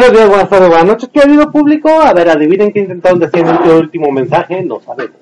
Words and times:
Buenos 0.00 0.16
días, 0.16 0.28
buenas 0.30 0.48
tardes, 0.48 0.68
buenas 0.70 0.86
noches, 0.86 1.10
querido 1.10 1.52
público. 1.52 1.90
A 1.90 2.14
ver, 2.14 2.30
adivinen 2.30 2.72
qué 2.72 2.80
intentaron 2.80 3.18
decir 3.18 3.40
en 3.40 3.70
el 3.70 3.76
último 3.76 4.10
mensaje, 4.10 4.64
no 4.64 4.80
sabemos. 4.80 5.18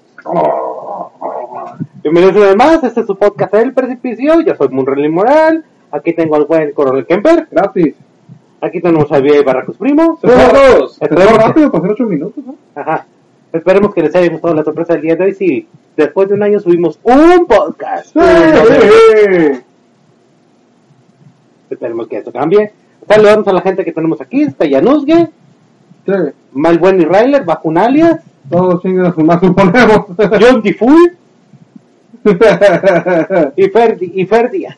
Bienvenidos 2.00 2.37
una 2.37 2.47
vez 2.47 2.56
más, 2.56 2.85
este 2.85 3.00
es 3.00 3.06
su 3.08 3.16
podcast 3.16 3.54
El 3.54 3.75
Precipicio, 3.75 4.40
yo 4.40 4.54
soy 4.54 4.68
Munrelin 4.68 5.12
Moral, 5.12 5.64
aquí 5.90 6.12
tengo 6.12 6.37
al 6.37 6.44
buen 6.44 6.70
Coronel 6.70 7.06
Kemper, 7.06 7.49
Gratis. 7.50 7.97
aquí 8.61 8.80
tenemos 8.80 9.11
a 9.11 9.18
Vía 9.18 9.42
Barracos 9.42 9.76
Primo. 9.78 10.16
Se 10.23 10.28
fue 10.28 11.26
rápido, 11.26 11.73
pasaron 11.73 11.94
8 11.94 12.04
minutos, 12.04 12.44
¿no? 12.47 12.54
Ajá. 12.76 13.04
Esperemos 13.52 13.92
que 13.92 14.02
les 14.02 14.14
haya 14.14 14.30
gustado 14.30 14.54
la 14.54 14.62
sorpresa 14.62 14.92
del 14.92 15.02
día 15.02 15.16
de 15.16 15.25
hoy. 15.25 15.35
Sí, 15.35 15.66
después 15.97 16.28
de 16.28 16.35
un 16.35 16.44
año 16.44 16.61
subimos 16.61 17.00
un 17.02 17.47
podcast. 17.47 18.12
¡Sí! 18.12 19.61
Esperemos 21.68 22.06
que 22.06 22.18
eso 22.18 22.30
cambie. 22.30 22.73
Saludamos 23.07 23.47
a 23.49 23.52
la 23.52 23.61
gente 23.61 23.85
que 23.85 23.93
tenemos 23.93 24.21
aquí. 24.21 24.43
Está 24.43 24.67
Yanusge, 24.67 25.28
Sí. 26.07 26.12
Ryler, 26.55 27.45
bajo 27.45 27.69
un 27.69 27.76
alias, 27.78 28.21
Todos 28.50 28.81
su 28.83 29.21
más, 29.25 29.40
suponemos. 29.40 30.07
John 30.40 30.62
Difful 30.62 31.17
y 33.57 33.69
Ferdi, 33.69 34.12
y 34.14 34.26
Ferdia. 34.26 34.76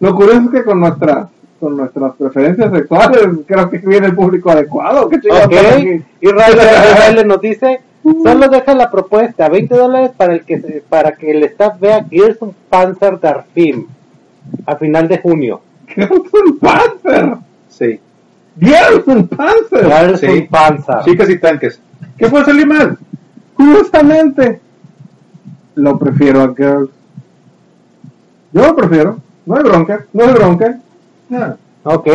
Lo 0.00 0.14
curioso 0.14 0.42
es 0.44 0.50
que 0.50 0.64
con 0.64 0.80
nuestras 0.80 1.26
con 1.60 1.76
nuestras 1.76 2.14
preferencias 2.16 2.72
sexuales 2.72 3.28
creo 3.46 3.70
que 3.70 3.78
viene 3.78 4.08
el 4.08 4.14
público 4.16 4.50
adecuado. 4.50 5.08
¿Qué 5.08 5.20
chingados 5.20 5.46
Ok. 5.46 5.52
pasa 5.52 5.74
aquí? 5.76 6.02
Y 6.20 6.26
Ryler, 6.28 6.58
y 7.06 7.10
Ryler 7.10 7.26
nos 7.26 7.40
dice, 7.40 7.80
solo 8.22 8.48
deja 8.48 8.74
la 8.74 8.90
propuesta, 8.90 9.48
20 9.48 9.76
dólares 9.76 10.10
para 10.16 10.32
el 10.34 10.44
que 10.44 10.82
para 10.88 11.12
que 11.12 11.30
el 11.30 11.42
staff 11.44 11.78
vea 11.78 12.04
Gerson 12.10 12.52
Panzer 12.68 13.20
Darfim 13.20 13.86
a 14.66 14.74
final 14.76 15.06
de 15.08 15.18
junio. 15.18 15.60
Gerson 15.94 16.58
Panzer. 16.60 17.36
Sí. 17.68 18.00
Gerson 18.60 19.28
Panzer. 19.28 19.86
Gerson 19.86 20.30
Sí. 20.30 20.48
Panzer. 20.50 20.96
Chicas 21.04 21.30
y 21.30 21.38
tanques. 21.38 21.80
¿Qué 22.18 22.28
puede 22.28 22.44
salir 22.44 22.66
mal? 22.66 22.98
Curiosamente, 23.54 24.60
lo 25.76 25.98
prefiero 25.98 26.42
a 26.42 26.54
Girls. 26.54 26.90
Yo 28.52 28.66
lo 28.66 28.76
prefiero. 28.76 29.18
No 29.46 29.56
hay 29.56 29.62
bronca, 29.62 30.06
no 30.12 30.24
hay 30.24 30.32
bronca. 30.32 30.78
Ah. 31.32 31.56
Ok, 31.84 32.08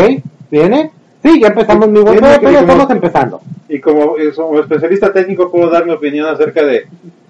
¿viene? 0.51 0.91
Sí, 1.23 1.41
ya 1.41 1.47
empezamos 1.47 1.89
mi 1.89 1.99
buen 1.99 2.19
como- 2.19 2.49
estamos 2.49 2.89
empezando. 2.89 3.41
Y 3.67 3.79
como, 3.81 4.17
eh, 4.17 4.31
como 4.35 4.59
especialista 4.59 5.11
técnico 5.11 5.51
puedo 5.51 5.69
dar 5.69 5.85
mi 5.85 5.91
opinión 5.91 6.27
acerca 6.29 6.63
de, 6.63 6.87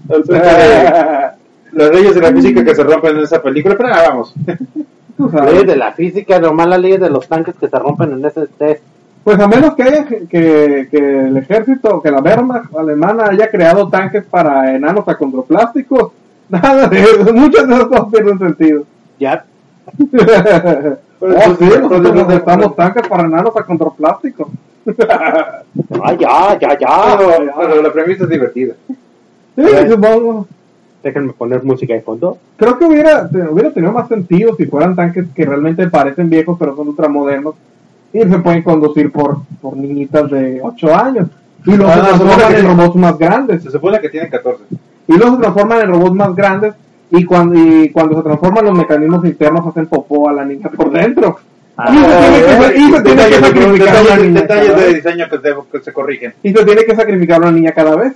acerca 0.10 0.58
de 0.58 1.32
las 1.72 1.92
leyes 1.92 2.14
de 2.16 2.22
la 2.22 2.32
física 2.32 2.64
que 2.64 2.76
se 2.76 2.84
rompen 2.84 3.18
en 3.18 3.24
esa 3.24 3.42
película. 3.42 3.76
Pero 3.76 3.90
ah, 3.92 4.04
vamos. 4.10 4.34
Tú 5.18 5.30
Leyes 5.30 5.42
sabes. 5.42 5.68
de 5.68 5.76
la 5.76 5.92
física, 5.94 6.40
nomás 6.40 6.68
las 6.68 6.80
leyes 6.80 7.00
de 7.00 7.10
los 7.10 7.28
tanques 7.28 7.56
que 7.56 7.68
se 7.68 7.80
rompen 7.80 8.14
en 8.14 8.26
ese 8.26 8.46
test. 8.48 8.84
Pues 9.24 9.40
a 9.40 9.48
menos 9.48 9.76
que, 9.76 9.84
haya, 9.84 10.06
que, 10.06 10.88
que 10.90 11.20
el 11.28 11.36
ejército, 11.36 12.02
que 12.02 12.12
la 12.12 12.22
Wehrmacht 12.22 12.74
alemana 12.76 13.26
haya 13.26 13.50
creado 13.50 13.90
tanques 13.90 14.24
para 14.26 14.74
enanos 14.76 15.08
acondroplásticos, 15.08 16.12
nada 16.50 16.88
de 16.88 17.02
eso, 17.02 17.34
muchas 17.34 17.68
de 17.68 17.74
esas 17.74 17.88
cosas 17.88 18.06
pierden 18.12 18.40
sentido. 18.40 18.84
Ya, 19.20 19.44
oh, 21.20 21.56
sí, 21.58 21.66
nosotros 21.66 22.14
necesitamos 22.14 22.76
tanques 22.76 23.08
para 23.08 23.24
enanos 23.24 23.56
acondroplásticos. 23.56 24.48
ah, 25.10 26.14
ya, 26.20 26.58
ya, 26.60 26.78
ya. 26.78 27.18
Pero, 27.18 27.54
pero 27.58 27.82
la 27.82 27.92
premisa 27.92 28.24
es 28.24 28.30
divertida. 28.30 28.74
Sí, 29.56 29.66
supongo. 29.90 30.48
Déjenme 31.08 31.34
poner 31.34 31.64
música 31.64 31.94
de 31.94 32.02
fondo. 32.02 32.38
Creo 32.58 32.78
que 32.78 32.86
hubiera, 32.86 33.30
hubiera 33.50 33.72
tenido 33.72 33.94
más 33.94 34.08
sentido 34.10 34.56
si 34.58 34.66
fueran 34.66 34.96
tanques 34.96 35.26
que 35.34 35.46
realmente 35.46 35.88
parecen 35.88 36.30
viejos 36.30 36.58
pero 36.60 36.76
son 36.76 36.90
ultramodernos 36.90 37.56
y 38.12 38.20
se 38.20 38.40
pueden 38.40 38.62
conducir 38.64 39.12
por, 39.12 39.38
por 39.62 39.78
niñitas 39.78 40.30
de 40.30 40.60
8 40.62 40.96
años. 40.96 41.28
Y 41.66 41.72
luego 41.76 41.92
Ah, 41.92 41.96
se 41.96 42.02
transforman 42.02 42.56
en 42.56 42.66
robots 42.68 42.96
más 42.96 43.18
grandes. 43.18 43.64
Se 43.64 43.72
supone 43.72 44.00
que 44.02 44.10
tienen 44.10 44.30
14. 44.30 44.64
Y 45.08 45.14
luego 45.18 45.36
se 45.36 45.42
transforman 45.42 45.82
en 45.82 45.90
robots 45.90 46.16
más 46.16 46.36
grandes 46.36 46.74
y 47.10 47.24
cuando, 47.24 47.56
y 47.58 47.90
cuando 47.90 48.18
se 48.18 48.24
transforman 48.24 48.66
los 48.66 48.78
mecanismos 48.78 49.24
internos 49.26 49.66
hacen 49.68 49.86
popó 49.88 50.28
a 50.30 50.34
la 50.34 50.44
niña 50.46 50.70
por 50.70 50.92
dentro. 50.92 51.38
Ah, 51.78 51.94
y 51.94 52.00
se 52.00 52.02
tiene 52.42 52.74
que, 52.74 52.80
y 52.80 52.92
se 52.92 53.02
tiene 53.02 53.24
que 53.24 53.30
Detalles, 53.30 53.42
de- 53.42 53.48
sacrificar 53.48 53.96
a 53.96 54.02
una 54.02 54.10
detalles- 54.10 54.22
niña 54.28 54.42
detalles 54.42 54.68
cada 54.68 54.80
de 54.80 54.86
vez. 54.86 54.96
diseño 55.04 55.26
que 55.30 55.38
se, 55.38 55.56
que 55.72 55.80
se 55.84 55.94
corrigen. 55.94 56.34
Y 56.44 56.52
se 56.54 56.66
tiene 56.66 56.84
que 56.86 56.96
sacrificar 56.96 57.38
a 57.38 57.42
una 57.44 57.52
niña 57.52 57.72
cada 57.72 57.96
vez. 57.96 58.14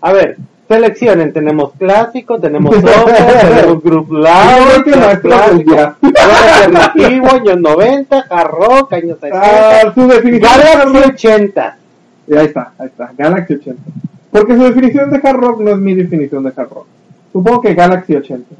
A 0.00 0.12
ver, 0.12 0.36
seleccionen. 0.68 1.32
Tenemos 1.32 1.72
clásico, 1.78 2.38
tenemos 2.38 2.74
soft, 2.80 3.12
tenemos 3.14 3.82
group 3.82 4.10
loud, 4.12 4.84
del 4.84 5.20
clásico, 5.20 5.76
alternativo, 6.02 7.26
años 7.32 7.60
90, 7.60 8.24
hard 8.28 8.50
rock, 8.50 8.92
años 8.94 9.18
70, 9.20 9.40
Ah, 9.42 9.92
su 9.94 10.06
Galaxy 10.08 10.40
rock- 10.92 11.06
80. 11.14 11.76
Y 12.28 12.36
ahí 12.36 12.46
está, 12.46 12.72
ahí 12.78 12.86
está, 12.86 13.12
Galaxy 13.16 13.54
80. 13.54 13.82
Porque 14.30 14.56
su 14.56 14.62
definición 14.64 15.10
de 15.10 15.20
hard 15.22 15.36
rock 15.36 15.60
no 15.60 15.70
es 15.70 15.78
mi 15.78 15.94
definición 15.94 16.42
de 16.44 16.52
hard 16.56 16.68
rock. 16.70 16.86
Supongo 17.32 17.60
que 17.60 17.74
Galaxy 17.74 18.16
80. 18.16 18.54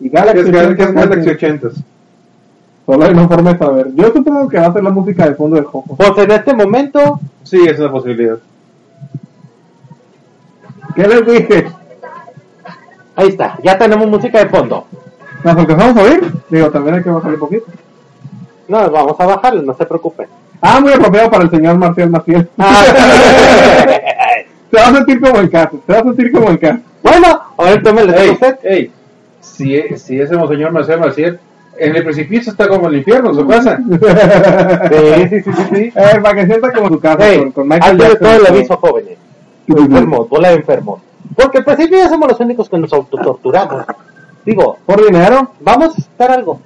Y 0.00 0.10
¿Qué 0.10 0.16
Galaxy 0.16 0.40
es, 0.40 0.48
80 0.48 0.76
qué 0.76 0.82
es 0.82 0.92
Galaxy 0.94 1.20
muy- 1.20 1.30
80? 1.30 1.68
Solo 2.86 3.04
hay 3.06 3.12
una 3.12 3.26
forma 3.28 3.52
de 3.54 3.58
saber. 3.58 3.86
Yo 3.94 4.12
supongo 4.12 4.46
que 4.48 4.58
va 4.58 4.66
a 4.66 4.72
ser 4.74 4.84
la 4.84 4.90
música 4.90 5.26
de 5.26 5.34
fondo 5.34 5.56
de 5.56 5.62
Jojo. 5.62 5.96
Pues 5.96 6.18
en 6.18 6.30
este 6.30 6.52
momento, 6.54 7.18
Sí, 7.42 7.58
es 7.66 7.78
una 7.78 7.90
posibilidad. 7.90 8.36
¿Qué 10.94 11.02
les 11.06 11.26
dije? 11.26 11.66
ahí 13.16 13.28
está, 13.28 13.58
ya 13.62 13.78
tenemos 13.78 14.06
música 14.08 14.38
de 14.42 14.48
fondo. 14.48 14.86
¿Nos 15.42 15.56
alcanzamos 15.56 15.96
a 15.96 16.02
oír? 16.02 16.32
Digo, 16.48 16.70
también 16.70 16.96
hay 16.96 17.02
que 17.02 17.10
bajarle 17.10 17.34
un 17.34 17.40
poquito. 17.40 17.66
No, 18.68 18.90
vamos 18.90 19.16
a 19.18 19.26
bajarlo, 19.26 19.62
no 19.62 19.74
se 19.74 19.84
preocupen. 19.86 20.26
Ah, 20.60 20.80
muy 20.80 20.92
apropiado 20.92 21.30
para 21.30 21.44
el 21.44 21.50
señor 21.50 21.76
Marcial 21.76 22.10
Maciel. 22.10 22.48
Ah. 22.58 22.82
se 24.70 24.76
va 24.80 24.86
a 24.88 24.92
sentir 24.94 25.20
como 25.20 25.38
en 25.40 25.48
casa, 25.48 25.72
se 25.86 25.92
va 25.92 25.98
a 25.98 26.02
sentir 26.02 26.32
como 26.32 26.48
en 26.50 26.56
casa. 26.56 26.80
bueno, 27.02 27.40
a 27.58 27.64
ver, 27.64 27.82
tómele 27.82 28.16
Ey, 28.22 28.30
usted. 28.30 28.56
ey, 28.62 28.90
si, 29.40 29.82
si 29.98 30.20
ese 30.20 30.36
monseñor 30.36 30.72
Marcel 30.72 31.00
Maciel, 31.00 31.38
en 31.76 31.96
el 31.96 32.04
precipicio 32.04 32.50
está 32.52 32.66
como 32.68 32.88
el 32.88 32.96
infierno, 32.96 33.34
su 33.34 33.46
casa. 33.46 33.78
Sí, 34.90 35.28
sí, 35.28 35.42
sí, 35.42 35.52
sí, 35.52 35.62
sí. 35.74 35.92
Eh, 35.94 36.20
para 36.22 36.34
que 36.34 36.46
sienta 36.46 36.72
como 36.72 36.86
en 36.86 36.92
su 36.94 37.00
casa 37.00 37.18
Hey, 37.20 37.38
con, 37.38 37.52
con 37.52 37.68
Michael 37.68 37.92
antes 37.92 38.08
de 38.08 38.16
todo 38.16 38.32
el 38.36 38.46
aviso, 38.46 38.76
jóvenes. 38.78 39.18
Enfermos, 39.66 40.28
bola 40.28 40.48
de 40.50 40.56
enfermos. 40.56 41.00
Porque 41.36 41.58
al 41.58 41.64
principio 41.64 41.98
ya 41.98 42.08
somos 42.08 42.28
los 42.28 42.40
únicos 42.40 42.68
que 42.68 42.78
nos 42.78 42.92
autotorturamos. 42.92 43.84
Digo, 44.44 44.76
Por 44.84 45.04
dinero. 45.04 45.50
vamos 45.60 45.88
a 45.96 46.00
citar 46.00 46.30
algo. 46.30 46.60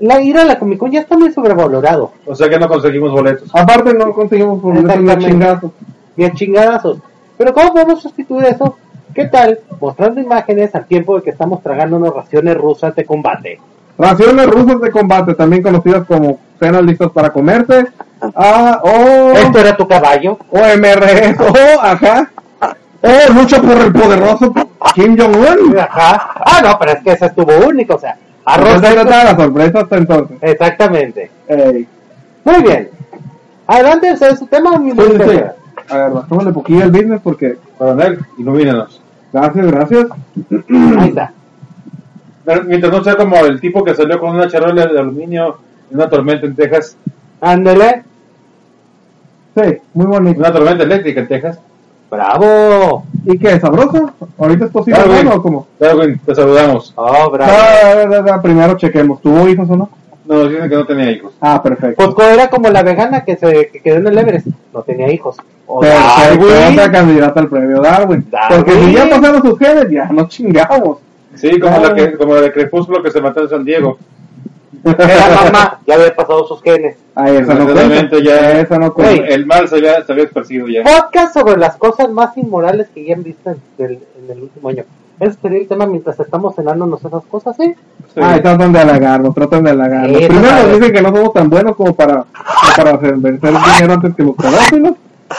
La 0.00 0.20
ir 0.20 0.36
a 0.38 0.44
la 0.44 0.58
Comic 0.58 0.78
Con 0.78 0.90
ya 0.90 1.00
está 1.00 1.16
muy 1.16 1.30
sobrevalorado. 1.30 2.12
O 2.26 2.34
sea 2.34 2.48
que 2.48 2.58
no 2.58 2.68
conseguimos 2.68 3.12
boletos. 3.12 3.48
Aparte 3.54 3.94
no 3.94 4.12
conseguimos 4.12 4.60
por 4.60 4.72
un 4.72 4.78
Exactamente. 4.78 5.26
chingazo. 5.26 5.72
Ni 6.16 6.24
a 6.24 6.32
chingadazos. 6.32 6.98
Pero 7.38 7.54
¿cómo 7.54 7.72
podemos 7.72 8.02
sustituir 8.02 8.44
eso? 8.46 8.76
¿Qué 9.14 9.26
tal? 9.26 9.60
Mostrando 9.80 10.20
imágenes 10.20 10.74
al 10.74 10.86
tiempo 10.86 11.16
de 11.16 11.22
que 11.22 11.30
estamos 11.30 11.62
tragándonos 11.62 12.14
raciones 12.14 12.56
rusas 12.56 12.96
de 12.96 13.04
combate. 13.04 13.60
Raciones 13.98 14.46
rusas 14.48 14.80
de 14.80 14.90
combate, 14.90 15.34
también 15.34 15.62
conocidas 15.62 16.06
como 16.06 16.38
cenas 16.58 16.82
listas 16.82 17.10
para 17.12 17.30
comerse. 17.30 17.86
Ah, 18.34 18.80
o, 18.82 19.32
¿Esto 19.32 19.58
era 19.58 19.76
tu 19.76 19.86
caballo? 19.86 20.38
o 20.50 20.58
MRS, 20.58 21.40
o 21.40 21.80
ajá. 21.80 22.30
O 23.02 23.32
lucha 23.32 23.60
por 23.60 23.76
el 23.76 23.92
poderoso 23.92 24.54
Kim 24.94 25.16
Jong-un. 25.18 25.78
Ajá. 25.78 26.30
Ah, 26.44 26.60
no, 26.62 26.78
pero 26.78 26.92
es 26.92 27.02
que 27.02 27.12
ese 27.12 27.26
estuvo 27.26 27.52
único, 27.66 27.96
o 27.96 27.98
sea, 27.98 28.16
arroz. 28.44 28.82
Arroz 28.82 28.82
de 28.82 29.04
la 29.04 29.36
sorpresa 29.36 29.80
hasta 29.80 29.96
entonces. 29.96 30.38
Exactamente. 30.40 31.30
Ey. 31.48 31.86
Muy 32.44 32.62
bien. 32.62 32.90
Adelante, 33.66 34.16
¿sabes 34.16 34.38
su 34.38 34.46
tema 34.46 34.78
mi 34.78 34.92
Sí, 34.92 34.98
sí? 34.98 35.40
A 35.88 35.96
ver, 35.96 36.10
bajémosle 36.10 36.52
poquillo 36.52 36.84
el 36.84 36.90
business 36.90 37.20
porque... 37.22 37.56
Coronel, 37.76 38.20
ilumínanos. 38.38 39.00
Gracias, 39.32 39.66
gracias. 39.66 40.06
Ahí 40.98 41.08
está. 41.08 41.32
Pero 42.44 42.64
Mientras 42.64 42.92
no 42.92 43.02
sea 43.02 43.16
como 43.16 43.36
el 43.38 43.60
tipo 43.60 43.84
que 43.84 43.94
salió 43.94 44.20
con 44.20 44.30
una 44.30 44.48
charola 44.48 44.86
de 44.86 44.98
aluminio 44.98 45.58
en 45.90 45.96
una 45.96 46.08
tormenta 46.08 46.46
en 46.46 46.54
Texas, 46.54 46.96
Ándele. 47.42 48.04
Sí, 49.54 49.78
muy 49.94 50.06
bonito. 50.06 50.38
una 50.40 50.52
tormenta 50.52 50.84
eléctrica 50.84 51.20
en 51.20 51.28
Texas. 51.28 51.58
Bravo. 52.10 53.04
¿Y 53.24 53.38
qué? 53.38 53.58
¿Sabroso? 53.58 54.10
¿Ahorita 54.38 54.66
es 54.66 54.70
posible 54.70 55.00
Darwin, 55.00 55.28
o 55.28 55.42
cómo? 55.42 55.66
Darwin, 55.78 56.20
te 56.24 56.34
saludamos. 56.34 56.92
Oh, 56.94 57.30
bravo. 57.30 57.52
Ah, 57.54 58.04
ah, 58.10 58.24
ah, 58.34 58.42
primero 58.42 58.76
chequemos. 58.76 59.20
¿Tuvo 59.22 59.48
hijos 59.48 59.68
o 59.70 59.76
no? 59.76 59.88
No, 60.26 60.46
dicen 60.46 60.68
que 60.68 60.76
no 60.76 60.86
tenía 60.86 61.10
hijos. 61.10 61.32
Ah, 61.40 61.62
perfecto. 61.62 62.04
Cosco 62.04 62.22
era 62.22 62.48
como 62.48 62.68
la 62.70 62.82
vegana 62.82 63.24
que 63.24 63.36
se 63.36 63.68
que 63.72 63.80
quedó 63.80 63.96
en 63.96 64.06
el 64.08 64.18
Everest. 64.18 64.46
No 64.72 64.82
tenía 64.82 65.10
hijos. 65.10 65.36
O 65.66 65.80
Perfecto, 65.80 66.46
Darwin. 66.48 66.72
otra 66.78 66.92
candidata 66.92 67.40
al 67.40 67.48
premio 67.48 67.80
Darwin. 67.80 68.26
Darwin. 68.30 68.56
Porque 68.58 68.72
si 68.72 68.92
ya 68.92 69.08
pasaron 69.08 69.42
sus 69.42 69.58
genes, 69.58 69.90
ya 69.90 70.04
no 70.06 70.28
chingamos. 70.28 70.98
Sí, 71.34 71.58
como, 71.58 71.78
la, 71.78 71.94
que, 71.94 72.12
como 72.12 72.34
la 72.34 72.42
de 72.42 72.52
Crepúsculo 72.52 73.02
que 73.02 73.10
se 73.10 73.20
mató 73.20 73.40
en 73.40 73.48
San 73.48 73.64
Diego. 73.64 73.96
Era 74.84 75.44
mamá, 75.44 75.80
ya 75.86 75.94
había 75.94 76.14
pasado 76.14 76.46
sus 76.46 76.62
genes. 76.62 76.96
Ah, 77.14 77.30
esa 77.30 77.54
no 77.54 77.66
cuenta. 77.66 78.18
Ya 78.20 78.66
no 78.78 78.94
el, 79.24 79.46
mal 79.46 79.68
se 79.68 79.76
había, 79.76 80.02
se 80.04 80.12
había 80.12 80.24
esparcido 80.24 80.66
ya. 80.68 80.82
Podcast 80.82 81.34
sobre 81.34 81.58
las 81.58 81.76
cosas 81.76 82.10
más 82.10 82.36
inmorales 82.36 82.88
que 82.94 83.04
ya 83.04 83.14
han 83.14 83.22
visto 83.22 83.50
en 83.50 83.58
el, 83.78 83.92
en 83.92 84.30
el 84.30 84.42
último 84.42 84.68
año. 84.68 84.84
Ese 85.20 85.38
sería 85.40 85.58
el 85.58 85.68
tema 85.68 85.86
mientras 85.86 86.18
estamos 86.18 86.56
cenándonos 86.56 87.04
esas 87.04 87.22
cosas, 87.26 87.54
¿sí? 87.56 87.74
Sí. 88.14 88.20
Ay, 88.20 88.40
tratan 88.40 88.72
de 88.72 88.80
halagarnos, 88.80 89.34
tratan 89.34 89.62
de 89.62 89.70
halagarnos. 89.70 90.18
Sí, 90.18 90.26
Primero 90.26 90.56
nos 90.56 90.72
dicen 90.72 90.92
que 90.92 91.02
no 91.02 91.08
somos 91.14 91.32
tan 91.32 91.50
buenos 91.50 91.76
como 91.76 91.94
para, 91.94 92.24
como 92.24 92.76
para 92.76 92.90
hacer 92.96 93.14
vencer 93.16 93.50
el 93.50 93.72
dinero 93.74 93.92
antes 93.92 94.14
que 94.14 94.22
los 94.24 94.34
pedófilos. 94.34 94.92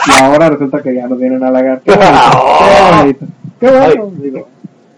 Y 0.06 0.22
ahora 0.22 0.50
resulta 0.50 0.82
que 0.82 0.94
ya 0.94 1.06
nos 1.06 1.18
vienen 1.18 1.42
a 1.44 1.48
halagar. 1.48 1.82
Qué 1.84 1.90
bonito, 1.90 2.46
qué 2.58 2.96
bonito. 2.96 3.26
Qué 3.60 3.70
bueno. 3.70 4.10
Digo, 4.16 4.48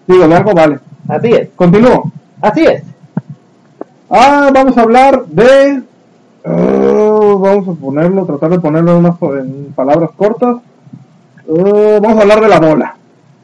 digo, 0.06 0.28
de 0.28 0.35
algo 0.35 0.52
vale. 0.54 0.78
Así 1.09 1.33
es, 1.33 1.49
Continúo. 1.56 2.12
así 2.40 2.64
es. 2.64 2.83
Ah, 4.09 4.50
vamos 4.52 4.76
a 4.78 4.83
hablar 4.83 5.26
de. 5.26 5.83
Eh, 6.47 7.35
vamos 7.38 7.69
a 7.69 7.81
ponerlo, 7.81 8.25
tratar 8.25 8.50
de 8.50 8.61
ponerlo 8.61 8.93
en, 8.93 8.99
unas, 8.99 9.21
en 9.23 9.73
palabras 9.75 10.11
cortas. 10.17 10.57
Eh, 11.49 11.99
vamos 12.03 12.19
a 12.19 12.23
hablar 12.23 12.41
de 12.41 12.49
la 12.49 12.61
bola. 12.61 12.97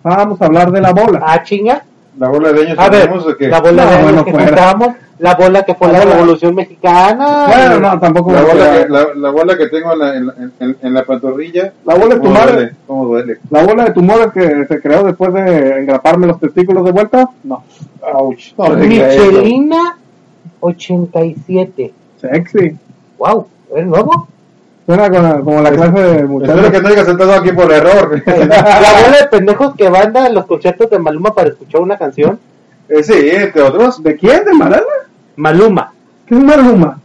Vamos 0.03 0.41
a 0.41 0.47
hablar 0.47 0.71
de 0.73 0.81
la 0.81 0.93
bola. 0.93 1.21
Ah, 1.25 1.43
chinga. 1.43 1.85
La 2.19 2.29
bola 2.29 2.53
de 2.53 2.63
años 2.67 2.79
A 2.79 2.89
ver, 2.91 3.11
que 3.39 3.49
la 3.49 3.61
bola 3.61 3.85
No, 3.85 3.91
de 3.91 3.97
años 3.97 4.03
bueno, 4.05 4.25
que 4.25 4.33
juntamos, 4.33 4.89
la 5.19 5.35
bola 5.35 5.63
que 5.65 5.75
fue 5.75 5.91
La 5.93 6.05
la. 6.05 6.13
Revolución 6.13 6.55
Mexicana. 6.55 7.47
Bueno, 7.47 7.81
no, 7.81 8.01
tampoco. 8.01 8.33
la 8.33 8.43
me- 8.43 8.49
bola 8.49 8.73
que, 8.83 8.89
la, 8.89 9.07
la 9.17 9.31
bola 9.31 9.57
que 9.57 9.69
tengo 9.69 9.93
en 9.95 9.99
la, 9.99 10.17
en, 10.17 10.27
la- 10.27 10.35
en- 10.61 10.77
en 10.83 10.95
la 10.95 11.05
pantorrilla. 11.05 11.73
La 11.87 11.95
bola 11.95 12.15
de 12.15 12.21
tu 12.21 12.23
¿cómo 12.27 12.35
madre. 12.35 12.53
duele? 12.53 12.73
¿Cómo 12.87 13.05
duele? 13.07 13.39
La 13.51 13.65
bola 13.65 13.85
de 13.85 13.91
tumores 13.93 14.27
que 14.33 14.67
se 14.67 14.81
creó 14.83 15.05
después 15.05 15.33
de 15.33 15.79
engraparme 15.81 16.27
los 16.27 16.39
testículos 16.39 16.85
de 16.85 16.93
vuelta, 16.93 17.31
no. 17.45 17.63
Ouch. 18.15 18.53
No. 18.59 18.69
Michelina 18.71 19.97
87. 20.61 21.93
Sexy. 22.21 22.77
Wow, 23.23 23.47
¿es 23.77 23.87
nuevo? 23.87 24.27
Suena 24.85 25.09
con- 25.09 25.45
como 25.45 25.63
la 25.63 25.71
clase 25.71 25.93
de 26.01 26.11
Espero 26.11 26.29
muchachos. 26.29 26.71
que 26.73 26.83
no 26.83 26.89
haya 26.89 27.05
sentado 27.05 27.33
aquí 27.35 27.53
por 27.53 27.71
error. 27.73 28.21
La 28.27 28.43
bola 28.43 29.17
de 29.21 29.29
pendejos 29.31 29.77
que 29.77 29.89
van 29.89 30.17
a 30.17 30.29
los 30.29 30.45
conciertos 30.47 30.91
de 30.91 30.99
Maluma 30.99 31.33
para 31.33 31.51
escuchar 31.51 31.83
una 31.83 31.97
canción. 31.97 32.41
Eh, 32.89 33.01
sí, 33.05 33.15
entre 33.31 33.63
otros. 33.63 34.03
¿De 34.03 34.17
quién? 34.17 34.45
¿De 34.45 34.53
Malala? 34.55 34.83
Maluma. 35.37 35.93
¿Qué 36.27 36.35
es 36.35 36.43
Maluma? 36.43 36.99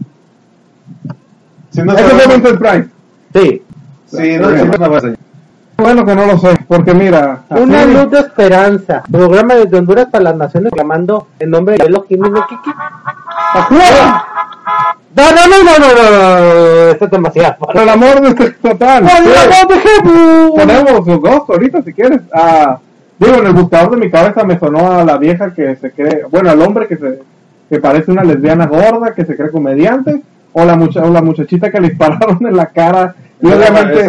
Si 1.70 1.84
no 1.84 1.94
Ese 1.94 2.04
fue 2.04 2.34
Vincent 2.36 2.60
Price. 2.60 2.90
Sí. 3.36 3.62
Sí, 4.08 4.38
no, 4.40 4.50
no, 4.50 4.66
no, 4.66 5.00
no, 5.00 5.16
Bueno 5.78 6.04
que 6.06 6.16
no 6.16 6.26
lo 6.26 6.38
sé, 6.40 6.56
porque 6.68 6.96
mira. 6.96 7.42
así- 7.48 7.62
Una 7.62 7.86
luz 7.86 8.10
de 8.10 8.20
esperanza. 8.22 9.04
Programa 9.12 9.54
desde 9.54 9.78
Honduras 9.78 10.08
para 10.12 10.24
las 10.24 10.36
Naciones 10.36 10.72
clamando 10.74 11.28
en 11.40 11.52
nombre 11.52 11.76
de 11.78 11.86
Elohim 11.86 12.26
y 12.26 12.32
Kiki. 12.50 12.72
No, 15.18 15.24
no, 15.32 15.48
no, 15.48 15.64
no, 15.64 15.80
no, 15.80 15.94
no, 15.96 16.54
no, 16.86 16.92
esto 16.92 17.06
es 17.06 17.12
demasiado. 17.12 17.56
Por 17.58 17.78
el 17.78 17.90
amor 17.90 18.22
de 18.22 18.30
este 18.30 18.52
total. 18.52 19.04
¡Por 19.04 19.12
el 19.12 19.38
amor 19.38 19.68
de 19.68 19.80
Jesús! 19.80 20.52
Ponemos 20.56 21.08
los 21.08 21.22
dos 21.22 21.42
ahorita 21.50 21.82
si 21.82 21.92
quieres. 21.94 22.22
Ah, 22.34 22.78
digo, 23.18 23.36
en 23.38 23.48
el 23.48 23.54
buscador 23.54 23.92
de 23.92 23.98
mi 23.98 24.12
cabeza 24.12 24.44
me 24.44 24.60
sonó 24.60 24.92
a 25.00 25.04
la 25.04 25.18
vieja 25.18 25.54
que 25.56 25.76
se 25.78 25.92
cree, 25.92 26.24
bueno, 26.30 26.52
al 26.52 26.62
hombre 26.62 26.88
que 26.88 26.98
se 26.98 27.20
que 27.70 27.80
parece 27.80 28.12
una 28.12 28.24
lesbiana 28.24 28.66
gorda, 28.68 29.14
que 29.14 29.26
se 29.26 29.36
cree 29.36 29.50
comediante, 29.52 30.22
o 30.54 30.64
la, 30.64 30.76
mucha, 30.78 31.04
o 31.04 31.10
la 31.12 31.22
muchachita 31.22 31.70
que 31.72 31.82
le 31.82 31.90
dispararon 31.90 32.38
en 32.48 32.56
la 32.56 32.68
cara. 32.68 33.14
Y 33.42 33.48
obviamente, 33.48 34.08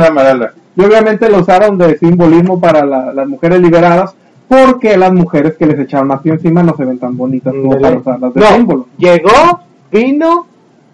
y 0.77 0.85
obviamente 0.85 1.29
lo 1.29 1.39
usaron 1.39 1.77
de 1.77 1.99
simbolismo 1.99 2.61
para 2.61 2.85
la- 2.85 3.13
las 3.13 3.27
mujeres 3.27 3.61
liberadas, 3.61 4.15
porque 4.47 4.97
las 4.97 5.13
mujeres 5.13 5.57
que 5.57 5.67
les 5.67 5.79
echaron 5.81 6.13
así 6.13 6.29
encima 6.29 6.63
no 6.63 6.77
se 6.77 6.85
ven 6.85 6.99
tan 6.99 7.17
bonitas 7.17 7.53
como 7.53 7.81
para 7.81 7.97
usarlas 7.97 8.33
de 8.35 8.41
No, 8.41 8.47
símbolo. 8.49 8.87
llegó, 8.97 9.61
vino 9.91 10.47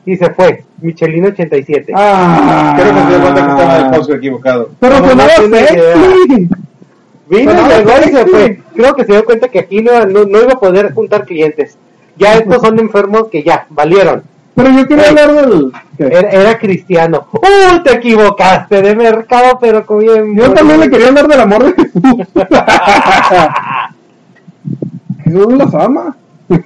y 0.07 0.17
se 0.17 0.31
fue. 0.31 0.65
Michelin 0.81 1.27
87. 1.27 1.93
Ah, 1.95 2.75
Creo 2.79 2.95
que 2.95 3.01
se 3.01 3.07
dio 3.09 3.21
cuenta 3.21 3.45
que 3.45 3.51
estaba 3.51 3.79
en 3.79 3.85
el 3.87 3.91
post 3.93 4.11
equivocado. 4.11 4.71
Pero 4.81 5.01
No, 5.01 5.09
sonaba 5.09 5.31
no 5.49 5.57
sexy. 5.57 6.49
Vino, 7.27 7.53
llegó 7.69 7.91
y 8.07 8.11
se 8.11 8.27
fue. 8.27 8.61
Creo 8.75 8.95
que 8.95 9.05
se 9.05 9.13
dio 9.13 9.25
cuenta 9.25 9.49
que 9.49 9.59
aquí 9.61 9.81
no, 9.81 10.05
no, 10.05 10.25
no 10.25 10.43
iba 10.43 10.53
a 10.53 10.61
poder 10.61 10.93
juntar 10.93 11.25
clientes. 11.25 11.79
Ya 12.17 12.35
estos 12.35 12.61
son 12.61 12.79
enfermos 12.79 13.29
que 13.31 13.43
ya, 13.43 13.67
valieron. 13.71 14.23
Pero 14.55 14.71
yo 14.71 14.87
quiero 14.87 15.03
Ey. 15.03 15.09
hablar 15.09 15.35
del... 15.35 15.73
Era, 15.99 16.31
era 16.31 16.59
cristiano. 16.59 17.27
¡Uh! 17.33 17.83
Te 17.83 17.95
equivocaste 17.95 18.83
de 18.83 18.95
mercado, 18.95 19.59
pero 19.61 19.85
como 19.85 20.01
bien. 20.01 20.37
Yo 20.37 20.53
también 20.53 20.79
le 20.81 20.91
quería 20.91 21.09
hablar 21.09 21.27
del 21.27 21.41
amor 21.41 21.65
de 21.65 21.73
Jesús. 21.83 22.03
Jesús 25.25 25.53
los 25.55 25.75
ama. 25.75 26.15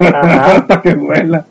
Hasta 0.01 0.83
que 0.83 0.95
vuela. 0.95 1.45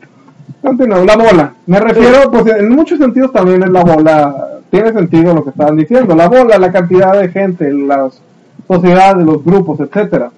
Continúa, 0.62 1.04
la 1.04 1.16
bola. 1.16 1.52
Me 1.66 1.78
refiero, 1.80 2.30
pues 2.30 2.46
en 2.46 2.70
muchos 2.74 2.98
sentidos 2.98 3.32
también 3.32 3.62
es 3.62 3.70
la 3.70 3.84
bola. 3.84 4.34
Tiene 4.70 4.92
sentido 4.92 5.34
lo 5.34 5.44
que 5.44 5.50
estaban 5.50 5.76
diciendo. 5.76 6.14
La 6.14 6.28
bola, 6.28 6.58
la 6.58 6.72
cantidad 6.72 7.18
de 7.18 7.28
gente, 7.28 7.72
las 7.72 8.20
sociedades, 8.66 9.24
los 9.24 9.44
grupos, 9.44 9.80
etcétera. 9.80 10.30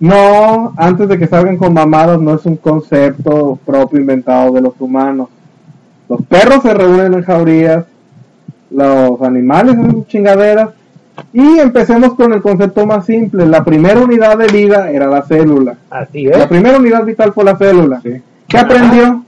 No, 0.00 0.74
antes 0.76 1.08
de 1.08 1.18
que 1.18 1.26
salgan 1.28 1.56
con 1.56 1.72
mamadas, 1.72 2.20
no 2.20 2.34
es 2.34 2.44
un 2.46 2.56
concepto 2.56 3.58
propio 3.64 4.00
inventado 4.00 4.52
de 4.52 4.60
los 4.60 4.74
humanos. 4.80 5.28
Los 6.08 6.20
perros 6.22 6.62
se 6.62 6.74
reúnen 6.74 7.14
en 7.14 7.22
jaurías, 7.22 7.84
los 8.70 9.22
animales 9.22 9.76
en 9.76 10.04
chingaderas, 10.06 10.70
y 11.32 11.58
empecemos 11.60 12.14
con 12.14 12.32
el 12.32 12.42
concepto 12.42 12.84
más 12.86 13.06
simple. 13.06 13.46
La 13.46 13.64
primera 13.64 14.00
unidad 14.00 14.36
de 14.36 14.48
vida 14.48 14.90
era 14.90 15.06
la 15.06 15.22
célula. 15.22 15.76
Así 15.88 16.24
La 16.24 16.38
es. 16.38 16.46
primera 16.48 16.76
unidad 16.76 17.04
vital 17.04 17.32
fue 17.32 17.44
la 17.44 17.56
célula. 17.56 18.02
¿Qué 18.48 18.58
aprendió? 18.58 19.23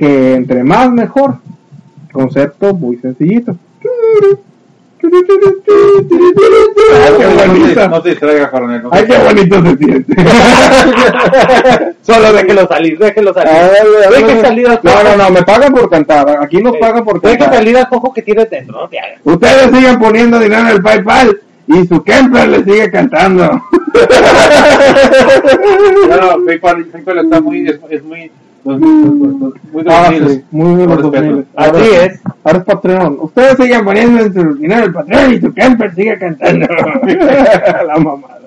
Que 0.00 0.34
entre 0.34 0.64
más 0.64 0.90
mejor. 0.90 1.34
Concepto 2.10 2.72
muy 2.72 2.96
sencillito. 2.96 3.54
Ay, 3.82 5.10
qué 7.18 7.26
bonito. 7.46 7.88
no 7.88 8.02
te 8.02 8.08
distraigas, 8.08 8.50
coronel. 8.50 8.82
no 8.82 8.88
te 8.90 8.96
Ay, 8.98 9.04
qué 9.06 9.18
bonito 9.18 9.62
se 9.62 9.76
siente. 9.76 10.14
Solo 12.00 12.32
déjelo 12.32 12.66
salir, 12.66 12.98
déjelo 12.98 13.34
salir. 13.34 13.52
Deje 14.10 14.40
salir 14.40 14.68
al 14.68 14.80
No, 14.82 15.04
no, 15.04 15.16
no, 15.18 15.30
me 15.30 15.42
pagan 15.42 15.72
por 15.72 15.90
cantar. 15.90 16.38
Aquí 16.42 16.62
nos 16.62 16.78
pagan 16.78 17.04
por 17.04 17.20
Deje 17.20 17.36
cantar. 17.36 17.58
salir 17.58 17.76
al 17.76 17.88
cojo 17.90 18.12
que 18.14 18.22
tienes 18.22 18.48
dentro. 18.48 18.80
No 18.80 18.88
te 18.88 18.98
hagas. 18.98 19.20
Ustedes 19.22 19.70
siguen 19.70 19.98
poniendo 19.98 20.38
dinero 20.38 20.62
en 20.62 20.68
el 20.68 20.82
PayPal 20.82 21.40
y 21.66 21.86
su 21.86 22.02
Kemper 22.02 22.48
le 22.48 22.64
sigue 22.64 22.90
cantando. 22.90 23.50
No, 26.08 26.16
no, 26.38 26.44
PayPal, 26.46 26.84
PayPal 26.86 27.18
está 27.18 27.40
muy, 27.40 27.68
es, 27.68 27.78
es 27.90 28.02
muy, 28.02 28.30
muy 28.64 29.84
Ah, 29.88 30.10
sí, 30.12 30.44
muy 30.50 30.86
los 30.86 30.96
respeto. 31.02 31.10
2000. 31.10 31.46
Así 31.56 31.70
Ahora- 31.70 32.04
es. 32.04 32.20
Ahora 32.44 32.58
es 32.58 32.64
Patreon. 32.64 33.16
Ustedes 33.20 33.56
siguen 33.56 33.84
poniendo 33.84 34.22
en 34.22 34.34
su 34.34 34.54
dinero 34.54 34.84
el 34.86 34.92
Patreon 34.92 35.32
y 35.34 35.40
su 35.40 35.52
Kemper 35.54 35.94
sigue 35.94 36.18
cantando. 36.18 36.66
La 37.86 37.98
mamada. 37.98 38.38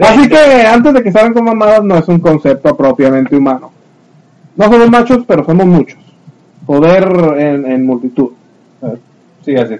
Así 0.00 0.28
que 0.28 0.38
antes 0.66 0.94
de 0.94 1.02
que 1.02 1.12
salgan 1.12 1.34
con 1.34 1.44
mamadas 1.44 1.84
no 1.84 1.96
es 1.96 2.08
un 2.08 2.18
concepto 2.20 2.74
propiamente 2.76 3.36
humano. 3.36 3.70
No 4.56 4.64
somos 4.64 4.90
machos, 4.90 5.24
pero 5.26 5.44
somos 5.44 5.66
muchos. 5.66 5.98
Poder 6.66 7.04
en, 7.38 7.66
en 7.70 7.86
multitud. 7.86 8.30
Sí, 9.44 9.54
así. 9.56 9.74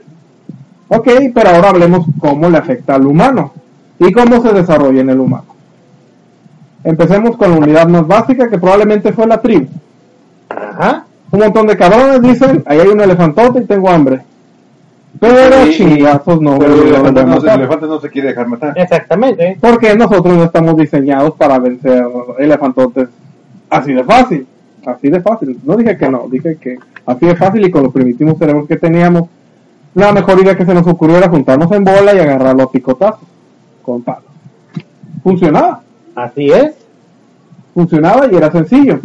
Ok, 0.89 1.09
pero 1.35 1.51
ahora 1.51 1.71
hablemos 1.71 2.07
cómo 2.19 2.51
le 2.51 2.59
afecta 2.59 2.97
al 2.97 3.07
humano 3.07 3.53
y 3.99 4.13
cómo 4.13 4.43
se 4.43 4.53
desarrolla 4.53 5.01
en 5.01 5.11
el 5.11 5.21
humano. 5.21 5.45
Empecemos 6.85 7.37
con 7.37 7.51
la 7.53 7.57
unidad 7.59 7.87
más 7.89 8.07
básica 8.07 8.49
que 8.51 8.59
probablemente 8.59 9.13
fue 9.13 9.27
la 9.27 9.41
tribu. 9.41 9.67
Ajá. 10.49 11.05
Un 11.31 11.39
montón 11.41 11.67
de 11.67 11.77
cabrones 11.77 12.21
dicen, 12.23 12.63
ahí 12.67 12.79
hay 12.81 12.89
un 12.89 13.01
elefantote 13.01 13.61
y 13.61 13.65
tengo 13.67 13.89
hambre. 13.89 14.21
Pero 15.21 15.65
Sí, 15.67 15.73
chingazos 15.77 16.41
no, 16.41 16.59
Pero 16.59 16.75
el 16.75 16.89
elefante 16.89 17.23
no, 17.25 17.29
se- 17.33 17.37
el 17.37 17.43
matar. 17.45 17.59
elefante 17.61 17.87
no 17.87 18.01
se 18.01 18.11
quiere 18.11 18.29
dejar 18.29 18.49
matar. 18.49 18.73
Exactamente. 18.77 19.57
Porque 19.61 19.95
nosotros 19.95 20.37
no 20.37 20.45
estamos 20.45 20.77
diseñados 20.77 21.35
para 21.37 21.59
vencer 21.59 22.05
elefantotes 22.39 23.09
así 23.71 23.93
de 23.93 24.05
fácil. 24.05 24.47
Así 24.85 25.09
de 25.11 25.21
fácil. 25.21 25.61
No 25.65 25.77
dije 25.77 25.97
que 25.97 26.09
no, 26.11 26.27
dije 26.29 26.57
que 26.61 26.77
así 27.07 27.27
de 27.27 27.37
fácil 27.37 27.65
y 27.65 27.71
con 27.71 27.85
los 27.85 27.93
primitivos 27.93 28.37
cerebros 28.39 28.67
que 28.67 28.77
teníamos, 28.77 29.29
la 29.95 30.13
mejor 30.13 30.41
idea 30.41 30.57
que 30.57 30.65
se 30.67 30.75
nos 30.75 30.87
ocurrió 30.87 31.19
era 31.19 31.29
juntarnos 31.29 31.71
en 31.71 31.85
bola 31.85 32.15
y 32.15 32.19
agarrarlo 32.19 32.65
a 32.65 32.71
picotazos 32.73 33.21
con 33.83 34.03
palos. 34.03 34.25
Funcionaba, 35.23 35.83
Así 36.15 36.51
es. 36.51 36.75
funcionaba 37.75 38.27
y 38.31 38.37
era 38.37 38.51
sencillo. 38.53 39.01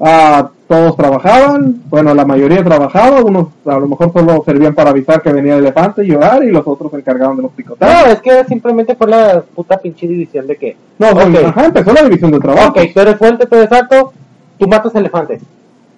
Ah, 0.00 0.50
todos 0.68 0.96
trabajaban, 0.96 1.80
bueno, 1.88 2.12
la 2.14 2.24
mayoría 2.24 2.62
trabajaba, 2.64 3.22
unos 3.22 3.48
a 3.64 3.78
lo 3.78 3.86
mejor 3.86 4.12
solo 4.12 4.42
servían 4.44 4.74
para 4.74 4.90
avisar 4.90 5.22
que 5.22 5.32
venía 5.32 5.54
el 5.54 5.60
elefante 5.60 6.04
y 6.04 6.08
llorar 6.08 6.42
y 6.42 6.50
los 6.50 6.66
otros 6.66 6.90
se 6.90 6.98
encargaban 6.98 7.36
de 7.36 7.42
los 7.44 7.52
picotazos. 7.52 8.06
No, 8.06 8.12
es 8.12 8.20
que 8.20 8.44
simplemente 8.44 8.94
fue 8.96 9.06
la 9.08 9.42
puta 9.54 9.78
pinche 9.78 10.06
división 10.08 10.46
de 10.46 10.56
que. 10.56 10.76
No, 10.98 11.12
no, 11.12 11.22
Ok. 11.22 11.44
ajá, 11.46 11.66
empezó 11.66 11.92
la 11.92 12.02
división 12.02 12.30
de 12.32 12.40
trabajo. 12.40 12.68
Ok, 12.70 12.78
tú 12.92 13.00
eres 13.00 13.16
fuerte, 13.16 13.46
tú 13.46 13.54
eres 13.56 13.72
alto, 13.72 14.12
tú 14.58 14.66
matas 14.68 14.94
elefantes. 14.96 15.40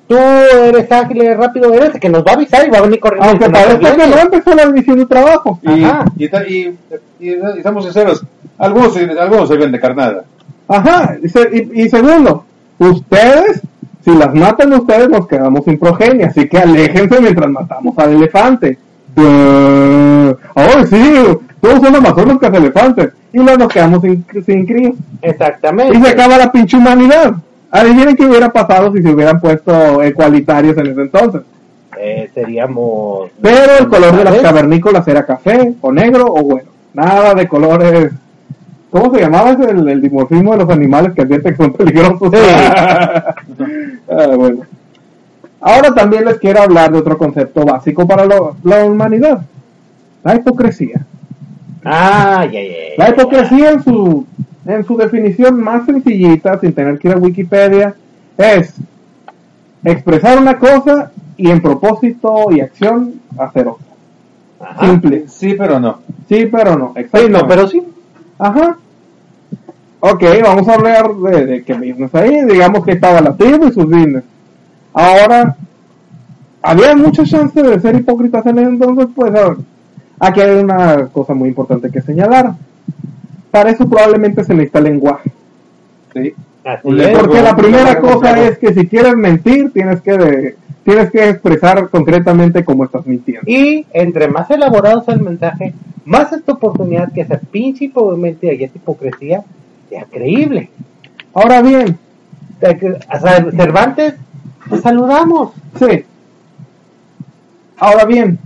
Tú 0.09 0.17
eres 0.17 0.91
ágil, 0.91 1.21
eres 1.21 1.37
rápido, 1.37 1.73
eres 1.75 2.01
que 2.01 2.09
nos 2.09 2.25
va 2.25 2.31
a 2.33 2.35
avisar 2.35 2.67
y 2.67 2.71
va 2.71 2.79
a 2.79 2.83
venir 2.83 2.99
corriendo. 2.99 3.29
Aunque 3.29 3.51
parezca 3.51 3.95
que 3.95 4.07
no 4.07 4.19
empezó 4.19 4.55
la 4.55 4.67
división 4.67 4.99
de 4.99 5.07
trabajo. 5.07 5.59
Y, 5.63 5.85
Ajá. 5.85 6.05
y, 6.17 6.25
y, 6.25 6.79
y, 7.21 7.29
y 7.29 7.39
estamos 7.59 7.85
sinceros, 7.85 8.25
algunos, 8.57 8.97
algunos 8.97 9.49
sirven 9.49 9.71
de 9.71 9.79
carnada. 9.81 10.25
Ajá, 10.67 11.17
y, 11.23 11.29
se- 11.29 11.51
y- 11.75 11.83
y 11.83 11.89
segundo, 11.91 12.45
ustedes, 12.79 13.61
si 14.05 14.15
las 14.15 14.35
matan 14.35 14.73
ustedes, 14.73 15.09
nos 15.11 15.27
quedamos 15.27 15.65
sin 15.65 15.79
progenie, 15.79 16.25
así 16.25 16.49
que 16.49 16.59
aléjense 16.59 17.21
mientras 17.21 17.51
matamos 17.51 17.97
al 17.99 18.13
elefante. 18.15 18.79
Ahora 20.55 20.87
sí, 20.87 21.25
todos 21.61 21.81
son 21.81 21.95
amazonas 21.97 22.39
que 22.39 22.47
elefantes. 22.47 23.11
Y 23.33 23.39
luego 23.39 23.59
nos 23.59 23.73
quedamos 23.73 24.01
sin, 24.03 24.25
sin 24.47 24.65
críos. 24.67 24.95
Exactamente. 25.21 25.99
Y 25.99 26.03
se 26.03 26.09
acaba 26.11 26.39
la 26.39 26.51
pinche 26.51 26.77
humanidad. 26.77 27.35
Adivinen 27.71 28.17
qué 28.17 28.25
hubiera 28.27 28.51
pasado 28.51 28.93
si 28.93 29.03
se 29.03 29.11
hubieran 29.11 29.41
puesto 29.41 30.03
ecualitarios 30.03 30.77
en 30.79 30.87
ese 30.89 31.01
entonces. 31.03 31.43
Eh, 31.99 32.31
seríamos. 32.35 33.31
Pero 33.43 33.79
el 33.81 33.89
color 33.89 34.17
de 34.17 34.25
las 34.25 34.39
cavernícolas 34.39 35.07
era 35.09 35.27
café, 35.27 35.75
o 35.81 35.93
negro, 35.93 36.27
o 36.29 36.43
bueno. 36.43 36.69
Nada 36.95 37.35
de 37.35 37.47
colores. 37.49 38.13
¿Cómo 38.91 39.13
se 39.15 39.21
llamaba 39.21 39.51
ese? 39.51 39.65
El, 39.71 39.87
el 39.89 40.01
dimorfismo 40.01 40.53
de 40.53 40.59
los 40.65 40.71
animales 40.71 41.13
que 41.15 41.23
advierten 41.23 41.53
que 41.55 41.63
son 41.63 41.73
peligrosos. 41.73 42.33
Ah, 44.11 44.35
bueno. 44.37 44.63
Ahora 45.61 45.93
también 45.95 46.25
les 46.25 46.39
quiero 46.39 46.63
hablar 46.63 46.91
de 46.93 46.99
otro 46.99 47.19
concepto 47.19 47.65
básico 47.65 48.07
para 48.07 48.25
lo- 48.25 48.57
la 48.63 48.85
humanidad. 48.85 49.43
La 50.25 50.37
hipocresía. 50.37 51.05
Ah, 51.85 52.45
ya, 52.47 52.61
ya, 52.61 52.69
ya, 52.69 52.95
La 52.97 53.11
hipocresía 53.11 53.71
en 53.73 53.83
su, 53.85 54.27
en 54.69 54.85
su 54.85 54.97
definición 54.97 55.61
más 55.61 55.87
sencillita, 55.87 56.61
sin 56.61 56.75
tener 56.75 56.99
que 56.99 57.09
ir 57.09 57.15
a 57.15 57.19
Wikipedia, 57.19 57.95
es 58.37 58.75
expresar 59.83 60.39
una 60.39 60.59
cosa 60.59 61.11
y 61.39 61.51
en 61.51 61.63
propósito 61.63 62.53
y 62.53 62.61
acción 62.61 63.15
hacer 63.39 63.67
otra. 63.67 63.87
Ajá. 64.61 64.87
Simple. 64.87 65.25
Sí, 65.27 65.55
pero 65.55 65.81
no. 65.81 66.01
Sí, 66.29 66.47
pero 66.47 66.77
no. 66.77 66.93
Sí, 66.95 67.29
no, 67.31 67.49
pero 67.49 67.67
sí. 67.67 67.83
Ajá. 68.39 68.77
Ok, 70.01 70.23
vamos 70.43 70.69
a 70.69 70.75
hablar 70.75 71.15
de, 71.15 71.47
de 71.47 71.65
qué 71.65 71.73
business 71.73 72.15
ahí. 72.15 72.45
Digamos 72.45 72.85
que 72.85 72.93
estaba 72.93 73.23
la 73.23 73.35
tribu 73.35 73.69
y 73.69 73.73
sus 73.73 73.87
business. 73.87 74.25
Ahora, 74.93 75.57
había 76.61 76.95
muchas 76.95 77.31
chances 77.31 77.63
de 77.63 77.81
ser 77.81 77.97
hipócritas 77.97 78.45
en 78.45 78.59
ese 78.59 78.69
entonces, 78.69 79.07
pues 79.15 79.35
a 79.35 79.49
ver, 79.49 79.57
aquí 80.19 80.41
hay 80.41 80.59
una 80.59 81.07
cosa 81.07 81.33
muy 81.33 81.49
importante 81.49 81.91
que 81.91 82.03
señalar. 82.03 82.53
Para 83.51 83.71
eso 83.71 83.89
probablemente 83.89 84.45
se 84.45 84.53
necesita 84.55 84.81
lenguaje. 84.81 85.31
Sí. 86.15 86.35
Es. 86.65 86.81
Porque 87.19 87.43
la 87.43 87.57
primera 87.57 87.99
cosa 88.01 88.39
es 88.47 88.59
que 88.59 88.75
si 88.75 88.87
quieres 88.87 89.17
mentir, 89.17 89.73
tienes 89.73 90.01
que 90.03 90.13
de- 90.19 90.57
tienes 90.85 91.11
que 91.11 91.29
expresar 91.29 91.89
concretamente 91.91 92.65
cómo 92.65 92.85
estás 92.85 93.07
mintiendo. 93.07 93.43
Y 93.51 93.87
entre 93.93 94.29
más 94.29 94.51
elaborado 94.51 95.03
sea 95.03 95.15
el 95.15 95.21
mensaje, 95.21 95.75
más 96.05 96.33
esta 96.33 96.53
oportunidad 96.53 97.13
que 97.13 97.21
esa 97.23 97.39
pinche 97.39 97.87
hipocresía 97.87 98.55
y 98.55 98.65
esta 98.65 98.79
hipocresía 98.79 99.43
sea 99.89 100.05
creíble. 100.11 100.71
Ahora 101.35 101.61
bien, 101.63 101.99
Cervantes, 103.57 104.15
te 104.69 104.79
saludamos. 104.79 105.53
Sí. 105.79 106.05
Ahora 107.79 108.05
bien, 108.05 108.39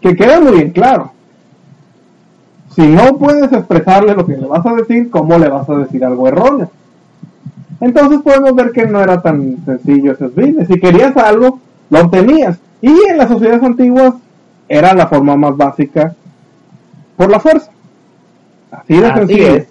que 0.00 0.14
quede 0.14 0.40
muy 0.40 0.52
bien 0.58 0.70
claro. 0.70 1.12
Si 2.78 2.86
no 2.86 3.18
puedes 3.18 3.52
expresarle 3.52 4.14
lo 4.14 4.24
que 4.24 4.36
le 4.36 4.46
vas 4.46 4.64
a 4.64 4.72
decir, 4.72 5.10
¿cómo 5.10 5.36
le 5.36 5.48
vas 5.48 5.68
a 5.68 5.78
decir 5.78 6.04
algo 6.04 6.28
erróneo? 6.28 6.70
Entonces 7.80 8.20
podemos 8.22 8.54
ver 8.54 8.70
que 8.70 8.86
no 8.86 9.00
era 9.02 9.20
tan 9.20 9.56
sencillo 9.64 10.12
ese 10.12 10.28
business. 10.28 10.68
Si 10.68 10.78
querías 10.78 11.16
algo, 11.16 11.58
lo 11.90 12.00
obtenías. 12.02 12.56
Y 12.80 12.94
en 13.10 13.18
las 13.18 13.30
sociedades 13.30 13.64
antiguas 13.64 14.14
era 14.68 14.94
la 14.94 15.08
forma 15.08 15.36
más 15.36 15.56
básica 15.56 16.14
por 17.16 17.28
la 17.28 17.40
fuerza. 17.40 17.68
Así 18.70 18.96
de 18.96 19.06
Así 19.06 19.18
sencillo. 19.18 19.54
es. 19.56 19.66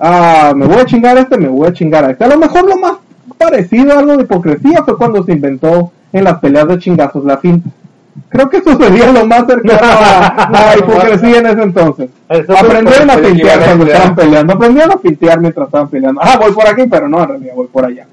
Ah, 0.00 0.52
me 0.56 0.66
voy 0.66 0.78
a 0.78 0.84
chingar 0.84 1.16
a 1.16 1.20
este, 1.20 1.38
me 1.38 1.46
voy 1.46 1.68
a 1.68 1.72
chingar 1.72 2.04
a 2.04 2.10
este. 2.10 2.24
A 2.24 2.28
lo 2.28 2.38
mejor 2.38 2.68
lo 2.68 2.76
más 2.76 2.94
parecido 3.38 3.92
a 3.92 4.00
algo 4.00 4.16
de 4.16 4.24
hipocresía 4.24 4.82
fue 4.82 4.98
cuando 4.98 5.22
se 5.22 5.30
inventó 5.30 5.92
en 6.12 6.24
las 6.24 6.40
peleas 6.40 6.66
de 6.66 6.78
chingazos 6.80 7.24
la 7.24 7.36
finta. 7.36 7.70
Creo 8.28 8.48
que 8.50 8.58
eso 8.58 8.76
sería 8.76 9.10
lo 9.10 9.26
más 9.26 9.46
cercano 9.46 9.78
a, 9.82 10.70
a 10.72 10.76
hipocresía 10.78 11.38
en 11.38 11.46
ese 11.46 11.62
entonces. 11.62 12.10
Eso 12.28 12.56
Aprendieron 12.56 13.10
a 13.10 13.14
fue 13.14 13.22
pintear 13.22 13.58
cuando 13.64 13.84
estaban 13.86 14.14
peleando. 14.14 14.52
Aprendieron 14.52 14.92
a 14.92 14.96
pintear 14.96 15.40
mientras 15.40 15.66
estaban 15.66 15.88
peleando. 15.88 16.20
Ah, 16.22 16.38
voy 16.40 16.52
por 16.52 16.66
aquí, 16.66 16.82
pero 16.90 17.08
no, 17.08 17.22
en 17.22 17.28
realidad 17.28 17.54
voy 17.54 17.66
por 17.68 17.84
allá. 17.84 18.06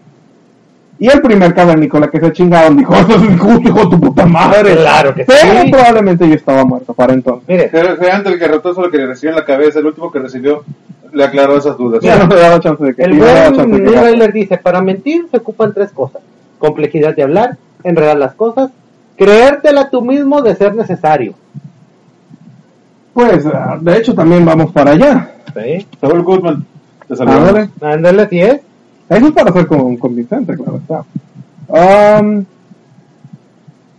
Y 1.01 1.07
el 1.09 1.21
primer 1.21 1.53
cavernícola 1.53 2.09
que 2.09 2.19
se 2.19 2.31
chingaron 2.33 2.75
dijo, 2.75 2.93
eso 2.93 3.15
es 3.15 3.23
injusto, 3.23 3.69
hijo 3.69 3.79
de 3.85 3.89
tu 3.89 3.99
puta 4.01 4.25
madre. 4.25 4.75
Claro 4.75 5.15
que 5.15 5.23
Pero 5.23 5.61
sí. 5.63 5.71
probablemente 5.71 6.27
yo 6.27 6.35
estaba 6.35 6.65
muerto 6.65 6.93
para 6.93 7.13
entonces. 7.13 7.47
Mire, 7.47 7.69
Generalmente 7.69 8.29
el 8.29 8.39
que 8.39 8.47
rotó 8.49 8.73
solo 8.73 8.91
que 8.91 8.97
le 8.97 9.07
recibió 9.07 9.29
en 9.29 9.35
la 9.37 9.45
cabeza, 9.45 9.79
el 9.79 9.85
último 9.85 10.11
que 10.11 10.19
recibió 10.19 10.63
le 11.13 11.23
aclaró 11.23 11.57
esas 11.57 11.77
dudas. 11.77 12.01
Ya 12.03 12.17
no 12.17 12.27
me 12.27 12.35
daba 12.35 12.59
chance 12.59 12.83
de 12.83 12.93
que 12.95 13.03
el 13.03 13.13
buen 13.17 13.95
Rayler 13.95 14.33
dice, 14.33 14.57
para 14.57 14.81
mentir 14.81 15.27
se 15.31 15.37
ocupan 15.37 15.73
tres 15.73 15.91
cosas. 15.91 16.21
Complejidad 16.57 17.15
de 17.15 17.23
hablar, 17.23 17.57
enredar 17.85 18.17
las 18.17 18.33
cosas, 18.33 18.69
creértela 19.19 19.89
tú 19.89 20.01
mismo 20.01 20.41
de 20.41 20.55
ser 20.55 20.73
necesario. 20.73 21.33
Pues, 23.13 23.45
ah, 23.45 23.77
de 23.79 23.97
hecho, 23.97 24.15
también 24.15 24.45
vamos 24.45 24.71
para 24.71 24.91
allá. 24.91 25.31
¿Eh? 25.55 25.85
Saúl 25.99 26.23
Goodman, 26.23 26.65
te 27.07 27.15
saludamos. 27.15 27.69
Ándale. 27.81 28.21
Así 28.23 28.39
es. 28.39 28.61
Eso 29.09 29.27
es 29.27 29.31
para 29.33 29.51
ser 29.51 29.67
con- 29.67 29.97
convincente, 29.97 30.55
claro 30.55 30.77
está. 30.77 31.03
Um, 32.21 32.45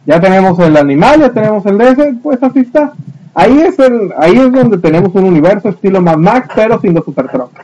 ya 0.06 0.20
tenemos 0.20 0.58
el 0.60 0.76
animal, 0.76 1.20
ya 1.20 1.30
tenemos 1.32 1.64
el 1.66 1.78
DS, 1.78 2.14
pues 2.22 2.42
así 2.42 2.60
está. 2.60 2.92
Ahí 3.34 3.60
es 3.60 3.78
el, 3.78 4.12
ahí 4.18 4.36
es 4.36 4.52
donde 4.52 4.78
tenemos 4.78 5.14
un 5.14 5.24
universo 5.24 5.68
estilo 5.68 6.00
Mad 6.00 6.16
Max, 6.16 6.48
pero 6.54 6.80
sin 6.80 6.94
los 6.94 7.04
super 7.04 7.28
trucks. 7.28 7.60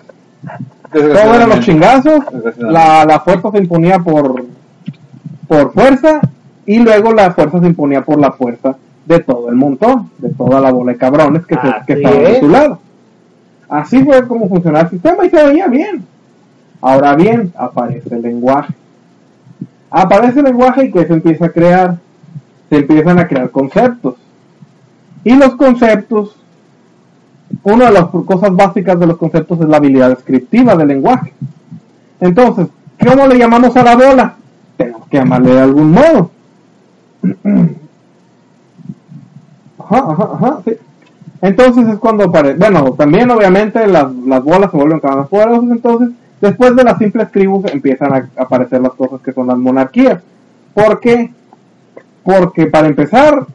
Todo 0.93 1.35
eran 1.35 1.49
los 1.49 1.61
chingazos, 1.61 2.21
la, 2.59 3.05
la 3.05 3.21
fuerza 3.21 3.51
se 3.51 3.59
imponía 3.59 3.99
por, 3.99 4.45
por 5.49 5.73
fuerza, 5.73 6.21
y 6.67 6.79
luego 6.79 7.13
la 7.13 7.33
fuerza 7.33 7.61
se 7.61 7.67
imponía 7.67 8.05
por 8.05 8.19
la 8.19 8.33
fuerza 8.33 8.77
de 9.07 9.21
todo 9.21 9.49
el 9.49 9.55
montón, 9.55 10.11
de 10.19 10.31
toda 10.31 10.61
la 10.61 10.73
bola 10.73 10.93
de 10.93 10.99
cabrones 10.99 11.47
que, 11.47 11.55
se, 11.55 11.73
que 11.87 11.97
de 11.97 12.41
su 12.41 12.49
lado. 12.49 12.81
Así 13.69 14.03
fue 14.05 14.27
como 14.27 14.49
funcionaba 14.49 14.85
el 14.85 14.91
sistema 14.91 15.25
y 15.25 15.31
se 15.31 15.45
veía 15.45 15.69
bien. 15.69 16.05
Ahora 16.81 17.15
bien, 17.15 17.53
aparece 17.57 18.15
el 18.15 18.23
lenguaje. 18.23 18.75
Aparece 19.91 20.41
el 20.41 20.47
lenguaje 20.47 20.87
y 20.87 20.93
que 20.93 21.07
se 21.07 21.13
empieza 21.15 21.47
a 21.47 21.51
crear, 21.51 21.99
se 22.69 22.77
empiezan 22.77 23.19
a 23.19 23.29
crear 23.29 23.51
conceptos. 23.51 24.15
Y 25.25 25.35
los 25.35 25.55
conceptos, 25.57 26.37
una 27.63 27.87
de 27.87 27.93
las 27.93 28.07
cosas 28.07 28.55
básicas 28.55 28.99
de 28.99 29.07
los 29.07 29.17
conceptos 29.17 29.61
es 29.61 29.69
la 29.69 29.79
habilidad 29.79 30.11
descriptiva 30.11 30.77
del 30.77 30.89
lenguaje. 30.89 31.33
Entonces, 32.21 32.69
¿cómo 33.05 33.27
le 33.27 33.39
llamamos 33.39 33.77
a 33.77 33.83
la 33.83 33.97
bola? 33.97 34.35
Tenemos 34.77 35.07
que 35.09 35.17
llamarle 35.17 35.55
de 35.55 35.61
algún 35.61 35.93
modo. 35.93 36.31
Ajá, 39.79 40.05
ajá, 40.09 40.29
ajá, 40.35 40.59
sí. 40.65 40.73
Entonces 41.43 41.87
es 41.89 41.99
cuando 41.99 42.25
aparece, 42.25 42.57
bueno, 42.59 42.93
también 42.95 43.31
obviamente 43.31 43.87
las, 43.87 44.13
las 44.15 44.43
bolas 44.43 44.71
se 44.71 44.77
vuelven 44.77 45.01
cada 45.01 45.15
vez 45.17 45.23
más 45.23 45.29
poderosas, 45.29 45.71
entonces 45.71 46.09
después 46.41 46.75
de 46.75 46.85
las 46.85 46.99
simples 46.99 47.31
tribus 47.31 47.67
empiezan 47.73 48.13
a 48.13 48.29
aparecer 48.37 48.81
las 48.81 48.95
cosas 48.95 49.21
que 49.21 49.33
son 49.33 49.47
las 49.47 49.57
monarquías. 49.59 50.21
¿Por 50.75 51.01
qué? 51.01 51.31
Porque 52.25 52.67
para 52.67 52.89
empezar, 52.89 53.47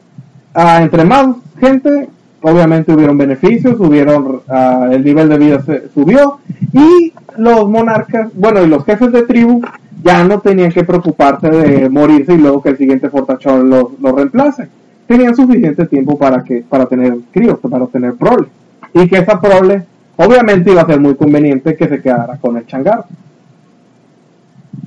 ah, 0.54 0.80
entre 0.82 1.04
más 1.04 1.36
gente, 1.58 2.08
obviamente 2.40 2.92
hubieron 2.92 3.18
beneficios, 3.18 3.78
hubieron, 3.78 4.42
ah, 4.48 4.88
el 4.90 5.04
nivel 5.04 5.28
de 5.28 5.38
vida 5.38 5.62
se 5.62 5.88
subió 5.90 6.38
y 6.72 7.12
los 7.36 7.68
monarcas, 7.68 8.30
bueno, 8.34 8.62
y 8.62 8.68
los 8.68 8.84
jefes 8.84 9.12
de 9.12 9.22
tribu 9.22 9.62
ya 10.02 10.24
no 10.24 10.40
tenían 10.40 10.72
que 10.72 10.84
preocuparse 10.84 11.48
de 11.48 11.88
morirse 11.88 12.34
y 12.34 12.38
luego 12.38 12.62
que 12.62 12.70
el 12.70 12.78
siguiente 12.78 13.10
fortachón 13.10 13.68
los 13.68 13.98
lo 14.00 14.12
reemplace. 14.12 14.68
Tenían 15.06 15.36
suficiente 15.36 15.86
tiempo 15.86 16.18
para 16.18 16.42
que 16.42 16.64
para 16.68 16.86
tener 16.86 17.14
críos, 17.30 17.58
para 17.58 17.86
tener 17.86 18.14
prole. 18.14 18.48
Y 18.94 19.08
que 19.08 19.18
esa 19.18 19.40
prole, 19.40 19.84
obviamente 20.16 20.70
iba 20.70 20.82
a 20.82 20.86
ser 20.86 21.00
muy 21.00 21.14
conveniente 21.14 21.76
que 21.76 21.88
se 21.88 22.00
quedara 22.00 22.36
con 22.38 22.56
el 22.56 22.66
changar. 22.66 23.04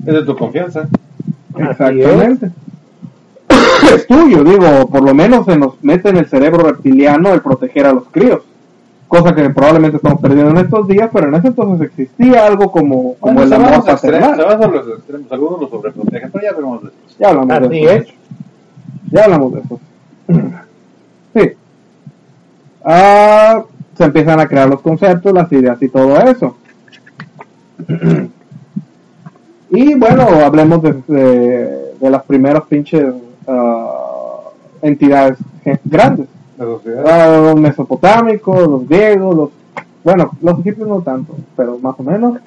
Es 0.04 0.14
de 0.14 0.24
tu 0.24 0.36
confianza. 0.36 0.88
Exactamente. 1.56 2.50
Es 3.94 4.06
tuyo, 4.06 4.42
digo, 4.42 4.88
por 4.88 5.02
lo 5.02 5.14
menos 5.14 5.46
se 5.46 5.56
nos 5.56 5.82
mete 5.82 6.08
en 6.08 6.16
el 6.16 6.26
cerebro 6.26 6.64
reptiliano 6.64 7.32
el 7.32 7.40
proteger 7.40 7.86
a 7.86 7.92
los 7.92 8.04
críos. 8.10 8.42
Cosa 9.08 9.34
que 9.34 9.48
probablemente 9.50 9.98
estamos 9.98 10.20
perdiendo 10.20 10.50
en 10.50 10.58
estos 10.58 10.88
días, 10.88 11.10
pero 11.12 11.28
en 11.28 11.34
ese 11.36 11.48
entonces 11.48 11.88
existía 11.88 12.44
algo 12.44 12.72
como, 12.72 13.14
como 13.20 13.34
Bueno, 13.34 13.42
el 13.42 13.52
amor 13.52 13.68
se 13.98 14.10
van 14.10 14.62
a 14.62 14.66
los 14.66 14.88
extremos, 14.88 15.30
algunos 15.30 15.60
los 15.60 15.70
sobreprotegen, 15.70 16.30
pero 16.32 16.44
ya 16.44 16.52
veremos 16.52 16.82
después. 16.82 17.18
Ya 17.18 17.28
hablamos 17.28 17.70
de 17.70 17.84
eso. 17.84 17.92
es. 17.92 18.14
Ya 19.12 19.24
hablamos 19.24 19.52
de 19.54 19.60
eso. 19.60 19.80
Sí. 21.34 21.52
Ah, 22.84 23.62
se 23.96 24.04
empiezan 24.04 24.40
a 24.40 24.48
crear 24.48 24.68
los 24.68 24.80
conceptos, 24.80 25.32
las 25.32 25.50
ideas 25.52 25.80
y 25.80 25.88
todo 25.88 26.18
eso. 26.18 26.56
Y 29.70 29.94
bueno, 29.94 30.22
hablemos 30.44 30.82
de, 30.82 30.94
de, 31.06 31.94
de 32.00 32.10
las 32.10 32.24
primeras 32.24 32.62
pinches 32.64 33.04
ah, 33.46 34.50
entidades 34.82 35.38
grandes. 35.84 36.26
Los 36.58 37.56
mesopotámicos, 37.56 38.66
los 38.66 38.88
griegos, 38.88 39.36
los 39.36 39.50
bueno, 40.06 40.30
los 40.40 40.60
egipcios 40.60 40.86
no 40.86 41.00
tanto, 41.00 41.34
pero 41.56 41.80
más 41.80 41.96
o 41.98 42.02
menos. 42.04 42.38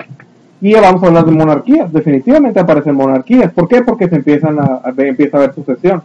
Y 0.61 0.75
vamos 0.75 1.03
a 1.03 1.07
hablar 1.07 1.25
de 1.25 1.31
monarquías. 1.33 1.91
Definitivamente 1.91 2.57
aparecen 2.57 2.95
monarquías. 2.95 3.51
¿Por 3.51 3.67
qué? 3.67 3.81
Porque 3.81 4.07
se 4.07 4.15
empiezan 4.15 4.57
a, 4.61 4.81
empieza 4.97 5.35
a 5.35 5.41
haber 5.41 5.53
sucesión. 5.53 6.01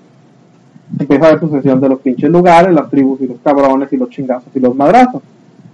Empieza 0.99 1.25
a 1.25 1.29
haber 1.29 1.39
sucesión 1.39 1.81
de 1.81 1.91
los 1.91 2.01
pinches 2.01 2.29
lugares, 2.29 2.75
las 2.75 2.91
tribus 2.91 3.21
y 3.21 3.29
los 3.29 3.37
cabrones 3.39 3.93
y 3.93 3.97
los 3.97 4.11
chingazos 4.11 4.49
y 4.53 4.59
los 4.59 4.75
madrazos. 4.75 5.23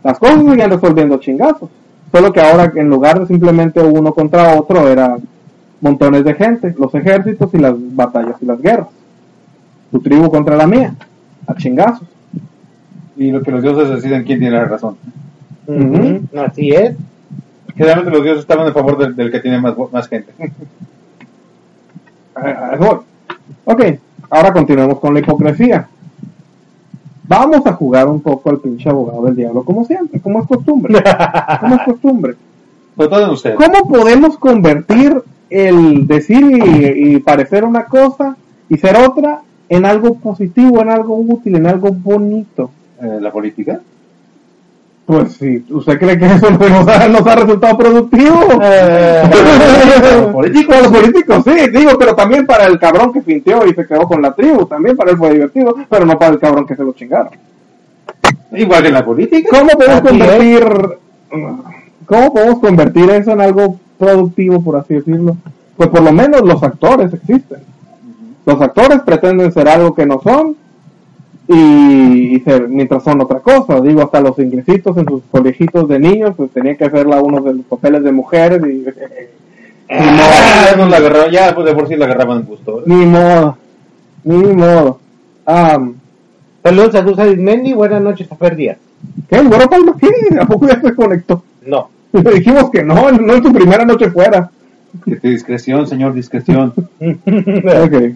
Las 0.05 0.19
cosas 0.19 0.43
se 0.43 0.51
seguían 0.51 0.71
resolviendo 0.71 1.17
chingazos. 1.17 1.71
Solo 2.13 2.31
que 2.31 2.43
ahora 2.43 2.71
en 2.75 2.91
lugar 2.91 3.19
de 3.19 3.27
simplemente 3.27 3.81
uno 3.81 4.13
contra 4.13 4.61
otro 4.61 4.87
era 4.87 5.17
montones 5.81 6.25
de 6.25 6.35
gente, 6.35 6.75
los 6.79 6.95
ejércitos 6.95 7.55
y 7.55 7.57
las 7.57 7.73
batallas 7.75 8.37
y 8.43 8.45
las 8.45 8.61
guerras. 8.61 8.89
Tu 9.91 9.99
tribu 10.01 10.31
contra 10.31 10.57
la 10.57 10.67
mía, 10.67 10.95
a 11.47 11.55
chingazos. 11.55 12.07
Y 13.21 13.31
lo 13.31 13.43
que 13.43 13.51
los 13.51 13.63
dioses 13.63 13.91
deciden 13.91 14.25
quién 14.25 14.39
tiene 14.39 14.57
la 14.57 14.65
razón. 14.65 14.97
Así 16.39 16.71
es. 16.71 16.97
Generalmente 17.77 18.11
los 18.11 18.23
dioses 18.25 18.41
estaban 18.41 18.67
en 18.67 18.73
favor 18.73 18.97
del, 18.97 19.15
del 19.15 19.31
que 19.31 19.41
tiene 19.41 19.61
más, 19.61 19.75
más 19.93 20.09
gente. 20.09 20.33
A- 22.35 22.41
a 22.41 22.75
eso 22.75 22.85
voy. 22.85 22.99
Ok, 23.65 23.83
ahora 24.31 24.53
continuemos 24.55 24.99
con 25.01 25.13
la 25.13 25.21
hipocresía. 25.21 25.87
Vamos 27.29 27.65
a 27.67 27.73
jugar 27.75 28.09
un 28.09 28.21
poco 28.23 28.49
al 28.51 28.59
pinche 28.59 28.89
abogado 28.89 29.23
del 29.27 29.37
diablo, 29.37 29.63
como 29.65 29.85
siempre, 29.85 30.19
como 30.21 30.41
es 30.41 30.49
costumbre. 30.49 30.95
Como 31.61 31.75
es 31.77 31.83
costumbre. 31.83 32.35
Sobre 32.97 33.09
todo 33.09 33.25
en 33.25 33.31
ustedes. 33.31 33.57
¿Cómo 33.57 33.87
podemos 33.89 34.39
convertir 34.39 35.23
el 35.51 36.07
decir 36.07 36.41
y, 36.43 37.15
y 37.17 37.21
parecer 37.21 37.65
una 37.65 37.85
cosa 37.85 38.35
y 38.69 38.79
ser 38.79 38.97
otra 38.97 39.43
en 39.69 39.85
algo 39.85 40.15
positivo, 40.15 40.81
en 40.81 40.89
algo 40.91 41.17
útil, 41.19 41.55
en 41.57 41.67
algo 41.67 41.93
bonito? 41.93 42.71
Eh, 43.01 43.19
la 43.21 43.33
política. 43.33 43.81
Pues 45.07 45.33
si 45.33 45.65
usted 45.71 45.99
cree 45.99 46.19
que 46.19 46.27
eso 46.27 46.51
nos 46.51 46.87
ha, 46.87 47.09
nos 47.09 47.27
ha 47.27 47.35
resultado 47.35 47.79
productivo. 47.79 48.41
Eh, 48.63 49.23
Los 50.21 50.33
políticos, 50.33 50.77
los 50.83 50.89
políticos, 50.89 51.45
sí, 51.45 51.71
digo, 51.71 51.93
pero 51.99 52.15
también 52.15 52.47
para 52.47 52.67
el 52.67 52.79
cabrón 52.79 53.13
que 53.13 53.23
finteó 53.23 53.67
y 53.67 53.75
se 53.75 53.87
quedó 53.87 54.03
con 54.03 54.23
la 54.23 54.33
tribu, 54.35 54.67
también 54.67 54.97
para 54.97 55.11
él 55.11 55.17
fue 55.17 55.33
divertido, 55.33 55.75
pero 55.89 56.05
no 56.05 56.19
para 56.19 56.33
el 56.33 56.39
cabrón 56.39 56.67
que 56.67 56.77
se 56.77 56.85
lo 56.85 56.93
chingaron. 56.93 57.33
Igual 58.53 58.83
que 58.83 58.89
en 58.89 58.95
la 58.95 59.05
política. 59.05 59.49
¿Cómo 59.51 59.71
podemos 59.71 60.01
convertir, 60.01 60.65
cómo 62.07 62.33
podemos 62.33 62.59
convertir 62.59 63.11
eso 63.11 63.33
en 63.33 63.41
algo 63.41 63.79
productivo, 63.99 64.63
por 64.63 64.77
así 64.77 64.95
decirlo? 64.95 65.37
Pues 65.77 65.89
por 65.89 66.03
lo 66.03 66.13
menos 66.13 66.43
los 66.43 66.63
actores 66.63 67.13
existen. 67.13 67.61
Los 68.47 68.61
actores 68.61 69.01
pretenden 69.01 69.53
ser 69.53 69.69
algo 69.69 69.95
que 69.95 70.07
no 70.07 70.21
son 70.21 70.57
y, 71.53 72.37
y 72.37 72.41
ser, 72.41 72.69
mientras 72.69 73.03
son 73.03 73.21
otra 73.21 73.41
cosa. 73.41 73.81
Digo, 73.81 74.03
hasta 74.03 74.21
los 74.21 74.39
inglesitos 74.39 74.97
en 74.97 75.07
sus 75.07 75.23
colegitos 75.31 75.89
de 75.89 75.99
niños, 75.99 76.35
pues 76.37 76.51
tenían 76.51 76.77
que 76.77 76.85
hacerla 76.85 77.21
uno 77.21 77.41
de 77.41 77.55
los 77.55 77.67
papeles 77.67 78.03
de 78.03 78.13
mujeres 78.13 78.61
y... 78.67 78.85
Ah, 79.93 80.77
no 80.77 80.87
la 80.87 80.99
agarraban, 80.99 81.33
ya 81.33 81.53
pues 81.53 81.67
de 81.67 81.75
por 81.75 81.89
sí 81.89 81.97
la 81.97 82.05
agarraban 82.05 82.39
en 82.39 82.45
gusto. 82.45 82.85
Ni 82.87 83.07
modo. 83.07 83.59
Ni 84.23 84.37
modo. 84.37 85.01
Am, 85.45 85.97
Saludos 86.63 86.95
a 86.95 87.01
Luz 87.01 87.19
Arismendi, 87.19 87.73
buenas 87.73 88.03
noches 88.03 88.31
a 88.31 88.37
Fer 88.37 88.55
Díaz. 88.55 88.77
¿Qué? 89.29 89.37
¿El 89.37 89.49
Güero 89.49 89.69
Palma 89.69 89.97
qué? 89.99 90.39
¿A 90.39 90.47
poco 90.47 90.69
ya 90.69 90.79
se 90.81 90.95
conectó? 90.95 91.43
No. 91.67 91.89
Le 92.13 92.33
dijimos 92.35 92.71
que 92.71 92.83
no, 92.83 93.11
no 93.13 93.35
en 93.35 93.43
su 93.43 93.53
primera 93.53 93.85
noche 93.85 94.11
fuera. 94.11 94.51
Discreción, 95.23 95.87
señor, 95.87 96.13
discreción. 96.13 96.75
Ok. 97.01 98.15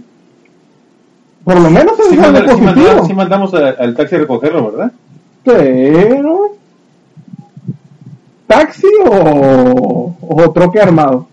Por 1.45 1.61
lo 1.61 1.71
menos 1.71 1.99
eso 1.99 2.09
Sí, 2.11 2.15
es 2.17 2.21
algo 2.23 2.39
manda- 2.39 2.41
sí 2.41 2.61
positivo. 2.63 2.75
mandamos, 2.87 3.07
sí 3.07 3.15
mandamos 3.15 3.55
a- 3.55 3.69
al 3.83 3.95
taxi 3.95 4.15
a 4.15 4.19
recogerlo, 4.19 4.71
¿verdad? 4.73 4.93
Pero... 5.45 6.41
¿Taxi 8.47 8.87
o, 9.07 10.15
o 10.21 10.51
troque 10.53 10.81
armado? 10.81 11.27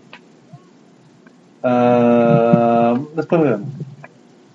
Ah, 1.62 2.94
después 3.16 3.42
veremos. 3.42 3.68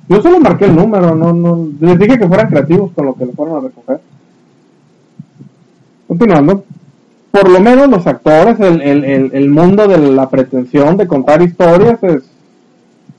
Yo 0.09 0.21
solo 0.21 0.39
marqué 0.39 0.65
el 0.65 0.75
número, 0.75 1.15
no, 1.15 1.33
no, 1.33 1.67
les 1.81 1.99
dije 1.99 2.17
que 2.17 2.27
fueran 2.27 2.47
creativos 2.49 2.91
con 2.93 3.05
lo 3.07 3.13
que 3.15 3.25
lo 3.25 3.33
fueron 3.33 3.57
a 3.57 3.59
recoger. 3.67 3.99
Continuando, 6.07 6.63
por 7.31 7.49
lo 7.49 7.59
menos 7.59 7.89
los 7.89 8.07
actores, 8.07 8.59
el, 8.59 8.81
el, 8.81 9.03
el, 9.03 9.29
el 9.33 9.49
mundo 9.49 9.87
de 9.87 9.97
la 9.97 10.29
pretensión 10.29 10.95
de 10.97 11.07
contar 11.07 11.41
historias 11.41 12.01
es, 12.03 12.23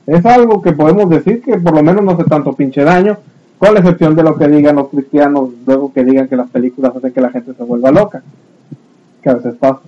es 0.09 0.25
algo 0.25 0.61
que 0.61 0.71
podemos 0.71 1.09
decir 1.09 1.41
que 1.41 1.57
por 1.57 1.75
lo 1.75 1.83
menos 1.83 2.03
no 2.03 2.11
hace 2.11 2.23
tanto 2.23 2.53
pinche 2.53 2.83
daño, 2.83 3.17
con 3.57 3.73
la 3.73 3.79
excepción 3.81 4.15
de 4.15 4.23
lo 4.23 4.37
que 4.37 4.47
digan 4.47 4.77
los 4.77 4.89
cristianos, 4.89 5.49
luego 5.65 5.91
que 5.93 6.03
digan 6.03 6.27
que 6.27 6.35
las 6.35 6.49
películas 6.49 6.95
hacen 6.95 7.11
que 7.11 7.21
la 7.21 7.29
gente 7.29 7.53
se 7.53 7.63
vuelva 7.63 7.91
loca, 7.91 8.21
que 9.21 9.29
a 9.29 9.33
veces 9.35 9.55
pasa, 9.59 9.81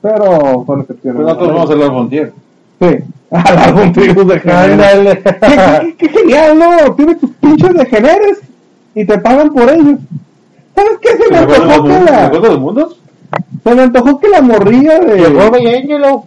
pero 0.00 0.64
son 0.66 0.80
excepciones. 0.80 1.22
Pues 1.22 1.26
nosotros 1.26 1.54
vamos 1.54 1.70
a 1.70 1.72
hablar 1.72 1.92
Montier. 1.92 2.32
Sí, 2.80 2.96
al 3.30 3.58
álbum 3.58 3.92
Tribus 3.92 4.26
de 4.26 4.40
Género. 4.40 4.58
Ándale. 4.58 5.22
¿Qué, 5.22 5.30
qué, 5.40 5.96
qué 5.98 6.08
genial, 6.08 6.58
¿no? 6.58 6.94
Tienes 6.94 7.20
tus 7.20 7.30
pinches 7.32 7.74
degeneres 7.74 8.40
y 8.94 9.04
te 9.04 9.18
pagan 9.18 9.52
por 9.52 9.70
ellos. 9.70 9.98
¿Sabes 10.74 10.98
qué? 11.00 11.08
Se 11.10 11.30
me 11.30 11.36
¿Se 11.36 11.44
acuerdan 11.44 11.70
antojó 11.70 11.88
los 11.88 11.98
que 11.98 12.10
la, 12.10 12.82
los 12.82 12.96
se 13.62 13.74
me 13.74 13.82
antojó 13.82 14.18
que 14.18 14.28
la 14.28 14.42
morrilla 14.42 15.00
Llegó 15.00 15.44
de... 15.44 15.50
Bella 15.50 15.78
Angelo. 15.78 16.24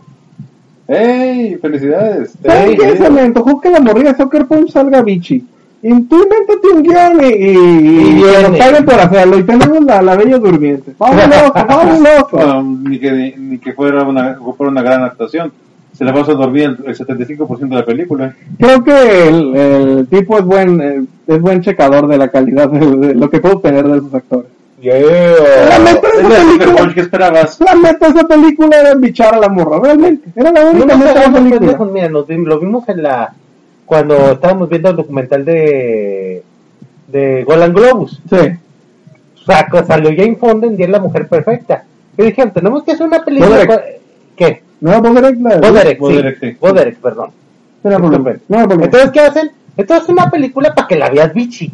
¡Ey! 0.87 1.55
¡Felicidades! 1.61 2.33
¿Sabes 2.43 2.69
Ey, 2.69 2.77
qué? 2.77 2.97
Se 2.97 3.09
me 3.09 3.21
antojó 3.21 3.59
que 3.61 3.69
la 3.69 3.79
morrilla 3.79 4.11
de 4.11 4.17
Soccer 4.17 4.45
Punch 4.45 4.71
salga 4.71 5.01
bichi. 5.01 5.45
Y 5.81 6.01
tú 6.03 6.23
invéntate 6.23 6.67
un 6.73 6.83
guion 6.83 7.23
y, 7.23 7.27
y, 7.27 8.19
y 8.19 8.21
nos 8.21 8.57
paguen 8.57 8.85
por 8.85 8.95
hacerlo. 8.95 9.37
Y 9.37 9.43
tenemos 9.43 9.83
la, 9.83 10.01
la 10.01 10.15
bella 10.15 10.37
durmiente. 10.37 10.93
¡Vámonos! 10.97 11.53
¡Vámonos! 11.53 12.33
Um, 12.33 12.83
ni, 12.89 12.99
que, 12.99 13.35
ni 13.37 13.57
que 13.57 13.73
fuera 13.73 14.03
una, 14.03 14.37
fuera 14.57 14.71
una 14.71 14.81
gran 14.81 15.03
actuación. 15.03 15.51
Se 15.91 16.05
la 16.05 16.11
vas 16.11 16.27
a 16.29 16.33
dormir 16.33 16.77
el, 16.79 16.89
el 16.89 16.97
75% 16.97 17.59
de 17.69 17.75
la 17.75 17.85
película. 17.85 18.33
Creo 18.57 18.83
que 18.83 19.27
el, 19.27 19.55
el 19.55 20.07
tipo 20.07 20.39
es 20.39 20.45
buen 20.45 20.81
eh, 20.81 21.03
es 21.27 21.39
buen 21.39 21.61
checador 21.61 22.07
de 22.07 22.17
la 22.17 22.29
calidad 22.29 22.69
de, 22.69 22.79
de 22.79 23.15
lo 23.15 23.29
que 23.29 23.39
puedo 23.39 23.55
obtener 23.57 23.87
de 23.87 23.97
esos 23.97 24.13
actores. 24.13 24.47
La 24.83 25.79
neta 25.79 26.07
de 26.09 26.21
Es 26.21 26.25
esa 26.25 26.57
película, 26.57 26.93
que 26.93 27.01
esperabas. 27.01 27.59
la 27.61 27.75
de 27.75 28.07
esa 28.07 28.27
película 28.27 28.79
era 28.79 28.91
embichar 28.91 29.33
a 29.35 29.39
la 29.39 29.49
morra, 29.49 29.79
realmente. 29.81 30.29
Era 30.35 30.51
la 30.51 30.63
No 30.63 30.71
única 30.71 30.97
de 30.97 31.03
la 31.05 31.11
hagamos 31.11 31.39
película. 31.39 31.59
pendejos, 31.59 31.91
mira, 31.91 32.09
nos 32.09 32.27
lo 32.29 32.59
vimos 32.59 32.89
en 32.89 33.03
la 33.03 33.33
cuando 33.85 34.31
estábamos 34.33 34.69
viendo 34.69 34.89
el 34.89 34.95
documental 34.95 35.45
de 35.45 36.43
de 37.07 37.43
Golan 37.43 37.73
Globus. 37.73 38.21
Sí. 38.29 38.35
O 39.41 39.45
sea, 39.45 39.67
salió 39.85 40.09
Jane 40.15 40.35
Fonda 40.37 40.67
en 40.67 40.77
Día 40.77 40.87
la 40.87 40.99
Mujer 40.99 41.27
Perfecta. 41.27 41.83
Y 42.17 42.23
dijeron, 42.23 42.51
tenemos 42.53 42.83
que 42.83 42.91
hacer 42.93 43.05
una 43.07 43.23
película. 43.23 43.49
Boderek. 43.65 44.01
¿Qué? 44.35 44.63
No 44.81 45.01
Boderek 45.01 45.39
la 45.39 45.55
de- 45.57 45.69
Boderek, 45.69 45.99
Boderek, 45.99 46.39
sí. 46.39 46.51
sí. 46.51 46.57
Boderek, 46.59 46.97
perdón. 46.97 47.29
No 47.83 47.89
era. 47.89 47.99
No. 48.47 48.61
Entonces, 48.63 49.11
¿qué 49.11 49.19
hacen? 49.19 49.51
Entonces, 49.75 50.09
una 50.09 50.29
película 50.31 50.73
para 50.73 50.87
que 50.87 50.95
la 50.95 51.09
veas 51.09 51.33
bichi. 51.33 51.71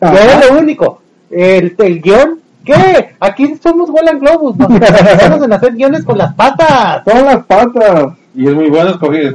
Que 0.00 0.06
era 0.06 0.46
lo 0.50 0.58
único. 0.58 1.00
El, 1.30 1.74
el 1.78 2.00
guion, 2.02 2.40
¿qué? 2.64 3.14
Aquí 3.20 3.54
somos 3.62 3.90
Golan 3.90 4.18
Globus. 4.20 4.56
Nos 4.56 4.70
especializamos 4.70 5.42
en 5.44 5.52
hacer 5.52 5.72
guiones 5.74 6.04
con 6.04 6.18
las 6.18 6.34
patas. 6.34 7.02
Son 7.04 7.24
las 7.24 7.44
patas. 7.46 8.12
Y 8.34 8.46
es 8.46 8.54
muy 8.54 8.68
bueno 8.68 8.90
escoger, 8.90 9.32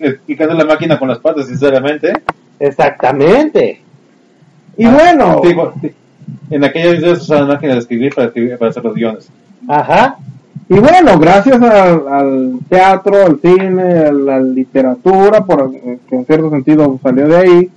explicando 0.00 0.54
la 0.54 0.64
máquina 0.64 0.98
con 0.98 1.08
las 1.08 1.18
patas, 1.18 1.46
sinceramente. 1.46 2.12
Exactamente. 2.60 3.80
Y 4.76 4.86
bueno, 4.86 5.40
Sí, 5.42 5.54
bueno, 5.54 5.72
sí. 5.80 5.90
En 6.50 6.64
aquellos 6.64 7.00
días 7.02 7.22
usaban 7.22 7.48
máquinas 7.48 7.76
de 7.76 7.80
escribir 7.80 8.14
para, 8.14 8.28
escribir- 8.28 8.58
para 8.58 8.70
hacer 8.70 8.84
los 8.84 8.94
guiones. 8.94 9.28
Ajá. 9.68 10.16
y 10.68 10.74
bueno, 10.78 11.18
gracias 11.18 11.60
al, 11.60 12.06
al 12.08 12.58
teatro, 12.68 13.26
al 13.26 13.40
cine, 13.40 13.82
a 13.82 14.12
la 14.12 14.40
literatura, 14.40 15.44
por, 15.44 15.72
que 15.72 15.98
en 16.16 16.26
cierto 16.26 16.50
sentido 16.50 16.98
salió 17.02 17.26
de 17.28 17.36
ahí, 17.36 17.70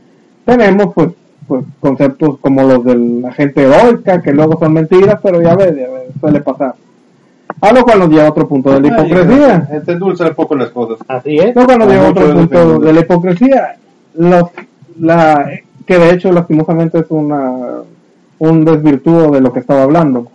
tenemos 0.46 0.94
pues, 0.94 1.10
pues 1.50 1.66
conceptos 1.80 2.38
como 2.40 2.62
los 2.62 2.86
de 2.86 2.96
la 2.96 3.34
gente 3.34 3.64
heroica, 3.64 4.22
que 4.22 4.32
luego 4.32 4.60
son 4.60 4.72
mentiras, 4.72 5.20
pero 5.22 5.42
ya 5.42 5.56
ves, 5.56 5.76
ya 5.76 5.90
ves, 5.90 6.04
suele 6.20 6.42
pasar. 6.42 6.76
A 7.60 7.74
lo 7.74 7.84
cual 7.84 8.00
nos 8.00 8.10
lleva 8.10 8.28
a 8.28 8.30
otro 8.30 8.48
punto 8.48 8.72
de 8.72 8.82
la 8.82 8.88
hipocresía. 8.88 9.68
Ay, 9.70 9.80
Te 9.84 9.94
endulzan 9.94 10.28
un 10.28 10.36
poco 10.36 10.56
las 10.56 10.70
cosas. 10.70 11.00
Así 11.08 11.38
es. 11.38 11.56
No, 11.56 11.66
cuando 11.66 11.86
Hay 11.86 11.92
llega 11.92 12.08
mucho 12.08 12.22
otro 12.22 12.34
punto 12.36 12.80
de 12.80 12.94
la 12.94 13.00
hipocresía, 13.00 13.78
los, 14.14 14.44
la, 15.00 15.50
que 15.88 15.98
de 15.98 16.12
hecho 16.12 16.32
lastimosamente 16.32 17.00
es 17.00 17.08
una, 17.10 17.80
un 18.38 18.66
desvirtuo 18.66 19.32
de 19.32 19.42
lo 19.42 19.52
que 19.52 19.62
estaba 19.62 19.82
hablando. 19.82 20.28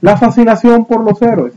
La 0.00 0.16
fascinación 0.16 0.84
por 0.84 1.04
los 1.04 1.20
héroes. 1.20 1.52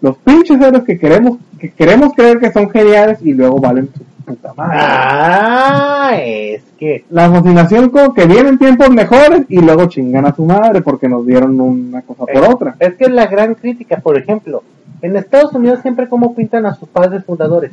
Los 0.00 0.16
pinches 0.16 0.58
héroes 0.58 0.84
que 0.84 0.98
queremos, 0.98 1.36
que 1.58 1.70
queremos 1.70 2.14
creer 2.14 2.38
que 2.38 2.50
son 2.50 2.70
geniales 2.70 3.18
y 3.20 3.34
luego 3.34 3.58
valen 3.58 3.90
su 3.94 4.02
puta 4.24 4.52
madre. 4.54 4.78
Ah, 4.80 6.10
es 6.22 6.62
que. 6.78 7.04
La 7.10 7.30
fascinación 7.30 7.90
con 7.90 8.14
que 8.14 8.26
vienen 8.26 8.58
tiempos 8.58 8.90
mejores 8.90 9.42
y 9.48 9.60
luego 9.60 9.86
chingan 9.86 10.26
a 10.26 10.34
su 10.34 10.44
madre 10.44 10.82
porque 10.82 11.08
nos 11.08 11.26
dieron 11.26 11.60
una 11.60 12.02
cosa 12.02 12.20
por 12.26 12.30
es, 12.36 12.48
otra. 12.48 12.76
Es 12.78 12.94
que 12.94 13.04
es 13.04 13.10
la 13.10 13.26
gran 13.26 13.54
crítica, 13.54 13.96
por 13.98 14.18
ejemplo. 14.18 14.62
En 15.02 15.16
Estados 15.16 15.52
Unidos 15.54 15.80
siempre 15.82 16.08
como 16.08 16.34
pintan 16.34 16.66
a 16.66 16.74
sus 16.74 16.88
padres 16.88 17.24
fundadores. 17.24 17.72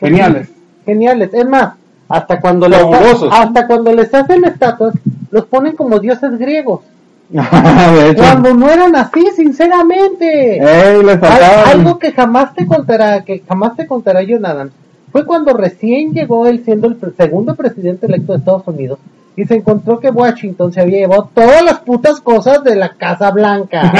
Geniales. 0.00 0.48
Geniales. 0.86 1.32
Es 1.34 1.46
más, 1.46 1.74
hasta 2.08 2.40
cuando, 2.40 2.68
les, 2.68 2.80
hasta 3.30 3.66
cuando 3.66 3.92
les 3.92 4.12
hacen 4.14 4.44
estatuas, 4.44 4.94
los 5.30 5.44
ponen 5.46 5.76
como 5.76 5.98
dioses 5.98 6.38
griegos. 6.38 6.80
Cuando 8.16 8.52
no 8.54 8.68
eran 8.70 8.94
así, 8.96 9.26
sinceramente. 9.34 10.58
ey, 10.58 11.02
les 11.02 11.14
Al- 11.14 11.20
faltaban- 11.20 11.68
algo 11.70 11.98
que 11.98 12.12
jamás 12.12 12.54
te 12.54 12.66
contará, 12.66 13.24
que 13.24 13.42
jamás 13.48 13.74
te 13.76 13.86
contará 13.86 14.22
Jonathan, 14.22 14.70
fue 15.14 15.24
cuando 15.26 15.52
recién 15.56 16.12
llegó 16.12 16.48
él 16.48 16.64
siendo 16.64 16.88
el 16.88 16.98
segundo 17.16 17.54
presidente 17.54 18.06
electo 18.06 18.32
de 18.32 18.38
Estados 18.40 18.66
Unidos, 18.66 18.98
y 19.36 19.44
se 19.44 19.54
encontró 19.54 20.00
que 20.00 20.10
Washington 20.10 20.72
se 20.72 20.80
había 20.80 20.98
llevado 20.98 21.30
todas 21.32 21.64
las 21.64 21.78
putas 21.78 22.20
cosas 22.20 22.64
de 22.64 22.74
la 22.74 22.94
Casa 22.94 23.30
Blanca. 23.30 23.92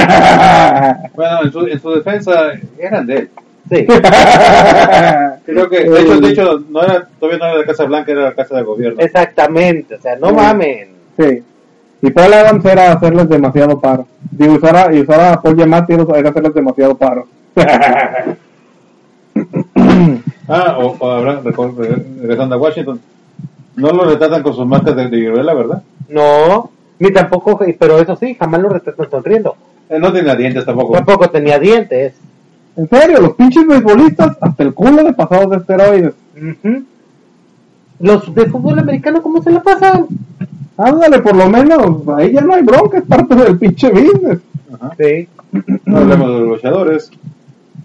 Bueno, 1.15 1.43
en 1.43 1.51
su, 1.53 1.65
en 1.67 1.79
su 1.79 1.91
defensa 1.91 2.33
eran 2.77 3.07
de 3.07 3.15
él. 3.15 3.29
Sí. 3.69 3.85
Creo 5.45 5.69
que, 5.69 5.89
de 5.89 6.01
hecho, 6.01 6.19
de 6.19 6.29
hecho 6.31 6.59
no 6.69 6.83
era, 6.83 7.07
todavía 7.17 7.39
no 7.39 7.45
era 7.45 7.57
la 7.59 7.65
Casa 7.65 7.85
Blanca, 7.85 8.11
era 8.11 8.21
la 8.23 8.33
Casa 8.35 8.57
de 8.57 8.63
Gobierno. 8.63 8.99
Exactamente, 9.01 9.95
o 9.95 10.01
sea, 10.01 10.17
no 10.17 10.31
Sí. 10.31 10.35
mamen. 10.35 10.89
Sí. 11.17 11.43
Y 12.01 12.11
Paul 12.11 12.33
Adams 12.33 12.65
era 12.65 12.91
hacerles 12.91 13.29
demasiado 13.29 13.79
paro. 13.79 14.05
Y 14.37 14.49
usar 14.49 14.75
a, 14.75 14.93
y 14.93 14.99
usar 14.99 15.21
a 15.21 15.41
Paul 15.41 15.55
Giamatti 15.55 15.93
era 15.93 16.29
hacerles 16.29 16.53
demasiado 16.53 16.97
paro. 16.97 17.25
Ah, 20.47 20.77
o, 20.79 20.95
o 20.99 21.09
habrá, 21.11 21.41
regresando 21.41 22.55
a 22.55 22.57
Washington, 22.57 22.99
no 23.75 23.89
lo 23.89 24.05
retratan 24.05 24.43
con 24.43 24.53
sus 24.53 24.65
marcas 24.65 24.95
de, 24.95 25.09
de 25.09 25.17
viruela, 25.17 25.53
¿verdad? 25.53 25.83
No, 26.07 26.69
ni 26.99 27.11
tampoco, 27.11 27.59
pero 27.79 27.99
eso 27.99 28.15
sí, 28.15 28.35
jamás 28.35 28.61
lo 28.61 28.69
retratan 28.69 29.09
sonriendo. 29.09 29.55
Eh, 29.89 29.99
no 29.99 30.11
tenía 30.13 30.35
dientes 30.35 30.65
tampoco. 30.65 30.93
Tampoco 30.93 31.29
tenía 31.29 31.59
dientes. 31.59 32.15
en 32.75 32.89
serio, 32.89 33.21
los 33.21 33.33
pinches 33.33 33.67
beisbolistas 33.67 34.37
hasta 34.39 34.63
el 34.63 34.73
culo 34.73 35.03
de 35.03 35.13
pasados 35.13 35.49
de 35.49 35.57
esteroides. 35.57 36.13
Los 37.99 38.33
de 38.35 38.45
fútbol 38.47 38.79
americano, 38.79 39.21
¿cómo 39.21 39.41
se 39.41 39.51
la 39.51 39.61
pasan? 39.63 40.07
Ándale, 40.77 41.19
por 41.19 41.35
lo 41.35 41.49
menos, 41.49 42.07
ahí 42.17 42.33
ya 42.33 42.41
no 42.41 42.53
hay 42.53 42.63
bronca, 42.63 42.97
es 42.97 43.05
parte 43.05 43.33
del 43.35 43.57
pinche 43.57 43.89
business. 43.89 44.39
Ajá. 44.73 44.91
Sí. 44.97 45.27
No 45.85 45.97
hablemos 45.99 46.27
de 46.27 46.39
los 46.39 46.47
luchadores. 46.49 47.09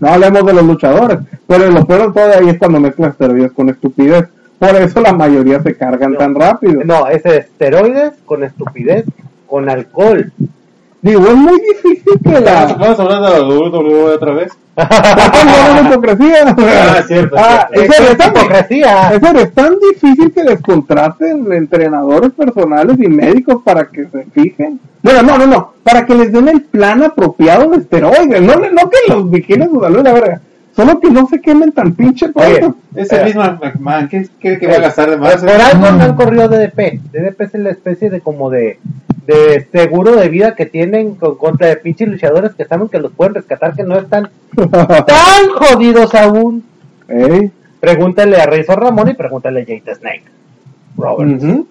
No 0.00 0.08
hablemos 0.08 0.44
de 0.46 0.52
los 0.54 0.64
luchadores, 0.64 1.18
pero 1.46 1.70
lo 1.70 1.86
peor 1.86 2.12
ahí 2.38 2.48
es 2.48 2.58
cuando 2.58 2.80
mezclan 2.80 3.10
esteroides 3.10 3.52
con 3.52 3.68
estupidez. 3.68 4.26
Por 4.58 4.70
eso 4.76 5.00
la 5.00 5.12
mayoría 5.12 5.62
se 5.62 5.74
cargan 5.76 6.12
No. 6.12 6.18
tan 6.18 6.34
rápido. 6.34 6.82
No, 6.84 7.06
es 7.08 7.24
esteroides 7.24 8.12
con 8.24 8.42
estupidez, 8.44 9.04
con 9.46 9.68
alcohol. 9.70 10.32
Digo, 11.02 11.26
es 11.28 11.34
muy 11.34 11.58
difícil 11.60 12.12
que 12.22 12.40
la... 12.40 12.66
Vamos 12.78 12.98
a 12.98 13.02
hablar 13.02 13.22
de 13.22 13.30
la 13.40 13.46
WWE 13.46 14.14
otra 14.14 14.32
vez. 14.34 14.52
Estás 14.76 15.34
hablando 15.34 15.82
de 15.82 15.88
hipocresía. 15.96 16.36
Ah, 16.46 17.02
cierto, 17.06 17.36
Ah, 17.38 17.68
cierto. 17.72 17.92
es 17.94 18.00
es 18.10 18.16
tan- 18.18 18.30
hipocresía. 18.36 19.10
es 19.14 19.54
tan 19.54 19.76
difícil 19.78 20.32
que 20.32 20.44
les 20.44 20.60
contraten 20.60 21.50
entrenadores 21.52 22.30
personales 22.32 22.96
y 22.98 23.08
médicos 23.08 23.62
para 23.64 23.86
que 23.86 24.06
se 24.08 24.24
fijen. 24.32 24.78
Bueno, 25.02 25.22
no, 25.22 25.38
no, 25.38 25.46
no, 25.46 25.72
para 25.82 26.04
que 26.04 26.14
les 26.14 26.32
den 26.32 26.48
el 26.48 26.62
plan 26.62 27.02
apropiado 27.02 27.70
de 27.70 27.78
esteroides. 27.78 28.42
No, 28.42 28.54
no 28.56 28.90
que 28.90 28.98
los 29.08 29.30
vigilen 29.30 29.70
su 29.70 29.80
salud, 29.80 30.02
la 30.02 30.12
verga. 30.12 30.40
Solo 30.76 31.00
que 31.00 31.10
no 31.10 31.26
se 31.26 31.40
quemen 31.40 31.72
tan 31.72 31.94
pinche. 31.94 32.30
Ese 32.94 33.20
Eh. 33.20 33.24
mismo 33.24 33.42
McMahon, 33.42 34.08
¿qué, 34.08 34.28
qué, 34.38 34.58
qué 34.58 34.66
va 34.66 34.74
a 34.76 34.80
gastar 34.80 35.10
de 35.10 35.16
más? 35.16 35.36
Por 35.36 35.50
algo 35.50 35.90
no 35.90 36.04
han 36.04 36.14
corrido 36.16 36.48
DDP. 36.48 37.00
DDP 37.12 37.40
es 37.42 37.54
la 37.54 37.70
especie 37.70 38.08
de 38.10 38.20
como 38.20 38.50
de, 38.50 38.78
de 39.26 39.66
seguro 39.72 40.16
de 40.16 40.28
vida 40.28 40.54
que 40.54 40.66
tienen 40.66 41.16
con, 41.16 41.36
contra 41.36 41.66
de 41.68 41.76
pinches 41.76 42.08
luchadores 42.08 42.54
que 42.54 42.64
saben 42.64 42.88
que 42.88 42.98
los 43.00 43.12
pueden 43.12 43.34
rescatar, 43.34 43.74
que 43.74 43.82
no 43.82 43.96
están 43.98 44.30
tan 44.70 45.48
jodidos 45.58 46.14
aún. 46.14 46.64
Ey, 47.08 47.50
Pregúntale 47.80 48.36
a 48.36 48.46
Razor 48.46 48.78
Ramón 48.80 49.08
y 49.08 49.14
pregúntale 49.14 49.62
a 49.62 49.64
Jade 49.64 49.94
Snake. 49.94 50.24
Roberts. 50.96 51.42
ujú. 51.42 51.66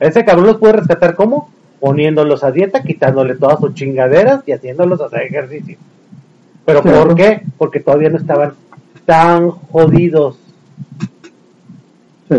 Ese 0.00 0.24
cabrón 0.24 0.46
los 0.46 0.56
puede 0.58 0.74
rescatar 0.74 1.14
como 1.16 1.50
poniéndolos 1.80 2.44
a 2.44 2.50
dieta, 2.52 2.82
quitándole 2.82 3.34
todas 3.34 3.58
sus 3.60 3.74
chingaderas 3.74 4.42
y 4.46 4.52
haciéndolos 4.52 5.00
hacer 5.00 5.22
ejercicio. 5.22 5.76
¿Pero 6.64 6.82
Claro. 6.82 7.04
por 7.08 7.14
qué? 7.14 7.42
Porque 7.58 7.80
todavía 7.80 8.10
no 8.10 8.18
estaban 8.18 8.52
tan 9.04 9.50
jodidos. 9.50 10.38
Sí. 12.30 12.36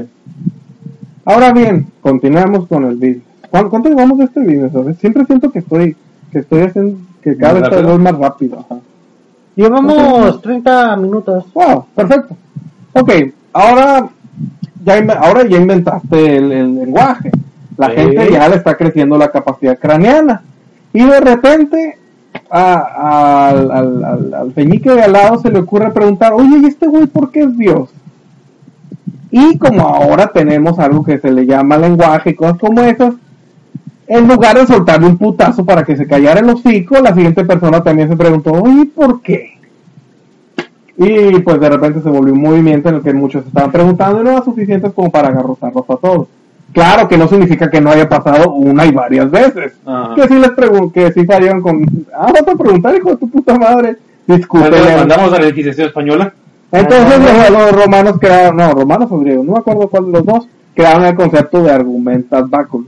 Ahora 1.26 1.52
bien, 1.54 1.88
continuamos 2.02 2.68
con 2.68 2.86
el 2.86 2.96
business. 2.96 3.24
¿Cuánto, 3.50 3.70
cuánto 3.70 3.90
llevamos 3.90 4.18
de 4.18 4.26
este 4.26 4.40
business? 4.42 4.76
A 4.76 4.82
ver, 4.82 4.96
Siempre 4.96 5.26
siento 5.26 5.52
que 5.52 5.60
estoy, 5.60 5.96
que 6.32 6.40
estoy 6.40 6.62
haciendo, 6.62 6.98
que 7.22 7.38
cada 7.38 7.60
¿Más 7.60 7.70
vez 7.70 7.84
voy 7.84 7.98
más 8.00 8.18
rápido. 8.18 8.60
Ajá. 8.60 8.80
Llevamos 9.56 10.42
30 10.42 10.98
minutos. 10.98 11.46
Wow, 11.54 11.86
perfecto. 11.96 12.36
Ok, 12.94 13.12
ahora 13.54 14.10
ya, 14.84 14.98
ahora 15.20 15.48
ya 15.48 15.58
inventaste 15.58 16.38
el, 16.38 16.52
el 16.52 16.76
lenguaje. 16.76 17.32
La 17.78 17.88
Sí. 17.90 17.96
gente 17.96 18.32
ya 18.32 18.50
le 18.50 18.56
está 18.58 18.76
creciendo 18.76 19.18
la 19.18 19.30
capacidad 19.32 19.78
craneana. 19.80 20.42
Y 20.94 21.04
de 21.06 21.20
repente 21.20 21.98
a- 22.50 23.50
al, 23.50 23.72
al, 23.72 24.34
al, 24.34 24.54
de 24.54 25.02
al 25.04 25.12
lado 25.12 25.40
se 25.40 25.50
le 25.52 25.60
ocurre 25.60 25.92
preguntar, 25.92 26.34
oye, 26.34 26.58
¿y 26.62 26.66
este 26.66 26.88
güey 26.88 27.08
por 27.08 27.32
qué 27.32 27.42
es 27.42 27.58
Dios? 27.58 27.90
Y 29.32 29.58
como 29.58 29.82
ahora 29.82 30.28
tenemos 30.28 30.80
algo 30.80 31.04
que 31.04 31.18
se 31.18 31.32
le 31.32 31.46
llama 31.46 31.78
lenguaje 31.78 32.30
y 32.32 32.36
cosas 32.36 32.58
como 32.58 32.82
esas, 32.82 33.16
en 34.08 34.28
lugar 34.28 34.58
de 34.58 34.68
soltarle 34.68 35.08
un 35.08 35.18
putazo 35.18 35.66
para 35.66 35.84
que 35.84 35.98
se 35.98 36.08
callara 36.08 36.40
el 36.40 36.50
hocico, 36.50 37.00
la 37.00 37.14
siguiente 37.14 37.44
persona 37.44 37.82
también 37.84 38.08
se 38.08 38.16
preguntó, 38.16 38.52
oye, 38.54 38.86
¿por 38.86 39.22
qué? 39.22 39.52
Y 40.98 41.40
pues 41.40 41.60
de 41.60 41.70
repente 41.70 42.02
se 42.02 42.10
volvió 42.10 42.34
un 42.34 42.42
movimiento 42.42 42.88
en 42.90 42.96
el 42.96 43.02
que 43.02 43.14
muchos 43.14 43.46
estaban 43.46 43.72
preguntando 43.72 44.22
y 44.22 44.24
no 44.24 44.32
era 44.32 44.44
suficientes 44.44 44.94
como 44.94 45.12
para 45.12 45.28
agarrotarlos 45.28 45.84
a 45.90 45.98
todos. 45.98 46.28
Claro 46.76 47.08
que 47.08 47.18
no 47.18 47.28
significa 47.28 47.70
que 47.70 47.80
no 47.82 47.90
haya 47.90 48.08
pasado 48.08 48.52
una 48.52 48.86
y 48.86 48.92
varias 48.92 49.32
veces. 49.32 49.74
Ajá. 49.86 50.14
Que 50.14 50.28
sí 50.28 50.36
les 50.36 50.52
pregun 50.52 50.92
que 50.92 51.12
sí 51.14 51.26
salieron 51.26 51.62
con, 51.62 51.84
ah, 52.14 52.32
vas 52.34 52.42
a 52.48 52.56
preguntar, 52.56 52.94
hijo 52.96 53.10
de 53.12 53.16
tu 53.18 53.30
puta 53.30 53.58
madre. 53.58 53.96
Discúlpeme. 54.28 54.78
Bueno, 54.82 54.98
mandamos 54.98 55.32
a 55.34 55.40
la 55.40 55.48
Inquisición 55.50 55.88
Española. 55.88 56.34
Entonces 56.72 57.20
los, 57.20 57.50
los 57.52 57.72
romanos 57.84 58.18
crearon, 58.20 58.58
no, 58.58 58.72
romanos 58.74 59.08
o 59.12 59.20
griegos, 59.20 59.46
no 59.46 59.54
me 59.54 59.60
acuerdo 59.60 59.88
cuál 59.88 60.06
de 60.08 60.12
los 60.12 60.26
dos, 60.26 60.48
crearon 60.76 61.06
el 61.06 61.16
concepto 61.16 61.64
de 61.64 61.72
argumentas 61.72 62.50
báculos. 62.50 62.88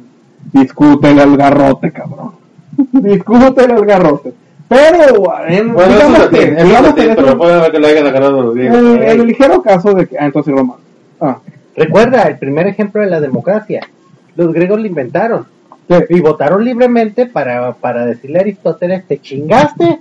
Discútele 0.52 1.22
al 1.22 1.38
garrote, 1.38 1.92
cabrón. 1.92 2.32
Discútele 2.92 3.74
al 3.74 3.86
garrote. 3.86 4.34
Pero, 4.68 5.24
en, 5.48 5.74
Bueno, 5.74 5.90
eso 5.92 5.98
digamos 5.98 6.20
es 6.20 6.28
que, 6.28 6.36
latín, 6.38 6.50
eso 6.54 6.58
es 6.60 6.66
digamos 6.68 6.90
latín, 6.90 7.04
que 7.08 7.16
pero 7.16 7.28
eso- 7.28 7.38
puede 7.38 7.72
que 7.72 7.80
lo 7.80 7.88
hayan 7.88 8.08
agarrado 8.08 8.42
los 8.42 8.54
griegos. 8.56 8.78
el, 8.78 9.04
el 9.04 9.28
ligero 9.28 9.62
caso 9.62 9.94
de 9.94 10.08
que, 10.08 10.18
ah, 10.20 10.26
entonces 10.26 10.54
romanos. 10.54 10.82
Ah, 11.22 11.38
Recuerda, 11.78 12.24
el 12.24 12.40
primer 12.40 12.66
ejemplo 12.66 13.02
de 13.02 13.08
la 13.08 13.22
democracia. 13.22 13.88
Los 14.36 14.52
griegos 14.52 14.80
lo 14.80 14.88
inventaron. 14.88 15.46
sí. 15.88 15.96
Y 16.10 16.20
votaron 16.22 16.66
libremente 16.66 17.28
para, 17.28 17.74
para 17.74 18.04
decirle 18.06 18.40
a 18.40 18.42
Aristóteles, 18.42 19.06
¿te 19.06 19.20
chingaste? 19.20 20.00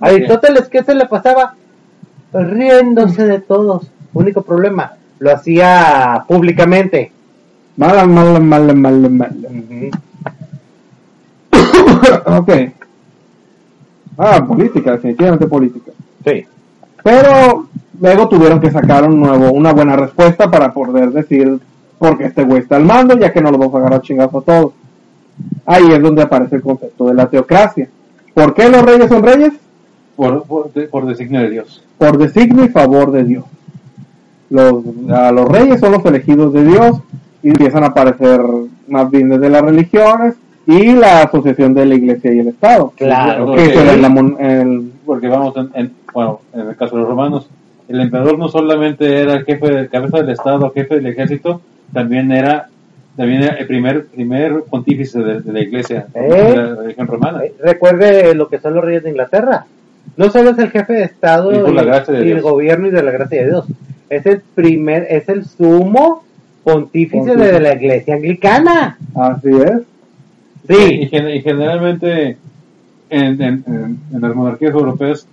A 0.00 0.06
Aristóteles, 0.08 0.68
¿qué 0.68 0.82
se 0.82 0.96
le 0.96 1.06
pasaba? 1.06 1.54
Riéndose 2.32 3.24
de 3.24 3.38
todos. 3.38 3.88
Único 4.12 4.42
problema, 4.42 4.94
lo 5.20 5.32
hacía 5.32 6.24
públicamente. 6.26 7.12
mala, 7.76 8.04
mala, 8.04 8.40
mala, 8.40 8.74
mala, 8.74 9.08
mala. 9.08 9.48
ok. 12.38 12.50
Ah, 14.18 14.44
política, 14.46 14.92
definitivamente 14.92 15.46
política. 15.46 15.92
Sí. 16.24 16.46
Pero 17.04 17.66
luego 18.00 18.28
tuvieron 18.28 18.60
que 18.60 18.70
sacar 18.72 19.08
un 19.08 19.20
nuevo, 19.20 19.52
una 19.52 19.72
buena 19.72 19.94
respuesta 19.94 20.50
para 20.50 20.72
poder 20.72 21.12
decir 21.12 21.58
por 21.98 22.18
qué 22.18 22.24
este 22.24 22.42
güey 22.42 22.62
está 22.62 22.76
al 22.76 22.84
mando, 22.84 23.16
ya 23.16 23.32
que 23.32 23.40
no 23.40 23.50
lo 23.52 23.58
vamos 23.58 23.74
a 23.76 23.78
agarrar 23.78 24.02
chingazo 24.02 24.38
a 24.38 24.42
todos. 24.42 24.72
Ahí 25.66 25.84
es 25.92 26.02
donde 26.02 26.22
aparece 26.22 26.56
el 26.56 26.62
concepto 26.62 27.06
de 27.06 27.14
la 27.14 27.26
teocracia. 27.26 27.88
¿Por 28.34 28.52
qué 28.54 28.68
los 28.68 28.82
reyes 28.82 29.08
son 29.08 29.22
reyes? 29.22 29.52
Por, 30.16 30.42
por, 30.44 30.72
de- 30.72 30.88
por 30.88 31.06
designio 31.06 31.40
de 31.42 31.50
Dios. 31.50 31.84
Por 31.98 32.18
designio 32.18 32.64
y 32.64 32.68
favor 32.68 33.12
de 33.12 33.24
Dios. 33.24 33.44
Los, 34.50 34.82
a 35.10 35.32
los 35.32 35.48
reyes 35.48 35.80
son 35.80 35.92
los 35.92 36.04
elegidos 36.04 36.52
de 36.52 36.64
Dios 36.64 36.98
y 37.42 37.48
empiezan 37.48 37.82
a 37.84 37.88
aparecer 37.88 38.40
más 38.88 39.10
bien 39.10 39.28
desde 39.28 39.50
las 39.50 39.62
religiones 39.62 40.34
y 40.66 40.92
la 40.92 41.22
asociación 41.22 41.74
de 41.74 41.86
la 41.86 41.94
iglesia 41.94 42.32
y 42.32 42.38
el 42.38 42.48
Estado. 42.48 42.92
Claro. 42.96 43.54
Que 43.54 43.64
es 43.66 43.76
el- 43.94 44.92
Porque 45.04 45.28
vamos, 45.28 45.54
en, 45.56 45.70
en- 45.74 45.92
bueno, 46.14 46.40
en 46.54 46.68
el 46.68 46.76
caso 46.76 46.94
de 46.96 47.00
los 47.02 47.10
romanos, 47.10 47.48
el 47.88 48.00
emperador 48.00 48.38
no 48.38 48.48
solamente 48.48 49.20
era 49.20 49.34
el 49.34 49.44
jefe 49.44 49.68
de 49.70 49.88
cabeza 49.88 50.18
del 50.18 50.30
Estado, 50.30 50.70
jefe 50.72 50.94
del 50.96 51.06
ejército, 51.06 51.60
también 51.92 52.32
era 52.32 52.68
también 53.16 53.42
era 53.44 53.54
el 53.54 53.66
primer 53.66 54.06
primer 54.06 54.62
pontífice 54.70 55.20
de, 55.20 55.40
de 55.40 55.52
la 55.52 55.60
iglesia, 55.60 56.06
¿Eh? 56.14 56.20
de 56.20 56.56
la 56.56 56.74
religión 56.74 57.06
romana. 57.06 57.44
Eh, 57.44 57.52
Recuerde 57.62 58.34
lo 58.34 58.48
que 58.48 58.58
son 58.58 58.74
los 58.74 58.84
reyes 58.84 59.02
de 59.04 59.10
Inglaterra. 59.10 59.66
No 60.16 60.30
solo 60.30 60.50
es 60.50 60.58
el 60.58 60.70
jefe 60.70 60.92
de 60.94 61.02
Estado 61.04 61.50
Y 61.52 61.58
de 62.12 62.32
el 62.32 62.40
gobierno 62.42 62.88
y 62.88 62.90
de 62.90 63.02
la 63.02 63.10
gracia 63.12 63.40
de 63.42 63.46
Dios. 63.46 63.66
Es 64.10 64.26
el 64.26 64.40
primer, 64.54 65.06
es 65.08 65.28
el 65.28 65.44
sumo 65.44 66.24
pontífice 66.64 67.18
Pontífice. 67.18 67.52
de 67.52 67.60
la 67.60 67.74
iglesia 67.74 68.14
anglicana. 68.14 68.98
así 69.14 69.48
es. 69.50 69.82
Y, 70.68 70.74
Sí, 70.74 71.08
y 71.10 71.40
generalmente 71.42 72.36
en, 73.10 73.42
en- 73.42 73.64
en- 73.66 73.98
en 74.12 74.20
las 74.20 74.34
monarquías 74.34 74.72
europeas 74.74 75.26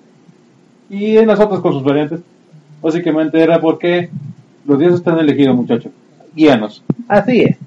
y 0.91 1.17
en 1.17 1.25
las 1.25 1.39
otras 1.39 1.61
con 1.61 1.71
sus 1.71 1.83
variantes, 1.85 2.19
básicamente 2.81 3.41
era 3.41 3.61
porque 3.61 4.09
los 4.65 4.77
dioses 4.77 4.99
están 4.99 5.17
elegidos, 5.19 5.55
muchachos. 5.55 5.91
Guíanos. 6.35 6.83
así 7.07 7.43
es. 7.43 7.57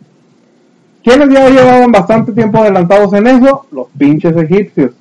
¿Quiénes 1.03 1.31
ya 1.31 1.49
llevaban 1.49 1.91
bastante 1.91 2.33
tiempo 2.33 2.59
adelantados 2.59 3.12
en 3.14 3.27
eso? 3.27 3.66
Los 3.72 3.87
pinches 3.97 4.37
egipcios. 4.37 4.93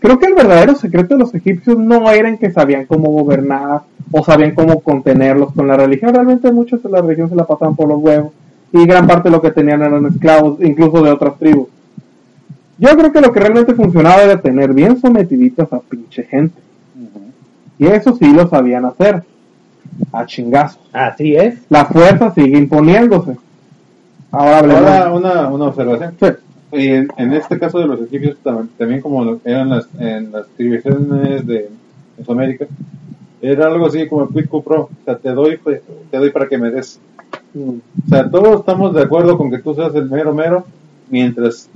Creo 0.00 0.18
que 0.18 0.26
el 0.26 0.34
verdadero 0.34 0.74
secreto 0.74 1.14
de 1.14 1.20
los 1.20 1.34
egipcios 1.34 1.78
no 1.78 2.10
era 2.10 2.28
en 2.28 2.36
que 2.36 2.50
sabían 2.50 2.84
cómo 2.84 3.10
gobernar 3.10 3.82
o 4.12 4.22
sabían 4.22 4.54
cómo 4.54 4.80
contenerlos 4.80 5.52
con 5.52 5.66
la 5.66 5.76
religión. 5.76 6.14
Realmente 6.14 6.52
muchos 6.52 6.82
de 6.82 6.90
la 6.90 7.00
religión 7.00 7.30
se 7.30 7.36
la 7.36 7.46
pasaban 7.46 7.74
por 7.74 7.88
los 7.88 8.02
huevos 8.02 8.32
y 8.72 8.86
gran 8.86 9.06
parte 9.06 9.28
de 9.28 9.36
lo 9.36 9.42
que 9.42 9.50
tenían 9.50 9.82
eran 9.82 10.04
esclavos, 10.06 10.58
incluso 10.62 11.02
de 11.02 11.10
otras 11.10 11.38
tribus. 11.38 11.68
Yo 12.78 12.90
creo 12.96 13.12
que 13.12 13.20
lo 13.20 13.32
que 13.32 13.40
realmente 13.40 13.74
funcionaba 13.74 14.22
era 14.22 14.40
tener 14.40 14.74
bien 14.74 14.98
sometiditas 14.98 15.72
a 15.72 15.80
pinche 15.80 16.24
gente. 16.24 16.69
Y 17.80 17.86
eso 17.86 18.14
sí 18.14 18.32
lo 18.32 18.46
sabían 18.46 18.84
hacer. 18.84 19.24
A 20.12 20.24
chingazos. 20.26 20.78
Así 20.92 21.34
es. 21.34 21.62
La 21.68 21.84
fuerza 21.86 22.32
sigue 22.32 22.56
imponiéndose. 22.58 23.36
Ahora 24.30 24.58
hablemos. 24.58 24.82
Ahora 24.82 25.12
una, 25.12 25.48
una 25.48 25.64
observación. 25.64 26.14
Sí. 26.20 26.26
Y 26.72 26.88
en, 26.88 27.08
en 27.16 27.32
este 27.32 27.58
caso 27.58 27.80
de 27.80 27.86
los 27.88 28.00
egipcios, 28.02 28.36
tam- 28.44 28.68
también 28.78 29.00
como 29.00 29.24
lo- 29.24 29.40
eran 29.44 29.70
las, 29.70 29.88
en 29.98 30.30
las 30.30 30.46
civilizaciones 30.56 31.44
de 31.46 31.68
Mesoamérica, 32.16 32.66
era 33.42 33.66
algo 33.66 33.86
así 33.86 34.06
como 34.06 34.28
quid 34.28 34.46
pro. 34.48 34.82
O 34.82 34.90
sea, 35.04 35.16
te 35.16 35.30
doy, 35.30 35.56
pues, 35.56 35.80
te 36.10 36.16
doy 36.18 36.30
para 36.30 36.46
que 36.48 36.58
me 36.58 36.70
des. 36.70 37.00
O 37.58 37.74
sea, 38.08 38.30
todos 38.30 38.60
estamos 38.60 38.94
de 38.94 39.02
acuerdo 39.02 39.36
con 39.36 39.50
que 39.50 39.58
tú 39.58 39.74
seas 39.74 39.92
el 39.96 40.08
mero 40.08 40.32
mero, 40.32 40.64
mientras 41.08 41.68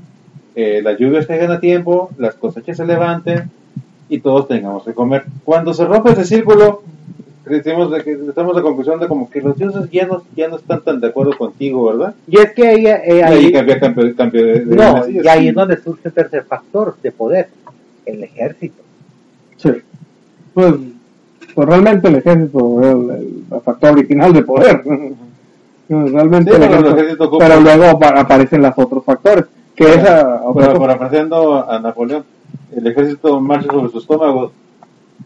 eh, 0.55 0.81
las 0.85 0.97
lluvias 0.99 1.27
caigan 1.27 1.51
a 1.51 1.59
tiempo, 1.61 2.11
las 2.19 2.35
cosechas 2.37 2.77
se 2.77 2.87
levanten 2.87 3.51
y 4.09 4.19
todos 4.21 4.49
tengamos 4.49 4.85
que 4.85 4.93
comer. 4.95 5.25
Cuando 5.45 5.73
se 5.75 5.85
rompe 5.85 6.13
ese 6.13 6.25
círculo, 6.25 6.83
decimos 7.47 7.91
de 7.91 8.03
que 8.03 8.13
estamos 8.29 8.55
de 8.57 8.63
conclusión 8.63 8.99
de 9.01 9.09
como 9.09 9.29
que 9.31 9.41
los 9.41 9.57
dioses 9.57 9.91
ya 9.91 10.07
no, 10.07 10.23
ya 10.37 10.49
no 10.49 10.57
están 10.57 10.83
tan 10.83 11.01
de 11.01 11.09
acuerdo 11.09 11.37
contigo, 11.37 11.85
¿verdad? 11.87 12.15
Y 12.27 12.39
es 12.39 12.53
que 12.53 12.67
ahí, 12.69 12.87
eh, 12.87 13.03
Y 13.07 13.11
ahí- 13.21 13.45
ahí 13.47 13.53
cambia 13.53 14.43
de, 14.43 14.65
de 14.65 14.77
no, 14.77 15.09
y 15.09 15.27
ahí 15.29 15.49
es 15.49 15.55
donde 15.55 15.77
surge 15.79 16.09
el 16.09 16.13
tercer 16.13 16.45
factor 16.45 16.97
de 17.03 17.13
poder, 17.13 17.49
el 18.07 18.23
ejército. 18.25 18.83
Sí. 19.57 19.71
Pues, 20.53 20.75
pues 21.55 21.69
realmente 21.69 22.09
el 22.09 22.17
ejército 22.17 22.81
es 22.83 22.87
el, 22.89 23.11
el 23.53 23.61
factor 23.61 23.93
original 23.93 24.33
de 24.33 24.43
poder. 24.43 24.83
Realmente 25.89 26.51
Sí, 26.51 26.57
el 26.57 26.63
pero 26.63 26.65
el 26.65 26.81
ejército- 26.81 26.97
ejército 26.97 27.25
ocupa- 27.25 27.47
pero 27.47 27.61
luego 27.61 27.85
apa- 27.85 28.21
aparecen 28.21 28.63
los 28.63 28.73
otros 28.77 29.05
factores. 29.05 29.45
Que 29.75 29.85
Pero 29.85 30.53
cosa- 30.53 30.75
parafraseando 30.79 31.68
a 31.68 31.79
Napoleón, 31.81 32.25
el 32.77 32.87
ejército 32.87 33.41
marcha 33.41 33.70
sobre 33.72 33.91
su 33.91 33.99
estómago. 33.99 34.53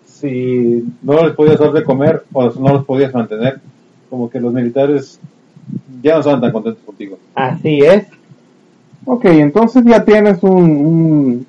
Si 0.06 0.84
no 1.02 1.22
les 1.24 1.34
podías 1.34 1.58
dar 1.58 1.72
de 1.72 1.84
comer 1.84 2.24
o 2.32 2.50
no 2.50 2.72
los 2.74 2.84
podías 2.84 3.12
mantener, 3.14 3.60
como 4.10 4.28
que 4.30 4.40
los 4.40 4.52
militares 4.52 5.20
ya 6.02 6.14
no 6.14 6.20
estaban 6.20 6.40
tan 6.40 6.52
contentos 6.52 6.82
contigo. 6.84 7.18
Así 7.34 7.80
es. 7.80 8.06
Ok, 9.04 9.24
entonces 9.26 9.84
ya 9.84 10.04
tienes 10.04 10.42
un, 10.42 11.46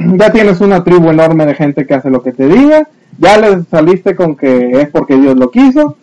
un- 0.00 0.18
ya 0.18 0.32
tienes 0.32 0.60
una 0.60 0.82
tribu 0.82 1.10
enorme 1.10 1.46
de 1.46 1.54
gente 1.54 1.86
que 1.86 1.94
hace 1.94 2.10
lo 2.10 2.22
que 2.22 2.32
te 2.32 2.46
diga, 2.48 2.88
ya 3.18 3.38
les 3.38 3.66
saliste 3.68 4.14
con 4.16 4.36
que 4.36 4.72
es 4.80 4.88
porque 4.90 5.16
Dios 5.16 5.36
lo 5.36 5.50
quiso, 5.50 5.96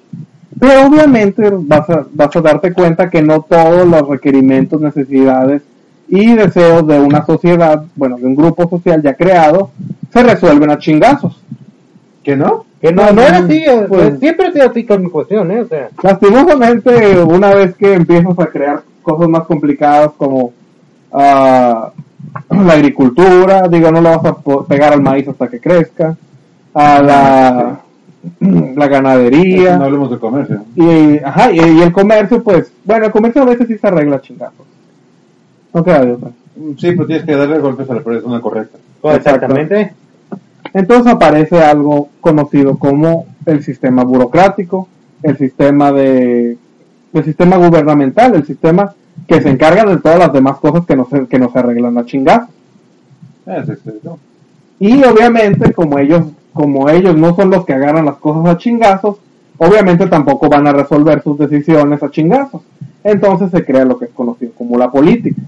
pero 0.59 0.87
obviamente 0.87 1.49
vas 1.51 1.89
a, 1.89 2.05
vas 2.13 2.35
a 2.35 2.41
darte 2.41 2.71
cuenta 2.73 3.09
que 3.09 3.21
no 3.21 3.41
todos 3.41 3.87
los 3.87 4.07
requerimientos, 4.07 4.79
necesidades 4.81 5.61
y 6.07 6.33
deseos 6.33 6.85
de 6.87 6.99
una 6.99 7.25
sociedad, 7.25 7.83
bueno, 7.95 8.17
de 8.17 8.25
un 8.25 8.35
grupo 8.35 8.67
social 8.69 9.01
ya 9.01 9.13
creado, 9.15 9.71
se 10.11 10.23
resuelven 10.23 10.69
a 10.71 10.77
chingazos. 10.77 11.41
¿Que 12.23 12.35
no? 12.35 12.65
Que 12.81 12.91
no, 12.91 13.11
no 13.11 13.21
era 13.21 13.37
así, 13.37 13.63
eh, 13.65 13.85
Pues- 13.87 14.19
siempre 14.19 14.47
ha 14.47 14.51
sido 14.51 14.69
así 14.69 14.83
con 14.85 15.03
mi 15.03 15.09
cuestión, 15.09 15.49
¿eh? 15.51 15.61
O 15.61 15.67
sea, 15.67 15.89
Lastimosamente, 16.03 17.21
una 17.23 17.53
vez 17.53 17.75
que 17.75 17.93
empiezas 17.93 18.37
a 18.39 18.45
crear 18.47 18.81
cosas 19.03 19.27
más 19.29 19.43
complicadas 19.43 20.11
como 20.17 20.51
ah, 21.11 21.91
la 22.49 22.73
agricultura, 22.73 23.67
digo, 23.67 23.91
no 23.91 24.01
le 24.01 24.09
vas 24.15 24.25
a 24.25 24.35
pegar 24.67 24.93
al 24.93 25.01
maíz 25.01 25.27
hasta 25.27 25.47
que 25.47 25.59
crezca, 25.59 26.15
a 26.73 27.01
la, 27.01 27.79
la 28.39 28.87
ganadería, 28.87 29.77
No 29.77 29.85
hablemos 29.85 30.11
de 30.11 30.19
comercio. 30.19 30.61
y, 30.75 31.17
ajá, 31.23 31.51
y, 31.51 31.57
y 31.59 31.81
el 31.81 31.91
comercio, 31.91 32.43
pues, 32.43 32.71
bueno, 32.83 33.05
el 33.05 33.11
comercio 33.11 33.43
a 33.43 33.45
veces 33.45 33.67
sí 33.67 33.77
se 33.77 33.87
arregla 33.87 34.21
chingazos. 34.21 34.65
No 35.75 35.83
queda 35.83 36.05
de 36.05 36.13
otra. 36.13 36.29
Sí, 36.77 36.91
pero 36.91 37.05
tienes 37.05 37.25
que 37.25 37.35
darle 37.35 37.59
golpes 37.59 37.89
a 37.89 37.95
la 37.95 38.01
persona 38.01 38.39
correcta. 38.39 38.77
exactamente. 39.13 39.93
Entonces 40.73 41.11
aparece 41.11 41.61
algo 41.61 42.07
conocido 42.21 42.79
como 42.79 43.25
el 43.45 43.61
sistema 43.61 44.05
burocrático, 44.05 44.87
el 45.21 45.37
sistema 45.37 45.91
de 45.91 46.57
el 47.11 47.23
sistema 47.25 47.57
gubernamental, 47.57 48.35
el 48.35 48.45
sistema 48.45 48.93
que 49.27 49.41
se 49.41 49.49
encarga 49.49 49.83
de 49.83 49.97
todas 49.97 50.17
las 50.17 50.31
demás 50.31 50.59
cosas 50.59 50.85
que 50.85 50.95
no 50.95 51.05
se, 51.09 51.27
que 51.27 51.39
no 51.39 51.51
se 51.51 51.59
arreglan 51.59 51.97
a 51.97 52.05
chingazos. 52.05 52.49
Ah. 53.45 53.63
Y 54.79 55.03
obviamente 55.03 55.73
como 55.73 55.99
ellos 55.99 56.23
como 56.53 56.89
ellos 56.89 57.17
no 57.17 57.35
son 57.35 57.49
los 57.49 57.65
que 57.65 57.73
agarran 57.73 58.05
las 58.05 58.15
cosas 58.15 58.45
a 58.45 58.57
chingazos, 58.57 59.17
obviamente 59.57 60.07
tampoco 60.07 60.47
van 60.47 60.67
a 60.67 60.71
resolver 60.71 61.21
sus 61.21 61.37
decisiones 61.37 62.01
a 62.01 62.09
chingazos. 62.09 62.61
Entonces 63.03 63.51
se 63.51 63.65
crea 63.65 63.83
lo 63.83 63.99
que 63.99 64.05
es 64.05 64.11
conocido 64.11 64.53
como 64.57 64.77
la 64.77 64.89
política. 64.89 65.41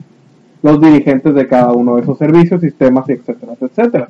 Los 0.63 0.81
dirigentes 0.81 1.33
de 1.35 1.47
cada 1.47 1.71
uno 1.71 1.95
de 1.95 2.01
esos 2.01 2.17
servicios, 2.17 2.61
sistemas, 2.61 3.07
y 3.09 3.13
etcétera, 3.13 3.53
etcétera. 3.61 4.09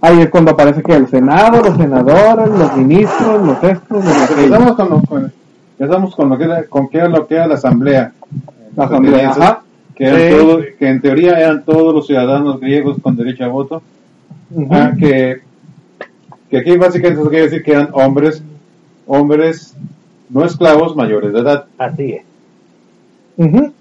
Ahí 0.00 0.20
es 0.20 0.30
cuando 0.30 0.50
aparece 0.50 0.82
que 0.82 0.94
el 0.96 1.06
Senado, 1.08 1.62
los 1.62 1.76
senadores, 1.76 2.48
los 2.48 2.76
ministros, 2.76 3.46
los 3.46 3.62
estos, 3.62 4.04
los. 4.04 4.30
Empezamos 4.30 4.74
con 4.76 4.90
lo, 4.90 5.02
con, 5.02 5.32
empezamos 5.78 6.16
con 6.16 6.28
lo 6.28 6.38
que 6.38 6.44
era, 6.44 6.64
con 6.64 6.88
qué 6.88 6.98
era 6.98 7.08
lo 7.08 7.26
que 7.26 7.34
era 7.36 7.46
la 7.46 7.54
asamblea. 7.54 8.12
La 8.76 8.84
asamblea, 8.86 9.30
ajá. 9.30 9.62
Que, 9.94 10.04
eran 10.06 10.20
Sí. 10.20 10.30
todo- 10.36 10.60
que 10.78 10.88
en 10.88 11.00
teoría 11.00 11.38
eran 11.38 11.64
todos 11.64 11.94
los 11.94 12.06
ciudadanos 12.06 12.58
griegos 12.58 12.96
con 13.00 13.14
derecho 13.16 13.44
a 13.44 13.48
voto. 13.48 13.82
Ah, 14.70 14.92
que, 14.98 15.40
que 16.50 16.58
aquí 16.58 16.76
básicamente 16.76 17.20
eso 17.20 17.30
quiere 17.30 17.44
decir 17.44 17.62
que 17.62 17.70
eran 17.72 17.88
hombres, 17.92 18.42
hombres 19.06 19.76
no 20.30 20.44
esclavos 20.44 20.96
mayores 20.96 21.32
de 21.32 21.38
edad. 21.40 21.66
Así 21.78 22.12
es. 22.14 22.22
Ujú. 23.36 23.72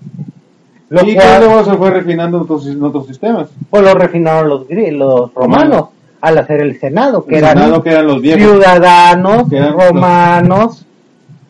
Lo 0.91 1.03
y 1.07 1.15
cual, 1.15 1.39
luego 1.45 1.63
se 1.63 1.73
fue 1.77 1.89
refinando 1.89 2.41
otros, 2.41 2.67
otros 2.81 3.07
sistemas. 3.07 3.47
pues 3.69 3.81
lo 3.83 3.93
refinaron 3.93 4.49
los, 4.49 4.65
los 4.69 5.33
romanos 5.33 5.85
al 6.19 6.37
hacer 6.37 6.61
el 6.61 6.77
Senado, 6.79 7.25
que 7.25 7.37
El 7.37 7.43
eran 7.45 7.57
Senado, 7.57 7.81
que 7.83 7.89
eran 7.91 8.07
los 8.07 8.21
viejos. 8.21 8.41
ciudadanos 8.43 9.49
Que 9.49 9.57
eran 9.57 9.71
los- 9.75 9.87
romanos, 9.87 10.85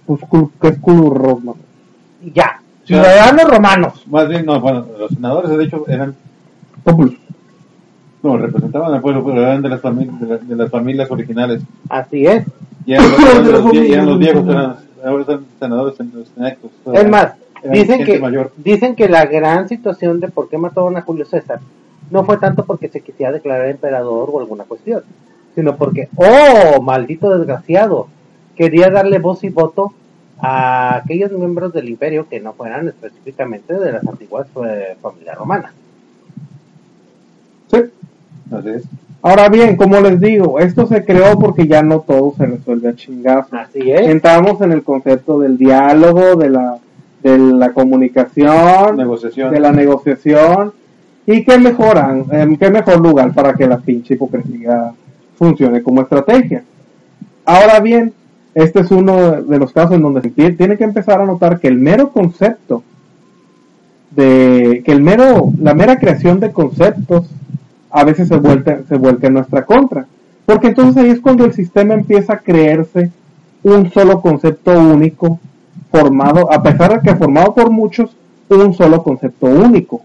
Pues, 0.05 0.21
ya, 2.33 2.61
ciudadanos 2.85 3.49
romanos. 3.49 3.93
Más 4.07 4.27
bien, 4.29 4.45
no, 4.45 4.59
bueno, 4.61 4.85
los 4.99 5.09
senadores 5.11 5.57
de 5.57 5.63
hecho 5.65 5.85
eran, 5.87 6.15
no, 8.23 8.37
representaban 8.37 8.93
al 8.93 9.01
pueblo, 9.01 9.23
pero 9.25 9.41
eran 9.41 9.61
de 9.63 9.69
las, 9.69 9.81
de 9.81 10.27
las, 10.27 10.47
de 10.47 10.55
las 10.55 10.69
familias 10.69 11.09
originales. 11.09 11.63
Así 11.89 12.25
es. 12.27 12.45
Y 12.85 12.93
eran, 12.93 13.05
eran 13.31 13.51
los, 13.51 13.65
vie- 13.65 13.87
y 13.89 13.93
eran 13.93 14.05
los 14.05 14.19
viejos, 14.19 14.47
eran, 14.47 14.75
ahora 15.03 15.25
son 15.25 15.45
senadores 15.59 15.99
en 15.99 16.11
los 16.13 16.27
electos. 16.37 16.71
Es 16.93 17.09
más, 17.09 17.23
Eran 17.23 17.40
dicen 17.63 18.05
que, 18.05 18.19
mayor. 18.19 18.51
dicen 18.57 18.95
que 18.95 19.09
la 19.09 19.25
gran 19.25 19.67
situación 19.67 20.19
de 20.19 20.29
por 20.29 20.49
qué 20.49 20.57
mataron 20.57 20.97
a 20.97 21.01
Julio 21.01 21.25
César 21.25 21.59
no 22.09 22.23
fue 22.23 22.37
tanto 22.37 22.65
porque 22.65 22.89
se 22.89 23.01
quisiera 23.01 23.31
declarar 23.31 23.67
emperador 23.67 24.29
o 24.31 24.39
alguna 24.39 24.65
cuestión, 24.65 25.03
sino 25.55 25.77
porque, 25.77 26.09
oh, 26.15 26.81
maldito 26.81 27.37
desgraciado, 27.37 28.07
quería 28.55 28.89
darle 28.89 29.19
voz 29.19 29.43
y 29.43 29.49
voto 29.49 29.93
a 30.39 30.97
aquellos 30.97 31.31
miembros 31.31 31.71
del 31.73 31.89
imperio 31.89 32.27
que 32.27 32.39
no 32.39 32.53
fueran 32.53 32.87
específicamente 32.87 33.73
de 33.73 33.91
las 33.91 34.05
antiguas 34.05 34.47
eh, 34.65 34.95
familias 35.01 35.37
romanas. 35.37 35.71
Sí. 37.67 37.77
Así 38.51 38.69
es. 38.69 38.83
Ahora 39.21 39.49
bien, 39.49 39.75
como 39.75 40.01
les 40.01 40.19
digo, 40.19 40.59
esto 40.59 40.87
se 40.87 41.05
creó 41.05 41.37
porque 41.37 41.67
ya 41.67 41.83
no 41.83 41.99
todo 42.01 42.33
se 42.35 42.47
resuelve 42.47 42.89
a 42.89 42.95
chingazos. 42.95 43.53
Así 43.53 43.91
es. 43.91 44.07
Entramos 44.07 44.59
en 44.61 44.71
el 44.71 44.83
concepto 44.83 45.39
del 45.39 45.57
diálogo, 45.59 46.35
de 46.35 46.49
la, 46.49 46.79
de 47.23 47.37
la 47.37 47.71
comunicación, 47.73 48.97
Negociación. 48.97 49.51
de 49.51 49.59
la 49.59 49.71
negociación. 49.71 50.73
Y 51.25 51.43
qué 51.45 51.57
mejoran, 51.59 52.25
em, 52.31 52.55
qué 52.57 52.69
mejor 52.71 52.99
lugar 52.99 53.31
para 53.33 53.53
que 53.53 53.67
la 53.67 53.77
pinche 53.77 54.15
hipocresía 54.15 54.91
funcione 55.37 55.81
como 55.83 56.01
estrategia. 56.01 56.63
Ahora 57.45 57.79
bien, 57.79 58.13
este 58.55 58.79
es 58.81 58.91
uno 58.91 59.41
de 59.41 59.59
los 59.59 59.71
casos 59.71 59.95
en 59.95 60.01
donde 60.01 60.21
se 60.21 60.33
tie- 60.33 60.57
tiene 60.57 60.77
que 60.77 60.83
empezar 60.83 61.21
a 61.21 61.25
notar 61.25 61.59
que 61.59 61.67
el 61.67 61.77
mero 61.77 62.09
concepto 62.11 62.83
de 64.11 64.81
que 64.85 64.91
el 64.91 65.01
mero 65.01 65.53
la 65.59 65.73
mera 65.73 65.97
creación 65.97 66.39
de 66.39 66.51
conceptos 66.51 67.29
a 67.89 68.03
veces 68.03 68.27
se 68.27 68.35
vuelve 68.35 68.83
se 68.89 68.97
vuelve 68.97 69.27
en 69.27 69.33
nuestra 69.35 69.65
contra 69.65 70.05
porque 70.45 70.67
entonces 70.67 71.01
ahí 71.01 71.11
es 71.11 71.21
cuando 71.21 71.45
el 71.45 71.53
sistema 71.53 71.93
empieza 71.93 72.33
a 72.33 72.37
creerse 72.39 73.09
un 73.63 73.89
solo 73.91 74.19
concepto 74.21 74.71
único 74.77 75.39
formado 75.91 76.51
a 76.51 76.61
pesar 76.63 76.93
de 77.01 77.09
que 77.09 77.15
formado 77.17 77.53
por 77.53 77.69
muchos 77.69 78.09
un 78.49 78.73
solo 78.73 79.01
concepto 79.03 79.45
único 79.47 80.01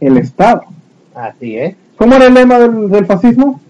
el 0.00 0.18
estado 0.18 0.62
Así 1.14 1.56
es. 1.56 1.74
¿cómo 1.96 2.14
era 2.14 2.26
el 2.26 2.34
lema 2.34 2.58
del, 2.60 2.88
del 2.90 3.06
fascismo? 3.06 3.60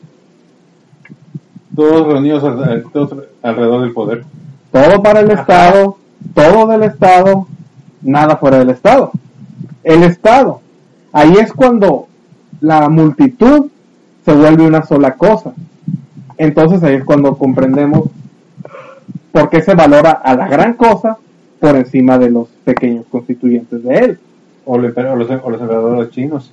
Todos 1.75 2.07
reunidos 2.07 2.43
al- 2.45 2.85
todos 2.93 3.15
alrededor 3.43 3.83
del 3.83 3.93
poder. 3.93 4.25
todo 4.73 5.03
para 5.03 5.21
el 5.21 5.31
Ajá. 5.31 5.41
estado 5.43 5.97
todo 6.35 6.67
del 6.67 6.83
estado 6.83 7.47
nada 8.03 8.37
fuera 8.37 8.59
del 8.59 8.71
estado 8.71 9.13
el 9.85 10.03
estado 10.03 10.61
ahí 11.13 11.33
es 11.41 11.53
cuando 11.53 12.07
la 12.61 12.89
multitud 12.89 13.67
se 14.25 14.33
vuelve 14.35 14.67
una 14.67 14.83
sola 14.85 15.15
cosa 15.15 15.53
entonces 16.37 16.83
ahí 16.83 16.97
es 16.97 17.05
cuando 17.05 17.37
comprendemos 17.39 18.09
por 19.33 19.49
qué 19.51 19.63
se 19.63 19.75
valora 19.75 20.11
a 20.13 20.35
la 20.35 20.49
gran 20.49 20.75
cosa 20.75 21.17
por 21.61 21.77
encima 21.77 22.19
de 22.19 22.31
los 22.31 22.49
pequeños 22.65 23.05
constituyentes 23.11 23.83
de 23.83 23.95
él. 23.99 24.19
O, 24.65 24.77
el 24.77 24.95
emper- 24.95 25.11
o 25.11 25.17
los, 25.17 25.29
o 25.31 25.51
los 25.51 25.61
emperadores 25.61 26.11
chinos. 26.11 26.53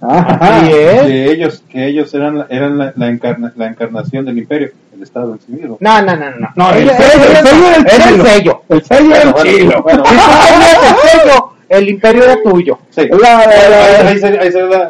Ajá. 0.00 0.68
Es. 0.68 1.02
Que 1.02 1.30
ellos, 1.32 1.62
que 1.70 1.86
ellos 1.86 2.12
eran, 2.14 2.38
la- 2.38 2.46
eran 2.50 2.76
la, 2.76 2.92
la 2.96 3.08
encarna- 3.08 3.52
la 3.56 3.66
encarnación 3.68 4.26
del 4.26 4.36
imperio, 4.38 4.70
el 4.94 5.02
Estado 5.02 5.32
en 5.32 5.40
sí 5.40 5.52
mismo. 5.52 5.78
No, 5.80 6.02
no, 6.02 6.14
no, 6.16 6.30
no. 6.32 6.48
No, 6.54 6.70
el 6.74 6.82
Ella- 6.82 6.96
sello, 6.98 7.24
el 7.24 7.46
sello 7.46 7.66
era 7.66 7.76
el 7.76 7.86
era 7.86 8.08
el 8.10 8.22
sello. 8.22 8.62
El 8.68 8.82
sello 8.82 9.10
era 9.14 9.22
el 9.22 9.32
Bueno, 9.32 9.50
chilo. 9.50 9.82
bueno, 9.82 10.04
Si 10.04 10.14
tú 10.14 10.20
tenías 10.20 10.78
el 10.82 11.08
sello, 11.10 11.52
el 11.70 11.88
imperio 11.88 12.24
era 12.24 12.42
tuyo. 12.42 12.78
Sí. 12.90 13.00
Ahí, 13.10 14.20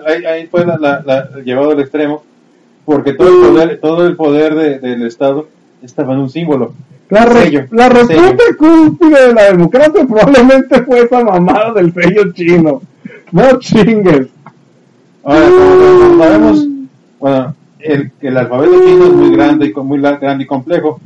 ahí 0.07 0.25
ahí 0.27 0.47
fue 0.49 0.67
la- 0.67 0.77
la- 0.79 1.03
la- 1.05 1.29
llevado 1.45 1.71
al 1.71 1.81
extremo, 1.81 2.25
porque 2.85 3.13
todo 3.13 3.29
el 3.29 3.49
poder, 3.53 3.81
todo 3.81 4.07
el 4.07 4.17
poder 4.17 4.55
de- 4.57 4.79
del 4.81 5.07
Estado 5.07 5.49
estaba 5.87 6.13
en 6.15 6.21
un 6.21 6.31
símbolo. 6.31 6.73
La, 7.09 7.25
re- 7.25 7.43
Sello, 7.45 7.65
la 7.71 7.89
reputa 7.89 8.43
cúspide 8.59 9.29
de 9.29 9.33
la 9.35 9.45
democracia 9.45 10.05
probablemente 10.07 10.83
fue 10.83 11.01
esa 11.03 11.23
mamada 11.23 11.73
del 11.75 11.93
sello 11.95 12.33
chino. 12.33 12.83
No 13.33 13.59
chingues. 13.61 14.27
Ahora, 15.25 15.47
como, 15.49 16.19
sabemos, 16.19 16.67
bueno, 17.21 17.55
el, 17.81 18.11
el 18.21 18.37
alfabeto 18.37 18.73
chino 18.85 19.05
es 19.07 19.13
muy 19.13 19.37
grande 19.37 19.67
y 19.67 19.73
con- 19.73 19.87
muy 19.87 19.99
la- 19.99 20.17
grande 20.17 20.45
y 20.45 20.47
complejo. 20.47 21.01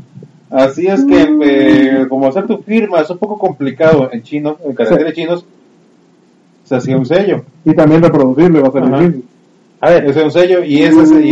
Así 0.50 0.86
es 0.86 1.04
que, 1.04 1.28
eh, 1.42 2.06
como 2.08 2.26
hacer 2.26 2.46
tu 2.46 2.58
firma 2.58 3.00
es 3.00 3.10
un 3.10 3.18
poco 3.18 3.38
complicado 3.38 4.08
en 4.12 4.22
chino, 4.22 4.56
en 4.64 4.74
caracteres 4.74 5.14
chinos, 5.14 5.44
se 6.64 6.76
hacía 6.76 6.96
un 6.96 7.06
sello. 7.06 7.44
Y 7.64 7.74
también 7.74 8.02
reproducirlo 8.02 8.58
iba 8.58 8.68
a 8.68 8.72
ser 8.72 8.82
Ajá. 8.84 8.98
difícil. 9.00 9.24
A 9.80 9.90
ver, 9.90 10.04
Ese 10.06 10.18
es 10.20 10.24
un 10.24 10.30
sello 10.32 10.64
y 10.64 10.82
ese 10.82 11.06
se- 11.06 11.24
y, 11.26 11.30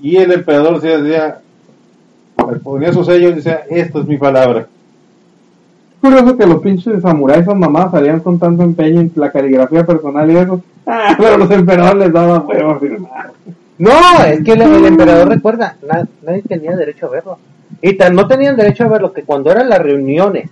y, 0.00 0.10
y 0.10 0.16
el 0.16 0.32
emperador 0.32 0.80
decía, 0.80 1.40
decía, 2.50 2.62
ponía 2.64 2.92
su 2.92 3.04
sello 3.04 3.30
y 3.30 3.34
decía, 3.34 3.62
esto 3.70 4.00
es 4.00 4.06
mi 4.06 4.16
palabra. 4.18 4.66
Curioso 6.00 6.36
que 6.36 6.46
los 6.46 6.60
pinches 6.62 7.02
samuráis, 7.02 7.42
esas 7.42 7.56
mamás, 7.56 7.90
salían 7.90 8.20
con 8.20 8.38
tanto 8.38 8.62
empeño 8.62 9.00
en 9.00 9.10
la 9.16 9.32
caligrafía 9.32 9.84
personal 9.84 10.30
y 10.30 10.36
eso. 10.36 10.62
Ah, 10.86 11.16
pero 11.18 11.36
los 11.36 11.50
emperadores 11.50 12.04
les 12.04 12.12
daban 12.12 12.46
huevo 12.46 12.78
firmar. 12.78 13.32
no, 13.78 13.90
es 14.26 14.42
que 14.44 14.52
el, 14.52 14.62
el 14.62 14.84
emperador 14.86 15.28
recuerda, 15.28 15.76
na- 15.86 16.06
nadie 16.24 16.42
tenía 16.42 16.76
derecho 16.76 17.06
a 17.06 17.10
verlo. 17.10 17.38
Y 17.82 17.94
tan 17.94 18.14
no 18.14 18.26
tenían 18.28 18.56
derecho 18.56 18.84
a 18.84 18.88
verlo 18.88 19.12
que 19.12 19.22
cuando 19.24 19.50
eran 19.50 19.68
las 19.68 19.80
reuniones, 19.80 20.50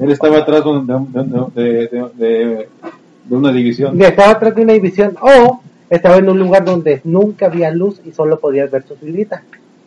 Él 0.00 0.10
estaba 0.10 0.38
atrás 0.38 0.64
de, 1.54 2.08
de, 2.14 2.68
una 3.28 3.52
división. 3.52 4.00
estaba 4.00 4.30
atrás 4.32 4.54
de 4.54 4.62
una 4.62 4.72
división 4.72 5.16
o 5.20 5.60
estaba 5.90 6.16
en 6.16 6.28
un 6.30 6.38
lugar 6.38 6.64
donde 6.64 7.00
nunca 7.04 7.46
había 7.46 7.70
luz 7.70 8.00
y 8.04 8.12
solo 8.12 8.38
podías 8.40 8.70
ver 8.70 8.82
su 8.84 8.94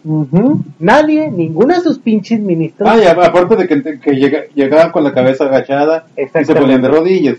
Ujú. 0.06 0.62
Nadie, 0.80 1.32
ninguno 1.32 1.74
de 1.76 1.82
sus 1.82 1.98
pinches 2.00 2.40
ministros. 2.40 2.90
Ah, 2.90 3.12
aparte 3.24 3.56
de 3.56 3.68
que, 3.68 4.00
que 4.00 4.12
llega- 4.12 4.44
llegaban 4.54 4.92
con 4.92 5.04
la 5.04 5.14
cabeza 5.14 5.46
agachada 5.46 6.06
y 6.18 6.28
se 6.46 6.54
ponían 6.56 6.82
de 6.82 6.88
rodillas. 6.90 7.38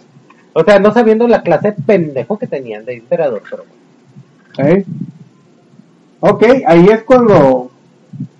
O 0.55 0.65
sea, 0.65 0.79
no 0.79 0.93
sabiendo 0.93 1.27
la 1.29 1.43
clase 1.43 1.73
de 1.73 1.83
pendejo 1.83 2.39
que 2.39 2.47
tenían 2.47 2.85
de 2.85 2.95
emperador, 2.95 3.43
pero 3.51 3.65
¿Eh? 4.57 4.85
Ok, 6.21 6.43
ahí 6.67 6.87
es 6.89 7.03
cuando... 7.03 7.71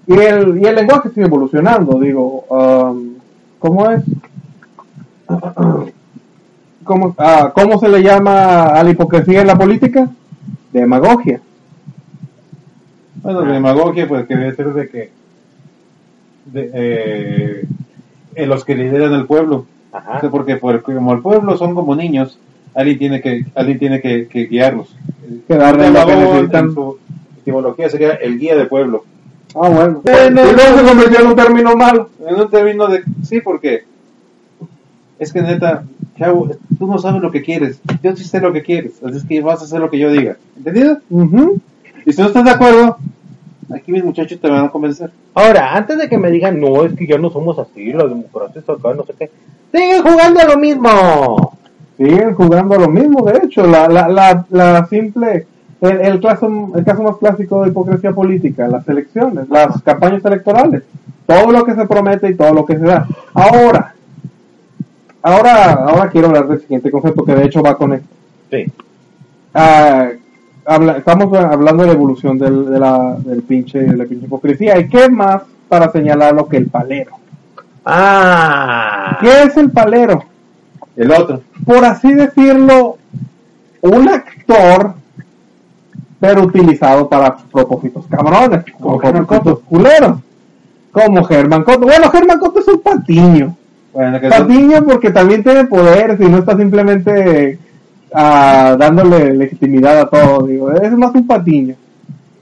Y 0.07 0.13
el, 0.15 0.63
y 0.63 0.67
el 0.67 0.75
lenguaje 0.77 1.09
sigue 1.11 1.27
evolucionando, 1.27 1.99
digo. 1.99 2.45
um, 2.49 3.15
¿Cómo 3.59 3.91
es? 3.91 4.03
¿Cómo, 6.85 7.15
ah, 7.19 7.51
¿Cómo 7.55 7.79
se 7.79 7.89
le 7.89 8.03
llama 8.03 8.67
a 8.67 8.83
la 8.83 8.91
hipocresía 8.91 9.41
en 9.41 9.47
la 9.47 9.57
política? 9.57 10.09
Demagogia. 10.73 11.41
Bueno, 13.25 13.45
la 13.45 13.55
demagogia 13.55 14.07
pues 14.07 14.27
que 14.27 14.37
debe 14.37 14.55
ser 14.55 14.73
de 14.73 14.89
que 14.89 15.11
de, 16.47 16.71
eh, 16.75 17.65
en 18.37 18.49
los 18.49 18.65
que 18.65 18.75
lideran 18.77 19.13
el 19.15 19.27
pueblo. 19.27 19.67
Ajá. 19.93 20.19
O 20.19 20.21
sea, 20.21 20.31
porque 20.31 20.57
por- 20.57 20.83
como 20.83 21.13
el 21.15 21.21
pueblo 21.23 21.57
son 21.57 21.75
como 21.75 21.97
niños, 21.97 22.39
alguien 22.75 22.99
tiene 22.99 23.21
que 23.21 23.47
alguien 23.55 23.79
tiene 23.79 24.01
que, 24.01 24.29
que 24.29 24.45
guiarlos. 24.47 24.95
Que 25.49 25.57
darle 25.57 25.91
lo 25.91 26.07
que 26.07 26.15
necesitan. 26.17 26.67
en 26.67 26.75
su 26.75 26.99
etimología 27.41 27.89
sería 27.89 28.13
el 28.15 28.39
guía 28.39 28.57
del 28.57 28.69
pueblo. 28.69 29.05
Ah, 29.55 29.69
bueno. 29.69 30.01
Bueno. 30.05 30.41
y 30.43 30.53
luego 30.55 30.79
se 30.79 30.85
convirtió 30.85 31.21
en 31.21 31.27
un 31.29 31.37
término 31.37 31.77
malo. 31.77 32.11
En 32.27 32.35
un 32.35 32.51
término 32.51 32.89
de 32.89 33.03
sí, 33.23 33.41
porque 33.41 33.85
es 35.19 35.33
que 35.33 35.41
neta, 35.43 35.85
chavo, 36.19 36.51
tú 36.79 36.87
no 36.87 36.99
sabes 36.99 37.23
lo 37.23 37.31
que 37.31 37.43
quieres. 37.43 37.81
Yo 38.03 38.15
sí 38.17 38.25
sé 38.25 38.41
lo 38.41 38.53
que 38.53 38.63
quieres, 38.63 39.03
así 39.03 39.17
es 39.17 39.25
que 39.25 39.41
vas 39.41 39.63
a 39.63 39.65
hacer 39.65 39.81
lo 39.81 39.89
que 39.91 39.99
yo 39.99 40.11
diga. 40.11 40.37
¿Entendido? 40.57 40.99
Ujú. 41.09 41.61
Y 42.07 42.13
si 42.13 42.21
no 42.21 42.29
estás 42.29 42.45
de 42.45 42.51
acuerdo, 42.51 42.99
aquí 43.75 43.93
mis 43.93 44.05
muchachos 44.05 44.41
te 44.41 44.49
van 44.49 44.67
a 44.67 44.71
convencer. 44.71 45.11
Ahora, 45.35 45.75
antes 45.75 45.99
de 45.99 46.09
que 46.09 46.19
me 46.19 46.31
digan, 46.31 46.61
no, 46.61 46.85
es 46.85 46.95
que 46.95 47.07
ya 47.07 47.19
no 47.19 47.31
somos 47.31 47.59
así, 47.59 47.93
la 47.93 48.07
democracia 48.07 48.61
está 48.61 48.75
acá, 48.75 48.95
no 48.95 49.05
sé 49.05 49.15
qué, 49.19 49.31
siguen 49.73 50.03
jugando 50.03 50.41
a 50.41 50.45
lo 50.45 50.59
mismo. 50.59 51.59
Siguen 51.97 52.35
jugando 52.35 52.77
lo 52.77 52.89
mismo, 52.89 53.25
de 53.25 53.39
hecho, 53.45 53.67
la, 53.67 53.89
la, 53.89 54.09
la, 54.09 54.47
la 54.51 54.87
simple, 54.87 55.47
el, 55.81 56.01
el, 56.01 56.21
caso, 56.21 56.73
el 56.75 56.85
caso 56.85 57.03
más 57.05 57.17
clásico 57.19 57.63
de 57.63 57.69
hipocresía 57.69 58.13
política, 58.13 58.67
las 58.67 58.87
elecciones, 58.89 59.49
las 59.49 59.81
campañas 59.83 60.25
electorales, 60.25 60.83
todo 61.27 61.53
lo 61.53 61.65
que 61.65 61.75
se 61.75 61.87
promete 61.87 62.31
y 62.31 62.35
todo 62.35 62.53
lo 62.53 62.67
que 62.67 62.79
se 62.79 62.85
da. 62.85 63.07
Ahora, 63.33 63.95
ahora, 65.23 65.73
ahora 65.73 66.11
quiero 66.11 66.29
hablar 66.29 66.49
del 66.49 66.61
siguiente 66.61 66.91
concepto 66.91 67.25
que 67.25 67.35
de 67.35 67.45
hecho 67.45 67.63
va 67.63 67.77
con 67.77 67.93
esto. 67.93 68.09
Sí. 68.51 68.65
Ah, 69.55 70.09
habla- 70.67 70.99
estamos 70.99 71.37
hablando 71.37 71.83
de 71.83 71.89
la 71.89 71.95
evolución 71.95 72.39
del, 72.39 72.67
de, 72.67 72.79
la, 72.79 73.17
del 73.19 73.43
pinche, 73.43 73.81
de 73.81 73.97
la 73.97 74.05
pinche 74.05 74.27
hipocresía. 74.27 74.79
¿Y 74.79 74.89
qué 74.89 75.09
más 75.09 75.43
para 75.69 75.91
señalar 75.91 76.35
lo 76.35 76.47
que 76.49 76.57
el 76.59 76.67
palero? 76.67 77.13
Ah. 77.85 79.19
¿Qué 79.21 79.43
es 79.45 79.57
el 79.57 79.71
palero? 79.71 80.25
El 80.97 81.11
otro. 81.11 81.43
por 81.67 81.85
así 81.85 82.13
decirlo, 82.13 82.99
un 83.81 84.09
actor, 84.09 84.95
pero 86.21 86.43
utilizado 86.43 87.09
para 87.09 87.37
propósitos 87.37 88.07
cabrones, 88.07 88.65
como 88.79 88.99
Germán 88.99 89.27
propósitos 89.27 89.65
culeros, 89.69 90.19
como 90.93 91.25
Germán 91.25 91.65
Cotto. 91.65 91.81
Bueno, 91.81 92.09
Germán 92.11 92.39
Cotto 92.39 92.61
es 92.61 92.69
un 92.69 92.81
patiño. 92.81 93.57
Bueno, 93.93 94.21
que 94.21 94.29
Patiño 94.29 94.85
porque 94.85 95.11
también 95.11 95.43
tiene 95.43 95.65
poderes 95.65 96.19
y 96.21 96.25
no 96.29 96.39
está 96.39 96.57
simplemente 96.57 97.59
ah, 98.15 98.77
dándole 98.79 99.35
legitimidad 99.35 100.01
a 100.01 100.07
todo, 100.09 100.47
digo, 100.47 100.71
es 100.73 100.93
más 100.93 101.15
un 101.15 101.27
patiño. 101.27 101.75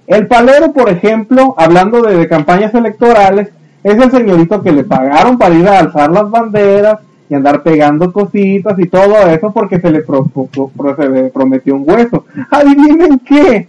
El 0.06 0.26
palero, 0.26 0.72
por 0.72 0.88
ejemplo, 0.90 1.54
hablando 1.56 2.02
de, 2.02 2.16
de 2.16 2.28
campañas 2.28 2.74
electorales, 2.74 3.48
es 3.82 3.94
el 3.96 4.10
señorito 4.10 4.62
que 4.62 4.72
le 4.72 4.84
pagaron 4.84 5.38
para 5.38 5.54
ir 5.54 5.66
a 5.66 5.78
alzar 5.80 6.10
las 6.12 6.30
banderas 6.30 6.98
y 7.28 7.34
andar 7.34 7.62
pegando 7.62 8.12
cositas 8.12 8.78
y 8.78 8.86
todo 8.86 9.16
eso 9.28 9.50
porque 9.52 9.80
se 9.80 9.90
le, 9.90 10.02
pro- 10.02 10.26
pro- 10.26 10.68
pro- 10.76 10.96
se 10.96 11.08
le 11.08 11.22
prometió 11.30 11.74
un 11.74 11.84
hueso. 11.88 12.24
Adivinen 12.50 13.18
qué, 13.20 13.66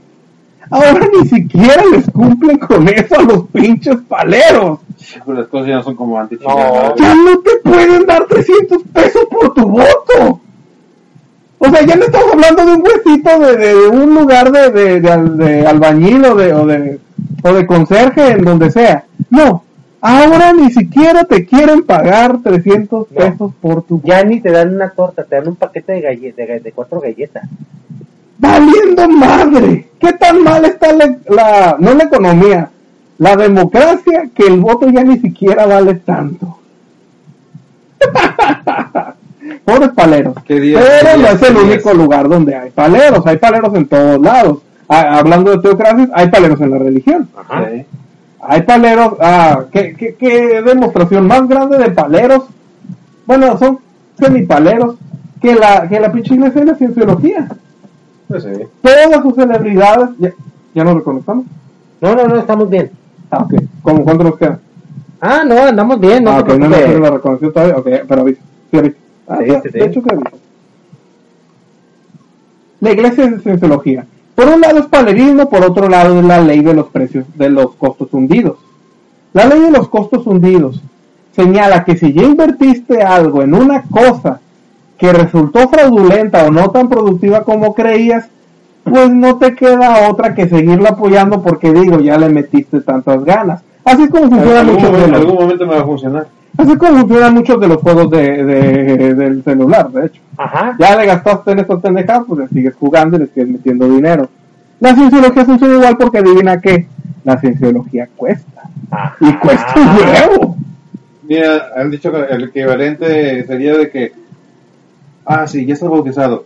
ahora 0.70 1.08
ni 1.18 1.28
siquiera 1.30 1.82
les 1.92 2.10
cumplen 2.12 2.58
con 2.58 2.88
eso 2.90 3.18
a 3.20 3.24
los 3.24 3.46
pinches 3.48 3.98
paleros. 4.08 4.80
las 5.28 5.48
cosas 5.48 5.68
ya 5.68 5.76
no 5.76 5.84
son 5.84 5.96
como 5.96 6.20
antes. 6.20 6.40
No. 6.42 6.96
Ya 6.96 7.16
no 7.16 7.40
te 7.40 7.52
pueden 7.64 8.06
dar 8.06 8.26
300 8.26 8.84
pesos 8.92 9.24
por 9.32 9.54
tu 9.54 9.68
voto. 9.70 10.42
O 11.66 11.70
sea, 11.70 11.86
ya 11.86 11.96
no 11.96 12.04
estamos 12.04 12.34
hablando 12.34 12.66
de 12.66 12.74
un 12.74 12.84
huesito 12.84 13.40
de, 13.40 13.58
de 13.58 13.88
un 13.88 14.14
lugar 14.14 14.52
de, 14.52 14.70
de, 14.70 15.00
de 15.00 15.10
al- 15.12 15.38
de 15.38 15.66
albañil 15.66 16.26
o 16.26 16.36
de, 16.36 16.54
o, 16.54 16.66
de, 16.66 17.00
o 17.42 17.54
de 17.54 17.66
conserje 17.66 18.32
en 18.32 18.44
donde 18.44 18.70
sea. 18.70 19.06
No, 19.30 19.64
ahora 20.02 20.52
ni 20.52 20.70
siquiera 20.72 21.24
te 21.24 21.46
quieren 21.46 21.84
pagar 21.84 22.40
300 22.44 23.08
No. 23.10 23.18
pesos 23.18 23.52
por 23.62 23.84
tu. 23.84 24.02
Ya 24.04 24.24
ni 24.26 24.42
te 24.42 24.52
dan 24.52 24.76
una 24.76 24.90
torta, 24.90 25.24
te 25.24 25.36
dan 25.38 25.48
un 25.48 25.56
paquete 25.56 25.94
de, 25.94 26.02
galle- 26.02 26.34
de, 26.36 26.60
de 26.60 26.72
cuatro 26.74 27.00
galletas. 27.00 27.44
¡Valiendo 28.38 29.08
madre! 29.08 29.88
¿Qué 30.00 30.12
tan 30.14 30.44
mal 30.44 30.66
está 30.66 30.92
la, 30.92 31.16
la- 31.30 31.78
no 31.80 31.94
la 31.94 32.04
economía, 32.04 32.70
la 33.20 33.36
democracia, 33.38 34.30
que 34.36 34.48
el 34.48 34.60
voto 34.60 34.90
ya 34.90 35.02
ni 35.04 35.18
siquiera 35.18 35.66
vale 35.66 35.94
tanto? 35.96 36.58
Pobres 39.66 39.90
paleros. 39.90 40.36
¿Qué 40.46 40.60
día- 40.60 40.80
Pero 40.80 41.16
qué 41.16 41.22
no 41.22 41.28
es 41.28 41.42
el 41.44 41.58
único 41.58 41.90
días? 41.90 41.96
lugar 41.98 42.30
donde 42.30 42.56
hay 42.56 42.70
paleros. 42.72 43.26
Hay 43.26 43.38
paleros 43.38 43.74
en 43.76 43.88
todos 43.88 44.20
lados. 44.22 44.60
Ah, 44.88 45.18
hablando 45.20 45.52
de 45.52 45.58
teocracias, 45.60 46.10
hay 46.14 46.30
paleros 46.30 46.60
en 46.62 46.72
la 46.72 46.78
religión. 46.78 47.30
Ajá. 47.36 47.70
Sí. 47.72 47.86
Hay 48.42 48.62
paleros. 48.64 49.14
Ah, 49.20 49.64
¿qué, 49.72 49.96
qué, 49.98 50.16
qué 50.16 50.62
demostración 50.62 51.28
más 51.28 51.48
grande 51.48 51.78
de 51.78 51.90
paleros? 51.92 52.44
Bueno, 53.26 53.58
son 53.58 53.80
semipaleros 54.20 54.96
que 55.42 55.56
la, 55.56 55.88
que 55.88 56.00
la 56.00 56.12
pinche 56.12 56.34
iglesia 56.36 56.62
de 56.62 56.68
la 56.68 56.76
cienciología. 56.76 57.48
Pues 58.28 58.44
sí. 58.44 58.50
Todas 58.82 59.22
sus 59.22 59.36
celebridades. 59.36 60.10
¿Ya, 60.20 60.32
ya 60.76 60.84
nos 60.84 60.96
reconectamos? 60.96 61.46
No, 62.02 62.16
no, 62.16 62.28
no, 62.28 62.38
estamos 62.38 62.70
bien. 62.70 62.92
Ah, 63.32 63.44
ok. 63.44 63.54
¿Cómo, 63.82 64.04
¿Cuánto 64.04 64.24
nos 64.26 64.38
queda? 64.38 64.60
Ah, 65.22 65.44
no, 65.48 65.58
andamos 65.58 66.00
bien, 66.02 66.24
no 66.26 66.32
ah, 66.32 66.40
ok, 66.40 66.50
no 66.50 66.56
preocupes. 66.68 66.90
hecho 66.90 67.00
la 67.00 67.10
reconexión 67.12 67.54
todavía. 67.54 67.78
Ok, 67.78 67.88
pero 68.08 68.22
avisa. 68.22 68.42
Sí, 68.72 68.78
avisa. 68.78 68.98
Ah, 69.28 69.40
Sí. 69.42 69.70
De 69.70 69.86
hecho, 69.86 70.02
que 70.04 70.14
avisa. 70.14 70.32
La 72.80 72.92
iglesia 72.92 73.26
es 73.26 73.44
cienciología. 73.44 74.06
Por 74.36 74.48
un 74.48 74.62
lado 74.62 74.80
es 74.80 74.86
palerismo, 74.88 75.50
por 75.50 75.64
otro 75.64 75.88
lado 75.88 76.20
es 76.20 76.26
la 76.26 76.42
ley 76.42 76.62
de 76.62 76.74
los 76.74 76.88
precios, 76.88 77.26
de 77.36 77.50
los 77.50 77.76
costos 77.76 78.10
hundidos. 78.12 78.58
La 79.32 79.46
ley 79.46 79.62
de 79.62 79.72
los 79.72 79.88
costos 79.88 80.28
hundidos 80.28 80.82
señala 81.36 81.84
que 81.84 81.98
si 81.98 82.14
ya 82.14 82.24
invertiste 82.24 83.02
algo 83.02 83.42
en 83.42 83.54
una 83.54 83.84
cosa 83.84 84.40
que 84.98 85.14
resultó 85.14 85.68
fraudulenta 85.70 86.46
o 86.46 86.52
no 86.52 86.72
tan 86.72 86.90
productiva 86.90 87.44
como 87.44 87.74
creías, 87.74 88.28
pues 88.84 89.10
no 89.10 89.38
te 89.38 89.56
queda 89.56 90.10
otra 90.10 90.36
que 90.36 90.48
seguirlo 90.48 90.90
apoyando 90.90 91.42
porque 91.42 91.72
digo, 91.72 92.00
ya 92.00 92.18
le 92.18 92.30
metiste 92.30 92.82
tantas 92.82 93.24
ganas. 93.24 93.64
Así 93.86 94.04
es 94.04 94.10
como 94.10 94.30
funciona 94.30 94.64
de 94.64 94.74
momento, 94.74 95.06
en 95.06 95.16
algún 95.16 95.36
momento 95.36 95.66
me 95.66 95.76
va 95.76 95.82
a 95.82 95.86
funcionar. 95.86 96.28
Así 96.58 96.76
como 96.78 97.00
funcionan 97.00 97.34
muchos 97.34 97.60
de 97.60 97.68
los 97.68 97.78
juegos 97.78 98.10
de, 98.12 98.44
de- 98.44 99.14
del 99.16 99.44
celular, 99.44 99.90
de 99.92 100.06
hecho. 100.08 100.22
Ajá. 100.38 100.76
Ya 100.80 100.96
le 100.96 101.06
gastaste 101.06 101.52
en 101.52 101.60
estos 101.60 101.82
pendejadas, 101.82 102.24
pues 102.28 102.40
le 102.42 102.48
sigues 102.50 102.76
jugando 102.76 103.18
y 103.18 103.22
le 103.22 103.28
sigues 103.28 103.50
metiendo 103.50 103.88
dinero. 103.90 104.30
La 104.80 104.94
cienciología 104.96 105.46
funciona 105.46 105.76
igual 105.76 105.98
porque 105.98 106.18
adivina 106.20 106.60
qué, 106.60 106.88
la 107.24 107.38
cienciología 107.40 108.08
cuesta. 108.16 108.64
Ajá. 108.92 109.16
Y 109.22 109.34
cuesta 109.34 109.74
un 109.76 109.88
huevo. 109.98 110.58
Mira, 111.28 111.70
han 111.78 111.90
dicho 111.90 112.12
que 112.12 112.18
el 112.34 112.44
equivalente 112.46 113.46
sería 113.46 113.78
de 113.78 113.90
que, 113.90 114.12
ah, 115.26 115.48
sí, 115.48 115.66
ya 115.66 115.74
estás 115.74 115.90
bautizado. 115.90 116.46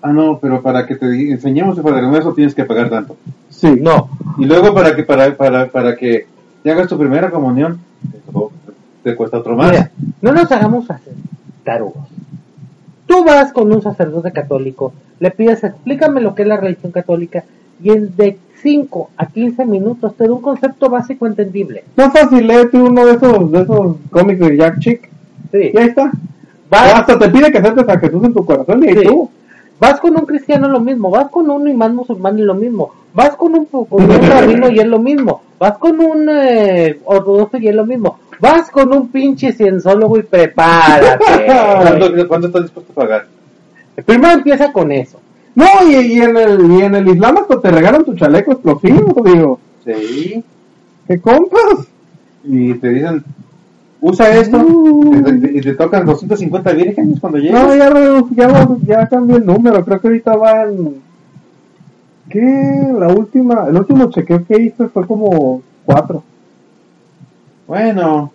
Ah, 0.00 0.12
no, 0.12 0.38
pero 0.38 0.62
para 0.62 0.86
que 0.86 0.94
te 0.96 1.06
enseñemos 1.32 1.76
el 1.76 1.82
Padre 1.84 2.02
Nuestro 2.06 2.32
tienes 2.32 2.54
que 2.54 2.64
pagar 2.64 2.88
tanto. 2.88 3.16
Sí. 3.50 3.76
No. 3.80 4.08
Y 4.38 4.44
luego 4.44 4.72
para 4.72 4.94
que 4.94 5.02
para, 5.02 5.36
para, 5.36 5.66
para 5.66 5.96
que 5.96 6.26
te 6.62 6.70
hagas 6.70 6.88
tu 6.88 6.98
primera 6.98 7.30
comunión, 7.30 7.78
te- 9.10 9.16
cuesta 9.16 9.38
otro 9.38 9.56
más. 9.56 9.70
Mira, 9.70 9.90
no 10.20 10.32
nos 10.32 10.50
hagamos 10.50 10.90
hacer 10.90 11.12
tarugos. 11.64 12.08
Tú 13.06 13.24
vas 13.24 13.52
con 13.52 13.72
un 13.72 13.80
sacerdote 13.82 14.32
católico, 14.32 14.92
le 15.20 15.30
pides, 15.30 15.62
explícame 15.62 16.20
lo 16.20 16.34
que 16.34 16.42
es 16.42 16.48
la 16.48 16.56
religión 16.56 16.90
católica, 16.92 17.44
y 17.82 17.90
en 17.90 18.16
de 18.16 18.38
5 18.62 19.10
a 19.16 19.26
15 19.26 19.64
minutos 19.64 20.14
te 20.16 20.26
da 20.26 20.32
un 20.32 20.40
concepto 20.42 20.88
básico 20.90 21.26
entendible. 21.26 21.84
Más 21.96 22.12
fácil, 22.12 22.46
léete 22.46 22.78
uno 22.78 23.06
de 23.06 23.12
esos, 23.12 23.52
de 23.52 23.60
esos 23.62 23.96
cómics 24.10 24.40
de 24.40 24.56
Jack 24.56 24.78
Chick. 24.80 25.08
Sí. 25.52 25.70
Y 25.72 25.78
ahí 25.78 25.86
está. 25.88 26.10
Vas, 26.68 26.94
Hasta 26.94 27.16
te 27.18 27.28
pide 27.28 27.52
que 27.52 27.58
aceptes 27.58 27.88
a 27.88 27.98
Jesús 28.00 28.24
en 28.24 28.34
tu 28.34 28.44
corazón 28.44 28.82
y 28.82 28.88
ahí 28.88 28.96
Sí. 28.98 29.04
tú. 29.06 29.30
vas 29.78 30.00
con 30.00 30.16
un 30.16 30.24
cristiano 30.26 30.68
lo 30.68 30.80
mismo, 30.80 31.10
vas 31.10 31.28
con 31.30 31.48
un 31.50 31.68
imán 31.68 31.94
musulmán 31.94 32.38
y 32.38 32.42
lo 32.42 32.54
mismo, 32.54 32.92
vas 33.14 33.36
con 33.36 33.54
un, 33.54 33.66
con 33.66 33.86
un 33.92 34.22
rabino 34.22 34.70
y 34.70 34.78
es 34.80 34.86
lo 34.86 34.98
mismo, 34.98 35.42
vas 35.60 35.76
con 35.78 36.00
un 36.00 36.28
eh, 36.30 36.98
ortodoxo 37.04 37.58
y 37.58 37.68
es 37.68 37.74
lo 37.74 37.84
mismo, 37.84 38.18
vas 38.40 38.70
con 38.70 38.92
un 38.92 39.08
pinche 39.08 39.52
cienzólogo 39.52 40.18
y 40.18 40.22
prepárate. 40.22 41.24
¿Cuánto, 41.46 42.28
cuánto 42.28 42.46
estás 42.48 42.62
dispuesto 42.62 42.92
a 42.92 42.94
pagar? 42.94 43.26
Primero 44.04 44.34
empieza 44.34 44.72
con 44.72 44.92
eso. 44.92 45.18
No, 45.54 45.66
y, 45.88 45.94
y 45.94 46.20
en 46.20 46.36
el, 46.36 46.70
y 46.70 46.82
en 46.82 46.94
el 46.94 47.08
Islam 47.08 47.38
hasta 47.38 47.60
te 47.60 47.70
regalan 47.70 48.04
tu 48.04 48.14
chaleco 48.14 48.52
explosivo, 48.52 49.22
digo. 49.24 49.58
Sí. 49.84 50.44
¿Qué 51.08 51.20
compas? 51.20 51.86
Y 52.44 52.74
te 52.74 52.90
dicen, 52.90 53.24
usa 54.00 54.36
esto, 54.36 54.58
y 54.60 55.22
te, 55.22 55.58
y 55.58 55.60
te 55.62 55.74
tocan 55.74 56.04
250 56.04 56.72
vírgenes 56.72 57.20
cuando 57.20 57.38
llegas. 57.38 57.62
No, 57.62 57.74
ya, 57.74 57.90
ya, 58.34 58.68
ya 58.86 59.08
cambié 59.08 59.36
el 59.36 59.46
número, 59.46 59.84
creo 59.84 60.00
que 60.00 60.08
ahorita 60.08 60.36
va 60.36 60.62
en... 60.64 61.00
¿Qué? 62.28 62.92
La 62.98 63.08
última, 63.08 63.66
el 63.68 63.76
último 63.76 64.10
chequeo 64.10 64.44
que 64.44 64.60
hice 64.60 64.88
fue 64.88 65.06
como 65.06 65.62
cuatro. 65.84 66.22
Bueno. 67.66 68.32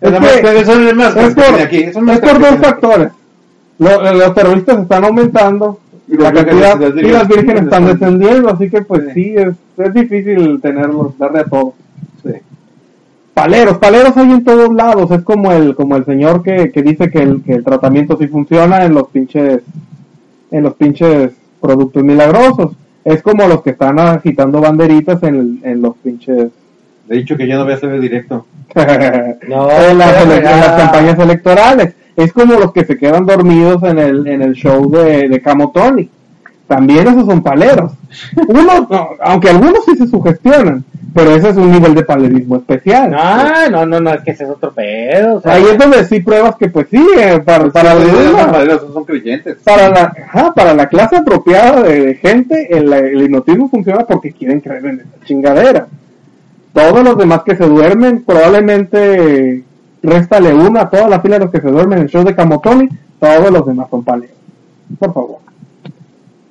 Es 0.00 0.10
Nada 0.10 0.20
más 0.20 0.32
que- 0.36 0.42
que 0.42 0.64
son 0.64 0.96
más 0.96 1.16
Es 1.16 1.34
por, 1.34 1.56
que 1.56 1.62
aquí, 1.62 1.92
son 1.92 2.04
más 2.04 2.16
es 2.16 2.20
por 2.20 2.32
que- 2.42 2.50
dos 2.50 2.56
factores. 2.60 3.12
Lo- 3.78 4.12
los 4.14 4.34
terroristas 4.34 4.78
están 4.80 5.04
aumentando 5.04 5.78
Y 6.08 6.16
la 6.16 6.32
las 6.32 6.44
cantidad 6.44 6.78
vírgenes- 6.78 6.94
las 6.94 7.04
y 7.04 7.08
las 7.12 7.28
vírgenes 7.28 7.62
están 7.64 7.86
descendiendo, 7.86 8.48
así 8.50 8.70
que 8.70 8.82
pues 8.82 9.02
Sí. 9.06 9.10
sí, 9.14 9.34
es, 9.36 9.54
es 9.78 9.94
difícil 9.94 10.60
tenerlos, 10.60 11.16
darle 11.18 11.40
a 11.40 11.44
todos. 11.44 11.74
Sí. 12.22 12.30
Paleros, 13.34 13.78
paleros 13.78 14.16
hay 14.16 14.30
en 14.30 14.44
todos 14.44 14.72
lados, 14.74 15.10
es 15.10 15.22
como 15.22 15.52
el 15.52 15.74
como 15.74 15.96
el 15.96 16.04
señor 16.06 16.42
que, 16.42 16.70
que 16.72 16.82
dice 16.82 17.10
que 17.10 17.18
el, 17.18 17.42
que 17.42 17.52
el 17.54 17.64
tratamiento 17.64 18.16
sí 18.16 18.28
funciona 18.28 18.84
en 18.84 18.94
los 18.94 19.08
pinches 19.08 19.62
en 20.50 20.62
los 20.62 20.74
pinches 20.74 21.32
productos 21.60 22.02
milagrosos. 22.02 22.72
Es 23.04 23.22
como 23.22 23.46
los 23.46 23.62
que 23.62 23.70
están 23.70 23.98
agitando 23.98 24.60
banderitas 24.60 25.22
en, 25.22 25.60
en 25.64 25.82
los 25.82 25.96
pinches 25.98 26.48
De 27.08 27.18
hecho 27.18 27.36
que 27.36 27.46
ya 27.46 27.56
no 27.56 27.64
voy 27.64 27.72
a 27.72 27.76
hacer 27.76 27.90
el 27.90 28.00
directo. 28.00 28.46
No, 29.48 29.70
en, 29.70 29.98
las, 29.98 30.22
en 30.24 30.42
campañas 30.42 31.18
electorales. 31.18 31.94
Es 32.16 32.32
como 32.32 32.54
los 32.54 32.72
que 32.72 32.84
se 32.84 32.96
quedan 32.98 33.26
dormidos 33.26 33.82
en 33.84 33.98
el, 33.98 34.26
en 34.26 34.42
el 34.42 34.52
show 34.54 34.90
de, 34.90 35.28
de 35.28 35.40
Camotoni. 35.42 36.10
También 36.66 37.06
esos 37.06 37.26
son 37.26 37.42
paleros. 37.42 37.92
Uno, 38.48 38.86
no, 38.90 39.08
aunque 39.20 39.50
algunos 39.50 39.84
sí 39.84 39.96
se 39.96 40.06
sugestionan, 40.08 40.82
pero 41.14 41.36
ese 41.36 41.50
es 41.50 41.56
un 41.56 41.70
nivel 41.70 41.94
de 41.94 42.02
palerismo 42.02 42.56
especial. 42.56 43.14
Ah, 43.16 43.66
no, 43.70 43.86
no, 43.86 44.00
no, 44.00 44.10
es 44.14 44.22
que 44.22 44.32
ese 44.32 44.44
es 44.44 44.50
otro 44.50 44.72
pedo. 44.72 45.36
o 45.36 45.40
sea, 45.40 45.52
Ahí 45.52 45.64
es 45.70 45.78
donde 45.78 46.04
sí 46.04 46.20
pruebas 46.20 46.56
que 46.56 46.68
pues 46.68 46.88
sí, 46.90 47.06
eh, 47.18 47.40
para, 47.44 47.68
para, 47.70 47.92
Sí, 48.00 48.06
la- 48.08 48.40
son 48.40 48.50
maderos, 48.50 48.86
son 48.92 49.04
creyentes. 49.04 49.58
para 49.64 49.88
la, 49.90 50.12
ajá, 50.26 50.52
para 50.54 50.74
la 50.74 50.88
clase 50.88 51.16
apropiada 51.16 51.82
de, 51.82 52.00
de 52.06 52.14
gente, 52.16 52.76
el, 52.76 52.92
el 52.92 53.22
hipnotismo 53.22 53.68
funciona 53.68 54.04
porque 54.04 54.32
quieren 54.32 54.60
creer 54.60 54.86
en 54.86 55.00
esa 55.00 55.24
chingadera. 55.24 55.86
Todos 56.76 57.02
los 57.02 57.16
demás 57.16 57.40
que 57.42 57.56
se 57.56 57.64
duermen, 57.66 58.22
probablemente 58.22 59.64
réstale 60.02 60.52
uno 60.52 60.78
a 60.78 60.90
toda 60.90 61.08
la 61.08 61.20
fila 61.22 61.38
de 61.38 61.44
los 61.46 61.50
que 61.50 61.62
se 61.62 61.70
duermen 61.70 62.00
en 62.00 62.04
el 62.04 62.10
show 62.10 62.22
de 62.22 62.34
Camotoni, 62.34 62.86
todos 63.18 63.50
los 63.50 63.64
demás 63.64 63.86
son 63.90 64.04
paleros. 64.04 64.36
Por 64.98 65.14
favor. 65.14 65.38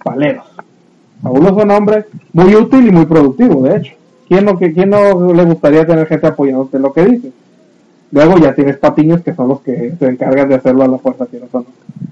Paleros. 0.03 0.45
Algunos 1.23 1.53
son 1.55 1.69
hombres 1.69 2.05
muy 2.33 2.55
útil 2.55 2.87
y 2.87 2.91
muy 2.91 3.05
productivo, 3.05 3.61
de 3.61 3.77
hecho. 3.77 3.93
¿Quién 4.27 4.45
no, 4.45 4.57
que- 4.57 4.73
quién 4.73 4.89
no 4.89 5.31
le 5.31 5.43
gustaría 5.45 5.85
tener 5.85 6.07
gente 6.07 6.25
apoyándote 6.25 6.77
en 6.77 6.83
lo 6.83 6.91
que 6.91 7.05
dices? 7.05 7.31
Luego 8.11 8.39
ya 8.39 8.55
tienes 8.55 8.77
patiños 8.77 9.21
que 9.21 9.35
son 9.35 9.49
los 9.49 9.61
que 9.61 9.93
se 9.99 10.07
encargan 10.07 10.49
de 10.49 10.55
hacerlo 10.55 10.85
a 10.85 10.87
la 10.87 10.97
fuerza, 10.97 11.27
o 11.51 11.59
no. 11.59 11.65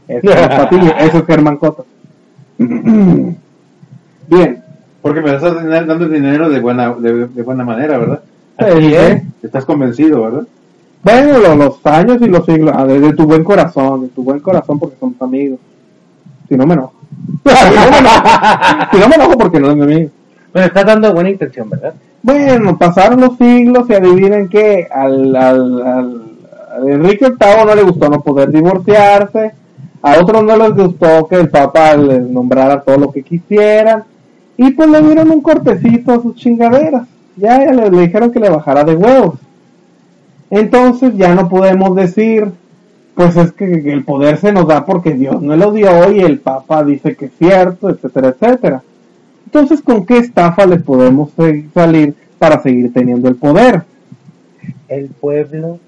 Ese 0.07 0.27
es 0.29 0.47
Patiño, 0.49 0.93
eso 0.99 1.17
es 1.17 1.25
Germán 1.25 1.57
Cota. 1.57 1.81
Bien. 2.59 4.62
Porque 5.03 5.21
me 5.21 5.35
estás 5.35 5.53
dando 5.85 6.07
dinero 6.09 6.49
de 6.49 6.59
buena, 6.59 6.91
de, 6.93 7.27
de 7.27 7.43
buena 7.43 7.63
manera, 7.63 7.97
¿verdad? 7.99 8.21
Sí, 8.59 8.93
¿eh? 8.95 9.23
Estás 9.43 9.65
convencido, 9.65 10.23
¿verdad? 10.23 10.43
Bueno, 11.03 11.37
lo- 11.39 11.55
los 11.55 11.85
años 11.85 12.17
y 12.21 12.27
los 12.27 12.45
siglos, 12.45 12.73
ah, 12.75 12.85
de, 12.85 12.99
de 12.99 13.13
tu 13.13 13.25
buen 13.25 13.43
corazón, 13.43 14.01
de 14.03 14.07
tu 14.07 14.23
buen 14.23 14.39
corazón 14.39 14.79
porque 14.79 14.95
somos 14.99 15.21
amigos. 15.21 15.59
Si 16.49 16.55
no 16.55 16.65
me 16.65 16.73
enojo. 16.73 16.93
si, 17.45 17.49
no 17.75 17.91
me 17.91 17.97
enojo 17.97 18.21
si 18.91 18.97
no 18.97 19.07
me 19.09 19.15
enojo 19.15 19.37
porque 19.37 19.59
no 19.59 19.69
es 19.69 19.75
mi 19.75 19.83
amigo. 19.83 20.09
Pero 20.51 20.65
estás 20.65 20.85
dando 20.85 21.13
buena 21.13 21.29
intención, 21.31 21.69
¿verdad? 21.69 21.93
Bueno, 22.21 22.77
pasaron 22.77 23.19
los 23.19 23.37
siglos 23.37 23.89
y 23.89 23.93
adivinen 23.95 24.47
que 24.47 24.87
al, 24.89 25.35
al, 25.35 25.81
al, 25.81 26.21
a 26.71 26.89
Enrique 26.89 27.25
VIII 27.29 27.65
no 27.65 27.75
le 27.75 27.83
gustó 27.83 28.07
no 28.09 28.21
poder 28.21 28.49
divorciarse, 28.51 29.51
a 30.01 30.19
otros 30.21 30.43
no 30.43 30.55
les 30.55 30.73
gustó 30.73 31.27
que 31.27 31.35
el 31.35 31.49
Papa 31.49 31.95
les 31.97 32.21
nombrara 32.21 32.81
todo 32.81 32.97
lo 32.97 33.11
que 33.11 33.23
quisieran, 33.23 34.03
y 34.57 34.71
pues 34.71 34.89
le 34.89 35.01
dieron 35.01 35.31
un 35.31 35.41
cortecito 35.41 36.11
a 36.13 36.21
sus 36.21 36.35
chingaderas, 36.35 37.07
ya, 37.35 37.59
le, 37.71 37.89
le 37.89 38.01
dijeron 38.01 38.31
que 38.31 38.39
le 38.39 38.49
bajara 38.49 38.83
de 38.83 38.95
huevos. 38.95 39.39
Entonces 40.49 41.15
ya 41.15 41.33
no 41.33 41.49
podemos 41.49 41.95
decir, 41.95 42.51
pues 43.15 43.35
es 43.37 43.51
que, 43.53 43.65
el 43.65 44.03
poder 44.03 44.37
se 44.37 44.51
nos 44.51 44.67
da 44.67 44.85
porque 44.85 45.13
Dios 45.13 45.41
no 45.41 45.55
lo 45.55 45.71
dio 45.71 46.11
y 46.11 46.19
el 46.19 46.39
Papa 46.39 46.83
dice 46.83 47.15
que 47.15 47.25
es 47.25 47.31
cierto, 47.37 47.89
etcétera, 47.89 48.29
etcétera. 48.29 48.83
Entonces, 49.45 49.81
¿con 49.81 50.05
qué 50.05 50.17
estafa 50.17 50.65
le 50.65 50.77
podemos 50.77 51.31
salir 51.73 52.15
para 52.39 52.59
seguir 52.61 52.91
teniendo 52.93 53.29
el 53.29 53.35
poder? 53.35 53.83
El 54.87 55.07
pueblo 55.07 55.79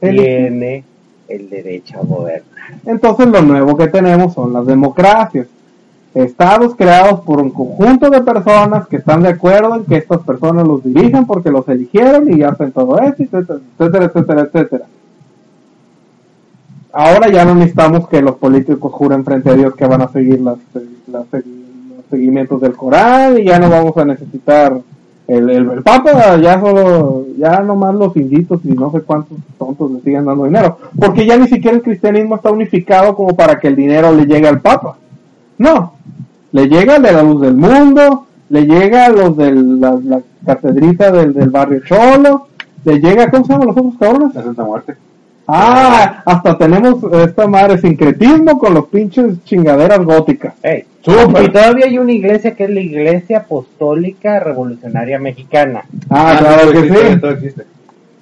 El- 0.00 0.16
tiene 0.16 0.84
el 1.28 1.50
derecho 1.50 1.98
a 1.98 2.02
gobernar. 2.04 2.44
Entonces, 2.84 3.26
lo 3.26 3.42
nuevo 3.42 3.76
que 3.76 3.88
tenemos 3.88 4.34
son 4.34 4.52
las 4.52 4.66
democracias. 4.66 5.46
Estados 6.16 6.74
creados 6.74 7.20
por 7.20 7.42
un 7.42 7.50
conjunto 7.50 8.08
de 8.08 8.22
personas 8.22 8.86
que 8.86 8.96
están 8.96 9.22
de 9.22 9.28
acuerdo 9.28 9.76
en 9.76 9.84
que 9.84 9.96
estas 9.96 10.22
personas 10.22 10.66
los 10.66 10.82
dirijan 10.82 11.26
porque 11.26 11.50
los 11.50 11.68
eligieron 11.68 12.32
y 12.32 12.42
hacen 12.42 12.72
todo 12.72 12.98
esto, 13.00 13.22
etcétera, 13.22 14.06
etcétera, 14.06 14.40
etcétera. 14.40 14.84
Ahora 16.90 17.28
ya 17.28 17.44
no 17.44 17.54
necesitamos 17.54 18.08
que 18.08 18.22
los 18.22 18.36
políticos 18.36 18.90
juren 18.94 19.26
frente 19.26 19.50
a 19.50 19.54
Dios 19.54 19.74
que 19.74 19.84
van 19.84 20.00
a 20.00 20.08
seguir 20.08 20.40
las, 20.40 20.56
los 21.06 21.26
seguimientos 22.08 22.62
del 22.62 22.72
Corán 22.72 23.38
y 23.38 23.44
ya 23.44 23.58
no 23.58 23.68
vamos 23.68 23.94
a 23.98 24.06
necesitar 24.06 24.80
el 25.28 25.82
Papa, 25.82 26.38
ya 26.38 26.58
solo, 26.58 27.26
ya 27.36 27.60
nomás 27.60 27.94
los 27.94 28.16
inditos 28.16 28.60
y 28.64 28.68
no 28.68 28.90
sé 28.90 29.02
cuántos 29.02 29.36
tontos 29.58 29.90
le 29.90 30.00
siguen 30.00 30.24
dando 30.24 30.44
dinero, 30.44 30.78
porque 30.98 31.26
ya 31.26 31.36
ni 31.36 31.46
siquiera 31.46 31.76
el 31.76 31.82
cristianismo 31.82 32.36
está 32.36 32.50
unificado 32.50 33.14
como 33.14 33.36
para 33.36 33.58
que 33.58 33.68
el 33.68 33.76
dinero 33.76 34.14
le 34.14 34.24
llegue 34.24 34.48
al 34.48 34.62
Papa. 34.62 34.96
No, 35.58 35.94
le 36.52 36.68
llega 36.68 36.98
de 36.98 37.12
la 37.12 37.22
luz 37.22 37.40
del 37.40 37.56
mundo, 37.56 38.26
le 38.48 38.66
llega 38.66 39.06
a 39.06 39.10
los 39.10 39.36
de 39.36 39.52
la, 39.52 39.98
la 40.02 40.20
catedrita 40.44 41.10
del, 41.10 41.34
del 41.34 41.50
barrio 41.50 41.80
Cholo, 41.84 42.48
le 42.84 43.00
llega, 43.00 43.30
¿cómo 43.30 43.44
se 43.44 43.52
llaman 43.52 43.68
los 43.68 43.76
otros 43.76 43.94
cabrones? 43.98 44.34
La 44.34 44.42
Santa 44.42 44.64
Muerte. 44.64 44.94
Ah, 45.48 46.22
hasta 46.24 46.58
tenemos 46.58 46.98
esta 47.12 47.46
madre 47.46 47.78
sincretismo 47.78 48.58
con 48.58 48.74
los 48.74 48.86
pinches 48.86 49.44
chingaderas 49.44 50.00
góticas. 50.04 50.54
Ey, 50.62 50.84
Súper. 51.02 51.44
Y 51.44 51.52
todavía 51.52 51.86
hay 51.86 51.98
una 51.98 52.12
iglesia 52.12 52.56
que 52.56 52.64
es 52.64 52.70
la 52.70 52.80
Iglesia 52.80 53.38
Apostólica 53.38 54.40
Revolucionaria 54.40 55.20
Mexicana. 55.20 55.84
Ah, 56.10 56.36
claro 56.38 56.62
todo 56.62 56.72
que 56.72 56.78
existe, 56.78 57.12
sí. 57.12 57.20
Todo 57.20 57.30
existe. 57.30 57.66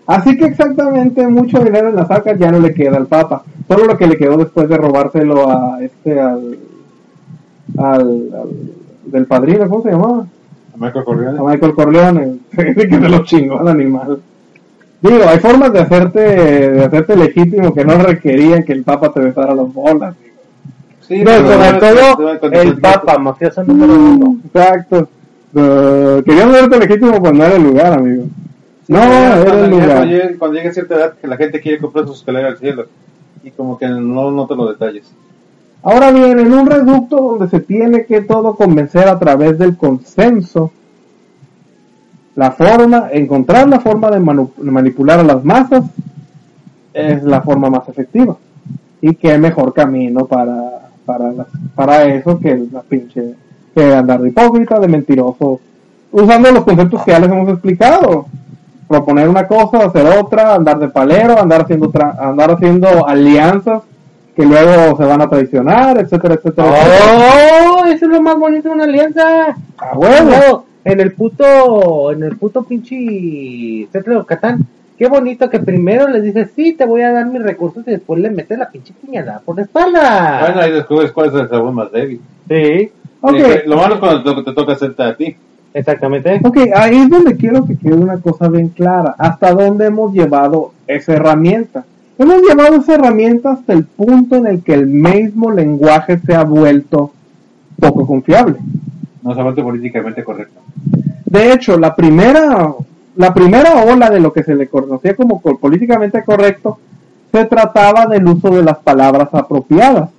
Así 0.06 0.36
que 0.36 0.44
exactamente 0.44 1.26
mucho 1.26 1.60
dinero 1.60 1.88
en 1.88 1.96
las 1.96 2.10
arcas 2.10 2.38
ya 2.38 2.50
no 2.50 2.60
le 2.60 2.74
queda 2.74 2.98
al 2.98 3.06
Papa. 3.06 3.42
Solo 3.66 3.86
lo 3.86 3.96
que 3.96 4.06
le 4.06 4.18
quedó 4.18 4.36
después 4.36 4.68
de 4.68 4.76
robárselo 4.76 5.48
a 5.50 5.78
este, 5.82 6.20
al, 6.20 6.58
al, 7.78 8.00
al- 8.32 9.10
del 9.12 9.26
padrino, 9.26 9.68
¿cómo 9.68 9.82
se 9.82 9.90
llamaba? 9.90 10.20
A 10.74 10.76
Michael 10.76 11.04
Corleone. 11.04 11.38
A 11.38 11.42
Michael 11.42 11.74
Corleone. 11.74 12.36
Que 12.56 12.88
se 12.88 13.08
lo 13.08 13.24
chingó 13.24 13.60
al 13.60 13.68
animal. 13.68 14.20
Digo, 15.00 15.18
hay 15.28 15.38
formas 15.38 15.72
de 15.72 15.80
hacerte, 15.80 16.18
de 16.20 16.84
hacerte 16.84 17.14
legítimo 17.16 17.74
que 17.74 17.84
no 17.84 17.98
requerían 17.98 18.62
que 18.64 18.72
el 18.72 18.82
Papa 18.84 19.12
te 19.12 19.20
besara 19.20 19.54
las 19.54 19.72
bolas. 19.72 20.14
Sí, 21.02 21.18
No, 21.18 21.24
pero 21.26 21.48
sobre 21.52 21.72
todo 21.78 22.16
cuando- 22.16 22.40
cuando- 22.40 22.60
el 22.62 22.80
Papa, 22.80 23.18
mafioso 23.18 23.62
número 23.64 23.94
uno. 23.94 24.38
Exacto. 24.46 25.08
Uh, 25.52 26.22
querían 26.24 26.50
verte 26.50 26.78
legítimo, 26.78 27.18
no 27.18 27.44
era 27.44 27.54
el 27.56 27.62
lugar, 27.62 27.92
amigo. 27.92 28.24
No, 28.88 28.98
Ya, 28.98 29.28
era 29.28 29.38
el 29.38 29.44
cuando, 29.44 29.68
lugar. 29.68 29.88
cuando 29.88 30.06
llegue, 30.06 30.38
cuando 30.38 30.56
llegue 30.56 30.68
a 30.68 30.72
cierta 30.72 30.94
edad, 30.96 31.12
que 31.20 31.26
la 31.28 31.36
gente 31.36 31.60
quiere 31.60 31.78
comprar 31.78 32.06
sus 32.06 32.18
escaleras 32.18 32.52
al 32.52 32.58
cielo. 32.58 32.86
Y 33.44 33.50
como 33.50 33.76
que 33.78 33.86
no 33.86 34.30
nota 34.30 34.54
los 34.54 34.70
detalles. 34.70 35.04
Ahora 35.84 36.10
bien, 36.12 36.38
en 36.38 36.50
un 36.52 36.66
reducto 36.66 37.16
donde 37.16 37.48
se 37.48 37.60
tiene 37.60 38.06
que 38.06 38.22
todo 38.22 38.54
convencer 38.56 39.06
a 39.06 39.18
través 39.18 39.58
del 39.58 39.76
consenso, 39.76 40.72
la 42.36 42.50
forma, 42.52 43.08
encontrar 43.12 43.68
la 43.68 43.80
forma 43.80 44.10
de 44.10 44.18
manipular 44.18 45.20
a 45.20 45.24
las 45.24 45.44
masas 45.44 45.84
es 46.94 47.22
la 47.22 47.42
forma 47.42 47.68
más 47.68 47.86
efectiva. 47.88 48.34
Y 49.02 49.14
qué 49.16 49.36
mejor 49.36 49.74
camino 49.74 50.24
para, 50.24 50.88
para 51.74 52.04
eso 52.06 52.40
que 52.40 52.66
la 52.72 52.80
pinche, 52.80 53.34
que 53.74 53.94
andar 53.94 54.22
de 54.22 54.30
hipócrita, 54.30 54.80
de 54.80 54.88
mentiroso, 54.88 55.60
usando 56.10 56.50
los 56.50 56.64
conceptos 56.64 57.02
que 57.04 57.10
ya 57.10 57.18
les 57.20 57.30
hemos 57.30 57.50
explicado. 57.50 58.26
Proponer 58.88 59.28
una 59.28 59.46
cosa, 59.46 59.84
hacer 59.84 60.06
otra, 60.18 60.54
andar 60.54 60.78
de 60.78 60.88
palero, 60.88 61.38
andar 61.38 61.62
haciendo, 61.62 61.90
tra- 61.92 62.16
andar 62.18 62.52
haciendo 62.52 63.06
alianzas 63.06 63.82
que 64.34 64.44
luego 64.44 64.96
se 64.96 65.04
van 65.04 65.20
a 65.22 65.28
traicionar, 65.28 65.98
etcétera, 65.98 66.34
etcétera. 66.34 66.68
etcétera. 66.68 67.70
¡Oh! 67.70 67.84
Eso 67.86 68.06
es 68.06 68.10
lo 68.10 68.20
más 68.22 68.36
bonito 68.36 68.68
de 68.68 68.74
una 68.74 68.84
alianza. 68.84 69.56
¡A 69.78 69.96
huevo! 69.96 70.30
No, 70.30 70.64
en 70.84 71.00
el 71.00 71.12
puto, 71.12 72.12
en 72.12 72.22
el 72.24 72.36
puto 72.36 72.62
pinche 72.64 73.88
Centro 73.92 74.18
de 74.20 74.26
Catán. 74.26 74.66
Qué 74.98 75.08
bonito 75.08 75.50
que 75.50 75.58
primero 75.58 76.06
les 76.08 76.22
dices, 76.22 76.50
sí, 76.54 76.72
te 76.74 76.84
voy 76.86 77.02
a 77.02 77.10
dar 77.12 77.26
mis 77.26 77.42
recursos 77.42 77.82
y 77.86 77.90
después 77.90 78.20
le 78.20 78.30
metes 78.30 78.58
la 78.58 78.68
pinche 78.70 78.94
piñada 79.04 79.40
por 79.44 79.56
la 79.56 79.62
espalda. 79.62 80.38
Bueno, 80.46 80.60
ahí 80.60 80.72
descubres 80.72 81.10
cuál 81.12 81.28
es 81.28 81.34
el 81.34 81.48
sabor 81.48 81.72
más 81.72 81.90
débil. 81.92 82.20
Sí, 82.48 82.90
Ok. 83.26 83.34
Eh, 83.36 83.62
lo 83.66 83.76
malo 83.76 83.94
es 83.94 84.00
cuando 84.00 84.22
te, 84.36 84.42
te 84.42 84.52
toca 84.52 84.74
hacerte 84.74 85.02
a 85.02 85.16
ti. 85.16 85.34
exactamente. 85.72 86.40
Ok, 86.44 86.58
ahí 86.76 86.96
es 86.98 87.08
donde 87.10 87.36
quiero 87.36 87.64
que 87.64 87.76
quede 87.76 87.94
una 87.94 88.18
cosa 88.18 88.48
bien 88.48 88.68
clara. 88.68 89.14
¿Hasta 89.18 89.52
dónde 89.52 89.86
hemos 89.86 90.12
llevado 90.12 90.72
esa 90.86 91.14
herramienta? 91.14 91.84
Hemos 92.18 92.42
llevado 92.42 92.76
esa 92.76 92.94
herramienta 92.94 93.52
hasta 93.52 93.72
el 93.72 93.84
punto 93.84 94.36
en 94.36 94.46
el 94.46 94.62
que 94.62 94.74
el 94.74 94.86
mismo 94.86 95.50
lenguaje 95.50 96.18
se 96.18 96.34
ha 96.34 96.44
vuelto 96.44 97.10
poco 97.80 98.06
confiable. 98.06 98.56
No 99.22 99.34
se 99.34 99.40
ha 99.40 99.42
vuelto 99.44 99.62
políticamente 99.64 100.22
correcto. 100.22 100.60
De 101.26 101.52
hecho, 101.52 101.76
la 101.78 101.96
primera, 101.96 102.72
la 103.16 103.34
primera 103.34 103.82
ola 103.84 104.10
de 104.10 104.20
lo 104.20 104.32
que 104.32 104.44
se 104.44 104.54
le 104.54 104.68
conocía 104.68 105.16
como 105.16 105.40
co- 105.42 105.58
políticamente 105.58 106.22
correcto 106.22 106.78
se 107.32 107.44
trataba 107.46 108.06
del 108.06 108.26
uso 108.28 108.50
de 108.50 108.62
las 108.62 108.78
palabras 108.78 109.28
apropiadas. 109.32 110.10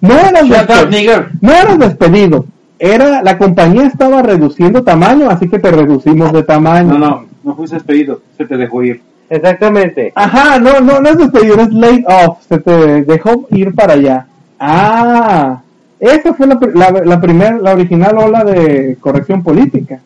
No 0.00 0.14
eras, 0.14 0.44
Shut 0.44 0.56
despe- 0.56 0.84
up, 0.84 0.90
nigger. 0.90 1.28
no 1.40 1.52
eras 1.52 1.78
despedido, 1.78 2.46
era 2.78 3.22
la 3.22 3.38
compañía 3.38 3.86
estaba 3.86 4.22
reduciendo 4.22 4.82
tamaño, 4.82 5.30
así 5.30 5.48
que 5.48 5.58
te 5.60 5.70
reducimos 5.70 6.32
de 6.32 6.42
tamaño. 6.42 6.98
No, 6.98 6.98
no, 6.98 7.24
no 7.44 7.54
fuiste 7.54 7.76
despedido, 7.76 8.20
se 8.36 8.44
te 8.44 8.56
dejó 8.56 8.82
ir. 8.82 9.00
Exactamente. 9.28 10.12
Ajá, 10.14 10.58
no, 10.58 10.80
no, 10.80 11.00
no 11.00 11.08
es 11.08 11.18
despedido, 11.18 11.60
es 11.60 11.72
laid 11.72 12.04
off, 12.06 12.38
se 12.48 12.58
te 12.58 13.02
dejó 13.04 13.46
ir 13.50 13.74
para 13.74 13.94
allá. 13.94 14.26
Ah, 14.58 15.60
esa 15.98 16.32
fue 16.34 16.46
la, 16.46 16.58
pri- 16.58 16.72
la, 16.74 16.90
la 17.04 17.20
primer, 17.20 17.60
la 17.60 17.72
original 17.72 18.16
ola 18.18 18.44
de 18.44 18.96
corrección 19.00 19.42
política. 19.42 19.98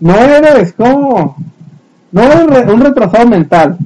No 0.00 0.14
eres 0.16 0.72
como, 0.74 1.36
no 2.12 2.22
eres 2.22 2.46
re- 2.46 2.72
un 2.72 2.80
retrasado 2.80 3.26
mental, 3.28 3.76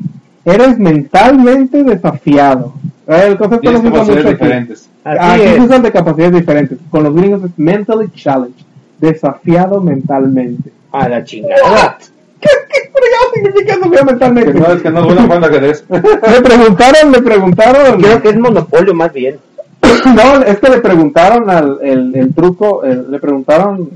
eres 0.44 0.78
mentalmente 0.78 1.82
desafiado. 1.84 2.74
Eh, 3.06 3.24
El 3.28 3.38
concepto 3.38 3.70
lo 3.72 3.78
aquí. 3.78 4.12
diferentes. 4.28 4.88
Así 5.04 5.40
Aquí 5.42 5.54
es. 5.56 5.60
usan 5.64 5.82
de 5.82 5.92
capacidades 5.92 6.34
diferentes. 6.34 6.78
Con 6.90 7.04
los 7.04 7.14
gringos 7.14 7.42
es 7.44 7.50
mentally 7.58 8.10
challenged, 8.14 8.64
desafiado 9.00 9.80
mentalmente. 9.80 10.70
A 10.92 11.08
la 11.08 11.24
chingada. 11.24 11.96
¿Qué, 12.40 12.48
qué 12.68 12.87
fregado 12.98 13.24
significa 13.34 13.74
desafiado 13.76 14.04
mentalmente? 14.06 14.52
Que 14.52 14.60
no 14.60 14.66
es 14.72 14.82
que 14.82 14.90
no 14.90 14.98
es 15.00 15.04
bueno 15.06 15.22
jugando 15.22 15.46
ajedrez. 15.46 15.84
Le 15.88 16.00
preguntaron, 16.42 17.12
le 17.12 17.22
preguntaron. 17.22 18.00
Creo 18.00 18.22
que 18.22 18.28
es 18.30 18.38
monopolio 18.38 18.94
más 18.94 19.12
bien. 19.12 19.38
No, 20.14 20.42
es 20.44 20.58
que 20.58 20.70
le 20.70 20.78
preguntaron 20.80 21.48
al 21.50 21.78
el, 21.82 22.14
el 22.14 22.34
truco, 22.34 22.82
el- 22.84 23.10
le 23.10 23.18
preguntaron, 23.18 23.90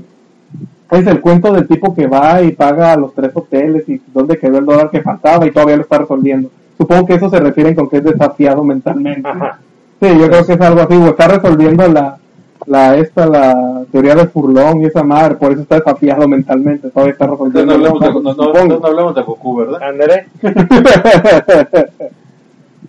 es 0.91 1.07
el 1.07 1.21
cuento 1.21 1.51
del 1.53 1.67
tipo 1.67 1.95
que 1.95 2.07
va 2.07 2.41
y 2.41 2.51
paga 2.51 2.95
los 2.95 3.13
tres 3.15 3.31
hoteles 3.33 3.87
y 3.89 3.99
dónde 4.13 4.37
quedó 4.37 4.59
el 4.59 4.65
dólar 4.65 4.89
que 4.91 5.01
faltaba 5.01 5.45
y 5.45 5.51
todavía 5.51 5.77
lo 5.77 5.81
está 5.83 5.97
resolviendo. 5.99 6.49
Supongo 6.77 7.05
que 7.05 7.15
eso 7.15 7.29
se 7.29 7.39
refieren 7.39 7.73
con 7.75 7.89
que 7.89 7.97
es 7.97 8.03
desafiado 8.03 8.63
mentalmente. 8.63 9.27
Ajá. 9.27 9.59
Sí, 10.01 10.07
yo 10.19 10.27
creo 10.29 10.45
que 10.45 10.53
es 10.53 10.61
algo 10.61 10.81
así, 10.81 10.93
o 10.95 11.07
está 11.07 11.27
resolviendo 11.27 11.87
la, 11.87 12.17
la, 12.65 12.95
esta, 12.97 13.25
la 13.27 13.83
teoría 13.91 14.15
de 14.15 14.27
Furlong 14.27 14.81
y 14.81 14.85
esa 14.85 15.03
madre, 15.03 15.35
por 15.35 15.51
eso 15.51 15.61
está 15.61 15.75
desafiado 15.79 16.27
mentalmente, 16.27 16.89
todavía 16.89 17.13
está 17.13 17.25
Entonces 17.25 17.53
resolviendo. 17.65 17.77
no 17.77 18.07
hablamos 18.07 18.37
no, 18.37 18.79
no- 18.79 18.85
hablamos 18.87 19.15
de 19.15 19.21
Goku, 19.21 19.55
¿verdad? 19.57 19.81
Ándale. 19.83 20.27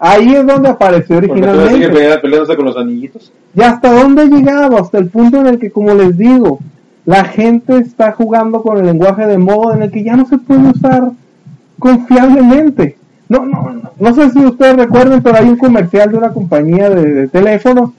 Ahí 0.01 0.35
es 0.35 0.47
donde 0.47 0.69
apareció 0.69 1.17
originalmente. 1.19 1.89
peleándose 2.21 2.57
con 2.57 2.65
los 2.67 2.77
anillitos. 2.77 3.33
¿Y 3.55 3.63
hasta 3.63 3.93
dónde 3.93 4.25
he 4.25 4.29
llegado? 4.29 4.77
Hasta 4.79 4.99
el 4.99 5.07
punto 5.09 5.39
en 5.41 5.47
el 5.47 5.59
que, 5.59 5.71
como 5.71 5.95
les 5.95 6.19
digo, 6.19 6.59
la 7.07 7.25
gente 7.25 7.77
está 7.79 8.13
jugando 8.13 8.61
con 8.63 8.77
el 8.79 8.87
lenguaje 8.87 9.27
de 9.27 9.39
modo 9.39 9.73
en 9.73 9.83
el 9.83 9.91
que 9.91 10.03
ya 10.03 10.17
no 10.17 10.27
se 10.27 10.39
puede 10.39 10.69
usar 10.71 11.11
confiablemente. 11.79 12.97
No, 13.29 13.47
no, 13.47 13.71
no, 13.71 13.91
no 13.99 14.15
sé 14.15 14.31
si 14.31 14.45
ustedes 14.45 14.77
recuerden, 14.77 15.23
pero 15.23 15.37
hay 15.39 15.49
un 15.49 15.57
comercial 15.57 16.11
de 16.11 16.19
una 16.19 16.33
compañía 16.33 16.91
de, 16.91 17.13
de 17.13 17.29
teléfonos 17.29 17.91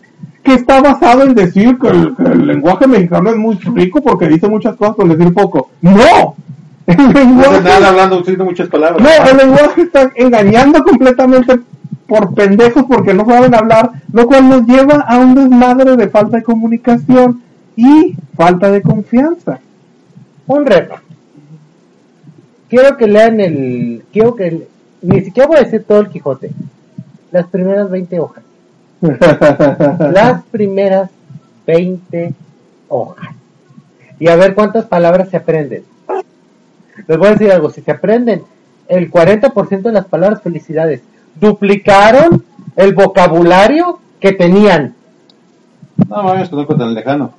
que 0.45 0.53
está 0.53 0.79
basado 0.79 1.23
en 1.23 1.33
decir 1.33 1.77
que 1.79 1.87
el, 1.87 2.15
que 2.15 2.23
el 2.23 2.45
lenguaje 2.47 2.87
mexicano 2.87 3.31
es 3.31 3.35
muy 3.35 3.55
rico 3.55 4.01
porque 4.01 4.27
dice 4.27 4.47
muchas 4.47 4.75
cosas 4.75 4.95
con 4.95 5.09
decir 5.09 5.33
poco. 5.33 5.71
¡No! 5.81 6.35
El 6.85 6.97
No 6.97 7.13
lenguaje, 7.13 7.55
hace 7.55 7.63
nada 7.63 7.89
hablando, 7.89 8.23
muchas 8.45 8.69
palabras. 8.69 9.01
no, 9.01 9.29
el 9.31 9.37
lenguaje 9.37 9.81
está 9.81 10.11
engañando 10.15 10.83
completamente 10.83 11.59
por 12.05 12.35
pendejos 12.35 12.83
porque 12.87 13.15
no 13.15 13.25
saben 13.25 13.55
hablar, 13.55 13.89
lo 14.13 14.27
cual 14.27 14.47
nos 14.47 14.67
lleva 14.67 14.97
a 14.99 15.17
un 15.17 15.33
desmadre 15.33 15.95
de 15.95 16.07
falta 16.09 16.37
de 16.37 16.43
comunicación 16.43 17.41
y 17.75 18.15
falta 18.37 18.69
de 18.69 18.83
confianza. 18.83 19.59
Un 20.45 20.63
reto. 20.67 20.93
Quiero 22.69 22.95
que 22.97 23.07
lean 23.07 23.39
el. 23.39 24.03
Quiero 24.13 24.35
que. 24.35 24.67
Ni 25.01 25.21
siquiera 25.21 25.47
voy 25.47 25.57
a 25.57 25.63
decir 25.63 25.83
todo 25.87 26.01
el 26.01 26.09
Quijote. 26.09 26.51
Las 27.31 27.47
primeras 27.47 27.89
20 27.89 28.19
hojas. 28.19 28.43
Las 30.13 30.43
primeras 30.45 31.09
20 31.65 32.33
hojas. 32.89 33.35
Y 34.19 34.27
a 34.27 34.35
ver 34.35 34.55
cuántas 34.55 34.85
palabras 34.85 35.29
se 35.29 35.37
aprenden. 35.37 35.83
Les 37.07 37.17
voy 37.17 37.27
a 37.27 37.31
decir 37.31 37.51
algo. 37.51 37.69
Si 37.69 37.81
se 37.81 37.91
aprenden 37.91 38.43
el 38.87 39.11
40% 39.11 39.81
de 39.81 39.91
las 39.91 40.05
palabras, 40.05 40.41
felicidades. 40.41 41.01
Duplicaron 41.39 42.43
el 42.75 42.93
vocabulario 42.93 43.99
que 44.19 44.31
tenían. 44.31 44.95
No 46.09 46.35
no 46.35 46.65
fue 46.65 46.77
tan 46.77 46.93
lejano. 46.93 47.33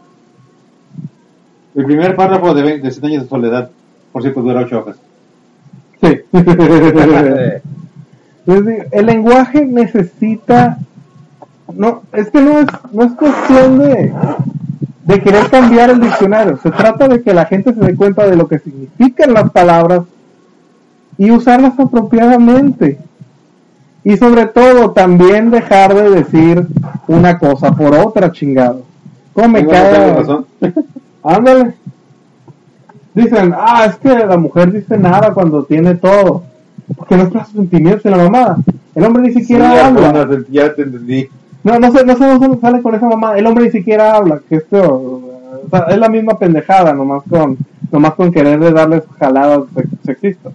El 1.74 1.84
primer 1.84 2.16
párrafo 2.16 2.54
de, 2.54 2.62
20 2.62 2.86
de 2.86 2.92
100 2.92 3.04
años 3.06 3.22
de 3.24 3.28
soledad, 3.28 3.70
por 4.12 4.22
cierto, 4.22 4.40
dura 4.40 4.60
8 4.60 4.78
hojas. 4.78 4.96
Sí. 6.00 6.20
El 8.46 9.06
lenguaje 9.06 9.66
necesita 9.66 10.78
no 11.74 12.02
es 12.12 12.30
que 12.30 12.40
no 12.40 12.58
es 12.60 12.66
no 12.92 13.04
es 13.04 13.12
cuestión 13.12 13.78
de 13.78 14.12
de 15.04 15.20
querer 15.20 15.48
cambiar 15.50 15.90
el 15.90 16.00
diccionario 16.00 16.56
se 16.62 16.70
trata 16.70 17.06
de 17.08 17.22
que 17.22 17.32
la 17.34 17.44
gente 17.46 17.72
se 17.74 17.80
dé 17.80 17.94
cuenta 17.94 18.26
de 18.26 18.36
lo 18.36 18.48
que 18.48 18.58
significan 18.58 19.34
las 19.34 19.50
palabras 19.50 20.02
y 21.18 21.30
usarlas 21.30 21.78
apropiadamente 21.78 22.98
y 24.04 24.16
sobre 24.16 24.46
todo 24.46 24.90
también 24.92 25.50
dejar 25.50 25.94
de 25.94 26.10
decir 26.10 26.66
una 27.08 27.38
cosa 27.38 27.72
por 27.72 27.94
otra 27.94 28.30
chingado 28.32 28.82
como 29.32 29.48
me 29.48 29.60
Tengo- 29.60 29.70
cae 29.72 29.92
tengo 29.94 30.18
razón. 30.18 30.46
ándale 31.22 31.74
dicen 33.14 33.54
ah 33.56 33.86
es 33.86 33.96
que 33.96 34.08
la 34.26 34.36
mujer 34.36 34.72
dice 34.72 34.96
nada 34.98 35.32
cuando 35.32 35.64
tiene 35.64 35.94
todo 35.94 36.42
porque 36.96 37.16
no 37.16 37.22
expresa 37.24 37.46
sentimientos 37.46 38.04
en 38.04 38.10
la 38.12 38.16
mamada. 38.18 38.58
El 38.94 39.04
hombre 39.04 39.22
ni 39.24 39.32
siquiera 39.32 39.88
habla. 39.88 40.28
ya 40.48 40.72
te 40.72 40.82
entendí. 40.82 41.28
No, 41.66 41.78
no 41.80 41.90
sé, 41.90 42.04
no 42.04 42.16
sé 42.16 42.24
dónde 42.24 42.60
sale 42.60 42.80
con 42.80 42.94
esa 42.94 43.08
mamada. 43.08 43.36
El 43.38 43.46
hombre 43.46 43.64
ni 43.64 43.70
siquiera 43.70 44.14
habla. 44.14 44.40
Que 44.48 44.56
esto, 44.56 44.78
o 44.84 45.68
sea, 45.70 45.80
es 45.88 45.98
la 45.98 46.08
misma 46.08 46.38
pendejada, 46.38 46.92
nomás 46.92 47.22
con, 47.28 47.56
nomás 47.90 48.14
con 48.14 48.30
querer 48.30 48.60
de 48.60 48.70
darles 48.72 49.02
jaladas 49.18 49.62
sex- 49.74 49.88
sexistas. 50.04 50.52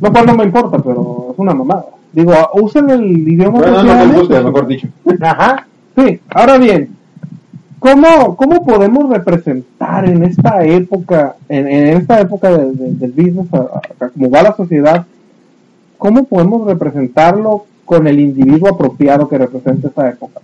Lo 0.00 0.12
cual 0.12 0.26
no 0.26 0.34
me 0.34 0.44
importa, 0.44 0.78
pero 0.78 1.28
es 1.32 1.38
una 1.38 1.54
mamada. 1.54 1.86
Digo, 2.12 2.32
usen 2.54 2.90
el 2.90 3.04
idioma 3.26 3.58
Bueno, 3.58 3.82
no 3.82 3.82
les 3.82 3.92
apropiadamente. 3.92 4.20
gusta, 4.20 4.42
mejor 4.42 4.66
dicho. 4.66 4.88
Ajá. 5.22 5.66
Sí, 5.96 6.20
ahora 6.34 6.58
bien, 6.58 6.90
¿cómo, 7.78 8.36
cómo 8.36 8.64
podemos 8.66 9.08
representar 9.10 10.08
en 10.08 10.24
esta 10.24 10.62
época, 10.64 11.36
en, 11.48 11.66
en 11.68 11.96
esta 11.96 12.20
época 12.20 12.50
de- 12.56 12.72
de- 12.72 12.92
del 12.94 13.12
business, 13.12 13.52
a- 13.54 13.80
a- 14.04 14.08
como 14.10 14.30
va 14.30 14.42
la 14.42 14.54
sociedad, 14.54 15.06
cómo 15.96 16.24
podemos 16.24 16.66
representarlo 16.66 17.64
con 17.88 18.06
el 18.06 18.20
individuo 18.20 18.68
apropiado 18.68 19.26
que 19.26 19.38
representa 19.38 19.88
esta 19.88 20.10
época? 20.10 20.40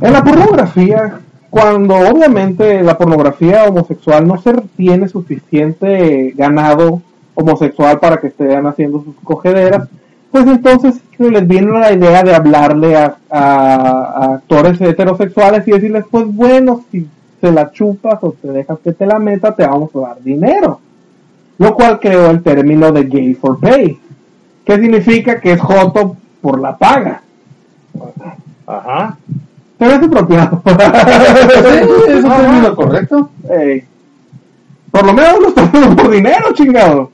En 0.00 0.12
la 0.12 0.22
pornografía, 0.24 1.20
cuando 1.48 1.94
obviamente 1.94 2.82
la 2.82 2.98
pornografía 2.98 3.64
homosexual 3.64 4.26
no 4.26 4.36
se 4.38 4.52
tiene 4.76 5.06
suficiente 5.08 6.34
ganado 6.36 7.00
homosexual 7.34 8.00
para 8.00 8.16
que 8.18 8.26
estén 8.28 8.66
haciendo 8.66 9.02
sus 9.04 9.14
cogederas, 9.22 9.88
pues 10.32 10.44
entonces 10.48 10.96
les 11.18 11.46
viene 11.46 11.70
la 11.78 11.92
idea 11.92 12.22
de 12.24 12.34
hablarle 12.34 12.96
a, 12.96 13.16
a- 13.30 14.12
a 14.16 14.34
actores 14.34 14.80
heterosexuales 14.80 15.66
y 15.68 15.70
decirles, 15.70 16.04
pues 16.10 16.26
bueno, 16.26 16.82
si 16.90 17.06
se 17.40 17.52
la 17.52 17.70
chupas 17.70 18.18
o 18.22 18.32
te 18.32 18.48
dejas 18.48 18.78
que 18.82 18.92
te 18.92 19.06
la 19.06 19.18
meta, 19.20 19.54
te 19.54 19.64
vamos 19.66 19.90
a 19.94 20.00
dar 20.00 20.22
dinero. 20.22 20.80
Lo 21.58 21.74
cual 21.74 22.00
creó 22.00 22.28
el 22.30 22.42
término 22.42 22.92
de 22.92 23.04
gay 23.04 23.32
for 23.34 23.58
pay, 23.58 23.98
que 24.66 24.74
significa 24.74 25.40
que 25.40 25.52
es 25.52 25.60
joto 25.60 26.16
por 26.42 26.60
la 26.60 26.76
paga. 26.76 27.22
Ajá. 28.66 29.16
Pero 29.78 29.92
es 29.92 30.02
apropiado. 30.02 30.60
¿Es 32.08 32.24
un 32.24 32.30
término 32.30 32.74
correcto? 32.74 33.30
Ey. 33.48 33.84
Por 34.90 35.06
lo 35.06 35.12
menos 35.12 35.40
lo 35.40 35.48
estamos 35.48 35.70
haciendo 35.70 36.02
por 36.02 36.10
dinero, 36.10 36.52
chingado. 36.52 37.12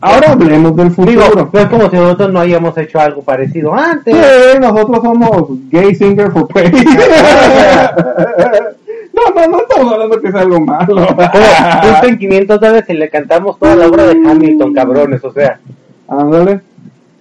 Ahora 0.00 0.32
hablemos 0.32 0.76
del 0.76 0.94
Digo, 0.94 1.22
futuro. 1.22 1.50
no 1.52 1.60
es 1.60 1.66
como 1.66 1.90
si 1.90 1.96
nosotros 1.96 2.32
no 2.32 2.40
hayamos 2.40 2.76
hecho 2.76 3.00
algo 3.00 3.22
parecido 3.22 3.74
antes. 3.74 4.14
Sí, 4.14 4.58
nosotros 4.60 5.00
somos 5.02 5.48
gay 5.70 5.94
singer 5.94 6.30
for 6.32 6.48
pay. 6.48 6.70
no, 9.12 9.22
no, 9.34 9.46
no 9.48 9.60
estamos 9.60 9.92
hablando 9.92 10.20
que 10.20 10.32
sea 10.32 10.40
algo 10.40 10.60
malo. 10.60 11.06
Justo 11.06 12.06
en 12.06 12.18
500 12.18 12.60
dólares 12.60 12.84
y 12.88 12.94
le 12.94 13.08
cantamos 13.10 13.58
toda 13.58 13.76
la 13.76 13.86
obra 13.86 14.06
de 14.06 14.12
Hamilton, 14.28 14.74
cabrones, 14.74 15.24
o 15.24 15.32
sea. 15.32 15.58
Ándale. 16.18 16.60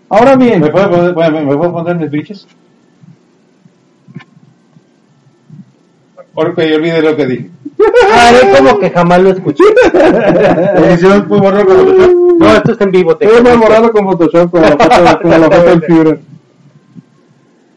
Ahora 0.09 0.35
bien, 0.35 0.59
¿Me 0.59 0.69
puedo 0.69 0.89
poner, 0.89 1.13
bueno, 1.13 1.41
¿me 1.41 1.55
puedo 1.55 1.71
poner 1.71 1.95
mis 1.95 2.11
bichos? 2.11 2.47
Ahora 6.35 6.53
que 6.53 6.69
yo 6.69 6.75
olvidé 6.75 7.01
lo 7.01 7.15
que 7.15 7.25
dije. 7.25 7.49
Ay, 8.13 8.35
como 8.57 8.79
que 8.79 8.89
jamás 8.89 9.21
lo 9.21 9.29
escuché. 9.29 9.63
Edición 10.75 11.25
muy 11.29 11.39
borrado 11.39 11.65
como 11.65 11.83
tú. 11.83 12.37
No, 12.39 12.53
esto 12.53 12.71
está 12.73 12.83
en 12.83 12.91
vivo. 12.91 13.15
Te 13.15 13.25
estoy 13.25 13.39
enamorado 13.39 13.91
con 13.91 14.05
Photoshop 14.05 14.51
con 14.51 14.61
la 14.61 14.71
foto, 14.71 15.19
con 15.21 15.31
la 15.31 15.39
foto 15.39 15.63
del 15.63 15.81
Führer. 15.87 16.19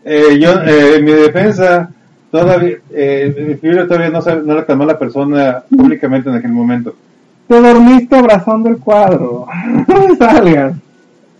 Eh, 0.04 0.38
yo, 0.40 0.60
eh, 0.62 0.96
en 0.96 1.04
mi 1.04 1.12
defensa, 1.12 1.90
todavía, 2.30 2.78
eh, 2.90 3.34
el 3.36 3.58
Führer 3.58 3.86
todavía 3.86 4.10
no, 4.10 4.20
sabe, 4.20 4.42
no 4.44 4.54
le 4.54 4.64
calmó 4.64 4.84
a 4.84 4.88
la 4.88 4.98
persona 4.98 5.62
públicamente 5.68 6.28
en 6.28 6.36
aquel 6.36 6.52
momento. 6.52 6.94
Te 7.46 7.60
dormiste 7.60 8.16
abrazando 8.16 8.68
el 8.68 8.78
cuadro. 8.78 9.46
No 9.88 10.08
me 10.08 10.16
salgas. 10.16 10.74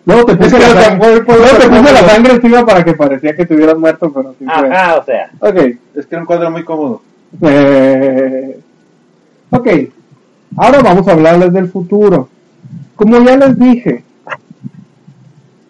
Luego 0.06 0.24
te 0.26 0.36
puse, 0.36 0.58
la, 0.58 0.98
por- 0.98 1.08
luego 1.38 1.56
te 1.58 1.68
puse 1.68 1.92
la 1.92 2.08
sangre 2.08 2.32
encima 2.34 2.66
para 2.66 2.84
que 2.84 2.92
parecía 2.94 3.34
que 3.34 3.46
te 3.46 3.54
hubieras 3.54 3.78
muerto, 3.78 4.12
pero 4.12 4.34
sí 4.38 4.44
fue. 4.44 4.52
Ajá, 4.70 4.98
o 4.98 5.04
sea. 5.04 5.30
Ok. 5.40 5.56
Es 5.94 6.06
que 6.06 6.14
era 6.14 6.20
un 6.20 6.26
cuadro 6.26 6.50
muy 6.50 6.62
cómodo. 6.62 7.00
Eh, 7.40 8.60
ok. 9.50 9.68
Ahora 10.56 10.80
vamos 10.82 11.08
a 11.08 11.12
hablarles 11.12 11.52
del 11.52 11.68
futuro. 11.68 12.28
Como 12.96 13.18
ya 13.20 13.36
les 13.36 13.58
dije, 13.58 14.04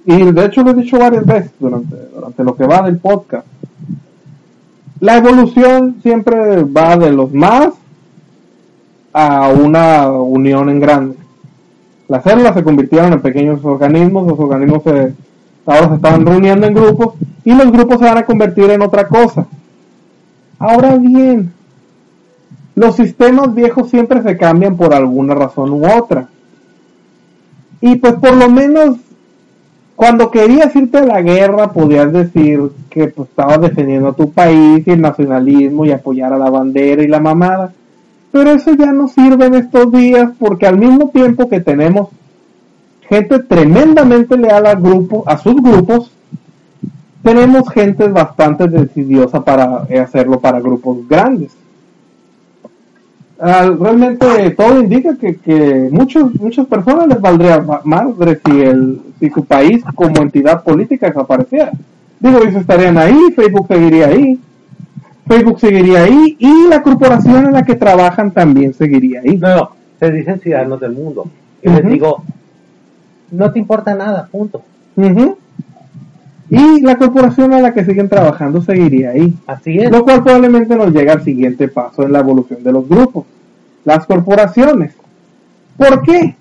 y 0.05 0.31
de 0.33 0.45
hecho 0.45 0.63
lo 0.63 0.73
he 0.73 0.75
dicho 0.75 0.99
varias 0.99 1.25
veces 1.25 1.53
durante, 1.59 1.97
durante 2.15 2.45
lo 2.45 2.55
que 2.57 2.67
va 2.67 2.83
del 2.83 2.99
podcast, 2.99 3.47
la 5.01 5.17
evolución 5.17 5.97
siempre 6.03 6.63
va 6.65 6.97
de 6.97 7.13
los 7.13 7.33
más 7.33 7.69
a 9.13 9.49
una 9.49 10.11
unión 10.11 10.69
en 10.69 10.81
grande. 10.81 11.17
Las 12.15 12.23
células 12.23 12.55
se 12.55 12.63
convirtieron 12.63 13.13
en 13.13 13.21
pequeños 13.21 13.65
organismos, 13.65 14.25
los 14.25 14.39
organismos 14.39 14.85
se, 14.85 15.15
ahora 15.67 15.89
se 15.89 15.95
estaban 15.97 16.25
reuniendo 16.25 16.65
en 16.65 16.73
grupos 16.73 17.15
y 17.45 17.53
los 17.53 17.73
grupos 17.73 17.99
se 17.99 18.05
van 18.05 18.19
a 18.19 18.25
convertir 18.25 18.71
en 18.71 18.83
otra 18.83 19.09
cosa. 19.09 19.49
Ahora 20.61 20.97
bien, 20.97 21.53
los 22.77 22.95
sistemas 22.95 23.53
viejos 23.53 23.91
siempre 23.91 24.23
se 24.23 24.37
cambian 24.37 24.77
por 24.77 24.95
alguna 24.95 25.35
razón 25.35 25.73
u 25.73 25.85
otra. 25.85 26.29
Y 27.81 27.97
pues 27.97 28.15
por 28.15 28.37
lo 28.37 28.49
menos 28.49 28.99
cuando 29.97 30.31
querías 30.31 30.77
irte 30.77 30.99
a 30.99 31.05
la 31.05 31.21
guerra 31.21 31.73
podías 31.73 32.13
decir 32.13 32.61
que 32.91 33.09
pues 33.09 33.29
estabas 33.29 33.61
defendiendo 33.61 34.11
a 34.11 34.15
tu 34.15 34.31
país 34.31 34.87
y 34.87 34.91
el 34.93 35.01
nacionalismo 35.01 35.85
y 35.85 35.91
apoyar 35.91 36.33
a 36.33 36.39
la 36.39 36.49
bandera 36.49 37.03
y 37.03 37.09
la 37.09 37.19
mamada. 37.19 37.73
Pero 38.35 38.51
eso 38.51 38.75
ya 38.75 38.91
no 38.91 39.07
sirve 39.07 39.47
en 39.47 39.55
estos 39.55 39.93
días 39.93 40.33
porque 40.41 40.67
al 40.67 40.77
mismo 40.77 41.09
tiempo 41.11 41.49
que 41.49 41.61
tenemos 41.61 42.09
gente 43.09 43.39
tremendamente 43.39 44.37
leal 44.37 44.67
al 44.67 44.81
grupo, 44.83 45.23
a 45.25 45.39
sus 45.39 45.55
grupos, 45.63 46.11
tenemos 47.23 47.71
gente 47.71 48.09
bastante 48.09 48.67
decidiosa 48.67 49.45
para 49.45 49.87
hacerlo 50.03 50.41
para 50.41 50.59
grupos 50.59 51.07
grandes. 51.09 51.53
Ah, 53.39 53.71
realmente 53.79 54.51
todo 54.51 54.81
indica 54.81 55.15
que, 55.17 55.37
que 55.37 55.89
muchos, 55.93 56.35
muchas 56.35 56.67
personas 56.67 57.07
les 57.07 57.21
valdría 57.21 57.61
ma- 57.61 57.83
madre 57.85 58.41
si, 58.45 58.61
el, 58.63 59.01
si 59.21 59.31
su 59.31 59.45
país 59.45 59.85
como 59.95 60.21
entidad 60.23 60.65
política 60.65 61.07
desapareciera. 61.07 61.71
Digo, 62.19 62.39
ellos 62.39 62.57
estarían 62.57 62.99
ahí, 62.99 63.17
Facebook 63.37 63.69
seguiría 63.69 64.09
ahí, 64.09 64.41
Facebook 65.27 65.61
seguiría 65.61 66.05
ahí 66.05 66.37
y 66.39 66.69
la 66.69 66.83
corporación 66.83 67.47
en 67.47 67.53
la 67.53 67.65
que 67.65 67.77
trabajan 67.77 68.31
también 68.31 68.75
seguiría 68.75 69.21
ahí. 69.21 69.37
No, 69.37 69.55
no, 69.55 69.71
se 69.99 70.11
dicen 70.11 70.41
ciudadanos 70.41 70.81
del 70.81 70.93
mundo. 70.93 71.27
Y 71.63 71.71
les 71.71 71.87
digo, 71.87 72.23
no 73.31 73.51
te 73.51 73.59
importa 73.59 73.95
nada, 73.95 74.29
punto. 74.31 74.63
Y 76.51 76.81
la 76.83 76.97
corporación 76.97 77.55
a 77.55 77.61
la 77.61 77.73
que 77.73 77.85
siguen 77.85 78.09
trabajando 78.09 78.61
seguiría 78.61 79.11
ahí. 79.11 79.35
Así 79.47 79.79
es. 79.79 79.91
Lo 79.91 80.05
cual 80.05 80.23
probablemente 80.23 80.77
nos 80.77 80.93
llega 80.93 81.15
al 81.15 81.25
siguiente 81.25 81.69
paso 81.69 82.03
en 82.03 82.13
la 82.13 82.21
evolución 82.21 82.63
de 82.63 82.73
los 82.73 82.89
grupos. 82.89 83.25
Las 83.85 84.07
corporaciones. 84.07 84.95
¿Por 85.77 86.03
qué? 86.03 86.37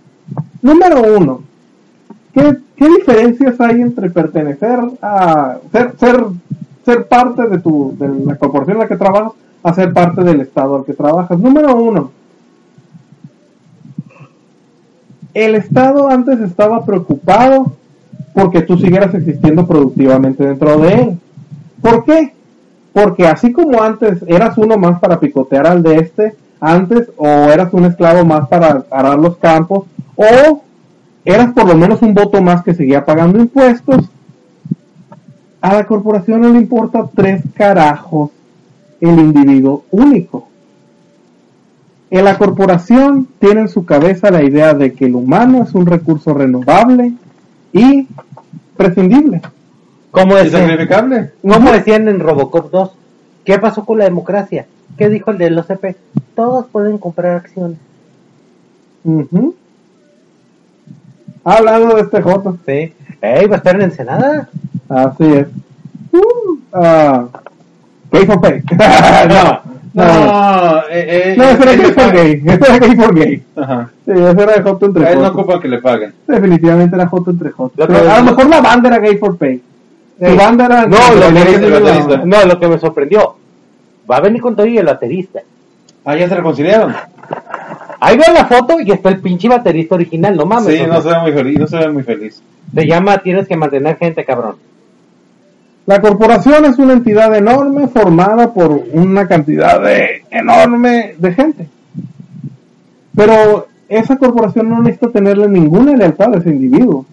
Número 0.62 1.02
uno. 1.18 1.42
¿Qué, 2.34 2.58
qué 2.76 2.88
diferencias 2.90 3.60
hay 3.62 3.82
entre 3.82 4.10
pertenecer 4.10 4.80
a 5.02 5.58
ser, 5.72 5.94
ser, 5.98 6.26
ser 6.86 7.08
parte 7.08 7.48
de, 7.48 7.60
tu, 7.60 7.96
de 7.98 8.08
la 8.26 8.36
corporación 8.36 8.78
en 8.78 8.82
la 8.82 8.88
que 8.88 8.98
trabajas 8.98 9.34
a 9.64 9.74
ser 9.74 9.94
parte 9.94 10.24
del 10.24 10.42
estado 10.42 10.76
al 10.76 10.86
que 10.86 10.94
trabajas? 10.94 11.40
Número 11.40 11.76
uno. 11.76 12.12
El 15.34 15.56
estado 15.56 16.10
antes 16.10 16.40
estaba 16.40 16.86
preocupado 16.86 17.74
porque 18.34 18.62
tú 18.62 18.78
siguieras 18.78 19.14
existiendo 19.14 19.66
productivamente 19.66 20.46
dentro 20.46 20.78
de 20.80 20.94
él. 20.94 21.20
¿Por 21.82 22.04
qué? 22.04 22.34
Porque 22.94 23.28
así 23.28 23.52
como 23.52 23.82
antes 23.82 24.24
eras 24.28 24.58
uno 24.58 24.78
más 24.78 25.00
para 25.00 25.20
picotear 25.20 25.66
al 25.66 25.82
de 25.82 25.96
este, 25.96 26.36
antes 26.60 27.12
o 27.18 27.28
eras 27.28 27.74
un 27.74 27.86
esclavo 27.86 28.24
más 28.24 28.48
para 28.48 28.86
arar 28.92 29.18
los 29.18 29.38
campos, 29.38 29.86
o 30.16 30.62
eras 31.26 31.52
por 31.54 31.66
lo 31.68 31.76
menos 31.76 32.02
un 32.02 32.14
voto 32.14 32.42
más 32.42 32.64
que 32.64 32.74
seguía 32.74 33.04
pagando 33.04 33.40
impuestos, 33.40 34.10
a 35.64 35.74
la 35.74 35.86
corporación 35.86 36.42
no 36.42 36.50
le 36.50 36.58
importa 36.60 37.10
tres 37.16 37.42
carajos 37.56 38.32
el 39.00 39.18
individuo 39.18 39.86
único. 39.92 40.50
En 42.12 42.26
la 42.26 42.38
corporación 42.38 43.30
tiene 43.40 43.62
en 43.62 43.70
su 43.70 43.86
cabeza 43.86 44.30
la 44.30 44.44
idea 44.44 44.74
de 44.74 44.92
que 44.92 45.06
el 45.06 45.16
humano 45.16 45.64
es 45.64 45.74
un 45.74 45.86
recurso 45.86 46.34
renovable 46.34 47.14
y 47.72 48.10
prescindible. 48.76 49.42
¿Cómo 50.12 50.36
¿Es 50.36 50.52
decían, 50.52 50.68
sacrificable? 50.68 51.32
¿Cómo 51.42 51.72
decían 51.72 52.10
en 52.10 52.20
Robocop 52.20 52.70
2? 52.70 52.92
¿Qué 53.46 53.58
pasó 53.58 53.86
con 53.86 54.00
la 54.00 54.04
democracia? 54.04 54.66
¿Qué 54.98 55.08
dijo 55.08 55.32
el 55.32 55.38
del 55.38 55.58
OCP? 55.58 55.96
Todos 56.36 56.66
pueden 56.74 56.98
comprar 56.98 57.38
acciones. 57.38 57.78
Ujú. 59.06 59.56
Hablando 61.46 61.96
de 61.96 62.02
este 62.02 62.22
Joto, 62.22 62.58
Sí. 62.66 62.94
¡Ey, 63.22 63.48
va 63.48 63.56
a 63.56 63.58
estar 63.60 63.76
en 63.76 63.84
Ensenada! 63.84 64.50
Así 64.90 65.24
es. 65.24 65.48
Uh, 66.12 66.60
ah, 66.74 67.26
gay 68.12 68.26
for 68.26 68.40
pay. 68.42 68.62
no, 68.72 69.28
no, 69.28 69.44
no. 69.44 69.74
No, 69.94 70.80
eh, 70.90 71.34
eh, 71.34 71.36
No, 71.38 71.44
ese 71.44 71.62
era 71.64 71.74
él 71.74 71.82
gay 71.82 71.92
for 71.92 72.12
gay. 72.12 72.42
Ese 72.46 72.66
era 72.66 72.80
gay 72.80 72.96
for 72.96 73.16
gay. 73.16 73.44
Ajá. 73.56 73.90
Sí, 74.06 74.12
ese 74.12 74.42
era 74.42 74.64
Joto 74.64 74.86
entre 74.88 75.06
A 75.06 75.12
él 75.12 75.20
no 75.20 75.26
Joto. 75.26 75.42
ocupa 75.42 75.62
que 75.62 75.68
le 75.68 75.82
paguen. 75.82 76.14
Definitivamente 76.28 76.96
era 76.96 77.08
Joto 77.08 77.32
entre 77.32 77.52
Joto. 77.52 77.84
A 77.84 78.18
lo 78.18 78.24
mejor 78.24 78.50
la 78.50 78.62
banda 78.62 78.90
era 78.90 79.00
gay 79.00 79.18
for 79.18 79.38
pay. 79.38 79.62
Sí. 80.20 80.36
banda 80.36 80.66
era. 80.66 80.86
No, 80.88 80.98
lo 81.16 81.28
que, 81.28 81.32
me, 81.32 81.70
baterista. 81.70 82.22
no, 82.26 82.46
lo 82.46 82.60
que 82.60 82.68
me 82.68 82.80
sorprendió. 82.80 83.36
Va 84.10 84.18
a 84.18 84.22
venir 84.22 84.42
con 84.42 84.56
todo 84.56 84.66
y 84.66 84.78
el 84.78 84.86
baterista. 84.86 85.42
Ah, 86.06 86.16
ya 86.16 86.28
se 86.28 86.36
reconciliaron. 86.36 86.94
Ahí 88.00 88.18
veo 88.18 88.34
la 88.34 88.46
foto 88.46 88.80
y 88.82 88.92
está 88.92 89.10
el 89.10 89.22
pinche 89.22 89.48
baterista 89.48 89.96
original, 89.96 90.36
no 90.36 90.46
mames. 90.46 90.76
Sí, 90.76 90.86
no 90.86 91.02
se 91.02 91.10
ve 91.10 91.20
muy 91.20 91.32
feliz, 91.32 91.60
no 91.60 91.68
se 91.68 91.78
ve 91.78 91.90
muy 91.90 92.04
feliz. 92.04 92.42
Se 92.74 92.86
llama 92.86 93.20
Tienes 93.20 93.48
que 93.48 93.56
mantener 93.56 93.98
gente, 93.98 94.26
cabrón. 94.26 94.56
La 95.86 96.00
corporación 96.00 96.66
es 96.66 96.80
una 96.80 96.94
entidad 96.94 97.36
enorme 97.36 97.88
formada 97.88 98.54
por 98.54 98.84
una 98.94 99.28
cantidad 99.28 99.82
de, 99.82 100.24
enorme 100.32 101.16
de 101.18 101.34
gente. 101.34 101.68
Pero 103.16 103.68
esa 103.90 104.18
corporación 104.18 104.70
no 104.70 104.82
necesita 104.82 105.12
tenerle 105.12 105.48
ninguna 105.48 105.96
lealtad 105.96 106.34
a 106.34 106.38
ese 106.38 106.50
individuo. 106.50 107.06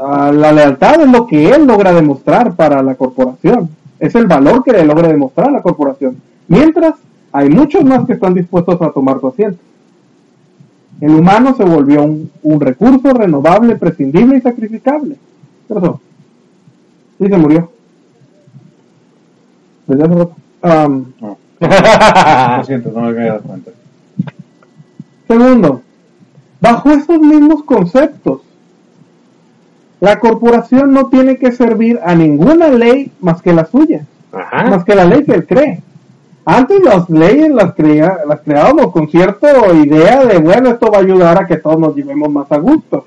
Ah, 0.00 0.32
La 0.34 0.52
lealtad 0.52 1.02
es 1.02 1.08
lo 1.08 1.26
que 1.26 1.50
él 1.50 1.66
logra 1.66 1.92
demostrar 1.92 2.54
para 2.54 2.82
la 2.82 2.94
corporación. 2.94 3.68
Es 3.98 4.14
el 4.14 4.26
valor 4.26 4.64
que 4.64 4.72
le 4.72 4.84
logra 4.84 5.08
demostrar 5.08 5.48
a 5.48 5.52
la 5.52 5.62
corporación. 5.62 6.16
Mientras, 6.48 6.94
hay 7.32 7.48
muchos 7.50 7.84
más 7.84 8.06
que 8.06 8.14
están 8.14 8.34
dispuestos 8.34 8.80
a 8.80 8.90
tomar 8.90 9.20
su 9.20 9.28
asiento. 9.28 9.58
El 11.00 11.14
humano 11.14 11.54
se 11.54 11.64
volvió 11.64 12.02
un, 12.04 12.60
recurso 12.60 13.12
renovable, 13.12 13.76
prescindible 13.76 14.38
y 14.38 14.40
sacrificable. 14.40 15.16
¿Qué 15.68 15.74
pasó? 15.74 16.00
Sí, 17.18 17.28
se 17.28 17.36
murió. 17.36 17.70
Desde 19.86 20.02
hace 20.04 20.14
rato. 20.14 20.36
Am, 20.62 21.12
No, 21.20 21.36
lo 22.58 22.64
siento, 22.64 22.90
no 22.92 23.00
me 23.02 23.08
había 23.08 23.24
dado 23.34 23.42
cuenta. 23.42 23.70
segundo, 25.28 25.82
bajo 26.60 26.90
estos 26.90 27.18
mismos 27.20 27.62
conceptos, 27.64 28.40
la 30.00 30.18
corporación 30.18 30.92
no 30.92 31.06
tiene 31.08 31.36
que 31.38 31.52
servir 31.52 32.00
a 32.04 32.14
ninguna 32.14 32.68
ley 32.68 33.12
más 33.20 33.40
que 33.40 33.52
la 33.52 33.64
suya, 33.64 34.04
Ajá. 34.32 34.64
más 34.70 34.84
que 34.84 34.94
la 34.94 35.04
ley 35.04 35.24
que 35.24 35.32
él 35.32 35.46
cree. 35.46 35.80
Antes 36.46 36.82
las 36.84 37.08
leyes 37.08 37.48
las, 37.50 37.72
crea, 37.74 38.18
las 38.28 38.40
creábamos 38.40 38.90
con 38.92 39.08
cierta 39.08 39.72
idea 39.72 40.26
de, 40.26 40.38
bueno, 40.38 40.70
esto 40.70 40.90
va 40.90 40.98
a 40.98 41.00
ayudar 41.00 41.42
a 41.42 41.46
que 41.46 41.56
todos 41.56 41.78
nos 41.78 41.94
llevemos 41.96 42.30
más 42.30 42.50
a 42.52 42.58
gusto. 42.58 43.06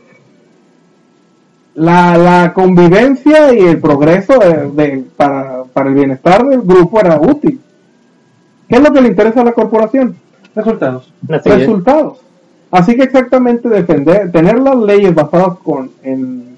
La, 1.80 2.18
la 2.18 2.54
convivencia 2.54 3.54
y 3.54 3.60
el 3.60 3.80
progreso 3.80 4.34
de- 4.40 4.72
de- 4.72 5.04
para, 5.16 5.64
para 5.74 5.90
el 5.90 5.96
bienestar 5.96 6.44
del 6.48 6.62
grupo 6.64 7.00
era 7.00 7.20
útil. 7.22 7.62
¿Qué 8.68 8.78
es 8.78 8.82
lo 8.82 8.92
que 8.92 9.00
le 9.02 9.10
interesa 9.10 9.42
a 9.42 9.44
la 9.44 9.52
corporación? 9.52 10.16
Resultados. 10.56 11.14
Así 11.30 11.50
es. 11.50 11.60
resultados. 11.60 12.18
Así 12.72 12.96
que 12.98 13.04
exactamente 13.04 13.70
defender, 13.70 14.32
tener 14.32 14.60
las 14.60 14.76
leyes 14.76 15.14
basadas 15.14 15.60
con, 15.64 15.92
en, 16.02 16.58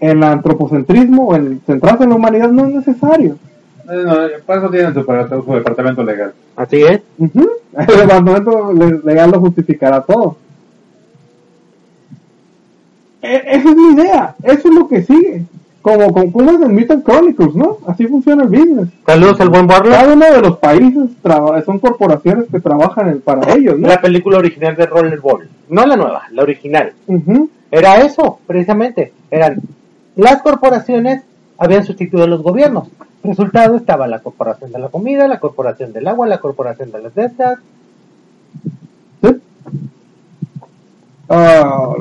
en 0.00 0.10
el 0.16 0.22
antropocentrismo 0.24 1.26
o 1.28 1.36
en 1.36 1.60
centrarse 1.66 2.04
en 2.04 2.10
la 2.10 2.16
humanidad 2.16 2.48
no 2.50 2.64
es 2.66 2.74
necesario. 2.74 3.36
Eh, 3.84 4.02
no, 4.04 4.14
para 4.46 4.60
eso 4.60 4.70
tienen 4.70 4.94
su, 4.94 5.00
departamento- 5.00 5.44
su 5.44 5.52
departamento 5.52 6.02
legal. 6.04 6.32
Así 6.56 6.82
es. 6.82 7.02
Ujú. 7.18 7.50
El 7.76 7.86
departamento 7.86 8.72
le- 8.72 9.00
legal 9.04 9.30
lo 9.30 9.40
justificará 9.40 10.00
todo. 10.00 10.36
E- 13.22 13.42
esa 13.46 13.68
es 13.70 13.76
mi 13.76 13.92
idea, 13.94 14.34
eso 14.42 14.68
es 14.68 14.74
lo 14.74 14.88
que 14.88 15.02
sigue. 15.02 15.44
Como, 15.80 16.12
como, 16.12 16.32
como 16.32 16.50
es 16.52 16.60
el 16.60 16.68
Mutant 16.68 17.04
Chronicles, 17.04 17.54
¿no? 17.56 17.78
Así 17.88 18.06
funciona 18.06 18.44
el 18.44 18.48
business. 18.50 18.88
Saludos 19.04 19.40
al 19.40 19.48
buen 19.48 19.66
Barlow. 19.66 19.90
Cada 19.92 20.12
uno 20.12 20.24
de 20.26 20.40
los 20.40 20.58
países 20.58 21.10
son 21.66 21.80
corporaciones 21.80 22.44
que 22.52 22.60
trabajan 22.60 23.20
para 23.24 23.52
ellos, 23.52 23.78
¿no? 23.78 23.88
La 23.88 24.00
película 24.00 24.38
original 24.38 24.76
de 24.76 24.86
Rollerball. 24.86 25.48
No 25.68 25.84
la 25.84 25.96
nueva, 25.96 26.22
la 26.30 26.42
original. 26.42 26.92
Ujú. 27.08 27.50
Era 27.70 28.00
eso, 28.00 28.38
precisamente. 28.46 29.12
Eran 29.30 29.60
las 30.14 30.42
corporaciones 30.42 31.22
habían 31.58 31.84
sustituido 31.84 32.24
a 32.24 32.28
los 32.28 32.42
gobiernos. 32.42 32.88
Resultado 33.24 33.76
estaba 33.76 34.06
la 34.06 34.20
corporación 34.20 34.70
de 34.72 34.78
la 34.78 34.88
comida, 34.88 35.26
la 35.26 35.40
corporación 35.40 35.92
del 35.92 36.06
agua, 36.06 36.26
la 36.26 36.38
corporación 36.38 36.90
de 36.92 37.02
las 37.02 37.14
de 37.14 37.24
estas. 37.24 37.58
¿Sí? 39.22 39.36
Ah, 41.28 41.94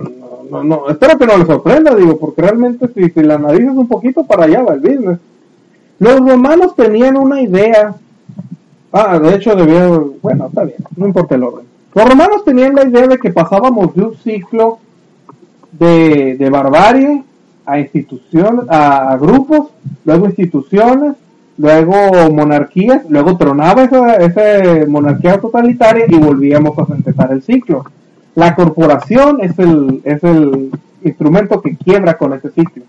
no, 0.51 0.63
no, 0.65 0.89
espero 0.89 1.17
que 1.17 1.25
no 1.25 1.37
les 1.37 1.47
sorprenda, 1.47 1.95
digo, 1.95 2.19
porque 2.19 2.41
realmente 2.41 2.89
si, 2.93 3.09
si 3.09 3.23
la 3.23 3.37
nariz 3.37 3.61
es 3.61 3.75
un 3.75 3.87
poquito 3.87 4.25
para 4.25 4.43
allá 4.43 4.61
va 4.61 4.73
el 4.73 4.81
business. 4.81 5.17
Los 5.97 6.19
romanos 6.19 6.75
tenían 6.75 7.15
una 7.15 7.41
idea. 7.41 7.95
Ah, 8.91 9.17
de 9.17 9.33
hecho 9.33 9.55
debía, 9.55 9.87
bueno, 10.21 10.47
está 10.47 10.65
bien, 10.65 10.79
no 10.97 11.07
importa 11.07 11.35
el 11.35 11.43
orden. 11.43 11.65
Los 11.95 12.09
romanos 12.09 12.43
tenían 12.43 12.75
la 12.75 12.83
idea 12.83 13.07
de 13.07 13.17
que 13.17 13.31
pasábamos 13.31 13.95
de 13.95 14.03
un 14.03 14.15
ciclo 14.17 14.79
de, 15.71 16.35
de 16.35 16.49
barbarie 16.49 17.23
a 17.65 17.79
instituciones, 17.79 18.65
a, 18.67 19.11
a 19.11 19.17
grupos, 19.17 19.69
luego 20.03 20.25
instituciones, 20.25 21.13
luego 21.57 21.95
monarquías, 22.29 23.09
luego 23.09 23.37
tronaba 23.37 23.83
esa, 23.83 24.15
esa 24.15 24.85
monarquía 24.85 25.39
totalitaria 25.39 26.05
y 26.09 26.17
volvíamos 26.17 26.77
a 26.77 26.93
empezar 26.93 27.31
el 27.31 27.41
ciclo. 27.41 27.85
La 28.35 28.55
corporación 28.55 29.39
es 29.41 29.57
el, 29.59 30.01
es 30.05 30.23
el 30.23 30.71
instrumento 31.03 31.61
que 31.61 31.75
quiebra 31.75 32.17
con 32.17 32.33
ese 32.33 32.49
ciclo. 32.51 32.83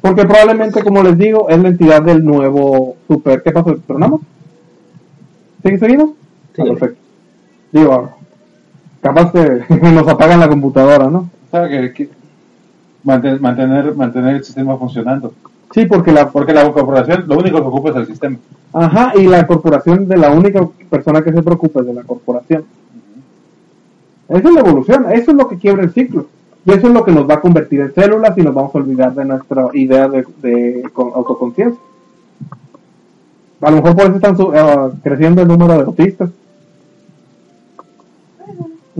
Porque 0.00 0.24
probablemente, 0.24 0.82
como 0.82 1.02
les 1.02 1.18
digo, 1.18 1.48
es 1.50 1.58
la 1.58 1.68
entidad 1.68 2.02
del 2.02 2.24
nuevo 2.24 2.96
super. 3.06 3.42
¿Qué 3.42 3.50
pasó? 3.52 3.76
¿Tronamos? 3.86 4.22
¿Sí, 5.62 5.76
seguimos? 5.78 6.10
Sí. 6.56 6.62
Ah, 6.62 6.64
perfecto. 6.64 6.98
Digo, 7.72 8.10
capaz 9.02 9.32
que 9.32 9.62
nos 9.92 10.08
apagan 10.08 10.40
la 10.40 10.48
computadora, 10.48 11.08
¿no? 11.10 11.28
Que, 11.52 11.92
que 11.92 12.08
manten- 13.04 13.40
mantener, 13.40 13.94
mantener 13.94 14.36
el 14.36 14.44
sistema 14.44 14.76
funcionando. 14.78 15.34
Sí, 15.74 15.84
porque 15.86 16.12
la, 16.12 16.30
Porque 16.30 16.52
la 16.54 16.70
corporación 16.72 17.24
lo 17.28 17.38
único 17.38 17.60
que 17.60 17.66
ocupa 17.68 17.90
es 17.90 17.96
el 17.96 18.06
sistema. 18.06 18.38
Ajá, 18.72 19.12
y 19.16 19.26
la 19.26 19.46
corporación 19.46 20.08
de 20.08 20.16
la 20.16 20.30
única 20.30 20.66
persona 20.88 21.22
que 21.22 21.32
se 21.32 21.42
preocupa 21.42 21.80
es 21.80 21.86
de 21.86 21.94
la 21.94 22.02
corporación. 22.04 22.64
Esa 24.30 24.48
es 24.48 24.54
la 24.54 24.60
evolución, 24.60 25.06
eso 25.12 25.30
es 25.32 25.36
lo 25.36 25.48
que 25.48 25.58
quiebra 25.58 25.82
el 25.82 25.92
ciclo. 25.92 26.26
Y 26.64 26.72
eso 26.72 26.86
es 26.88 26.92
lo 26.94 27.04
que 27.04 27.12
nos 27.12 27.28
va 27.28 27.34
a 27.34 27.40
convertir 27.40 27.80
en 27.80 27.94
células 27.94 28.36
y 28.38 28.42
nos 28.42 28.54
vamos 28.54 28.74
a 28.74 28.78
olvidar 28.78 29.14
de 29.14 29.24
nuestra 29.24 29.68
idea 29.74 30.08
de, 30.08 30.24
de 30.42 30.82
con- 30.92 31.12
autoconciencia. 31.14 31.80
A 33.62 33.70
lo 33.70 33.76
mejor 33.76 33.94
por 33.96 34.04
eso 34.06 34.14
están 34.16 34.36
su- 34.36 34.52
eh, 34.54 34.90
creciendo 35.02 35.42
el 35.42 35.48
número 35.48 35.74
de 35.74 35.80
autistas. 35.84 36.30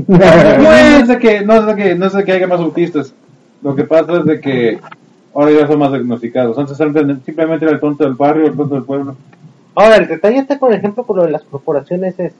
No 0.06 0.72
es 0.72 1.08
de 1.08 1.18
que, 1.18 1.42
no 1.44 1.54
es 1.54 1.66
de 1.66 1.76
que, 1.76 1.94
no 1.94 2.06
es 2.06 2.12
de 2.12 2.24
que 2.24 2.32
haya 2.32 2.46
más 2.46 2.60
autistas. 2.60 3.12
Lo 3.62 3.74
que 3.74 3.84
pasa 3.84 4.18
es 4.18 4.24
de 4.24 4.40
que 4.40 4.78
ahora 5.34 5.50
ya 5.52 5.66
son 5.66 5.78
más 5.78 5.90
diagnosticados. 5.92 6.56
Antes 6.58 6.78
eran- 6.80 7.22
simplemente 7.24 7.64
era 7.64 7.74
el 7.74 7.80
tonto 7.80 8.04
del 8.04 8.14
barrio, 8.14 8.46
el 8.46 8.56
tonto 8.56 8.74
del 8.76 8.84
pueblo. 8.84 9.16
Ahora, 9.74 9.96
el 9.96 10.08
detalle 10.08 10.38
está, 10.38 10.58
por 10.58 10.72
ejemplo, 10.72 11.04
con 11.04 11.16
lo 11.18 11.24
de 11.24 11.30
las 11.30 11.42
corporaciones 11.42 12.18
es. 12.18 12.32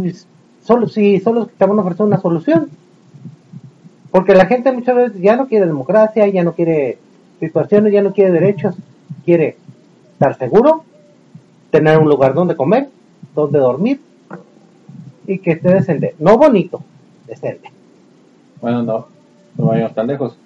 Pues, 0.00 0.26
solo 0.64 0.88
si 0.88 1.20
solo 1.20 1.46
te 1.46 1.66
van 1.66 1.78
a 1.78 1.82
ofrecer 1.82 2.06
una 2.06 2.20
solución. 2.20 2.68
Porque 4.10 4.34
la 4.34 4.46
gente 4.46 4.72
muchas 4.72 4.96
veces 4.96 5.20
ya 5.20 5.36
no 5.36 5.48
quiere 5.48 5.66
democracia, 5.66 6.26
ya 6.28 6.42
no 6.42 6.52
quiere 6.52 6.98
situaciones, 7.40 7.92
ya 7.92 8.02
no 8.02 8.12
quiere 8.12 8.32
derechos. 8.32 8.74
Quiere 9.24 9.56
estar 10.12 10.36
seguro, 10.38 10.84
tener 11.70 11.98
un 11.98 12.08
lugar 12.08 12.34
donde 12.34 12.56
comer, 12.56 12.88
donde 13.34 13.58
dormir 13.58 14.00
y 15.26 15.38
que 15.38 15.52
esté 15.52 15.72
decente. 15.72 16.14
No 16.18 16.38
bonito, 16.38 16.80
decente. 17.26 17.70
Bueno, 18.60 18.82
no, 18.82 19.06
no 19.56 19.66
vayamos 19.66 19.94
tan 19.94 20.06
lejos. 20.06 20.36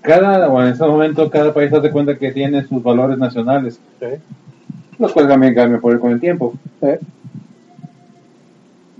Cada, 0.00 0.48
o 0.48 0.62
en 0.62 0.68
este 0.68 0.86
momento, 0.86 1.28
cada 1.28 1.52
país 1.52 1.72
hace 1.72 1.90
cuenta 1.90 2.16
que 2.16 2.32
tiene 2.32 2.64
sus 2.64 2.82
valores 2.82 3.18
nacionales, 3.18 3.80
los 4.98 5.12
cuales 5.12 5.30
también 5.30 5.54
cambian 5.54 5.80
por 5.80 5.92
el, 5.92 6.00
con 6.00 6.12
el 6.12 6.20
tiempo. 6.20 6.54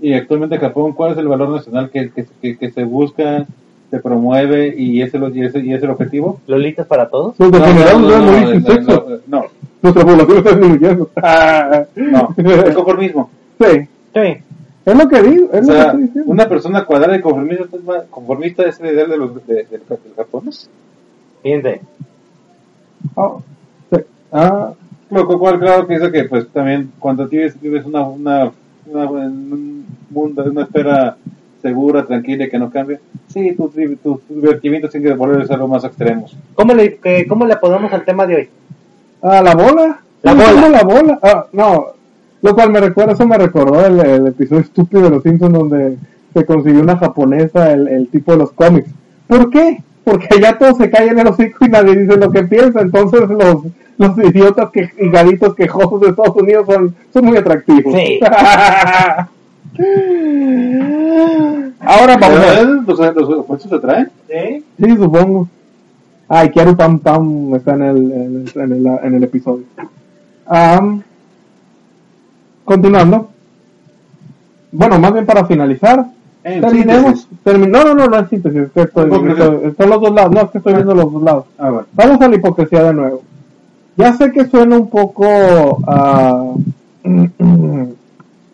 Y 0.01 0.13
actualmente 0.13 0.57
Japón, 0.57 0.93
¿cuál 0.93 1.11
es 1.13 1.17
el 1.17 1.27
valor 1.27 1.49
nacional 1.49 1.89
que, 1.89 2.09
que, 2.11 2.25
que- 2.41 2.57
que 2.57 2.71
se 2.71 2.83
busca, 2.83 3.45
se 3.91 3.99
promueve 3.99 4.73
y 4.77 5.01
es 5.01 5.13
el, 5.13 5.35
y 5.35 5.43
es, 5.43 5.55
y 5.55 5.73
es 5.73 5.83
el 5.83 5.89
objetivo? 5.89 6.39
Lolitas 6.47 6.87
para 6.87 7.09
todos. 7.09 7.39
No, 7.39 7.49
de 7.49 7.59
no, 7.59 7.65
morir 7.99 8.45
no, 8.45 8.51
sin 8.51 8.61
no, 8.63 8.67
sexo. 8.73 9.19
no, 9.27 9.43
Nuestra 9.81 10.05
población 10.05 10.37
está 10.37 10.49
disminuyendo. 10.55 11.09
Ah, 11.21 11.83
no, 11.95 12.33
el 12.37 12.73
conformismo. 12.73 13.29
sí, 13.59 13.87
Sí. 14.13 14.37
es 14.85 14.95
lo 14.97 15.07
que 15.07 15.21
digo, 15.21 15.49
es 15.53 15.59
O 15.59 15.61
lo 15.61 15.67
que 15.67 15.73
sea, 15.73 15.83
estoy 15.87 16.01
diciendo. 16.03 16.31
una 16.31 16.49
persona 16.49 16.85
cuadrada 16.85 17.15
y 17.17 17.21
conformista, 17.21 17.63
es 17.65 18.03
conformista 18.09 18.63
es 18.63 18.79
el 18.79 18.93
ideal 18.93 19.09
de 19.09 19.17
los 19.17 19.45
de, 19.47 19.53
de- 19.55 19.65
del 19.69 19.81
japonés. 20.15 20.69
Fíjense. 21.43 21.81
Ah, 23.15 23.35
sí. 23.91 23.97
Ah, 24.31 24.73
Lo 25.11 25.27
cual, 25.39 25.59
claro, 25.59 25.87
que 25.87 25.95
dice 25.99 26.11
que, 26.11 26.23
pues, 26.25 26.47
también 26.49 26.91
cuando 26.99 27.27
tienes, 27.27 27.55
tienes 27.57 27.85
una, 27.85 28.03
una, 28.03 28.51
una, 28.85 29.03
en 29.25 29.78
un 30.09 30.13
mundo, 30.15 30.43
una 30.43 30.63
esfera 30.63 31.17
segura, 31.61 32.05
tranquila 32.05 32.45
y 32.45 32.49
que 32.49 32.57
no 32.59 32.69
cambia, 32.69 32.99
sí, 33.27 33.53
tus 33.55 33.71
tu, 34.01 34.21
divertimientos 34.29 34.91
tienen 34.91 35.09
que 35.11 35.15
volverse 35.17 35.53
algo 35.53 35.67
más 35.67 35.83
extremos. 35.83 36.35
¿Cómo 36.55 36.73
le, 36.73 36.95
que- 36.97 37.27
¿Cómo 37.27 37.45
le 37.45 37.57
podemos 37.57 37.91
al 37.91 38.05
tema 38.05 38.25
de 38.25 38.35
hoy? 38.35 38.49
Ah, 39.21 39.41
la 39.41 39.55
bola. 39.55 39.99
La 40.21 40.31
¿Cómo 40.31 40.43
bola. 40.45 40.69
la 40.69 40.83
bola. 40.83 41.19
Ah, 41.21 41.45
no. 41.51 41.85
Lo 42.41 42.55
cual 42.55 42.71
me 42.71 42.79
recuerda, 42.79 43.11
eso 43.13 43.27
me 43.27 43.37
recordó 43.37 43.85
el, 43.85 43.99
el 43.99 44.27
episodio 44.27 44.61
estúpido 44.61 45.03
de 45.03 45.09
los 45.09 45.23
Simpsons 45.23 45.51
donde 45.53 45.97
se 46.33 46.45
consiguió 46.45 46.81
una 46.81 46.95
japonesa 46.97 47.73
el, 47.73 47.87
el 47.89 48.07
tipo 48.07 48.31
de 48.31 48.37
los 48.37 48.51
cómics. 48.53 48.89
¿Por 49.27 49.49
qué? 49.49 49.83
Porque 50.05 50.39
ya 50.41 50.57
todos 50.57 50.77
se 50.77 50.89
callan 50.89 51.09
en 51.09 51.19
el 51.19 51.27
hocico 51.27 51.65
y 51.65 51.69
nadie 51.69 51.97
dice 51.97 52.15
lo 52.17 52.31
que 52.31 52.43
piensa. 52.43 52.79
Entonces 52.79 53.21
los, 53.29 53.63
los 53.97 54.17
idiotas 54.19 54.69
que, 54.71 54.89
y 54.97 55.09
garitos 55.09 55.53
quejosos 55.55 55.99
de 55.99 56.07
Estados 56.11 56.37
Unidos 56.37 56.65
son, 56.67 56.95
son 57.11 57.25
muy 57.25 57.35
atractivos. 57.35 57.93
Sí. 57.93 58.19
Ahora 61.81 62.17
vamos 62.17 62.37
a 62.39 62.41
ver. 62.41 62.67
¿Los, 62.85 62.99
los 63.15 63.29
opuestos 63.39 63.69
se 63.71 63.79
traen? 63.79 64.09
¿Sí? 64.27 64.65
Sí, 64.83 64.97
supongo. 64.97 65.47
Ay, 66.27 66.49
Kiaru 66.51 66.75
Pam 66.75 66.99
Pam 66.99 67.55
está 67.55 67.73
en 67.73 67.81
el, 67.83 68.11
en 68.11 68.47
el, 68.53 68.61
en 68.61 68.71
el, 68.73 68.85
en 69.03 69.15
el 69.15 69.23
episodio. 69.23 69.63
Am, 70.45 71.01
continuando. 72.65 73.29
Bueno, 74.71 74.99
más 74.99 75.13
bien 75.13 75.25
para 75.25 75.45
finalizar. 75.45 76.05
En 76.43 76.61
terminemos. 76.61 77.21
síntesis. 77.21 77.27
termi- 77.43 77.67
no, 77.69 77.83
no, 77.83 77.95
no, 77.95 78.05
no 78.07 78.17
es 78.19 78.29
síntesis. 78.29 78.61
es 78.61 78.71
que 78.71 78.81
estoy, 78.81 79.09
los 79.09 80.01
dos 80.01 80.13
lados. 80.13 80.31
No, 80.31 80.41
es 80.41 80.49
que 80.51 80.57
estoy 80.59 80.73
viendo 80.73 80.93
los 80.93 81.11
dos 81.11 81.23
lados. 81.23 81.45
Ah. 81.57 81.81
Vamos 81.93 82.21
a 82.21 82.27
la 82.27 82.35
hipocresía 82.35 82.83
de 82.83 82.93
nuevo. 82.93 83.23
Ya 83.97 84.13
sé 84.13 84.31
que 84.31 84.45
suena 84.45 84.77
un 84.77 84.89
poco. 84.89 85.25
ah, 85.87 86.53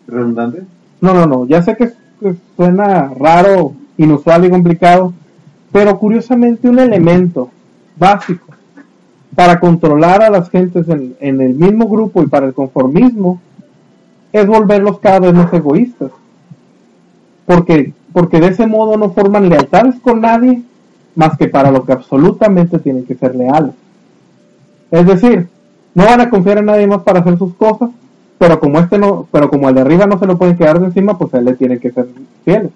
¿Redundante? 0.06 0.62
No, 1.06 1.14
no, 1.14 1.26
no. 1.26 1.46
Ya 1.46 1.62
sé 1.62 1.76
que, 1.76 1.92
suena 2.56 3.12
raro, 3.16 3.74
inusual 3.96 4.44
y 4.44 4.50
complicado, 4.50 5.12
pero 5.70 5.96
curiosamente 6.00 6.68
un 6.68 6.80
elemento 6.80 7.48
básico 7.96 8.46
para 9.36 9.60
controlar 9.60 10.20
a 10.22 10.30
las 10.30 10.50
gentes 10.50 10.88
en, 10.88 11.14
en 11.20 11.40
el 11.40 11.54
mismo 11.54 11.86
grupo 11.88 12.24
y 12.24 12.26
para 12.26 12.46
el 12.46 12.54
conformismo 12.54 13.40
es 14.32 14.48
volverlos 14.48 14.98
cada 14.98 15.20
vez 15.20 15.32
más 15.32 15.52
egoístas. 15.52 16.10
Porque, 17.46 17.92
porque 18.12 18.40
de 18.40 18.48
ese 18.48 18.66
modo 18.66 18.96
no 18.96 19.10
forman 19.10 19.48
lealtades 19.48 20.00
con 20.00 20.20
nadie 20.20 20.62
más 21.14 21.38
que 21.38 21.46
para 21.46 21.70
lo 21.70 21.84
que 21.84 21.92
absolutamente 21.92 22.80
tienen 22.80 23.04
que 23.04 23.14
ser 23.14 23.36
leales. 23.36 23.74
Es 24.90 25.06
decir, 25.06 25.48
no 25.94 26.04
van 26.04 26.20
a 26.20 26.30
confiar 26.30 26.58
en 26.58 26.64
nadie 26.64 26.88
más 26.88 27.02
para 27.02 27.20
hacer 27.20 27.38
sus 27.38 27.54
cosas, 27.54 27.90
pero 28.38 28.60
como 28.60 28.78
este 28.78 28.98
no, 28.98 29.26
pero 29.30 29.48
como 29.48 29.68
el 29.68 29.74
de 29.74 29.80
arriba 29.80 30.06
no 30.06 30.18
se 30.18 30.26
lo 30.26 30.36
pueden 30.36 30.56
quedar 30.56 30.78
de 30.78 30.86
encima, 30.86 31.16
pues 31.16 31.32
a 31.34 31.38
él 31.38 31.46
le 31.46 31.54
tienen 31.54 31.78
que 31.78 31.90
ser 31.90 32.06
fieles. 32.44 32.70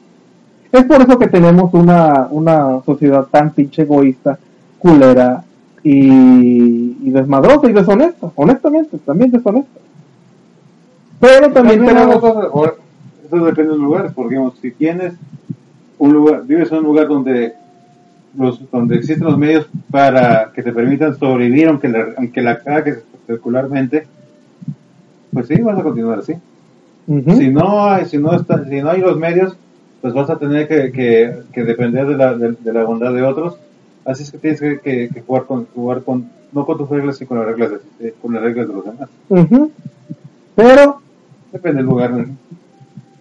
Es 0.73 0.85
por 0.85 1.01
eso 1.01 1.19
que 1.19 1.29
tenemos 1.29 1.75
una, 1.75 2.29
una 2.31 2.81
sociedad 2.85 3.27
tan 3.31 3.51
pinche 3.51 3.83
egoísta, 3.83 4.39
culera 4.79 5.43
y, 5.83 6.97
y 7.03 7.11
desmadrosa 7.11 7.69
y 7.69 7.73
deshonesta, 7.73 8.31
honestamente, 8.37 8.99
también 8.99 9.31
deshonesta. 9.31 9.81
Pero 11.19 11.53
también 11.53 11.85
tenemos... 11.85 12.23
Eso 13.27 13.45
depende 13.45 13.73
de 13.73 13.79
los 13.79 13.79
lugares, 13.79 14.13
porque 14.13 14.35
digamos, 14.35 14.59
si 14.61 14.73
tienes 14.73 15.15
un 15.99 16.13
lugar, 16.13 16.43
vives 16.45 16.73
en 16.73 16.79
un 16.79 16.85
lugar 16.85 17.07
donde 17.07 17.53
los, 18.37 18.71
donde 18.71 18.97
existen 18.97 19.27
los 19.27 19.39
medios 19.39 19.69
para 19.91 20.51
que 20.53 20.63
te 20.63 20.73
permitan 20.73 21.17
sobrevivir, 21.17 21.69
aunque 21.69 21.89
la, 21.89 22.07
aunque 22.17 22.43
la 22.43 22.59
cagues 22.59 22.97
espectacularmente, 22.97 24.07
pues 25.33 25.47
sí, 25.49 25.61
vas 25.61 25.79
a 25.79 25.83
continuar 25.83 26.19
así. 26.21 26.35
Si 27.07 27.51
no 27.51 27.85
hay, 27.85 28.07
si 28.07 28.19
no 28.19 28.33
está, 28.35 28.65
si 28.65 28.81
no 28.81 28.91
hay 28.91 29.01
los 29.01 29.17
medios, 29.17 29.57
pues 30.01 30.15
vas 30.15 30.31
a 30.31 30.39
tener 30.39 30.69
que, 30.69 30.93
que, 30.93 31.35
que 31.53 31.65
depender 31.65 32.07
de 32.07 32.17
la, 32.17 32.35
de, 32.35 32.53
de 32.53 32.73
la 32.73 32.85
bondad 32.85 33.13
de 33.13 33.23
otros. 33.23 33.57
Así 34.05 34.23
es 34.23 34.31
que 34.31 34.39
tienes 34.39 34.61
que, 34.61 35.23
jugar 35.27 35.45
con, 35.45 35.67
jugar 35.67 36.03
con, 36.03 36.31
no 36.53 36.65
con 36.65 36.79
tus 36.79 36.89
reglas, 36.89 37.17
sino 37.17 37.29
con 37.29 37.39
las 37.39 37.47
reglas 37.47 37.71
de, 37.71 38.09
eh, 38.09 38.15
con 38.21 38.33
las 38.33 38.43
reglas 38.43 38.69
de 38.69 38.75
los 38.75 38.85
demás. 38.85 39.09
Pero 40.55 41.01
Depende 41.53 41.79
del 41.79 41.87
lugar. 41.87 42.13
¿no? 42.13 42.27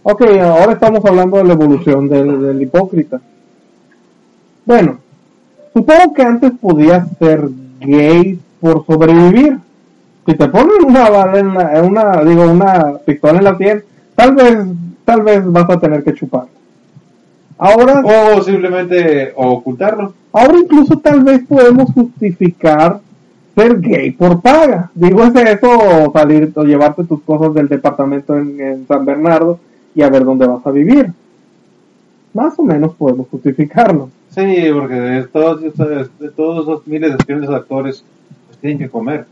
Ok, 0.04 0.22
ahora 0.42 0.74
estamos 0.74 1.04
hablando 1.06 1.38
de 1.38 1.44
la 1.46 1.54
evolución 1.54 2.08
del, 2.08 2.42
del 2.42 2.62
hipócrita. 2.62 3.20
Bueno, 4.66 5.00
supongo 5.74 6.14
que 6.14 6.22
antes 6.22 6.52
podías 6.60 7.08
ser 7.18 7.50
gay 7.80 8.40
por 8.60 8.86
sobrevivir. 8.86 9.60
Si 10.30 10.36
te 10.36 10.48
ponen 10.48 10.86
una 10.86 11.10
bala 11.10 11.40
en 11.40 11.54
la, 11.56 11.82
una, 11.82 12.24
digo, 12.24 12.44
una 12.44 13.00
pistola 13.04 13.40
en 13.40 13.44
la 13.46 13.58
piel, 13.58 13.84
tal 14.14 14.36
vez, 14.36 14.60
tal 15.04 15.24
vez 15.24 15.44
vas 15.44 15.68
a 15.68 15.80
tener 15.80 16.04
que 16.04 16.14
chupar. 16.14 16.46
Ahora, 17.58 18.04
O 18.06 18.40
simplemente 18.44 19.34
ocultarlo. 19.36 20.14
ahora 20.32 20.60
incluso 20.60 21.00
tal 21.00 21.24
vez 21.24 21.42
podemos 21.48 21.92
justificar 21.94 23.00
ser 23.56 23.80
gay 23.82 24.12
por 24.12 24.40
paga. 24.40 24.92
Digo, 24.94 25.24
es 25.24 25.34
eso, 25.34 25.68
o 25.68 26.12
salir 26.14 26.52
o 26.54 26.64
llevarte 26.64 27.06
tus 27.06 27.22
cosas 27.24 27.56
del 27.56 27.68
departamento 27.68 28.38
en, 28.38 28.62
en 28.62 28.88
San 28.88 29.04
Bernardo 29.06 29.60
y 29.96 30.04
a 30.04 30.12
ver 30.12 30.26
dónde 30.26 30.46
vas 30.46 30.64
a 30.64 30.70
vivir. 30.70 31.12
Más 32.36 32.54
o 32.60 32.62
menos 32.62 32.94
podemos 32.94 33.28
justificarlo. 33.32 34.12
Sí, 34.30 34.68
porque 34.72 34.94
de 34.94 35.24
todos, 35.24 35.60
de 35.60 36.30
todos 36.30 36.68
esos 36.68 36.86
miles 36.86 37.18
de 37.18 37.36
de 37.36 37.56
actores 37.56 38.06
tienen 38.62 38.78
que 38.78 38.90
comer. 38.90 39.26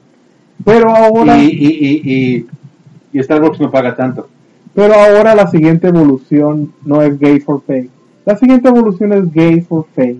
Pero 0.65 0.89
ahora, 0.89 1.37
Y, 1.37 1.47
y, 1.47 1.67
y, 1.67 2.45
y, 3.13 3.17
y 3.19 3.23
Starbucks 3.23 3.59
no 3.59 3.71
paga 3.71 3.95
tanto. 3.95 4.27
pero 4.73 4.93
ahora 4.93 5.33
la 5.35 5.47
siguiente 5.47 5.87
evolución 5.87 6.73
no 6.85 7.01
es 7.01 7.17
gay 7.19 7.39
for 7.39 7.61
pay. 7.61 7.89
La 8.25 8.35
siguiente 8.37 8.67
evolución 8.67 9.13
es 9.13 9.31
gay 9.33 9.61
for 9.61 9.85
fame. 9.95 10.17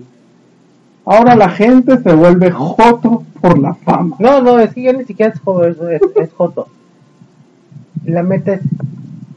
Ahora 1.04 1.34
la 1.36 1.48
gente 1.50 1.98
se 1.98 2.12
vuelve 2.14 2.50
joto 2.50 3.22
por 3.40 3.58
la 3.58 3.74
fama. 3.74 4.16
No, 4.18 4.40
no, 4.42 4.58
es 4.58 4.72
que 4.74 4.82
ya 4.82 4.92
ni 4.92 5.04
siquiera 5.04 5.32
es, 5.32 5.40
jo- 5.40 5.64
es, 5.64 5.76
es- 5.80 6.02
es 6.16 6.32
joto. 6.32 6.68
La 8.04 8.22
meta 8.22 8.54
es 8.54 8.60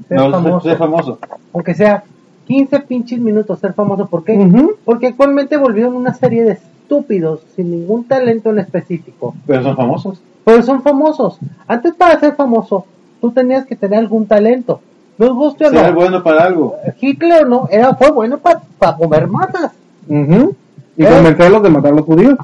ser 0.07 0.17
No, 0.17 0.31
famoso. 0.31 0.67
ser 0.69 0.77
famoso. 0.77 1.19
Aunque 1.53 1.73
sea 1.73 2.03
15 2.47 2.79
pinches 2.81 3.19
minutos 3.19 3.59
ser 3.59 3.73
famoso. 3.73 4.07
¿Por 4.07 4.23
qué? 4.23 4.37
Porque 4.85 5.07
actualmente 5.07 5.57
volvieron 5.57 5.95
una 5.95 6.13
serie 6.13 6.43
de 6.43 6.53
estúpidos 6.53 7.41
sin 7.55 7.71
ningún 7.71 8.03
talento 8.05 8.49
en 8.49 8.59
específico. 8.59 9.35
Pero 9.47 9.63
son 9.63 9.75
famosos. 9.75 10.21
Pero 10.43 10.61
son 10.63 10.81
famosos. 10.81 11.37
Antes 11.67 11.93
para 11.93 12.19
ser 12.19 12.35
famoso, 12.35 12.85
tú 13.19 13.31
tenías 13.31 13.65
que 13.65 13.75
tener 13.75 13.99
algún 13.99 14.25
talento. 14.25 14.81
Nos 15.17 15.33
guste 15.33 15.65
o 15.67 15.69
Ser 15.69 15.89
no. 15.89 15.93
bueno 15.93 16.23
para 16.23 16.43
algo. 16.45 16.75
Hitler 16.99 17.47
no, 17.47 17.67
era, 17.69 17.93
fue 17.95 18.09
bueno 18.11 18.39
para 18.39 18.61
mover 18.97 19.27
masas. 19.27 19.71
Ujú. 20.07 20.55
Y 20.97 21.03
¿Eh? 21.05 21.09
convencerlos 21.09 21.61
de 21.61 21.69
matar 21.69 21.93
a 21.93 21.95
los 21.97 22.05
judíos. 22.05 22.37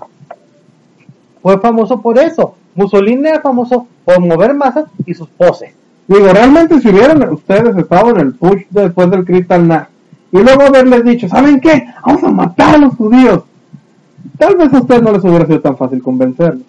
Fue 1.41 1.60
famoso 1.60 2.02
por 2.02 2.18
eso. 2.19 2.56
Mussolini 2.76 3.28
era 3.28 3.41
famoso 3.41 3.88
por 4.06 4.19
mover 4.19 4.53
masas 4.53 4.86
y 5.06 5.14
sus 5.14 5.28
poses. 5.30 5.74
Digo, 6.07 6.28
realmente 6.32 6.80
si 6.80 6.90
hubieran 6.90 7.28
ustedes 7.34 7.76
estado 7.76 8.11
en 8.11 8.19
el 8.19 8.34
push 8.36 8.61
después 8.69 9.10
del 9.10 9.26
Crystal 9.26 9.61
Knack 9.61 9.90
y 10.32 10.38
luego 10.38 10.61
haberles 10.64 11.03
dicho, 11.03 11.28
¿saben 11.28 11.60
qué? 11.60 11.88
Vamos 12.06 12.24
a 12.24 12.30
matar 12.30 12.76
a 12.76 12.78
los 12.78 12.95
judíos. 12.95 13.44
Tal 14.38 14.56
vez 14.56 14.74
a 14.74 14.80
ustedes 14.80 15.02
no 15.02 15.11
les 15.11 15.24
hubiera 15.24 15.45
sido 15.45 15.61
tan 15.61 15.76
fácil 15.78 16.02
convencerlos. 16.03 16.64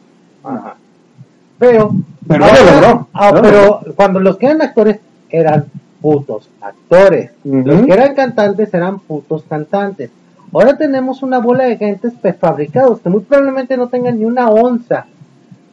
Pero, 1.59 1.91
Pero 2.27 2.45
ahora- 2.45 2.63
lo 2.65 2.71
logró. 2.81 3.09
ah, 3.13 3.39
pero 3.43 3.81
cuando 3.97 4.21
los 4.21 4.37
que 4.37 4.47
eran 4.47 4.63
actores 4.63 5.01
eran 5.31 5.67
putos 6.01 6.49
actores. 6.61 7.31
Los 7.45 7.83
que 7.87 7.93
eran 7.93 8.15
cantantes 8.15 8.73
eran 8.73 9.01
putos 9.01 9.43
cantantes. 9.49 10.11
Ahora 10.53 10.77
tenemos 10.79 11.23
una 11.23 11.39
bola 11.41 11.65
de 11.65 11.77
gentes 11.77 12.13
prefabricados 12.21 13.01
que 13.01 13.09
muy 13.11 13.21
probablemente 13.21 13.77
no 13.77 13.89
tengan 13.89 14.19
ni 14.19 14.25
una 14.25 14.49
onza 14.49 15.07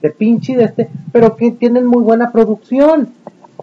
de 0.01 0.09
pinche 0.09 0.55
de 0.57 0.65
este, 0.65 0.89
pero 1.11 1.35
que 1.35 1.51
tienen 1.51 1.85
muy 1.85 2.03
buena 2.03 2.31
producción. 2.31 3.09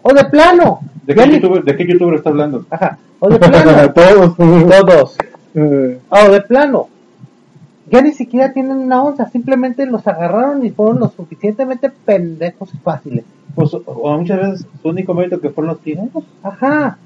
O 0.01 0.13
de 0.13 0.25
plano. 0.25 0.79
¿De 1.05 1.13
qué, 1.15 1.29
youtuber, 1.29 1.63
¿De 1.63 1.75
qué 1.77 1.85
youtuber 1.87 2.15
está 2.15 2.29
hablando? 2.29 2.65
Ajá. 2.69 2.97
O 3.19 3.29
de 3.29 3.37
plano. 3.39 3.93
Todos. 3.93 4.35
Todos. 4.35 5.17
Eh, 5.55 5.99
O 6.09 6.29
de 6.31 6.41
plano. 6.41 6.87
Ya 7.89 8.01
ni 8.01 8.11
siquiera 8.11 8.53
tienen 8.53 8.77
una 8.77 9.03
onza, 9.03 9.29
simplemente 9.29 9.85
los 9.85 10.07
agarraron 10.07 10.65
y 10.65 10.69
fueron 10.69 10.99
lo 10.99 11.09
suficientemente 11.09 11.89
pendejos 11.89 12.73
y 12.73 12.77
fáciles. 12.77 13.25
Pues, 13.55 13.71
o 13.73 14.17
muchas 14.17 14.39
veces 14.39 14.67
su 14.81 14.89
único 14.89 15.13
mérito 15.13 15.39
que 15.39 15.49
fueron 15.49 15.73
los 15.73 15.81
primeros. 15.81 16.23
Ajá. 16.41 16.97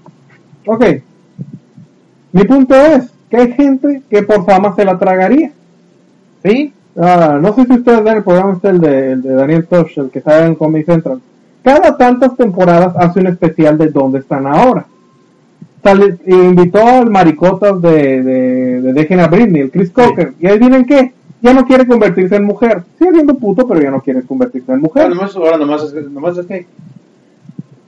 ok. 0.66 0.86
Mi 2.32 2.44
punto 2.44 2.76
es 2.76 3.12
que 3.30 3.38
hay 3.38 3.54
gente 3.54 4.04
que 4.10 4.24
por 4.24 4.46
fama 4.46 4.76
se 4.76 4.86
la 4.86 4.98
tragaría. 4.98 5.52
¿Sí? 6.44 6.74
Ah, 6.96 7.38
no 7.42 7.54
sé 7.54 7.66
si 7.66 7.74
ustedes 7.74 8.04
ven 8.04 8.18
el 8.18 8.24
programa 8.24 8.54
este, 8.54 8.70
el 8.70 8.80
de, 8.80 9.12
el 9.12 9.22
de 9.22 9.34
Daniel 9.34 9.68
Tosh, 9.68 10.00
el 10.00 10.10
que 10.10 10.20
está 10.20 10.46
en 10.46 10.56
Comedy 10.56 10.84
Central. 10.84 11.22
Cada 11.64 11.98
tantas 11.98 12.36
temporadas 12.36 12.96
hace 12.96 13.20
un 13.20 13.28
especial 13.28 13.78
de 13.78 13.90
dónde 13.90 14.20
están 14.20 14.48
ahora. 14.48 14.86
Sale- 15.84 16.18
invitó 16.26 16.86
al 16.86 17.10
maricotas 17.10 17.82
de, 17.82 18.24
de, 18.24 18.82
de 18.82 18.94
Dejen 18.94 19.20
a 19.20 19.28
Britney, 19.28 19.62
el 19.62 19.72
Chris 19.72 19.92
Cocker. 19.92 20.34
Y 20.40 20.48
ahí 20.48 20.58
vienen 20.60 20.86
qué? 20.86 21.14
Ya 21.42 21.54
no 21.54 21.66
quiere 21.66 21.86
convertirse 21.86 22.36
en 22.36 22.46
mujer. 22.46 22.84
Sigue 22.98 23.12
siendo 23.12 23.36
puto, 23.36 23.68
pero 23.68 23.80
ya 23.82 23.92
no 23.92 24.02
quiere 24.02 24.24
convertirse 24.24 24.72
en 24.72 24.82
mujer. 24.82 25.04
Ahora 25.04 25.16
nomás, 25.16 25.36
ahora 25.36 25.58
nomás 25.58 25.84
es, 25.84 26.10
nomás 26.10 26.38
es 26.38 26.48
gay. 26.48 26.66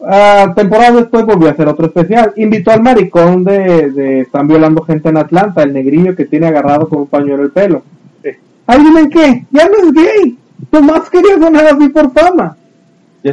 Ah, 0.02 0.54
temporada 0.56 0.98
después 0.98 1.26
volvió 1.26 1.50
a 1.50 1.52
hacer 1.52 1.68
otro 1.68 1.88
especial. 1.88 2.32
Invitó 2.38 2.72
al 2.72 2.82
maricón 2.82 3.44
de, 3.44 3.92
de 3.92 4.22
Están 4.22 4.48
violando 4.48 4.84
gente 4.84 5.10
en 5.10 5.18
Atlanta, 5.18 5.64
el 5.64 5.74
negrillo 5.74 6.16
que 6.16 6.26
tiene 6.26 6.48
agarrado 6.48 6.88
con 6.88 7.00
un 7.00 7.08
pañuelo 7.08 7.44
el 7.44 7.52
pelo. 7.52 7.84
Sí. 8.24 8.30
¿Adivinen 8.68 9.10
qué? 9.10 9.46
Ya 9.52 9.68
no 9.68 9.74
es 9.88 9.92
gay. 9.94 10.38
Tomás 10.70 11.10
quería 11.10 11.38
sonar 11.38 11.66
así 11.66 11.90
por 11.90 12.12
fama. 12.12 12.56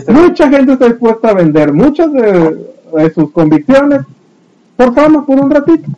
Mucha 0.09 0.49
gente 0.49 0.73
está 0.73 0.87
dispuesta 0.87 1.29
a 1.29 1.35
vender 1.35 1.73
muchas 1.73 2.13
de, 2.13 2.67
de 2.97 3.11
sus 3.15 3.31
convicciones 3.31 4.01
por 4.77 4.95
fama, 4.95 5.25
por 5.25 5.39
un 5.41 5.51
ratito. 5.51 5.89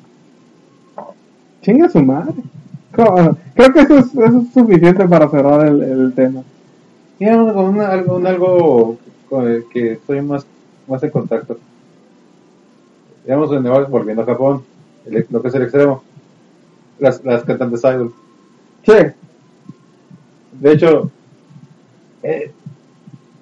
Chinga 1.63 1.89
su 1.89 2.03
madre. 2.03 2.35
Creo 2.93 3.73
que 3.73 3.81
eso 3.81 3.99
es, 3.99 4.07
eso 4.15 4.39
es 4.47 4.53
suficiente 4.53 5.07
para 5.07 5.29
cerrar 5.29 5.67
el, 5.67 5.83
el 5.83 6.13
tema. 6.15 6.43
Con 7.19 7.65
una- 7.65 7.89
algo, 7.89 8.17
un 8.17 8.27
algo 8.27 8.97
con 9.29 9.47
el 9.49 9.65
que 9.73 9.93
estoy 9.93 10.21
más, 10.23 10.47
más 10.87 11.03
en 11.03 11.11
contacto. 11.11 11.59
Digamos, 13.25 13.53
en- 13.53 13.91
volviendo 13.91 14.23
a 14.23 14.27
Japón, 14.27 14.63
el- 15.07 15.27
lo 15.31 15.43
que 15.43 15.49
es 15.49 15.55
el 15.55 15.63
extremo. 15.63 16.03
Las, 16.99 17.25
las 17.25 17.43
cantantes 17.45 17.81
idol. 17.85 18.13
Sí. 18.85 18.93
De 20.61 20.73
hecho, 20.73 21.11
eh, 22.23 22.51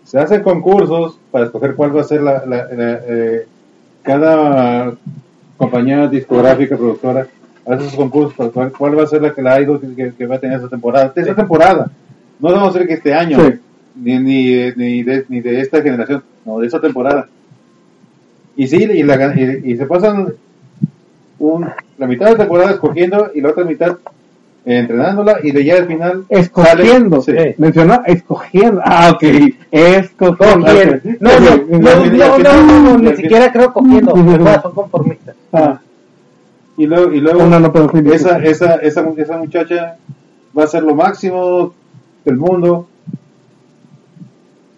se 0.05 0.19
hacen 0.19 0.43
concursos 0.43 1.19
para 1.31 1.47
escoger 1.47 1.75
cuál 1.75 1.97
va 1.97 2.01
a 2.01 2.05
ser 2.05 2.23
la, 2.23 2.45
la- 2.45 2.69
la, 2.73 3.01
eh, 3.07 3.47
cada 4.03 4.95
compañía 5.57 6.07
discográfica, 6.09 6.77
productora, 6.77 7.27
hace 7.66 7.85
sus 7.85 7.95
concursos 7.95 8.35
para 8.35 8.51
cuál, 8.51 8.73
cuál 8.73 8.99
va 8.99 9.03
a 9.05 9.07
ser 9.07 9.23
la 9.23 9.33
que 9.35 9.43
la 9.43 9.61
idol 9.61 9.81
que, 9.81 9.95
que- 9.95 10.12
que 10.15 10.27
va 10.27 10.37
a 10.37 10.41
tener 10.41 10.59
esa 10.59 10.69
temporada. 10.69 11.12
Esta 11.15 11.35
temporada. 11.35 11.91
No 12.39 12.51
vamos 12.53 12.70
a 12.70 12.78
decir 12.78 12.87
que 12.89 12.95
este 12.95 13.15
año, 13.15 13.39
Sí. 13.41 13.55
ni, 13.97 14.19
ni, 14.19 14.70
ni, 14.77 15.03
de, 15.03 15.24
ni 15.28 15.41
de 15.41 15.61
esta 15.61 15.81
generación, 15.83 16.23
no, 16.45 16.59
de 16.61 16.66
esta 16.66 16.81
temporada. 16.81 17.28
Y 18.57 18.66
sí, 18.69 18.77
y, 18.77 19.03
la, 19.03 19.35
y, 19.35 19.73
y 19.73 19.77
se 19.77 19.87
pasan 19.87 20.33
un, 21.39 21.66
la 21.99 22.07
mitad 22.07 22.27
de 22.27 22.33
la 22.33 22.39
temporada 22.39 22.70
escogiendo 22.73 23.31
y 23.35 23.41
la 23.41 23.51
otra 23.51 23.65
mitad 23.65 23.97
entrenándola 24.68 25.38
y 25.44 25.52
de 25.52 25.64
ya 25.64 25.76
al 25.76 25.86
final 25.86 26.24
Escogiendo. 26.28 27.20
sale- 27.22 27.52
sí. 27.52 27.55
Mencionó 27.59 28.02
escogiendo. 28.05 28.80
Ah, 28.84 29.12
ok. 29.14 29.22
Escogiendo. 29.70 30.66
No, 31.20 31.30
no, 31.40 31.56
no, 31.78 32.06
no, 32.06 32.38
no, 32.38 32.62
no, 32.62 32.80
no, 32.82 32.98
ni 32.98 33.16
siquiera 33.16 33.52
creo 33.52 33.72
cogiendo. 33.72 34.12
Son 34.62 34.72
conformistas. 34.74 35.36
Ah, 35.52 35.78
Y 36.76 36.86
luego, 36.86 37.12
y 37.12 37.20
luego 37.20 37.47
no 37.47 37.72
esa, 38.12 38.38
esa, 38.38 38.74
esa, 38.76 39.06
esa 39.16 39.36
muchacha 39.38 39.97
va 40.59 40.64
a 40.64 40.66
ser 40.66 40.82
lo 40.82 40.94
máximo 40.94 41.72
del 42.24 42.36
mundo 42.36 42.88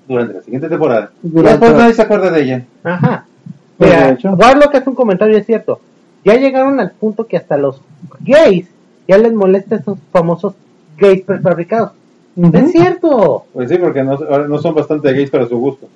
durante 0.07 0.35
la 0.35 0.43
siguiente 0.43 0.69
temporada. 0.69 1.11
Durante- 1.23 1.51
después 1.59 1.81
nadie 1.83 1.95
se 1.95 2.03
acuerda 2.03 2.31
de 2.31 2.43
ella. 2.43 2.65
Ajá. 2.85 3.25
Mira, 3.79 4.11
hecho. 4.11 4.31
Warlock 4.33 4.75
hace 4.75 4.89
un 4.91 4.95
comentario, 4.97 5.37
es 5.39 5.47
cierto. 5.47 5.81
Ya 6.25 6.35
llegaron 6.35 6.79
al 6.81 6.91
punto 6.91 7.27
que 7.27 7.37
hasta 7.37 7.57
los 7.57 7.81
gays 8.21 8.69
ya 9.09 9.19
les 9.19 9.33
molesta 9.33 9.77
esos 9.77 9.99
famosos 10.13 10.55
gays 10.99 11.23
prefabricados. 11.23 11.93
Es 12.53 12.71
cierto. 12.71 13.47
Pues 13.53 13.69
sí, 13.69 13.79
porque 13.79 14.05
no, 14.05 14.17
no 14.17 14.59
son 14.59 14.75
bastante 14.75 15.13
gays 15.13 15.31
para 15.31 15.47
su 15.47 15.59
gusto. 15.59 15.89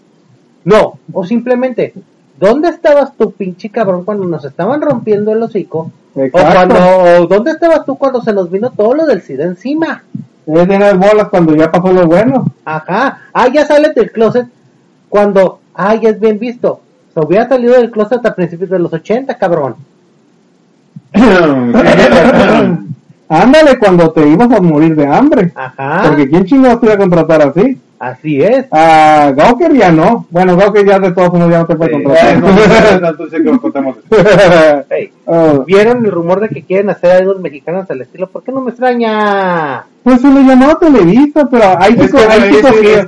No, 0.65 0.99
o 1.13 1.25
simplemente, 1.25 1.93
¿dónde 2.41 2.69
estabas 2.71 3.17
tú, 3.17 3.33
pinche 3.33 3.69
cabrón, 3.71 4.05
cuando 4.05 4.25
nos 4.27 4.45
estaban 4.45 4.81
rompiendo 4.81 5.33
el 5.33 5.43
hocico? 5.43 5.93
O 6.15 6.21
Exacto. 6.21 6.53
cuando, 6.53 7.23
o 7.23 7.27
¿dónde 7.27 7.53
estabas 7.53 7.85
tú 7.85 7.97
cuando 7.97 8.23
se 8.23 8.33
nos 8.33 8.51
vino 8.51 8.71
todo 8.71 8.95
lo 8.95 9.07
del 9.07 9.23
SIDA 9.23 9.45
encima? 9.45 10.03
Es 10.47 10.67
de 10.67 10.79
las 10.79 10.99
bolas 10.99 11.29
cuando 11.29 11.55
ya 11.55 11.71
pasó 11.71 11.93
lo 11.93 12.07
bueno. 12.07 12.47
Ajá. 12.65 13.21
Ah, 13.33 13.49
ya 13.49 13.65
sales 13.65 13.95
del 13.95 14.11
closet 14.11 14.49
cuando, 15.09 15.61
ah, 15.75 15.95
ya 15.95 16.11
es 16.11 16.19
bien 16.19 16.39
visto. 16.39 16.81
Se 17.15 17.21
hubiera 17.21 17.49
salido 17.49 17.75
del 17.75 17.91
closet 17.91 18.25
a 18.27 18.35
principios 18.35 18.71
de 18.71 18.79
los 18.79 18.93
80, 18.93 19.39
cabrón. 19.39 19.77
Ándale 23.33 23.79
cuando 23.79 24.11
te 24.13 24.27
ibas 24.29 24.51
a 24.51 24.61
morir 24.61 24.95
de 24.95 25.07
hambre. 25.07 25.53
Ajá. 25.55 26.03
Porque 26.07 26.29
¿quién 26.29 26.45
chingados 26.45 26.81
te 26.81 26.87
iba 26.87 26.95
a 26.95 26.99
contratar 26.99 27.43
así? 27.43 27.79
Así 27.99 28.43
es. 28.43 28.67
A 28.73 29.33
Gawker 29.35 29.73
ya 29.75 29.93
no. 29.93 30.27
Bueno, 30.29 30.57
Gawker 30.57 30.85
ya 30.85 30.99
de 30.99 31.13
todos 31.13 31.33
modos 31.33 31.51
ya 31.53 31.59
no 31.61 31.67
te 31.67 31.77
puede 31.77 31.93
contratar. 31.93 32.37
no, 32.41 32.49
no, 32.49 32.55
no. 33.79 33.97
Hey, 34.91 35.13
Oh, 35.25 35.65
¿Vieron 35.65 36.05
el 36.05 36.11
rumor 36.11 36.41
de 36.41 36.49
que 36.49 36.63
quieren 36.65 36.91
hacer 36.91 37.23
idols 37.23 37.41
mexicanas 37.41 37.89
al 37.91 38.01
estilo? 38.03 38.27
¿Por 38.29 38.43
qué 38.43 38.51
no 38.53 38.61
me 38.61 38.71
extraña? 38.71 39.85
pues 40.03 40.21
se 40.21 40.29
le 40.29 40.43
llamó 40.43 40.71
a 40.71 40.79
Televisa, 40.81 41.49
pero 41.49 41.65
co- 42.11 42.21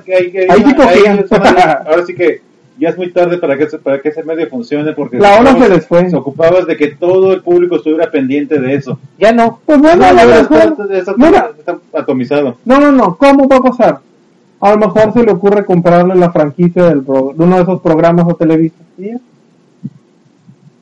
que 0.04 0.46
Ahora 1.86 2.06
sí 2.06 2.14
que 2.14 2.40
ya 2.78 2.88
es 2.88 2.96
muy 2.96 3.12
tarde 3.12 3.38
para 3.38 3.56
que, 3.56 3.66
para 3.78 4.00
que 4.00 4.08
ese 4.08 4.22
medio 4.24 4.48
funcione 4.48 4.92
porque 4.92 5.18
La 5.18 5.36
ocupabas- 5.38 5.58
se 5.62 5.68
les 5.68 5.86
fue. 5.86 6.10
se 6.10 6.16
ocupabas 6.16 6.66
de 6.66 6.76
que 6.76 6.88
todo 6.88 7.32
el 7.32 7.42
público 7.42 7.76
estuviera 7.76 8.10
pendiente 8.10 8.58
de 8.60 8.74
eso. 8.74 8.98
Ya 9.18 9.32
no. 9.32 9.60
Pues 9.64 9.80
bueno, 9.80 10.04
a 10.04 10.12
lo 10.12 10.18
ya 10.18 10.24
mejor- 10.26 10.56
está, 10.58 10.98
está- 10.98 11.14
Mira, 11.16 11.50
está 11.58 11.78
atomizado. 11.92 12.56
no, 12.64 12.80
no, 12.80 12.90
no, 12.92 13.16
¿cómo 13.16 13.48
va 13.48 13.56
a 13.56 13.60
pasar? 13.60 14.00
A 14.60 14.70
lo 14.72 14.78
mejor 14.78 15.12
se 15.12 15.22
le 15.22 15.32
ocurre 15.32 15.64
comprarle 15.64 16.14
la 16.14 16.32
franquicia 16.32 16.84
del 16.88 17.02
pro- 17.02 17.32
de 17.36 17.44
uno 17.44 17.56
de 17.56 17.62
esos 17.62 17.80
programas 17.82 18.26
a 18.28 18.34
Televisa. 18.34 18.76
Ya. 18.96 19.18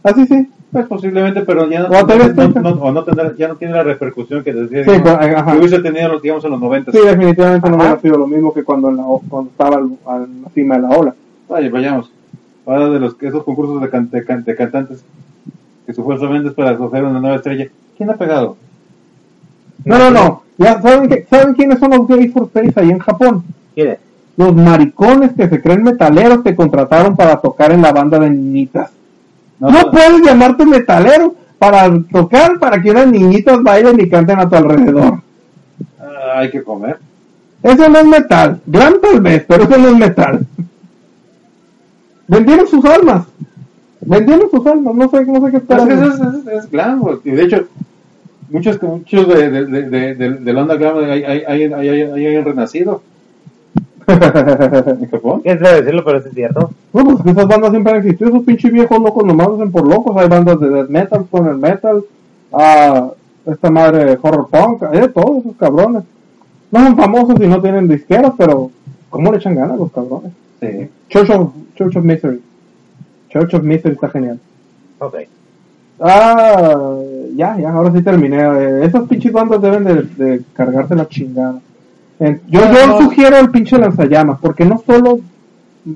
Así 0.03 0.27
sí. 0.27 0.49
Pues 0.71 0.87
posiblemente, 0.87 1.43
pero 1.43 1.69
ya 1.69 1.81
no, 1.81 1.89
O 1.89 1.91
no- 2.07 2.61
no- 2.63 2.83
o 2.83 2.93
no 2.93 3.05
tendrá- 3.05 3.35
ya 3.37 3.49
no 3.49 3.57
tiene 3.57 3.75
la 3.75 3.83
repercusión 3.83 4.43
que 4.43 4.55
decía 4.55 4.85
Sí, 4.85 5.01
pues, 5.03 5.19
que 5.19 5.57
hubiese 5.59 5.81
tenido 5.81 6.19
digamos, 6.19 6.45
en 6.47 6.51
los 6.53 6.61
90. 6.61 6.93
Sí, 6.93 6.99
definitivamente 7.05 7.69
no 7.69 7.77
hubiera 7.77 7.99
sido 8.01 8.17
lo 8.17 8.27
mismo 8.27 8.55
que 8.55 8.65
cuando, 8.65 8.89
en 8.89 8.97
la, 8.97 9.03
o- 9.05 9.23
cuando 9.29 9.51
estaba 9.51 9.77
al- 9.77 9.99
a 10.07 10.19
la 10.21 10.49
cima 10.55 10.77
de 10.77 10.81
la 10.83 10.89
ola. 10.89 11.15
Vaya, 11.53 11.69
vayamos. 11.71 12.11
Ahora 12.65 12.89
de 12.89 12.99
los 12.99 13.15
esos 13.21 13.45
concursos 13.45 13.83
de, 13.83 13.91
can- 13.91 14.09
de 14.11 14.25
can- 14.25 14.43
de 14.45 14.57
cantantes 14.57 15.05
que 15.85 15.93
supuestamente 15.93 16.49
es 16.49 16.55
para 16.55 16.71
escoger 16.73 17.05
una 17.05 17.21
nueva 17.21 17.37
estrella. 17.37 17.67
¿Quién 17.97 18.09
ha 18.11 18.15
pegado? 18.15 18.57
No, 19.85 19.99
no, 19.99 20.11
no. 20.11 20.43
Ya, 20.57 20.81
¿saben, 20.81 21.09
qué- 21.11 21.27
¿Saben 21.29 21.53
quiénes 21.55 21.79
son 21.79 21.91
los 21.91 22.07
gays 22.07 22.33
for 22.33 22.49
face 22.51 22.73
ahí 22.77 22.89
en 22.91 23.01
Japón? 23.01 23.45
¿Quién 23.75 23.89
es? 23.89 23.99
Los 24.39 24.55
maricones 24.55 25.33
que 25.35 25.47
se 25.47 25.61
creen 25.61 25.83
metaleros 25.83 26.43
que 26.43 26.57
contrataron 26.57 27.17
para 27.17 27.37
tocar 27.37 27.71
en 27.73 27.83
la 27.83 27.93
banda 27.93 28.19
de 28.19 28.31
niñitas. 28.31 28.91
No, 29.61 29.71
No, 29.71 29.83
no. 29.83 29.91
puedes 29.91 30.23
llamarte 30.25 30.65
metalero 30.65 31.35
para 31.59 31.91
tocar 32.11 32.59
para 32.59 32.81
que 32.81 32.91
unas 32.93 33.09
niñitas 33.09 33.63
bailen 33.63 34.01
y 34.01 34.09
canten 34.09 34.39
a 34.39 34.49
tu 34.49 34.57
alrededor. 34.57 35.21
Ah, 36.01 36.39
hay 36.39 36.51
que 36.51 36.63
comer. 36.63 36.99
Eso 37.63 37.89
no 37.91 37.99
es 37.99 38.07
metal. 38.07 38.61
Gran 38.67 39.01
tal 39.01 39.21
vez, 39.21 39.45
pero 39.47 39.65
eso 39.65 39.77
no 39.79 39.89
es 39.89 39.97
metal. 39.97 40.47
Vendieron 42.33 42.67
sus 42.67 42.85
almas. 42.85 43.27
Vendieron 44.01 44.51
sus 44.51 44.67
almas. 44.67 44.95
No 44.95 45.09
sé, 45.11 45.27
no 45.27 45.45
sé 45.47 45.53
qué 45.53 45.61
Pero 45.61 45.83
esperar. 45.83 46.09
es, 46.09 46.15
es, 46.15 46.47
es, 46.47 46.65
es 46.65 46.71
glam. 46.71 47.03
Y 47.25 47.31
de 47.31 47.43
hecho, 47.43 47.65
muchos, 48.49 48.83
muchos 48.83 49.29
de, 49.29 49.51
de, 49.51 49.65
de, 49.67 49.83
de, 49.83 50.15
de, 50.15 50.31
del 50.31 50.57
underground 50.57 51.05
hay, 51.11 51.25
hay, 51.25 51.43
hay, 51.47 51.73
hay, 51.73 52.27
hay, 52.27 52.43
renacido 52.43 53.03
en 54.09 55.09
Japón. 55.11 55.41
¿Quién 55.43 55.59
debe 55.63 55.83
decirlo? 55.83 56.05
Pero 56.05 56.19
es 56.19 56.25
cierto. 56.33 56.71
No, 56.95 57.05
pues 57.05 57.23
que 57.23 57.31
esas 57.31 57.47
bandas 57.47 57.71
siempre 57.71 57.93
han 57.93 57.99
existido. 57.99 58.31
Esos 58.31 58.45
pinches 58.45 58.73
viejos 58.73 58.99
locos 58.99 59.25
nomás 59.25 59.49
lo 59.49 59.55
hacen 59.57 59.71
por 59.71 59.87
locos. 59.87 60.17
Hay 60.17 60.29
bandas 60.29 60.59
de 60.59 60.71
death 60.71 60.89
metal, 60.89 61.25
stoner 61.27 61.55
metal, 61.55 62.05
ah, 62.53 63.11
esta 63.47 63.71
madre 63.71 64.19
horror 64.23 64.49
punk, 64.51 64.85
hay 64.85 65.01
de 65.01 65.09
todos 65.09 65.41
esos 65.45 65.57
cabrones. 65.57 66.05
No 66.71 66.81
son 66.83 66.97
famosos 66.97 67.37
y 67.41 67.47
no 67.47 67.61
tienen 67.61 67.89
disqueras, 67.89 68.33
pero 68.39 68.71
¿cómo 69.11 69.31
le 69.31 69.37
echan 69.39 69.55
ganas 69.55 69.79
los 69.79 69.93
cabrones? 69.93 70.33
Sí. 70.63 70.89
Church 71.11 71.29
of, 71.31 71.51
Church 71.75 71.97
of 71.97 72.05
Misery. 72.05 72.41
Church 73.31 73.53
of 73.55 73.63
Misery 73.63 73.95
está 73.95 74.09
genial. 74.09 74.39
Ok. 74.99 75.17
Ah, 76.01 76.97
ya, 77.37 77.59
ya, 77.59 77.71
ahora 77.71 77.93
sí 77.93 78.03
terminé. 78.03 78.39
Eh, 78.41 78.85
esas 78.87 79.07
pinches 79.09 79.33
bandas 79.33 79.61
deben 79.61 79.85
de, 79.85 80.03
de 80.25 80.43
cargarse 80.55 80.95
la 80.95 81.07
chingada. 81.09 81.61
Eh, 82.21 82.41
yo 82.49 82.61
yo 82.61 82.87
No. 82.87 83.01
sugiero 83.03 83.37
el 83.39 83.51
pinche 83.51 83.79
lanzallamas, 83.79 84.39
porque 84.41 84.65
no 84.65 84.79
solo 84.87 85.21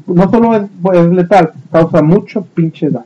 no 0.09 0.29
solo 0.31 0.55
es, 0.57 0.63
es 0.95 1.07
letal, 1.13 1.53
causa 1.71 2.03
mucho 2.03 2.43
pinche 2.55 2.91
daño. 2.91 3.05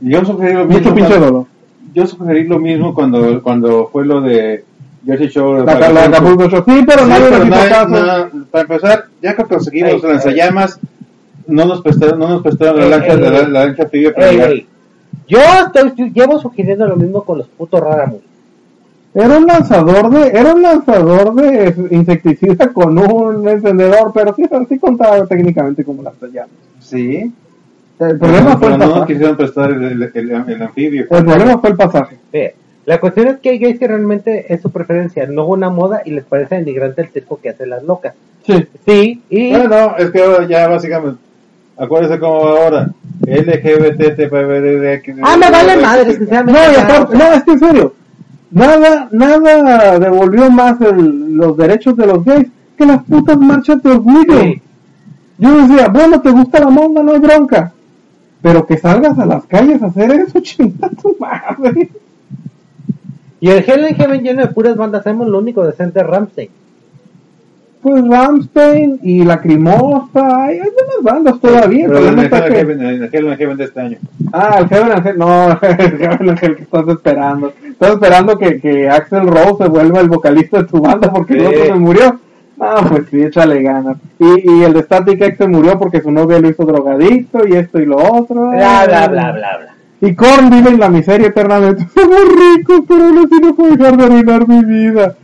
Yo 0.00 0.24
sugerí 0.24 0.54
lo 0.54 0.64
Mucho 0.64 0.78
mismo. 0.78 0.94
pinche 0.94 1.08
cuando- 1.10 1.26
dolor. 1.26 1.46
Yo 1.94 2.06
sugerí 2.06 2.44
lo 2.46 2.58
mismo 2.60 2.94
cuando, 2.94 3.42
cuando 3.42 3.88
fue 3.88 4.04
lo 4.06 4.20
de 4.20 4.64
Jersey 5.06 5.28
Shore. 5.28 5.64
La, 5.64 5.78
la, 5.78 5.88
la 5.90 6.04
Acapulco 6.04 6.48
Shore. 6.48 6.64
Sí, 6.66 6.84
pero 6.86 7.02
Sí, 7.04 7.08
nadie 7.08 7.24
pero 7.30 7.44
hizo 7.44 7.54
nadie- 7.54 7.68
caso. 7.70 7.88
no, 7.88 8.44
para 8.50 8.62
empezar, 8.62 9.04
ya 9.22 9.34
que 9.36 9.44
conseguimos 9.44 9.92
Ey, 9.92 10.00
lanzallamas, 10.02 10.80
no 11.46 11.64
nos 11.64 11.80
prestaron, 11.82 12.18
no 12.18 12.28
nos 12.28 12.42
prestaron 12.42 12.78
la 12.80 12.86
lancha, 12.98 13.14
la, 13.16 13.26
ey. 13.38 13.46
la 13.50 13.64
lancha 13.66 13.84
tibia 13.88 14.14
para 14.14 14.28
Ey, 14.28 14.34
llegar. 14.36 14.50
ey. 14.50 14.66
Yo 15.28 15.38
estoy, 15.66 16.10
llevo 16.12 16.38
sugiriendo 16.38 16.86
lo 16.86 16.96
mismo 16.96 17.22
con 17.22 17.38
los 17.38 17.48
putos 17.48 17.80
Raramus. 17.80 18.20
Era 19.14 19.38
un 19.38 19.46
lanzador 19.46 20.10
de, 20.10 20.28
era 20.28 20.54
un 20.54 20.62
lanzador 20.62 21.34
de 21.34 21.74
insecticida 21.90 22.68
con 22.72 22.96
un 22.98 23.48
encendedor, 23.48 24.12
pero 24.14 24.34
sí, 24.34 24.44
sí 24.68 24.78
contaba 24.78 25.26
técnicamente 25.26 25.82
como 25.84 26.02
lanzallamas. 26.02 26.50
Sí. 26.80 27.32
El 27.98 28.18
problema 28.18 28.56
fue 28.58 28.68
el 28.68 28.72
no 28.74 28.78
nos 28.84 28.92
pasaje. 28.94 29.12
quisieron 29.12 29.36
prestar 29.36 29.70
el, 29.70 29.82
el, 29.84 30.02
el- 30.14 30.30
el 30.30 30.62
anfibio. 30.62 31.06
El 31.10 31.24
problema 31.24 31.58
fue 31.58 31.70
el 31.70 31.76
pasaje. 31.76 32.16
Sí. 32.32 32.42
La 32.88 32.98
cuestión 33.00 33.28
es 33.28 33.36
que 33.40 33.50
hay 33.50 33.58
gays 33.58 33.78
que 33.78 33.86
realmente 33.86 34.52
es 34.52 34.62
su 34.62 34.70
preferencia, 34.70 35.26
no 35.26 35.44
una 35.46 35.68
moda 35.68 36.00
y 36.06 36.10
les 36.12 36.24
parece 36.24 36.54
denigrante 36.54 37.02
el 37.02 37.08
circo 37.08 37.38
que 37.38 37.50
hacen 37.50 37.68
las 37.68 37.82
locas. 37.82 38.14
Sí. 38.46 38.66
Sí, 38.86 39.22
y 39.28 39.50
Bueno, 39.50 39.68
no, 39.68 39.96
es 39.98 40.10
que 40.10 40.22
ahora 40.22 40.46
ya 40.48 40.68
básicamente, 40.68 41.20
acuérdese 41.76 42.18
cómo 42.18 42.44
va 42.46 42.50
ahora. 42.64 42.90
LGBT, 43.26 44.16
TPBD, 44.16 45.02
Ah, 45.22 45.36
me 45.36 45.50
vale 45.50 45.76
madre, 45.82 46.14
sinceramente. 46.16 46.58
No, 46.60 46.72
y 46.72 46.76
aparte, 46.76 47.16
no, 47.18 47.24
es 47.34 47.44
que 47.44 47.50
en 47.52 47.58
serio, 47.58 47.94
nada, 48.50 49.08
nada 49.12 49.98
devolvió 49.98 50.50
más 50.50 50.80
el- 50.80 51.34
los 51.36 51.58
derechos 51.58 51.94
de 51.94 52.06
los 52.06 52.24
gays 52.24 52.46
que 52.78 52.86
las 52.86 53.02
putas 53.04 53.36
marchas 53.38 53.82
de 53.82 53.90
orgullo. 53.90 54.40
Sí. 54.40 54.62
Yo 55.36 55.56
decía, 55.66 55.88
bueno, 55.88 56.22
te 56.22 56.30
gusta 56.30 56.58
la 56.60 56.70
monda, 56.70 57.02
no 57.02 57.12
hay 57.12 57.18
bronca. 57.20 57.72
Pero 58.40 58.66
que 58.66 58.78
salgas 58.78 59.18
a 59.18 59.26
las 59.26 59.44
calles 59.44 59.82
a 59.82 59.86
hacer 59.86 60.10
eso, 60.12 60.40
chingada 60.40 60.90
tu 61.02 61.14
madre. 61.20 61.90
Y 63.40 63.50
el 63.50 63.64
Hell 63.68 63.88
in 63.88 63.94
Heaven 63.96 64.22
lleno 64.22 64.42
de 64.42 64.48
puras 64.48 64.76
bandas, 64.76 65.00
hacemos 65.00 65.28
lo 65.28 65.38
único 65.38 65.64
decente 65.64 66.00
es 66.00 66.06
Ramsey. 66.06 66.50
pues 67.80 68.02
Ramstein 68.08 68.98
y 69.02 69.22
Lacrimosa, 69.24 70.44
hay, 70.44 70.58
hay 70.58 70.68
buenas 70.70 71.02
bandas 71.02 71.40
todavía. 71.40 71.84
el 71.86 71.90
Pero 71.92 72.08
el 72.08 72.18
está 72.18 72.42
Heaven 72.42 72.78
que- 72.78 72.84
Heaven- 72.84 73.10
Heaven 73.10 73.38
Heaven 73.38 73.56
de 73.56 73.64
este 73.64 73.80
año. 73.80 73.98
Ah, 74.32 74.56
el 74.60 74.68
Heaven 74.68 74.92
Angel, 74.92 75.18
no, 75.18 75.50
el 75.62 75.76
Heaven 75.98 76.28
Angel 76.30 76.56
que 76.56 76.62
estás 76.64 76.88
esperando. 76.88 77.52
Estás 77.64 77.90
esperando 77.92 78.36
que, 78.38 78.60
que 78.60 78.88
Axel 78.88 79.28
Rose 79.28 79.54
se 79.64 79.68
vuelva 79.68 80.00
el 80.00 80.08
vocalista 80.08 80.58
de 80.58 80.64
tu 80.64 80.80
banda 80.80 81.12
porque 81.12 81.34
el 81.34 81.46
otro 81.46 81.64
se 81.66 81.74
murió. 81.74 82.18
Ah, 82.60 82.84
pues 82.88 83.04
sí, 83.08 83.22
échale 83.22 83.62
ganas. 83.62 83.96
Y, 84.18 84.50
y 84.50 84.64
el 84.64 84.72
de 84.72 84.82
Static 84.82 85.22
X 85.22 85.38
se 85.38 85.46
murió 85.46 85.78
porque 85.78 86.00
su 86.02 86.10
novia 86.10 86.40
lo 86.40 86.48
hizo 86.50 86.64
drogadicto 86.64 87.46
y 87.46 87.52
esto 87.54 87.78
y 87.78 87.86
lo 87.86 87.96
otro. 87.98 88.50
Bla, 88.50 88.84
bla, 88.86 89.06
bla, 89.06 89.30
bla, 89.32 89.56
bla. 89.58 89.74
Y 90.00 90.14
Korn 90.14 90.50
vive 90.50 90.70
en 90.70 90.78
la 90.80 90.88
miseria 90.88 91.28
eternamente. 91.28 91.86
Somos 91.94 92.20
ricos, 92.56 92.82
pero 92.86 93.04
aún 93.04 93.18
así 93.18 93.34
no 93.42 93.54
puedo 93.54 93.76
dejar 93.76 93.96
de 93.96 94.04
arruinar 94.04 94.46
mi 94.48 94.64
vida. 94.64 95.14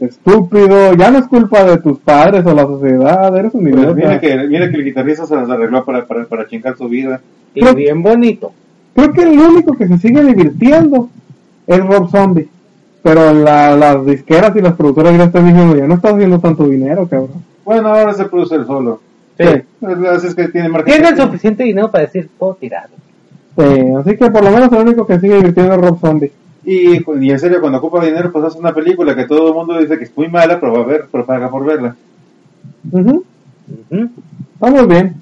Estúpido, 0.00 0.94
ya 0.94 1.10
no 1.10 1.18
es 1.18 1.26
culpa 1.26 1.62
de 1.64 1.76
tus 1.78 1.98
padres 2.00 2.44
o 2.44 2.52
la 2.54 2.62
sociedad, 2.64 3.36
eres 3.36 3.54
un 3.54 3.62
Pues 3.62 3.74
idiota. 3.74 3.94
mira, 3.94 4.20
que, 4.20 4.36
mira 4.48 4.68
que 4.70 4.76
el 4.76 4.84
guitarrista 4.84 5.26
se 5.26 5.36
las 5.36 5.48
arregló 5.48 5.84
para, 5.84 6.06
para, 6.06 6.24
para 6.24 6.46
chingar 6.48 6.76
su 6.76 6.88
vida. 6.88 7.20
Y 7.54 7.60
Creo- 7.60 7.74
bien 7.74 8.02
bonito. 8.02 8.52
Creo 8.94 9.12
que 9.12 9.22
el 9.22 9.38
único 9.38 9.74
que 9.74 9.86
se 9.86 9.98
sigue 9.98 10.24
divirtiendo 10.24 11.08
es 11.66 11.78
Rob 11.86 12.10
Zombie. 12.10 12.48
Pero 13.02 13.32
la- 13.32 13.76
las 13.76 14.04
disqueras 14.04 14.54
y 14.56 14.60
las 14.60 14.74
productoras 14.74 15.16
ya 15.16 15.24
están 15.24 15.46
diciendo, 15.46 15.76
ya 15.76 15.86
no 15.86 15.94
estás 15.94 16.14
haciendo 16.14 16.40
tanto 16.40 16.64
dinero, 16.68 17.06
cabrón. 17.08 17.44
Bueno, 17.64 17.88
ahora 17.88 18.12
se 18.14 18.24
produce 18.24 18.56
el 18.56 18.66
solo. 18.66 19.00
Sí. 19.38 19.44
Así 20.10 20.26
es 20.26 20.34
que 20.34 20.48
tiene 20.48 20.68
marca. 20.68 20.90
Tienen 20.90 21.16
suficiente 21.16 21.62
dinero 21.64 21.90
para 21.90 22.04
decir, 22.04 22.28
puedo 22.38 22.54
tirar. 22.54 22.88
Sí, 23.58 23.64
así 23.98 24.16
que 24.16 24.30
por 24.30 24.42
lo 24.44 24.50
menos 24.50 24.72
el 24.72 24.78
único 24.78 25.06
que 25.06 25.20
sigue 25.20 25.36
divirtiendo 25.36 25.74
es 25.74 25.80
Rob 25.80 25.98
Zombie. 26.00 26.32
Y, 26.64 26.98
y 27.24 27.30
en 27.30 27.38
serio, 27.38 27.60
cuando 27.60 27.78
ocupa 27.78 28.04
dinero, 28.04 28.30
pues 28.32 28.44
hace 28.44 28.58
una 28.58 28.72
película 28.74 29.14
que 29.16 29.24
todo 29.26 29.48
el 29.48 29.54
mundo 29.54 29.78
dice 29.78 29.98
que 29.98 30.04
es 30.04 30.16
muy 30.16 30.28
mala, 30.28 30.58
pero 30.60 30.72
va 30.72 30.80
a 30.80 30.86
ver, 30.86 31.06
pero 31.10 31.26
paga 31.26 31.50
por 31.50 31.64
verla. 31.64 31.96
Ujú. 32.90 33.24
Está 33.90 34.70
muy 34.70 34.86
bien. 34.86 35.14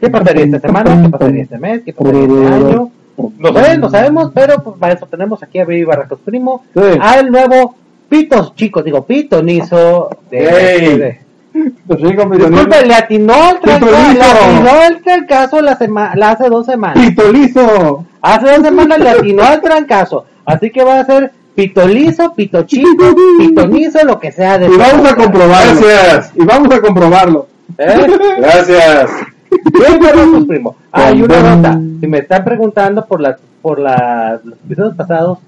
¿Qué 0.00 0.10
pasaría 0.10 0.44
esta 0.44 0.60
semana? 0.60 1.02
¿Qué 1.02 1.08
pasaría 1.08 1.42
este 1.42 1.58
mes? 1.58 1.82
¿Qué 1.84 1.92
pasaría 1.92 2.22
este 2.24 2.46
año? 2.46 2.90
No 3.38 3.52
sé, 3.54 3.78
no 3.78 3.90
sabemos, 3.90 4.30
pero 4.34 4.62
pues, 4.62 4.76
para 4.78 4.94
eso 4.94 5.06
tenemos 5.06 5.42
aquí 5.42 5.58
a 5.58 5.64
Baby 5.64 5.84
Barracos 5.84 6.20
Primo, 6.24 6.64
Sí. 6.74 6.80
al 7.00 7.30
nuevo 7.30 7.74
Pitos, 8.08 8.54
chicos, 8.54 8.84
digo, 8.84 9.04
Pitonizo 9.06 10.10
de... 10.30 10.38
¡Ey! 10.44 10.98
de- 10.98 11.21
Pues 11.52 12.00
Disculpe, 12.00 12.86
le 12.86 12.94
atinó 12.94 13.34
el 13.50 13.60
trancazo, 13.60 13.90
le 14.12 14.22
atinó 14.22 14.82
el 14.88 15.02
trancazo 15.02 15.60
la 15.60 15.76
sema- 15.76 16.14
la 16.14 16.30
hace 16.30 16.48
dos 16.48 16.64
semanas. 16.66 17.04
Pitolizo. 17.04 18.06
Hace 18.22 18.46
dos 18.46 18.62
semanas 18.62 18.98
le 18.98 19.10
atinó 19.10 19.42
al 19.42 19.60
trancazo, 19.60 20.24
así 20.46 20.70
que 20.70 20.82
va 20.84 21.00
a 21.00 21.04
ser 21.04 21.32
Pitolizo, 21.54 22.34
Pito 22.34 22.62
Chico, 22.62 23.14
Pitonizo, 23.38 24.04
lo 24.04 24.18
que 24.18 24.32
sea 24.32 24.58
de 24.58 24.66
Y 24.66 24.76
vamos 24.76 25.10
a 25.10 25.14
comprobarlo. 25.16 25.80
Gracias. 25.80 26.32
Y 26.34 26.44
vamos 26.44 26.72
a 26.72 26.80
comprobarlo. 26.80 27.46
¿Eh? 27.78 28.06
Gracias. 28.38 29.10
Bien, 29.50 30.46
Primo. 30.46 30.76
Ah, 30.92 31.12
y 31.12 31.22
una 31.22 31.56
nota. 31.56 31.78
Si 32.00 32.06
me 32.06 32.18
están 32.18 32.44
preguntando 32.44 33.04
por 33.04 33.20
las 33.20 33.36
por 33.60 33.78
la, 33.78 34.40
los 34.42 34.58
episodios 34.64 34.96
pasados, 34.96 35.38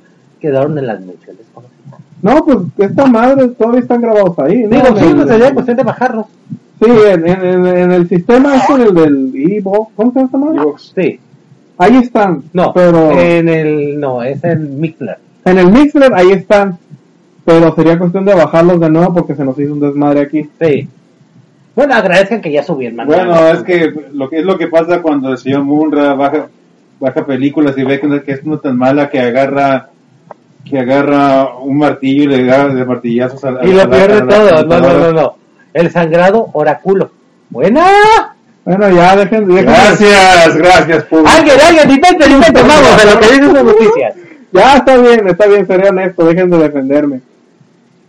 quedaron 0.41 0.79
en 0.79 0.87
las 0.87 1.01
menciones. 1.01 1.43
No, 2.23 2.45
pues 2.45 2.59
esta 2.79 3.07
madre 3.07 3.49
todavía 3.49 3.81
están 3.81 4.01
grabados 4.01 4.39
ahí. 4.39 4.63
¿no? 4.63 4.69
Digo, 4.71 4.97
sí, 4.99 5.05
el- 5.07 5.15
pues 5.17 5.29
sería 5.29 5.53
cuestión 5.55 5.77
de 5.77 5.83
bajarlos. 5.83 6.27
Sí, 6.83 6.91
en, 6.91 7.29
en- 7.29 7.45
en- 7.45 7.67
en 7.67 7.93
el 7.93 8.09
sistema 8.09 8.57
es 8.57 8.65
con 8.65 8.81
el 8.81 8.95
del 8.95 9.33
Evo. 9.35 9.91
¿Cómo 9.95 10.13
se 10.13 10.19
llama 10.21 10.27
esta 10.27 10.39
madre? 10.39 10.73
Sí. 10.95 11.21
Ahí 11.79 11.97
están. 11.97 12.43
No, 12.53 12.73
pero 12.73 13.11
en 13.13 13.49
el, 13.49 13.99
no, 14.01 14.23
es 14.23 14.43
en 14.45 14.81
Mixler. 14.81 15.19
en 15.45 15.59
el 15.59 15.71
Mixler 15.71 16.13
ahí 16.15 16.31
están. 16.33 16.79
Pero 17.45 17.75
sería 17.75 17.99
cuestión 17.99 18.25
de 18.25 18.33
bajarlos 18.35 18.81
de 18.81 18.89
nuevo 18.89 19.13
porque 19.13 19.35
se 19.35 19.45
nos 19.45 19.59
hizo 19.59 19.75
un 19.75 19.81
desmadre 19.81 20.21
aquí. 20.21 20.49
Sí. 20.61 20.89
Bueno, 21.77 21.95
agradezcan 21.95 22.41
que 22.41 22.53
ya 22.53 22.63
subí 22.63 22.87
el 22.87 22.95
manual. 22.95 23.27
Bueno, 23.27 23.49
es 23.49 23.63
que 23.65 23.93
lo 24.13 24.31
que 24.31 24.39
es 24.39 24.45
lo 24.45 24.57
que 24.57 24.69
pasa 24.69 25.03
cuando 25.03 25.31
el 25.33 25.39
señor 25.39 25.63
Munra 25.65 26.15
baja, 26.15 26.47
baja 27.01 27.27
películas 27.27 27.77
y 27.77 27.83
ve 27.85 28.01
que 28.25 28.33
es 28.33 28.47
no 28.47 28.59
tan 28.59 28.79
mala 28.79 29.11
que 29.11 29.21
agarra 29.21 29.91
que 30.65 30.79
agarra 30.79 31.57
un 31.59 31.79
martillo 31.79 32.23
y 32.25 32.27
le 32.29 32.45
da 32.45 32.69
de 32.69 32.85
martillazos 32.85 33.45
a 33.45 33.51
la 33.53 33.67
Y 33.67 33.73
lo 33.73 33.83
a 33.83 33.89
peor 33.89 34.11
a 34.11 34.15
de 34.15 34.21
todo, 34.23 34.65
no, 34.67 34.81
no, 34.81 34.99
no, 34.99 35.13
no. 35.13 35.37
El 35.73 35.91
sangrado 35.91 36.49
oráculo. 36.53 37.11
Buena. 37.51 37.85
Bueno, 38.65 38.89
ya 38.91 39.15
dejen, 39.17 39.47
dejen- 39.47 39.65
Gracias, 39.65 40.57
gracias, 40.57 41.05
público. 41.05 41.31
Alguien, 41.37 41.57
alguien, 41.61 41.91
invente, 41.91 42.31
invente, 42.31 42.63
vamos, 42.63 42.97
de 43.05 43.13
lo 43.15 43.21
que 43.21 43.27
dicen 43.27 43.53
las 43.53 43.65
noticias. 43.65 44.15
Ya 44.53 44.77
está 44.77 44.97
bien, 44.97 45.29
está 45.29 45.47
bien, 45.47 45.67
seré 45.67 45.89
honesto, 45.91 46.25
dejen 46.25 46.49
de 46.51 46.59
defenderme. 46.59 47.21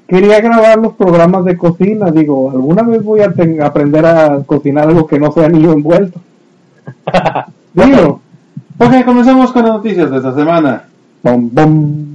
Quería 0.07 0.39
grabar 0.39 0.77
los 0.77 0.93
programas 0.93 1.43
de 1.45 1.57
cocina, 1.57 2.11
digo, 2.11 2.51
alguna 2.51 2.83
vez 2.83 3.03
voy 3.03 3.21
a 3.21 3.33
ten- 3.33 3.61
aprender 3.61 4.05
a 4.05 4.39
cocinar 4.45 4.87
algo 4.87 5.07
que 5.07 5.19
no 5.19 5.31
sea 5.31 5.49
niño 5.49 5.73
envuelto. 5.73 6.21
Digo, 7.73 8.21
Ok, 8.77 9.03
comenzamos 9.05 9.51
con 9.51 9.63
las 9.63 9.71
noticias 9.73 10.09
de 10.11 10.17
esta 10.17 10.33
semana. 10.35 10.83
bom, 11.23 11.49
bom. 11.51 12.14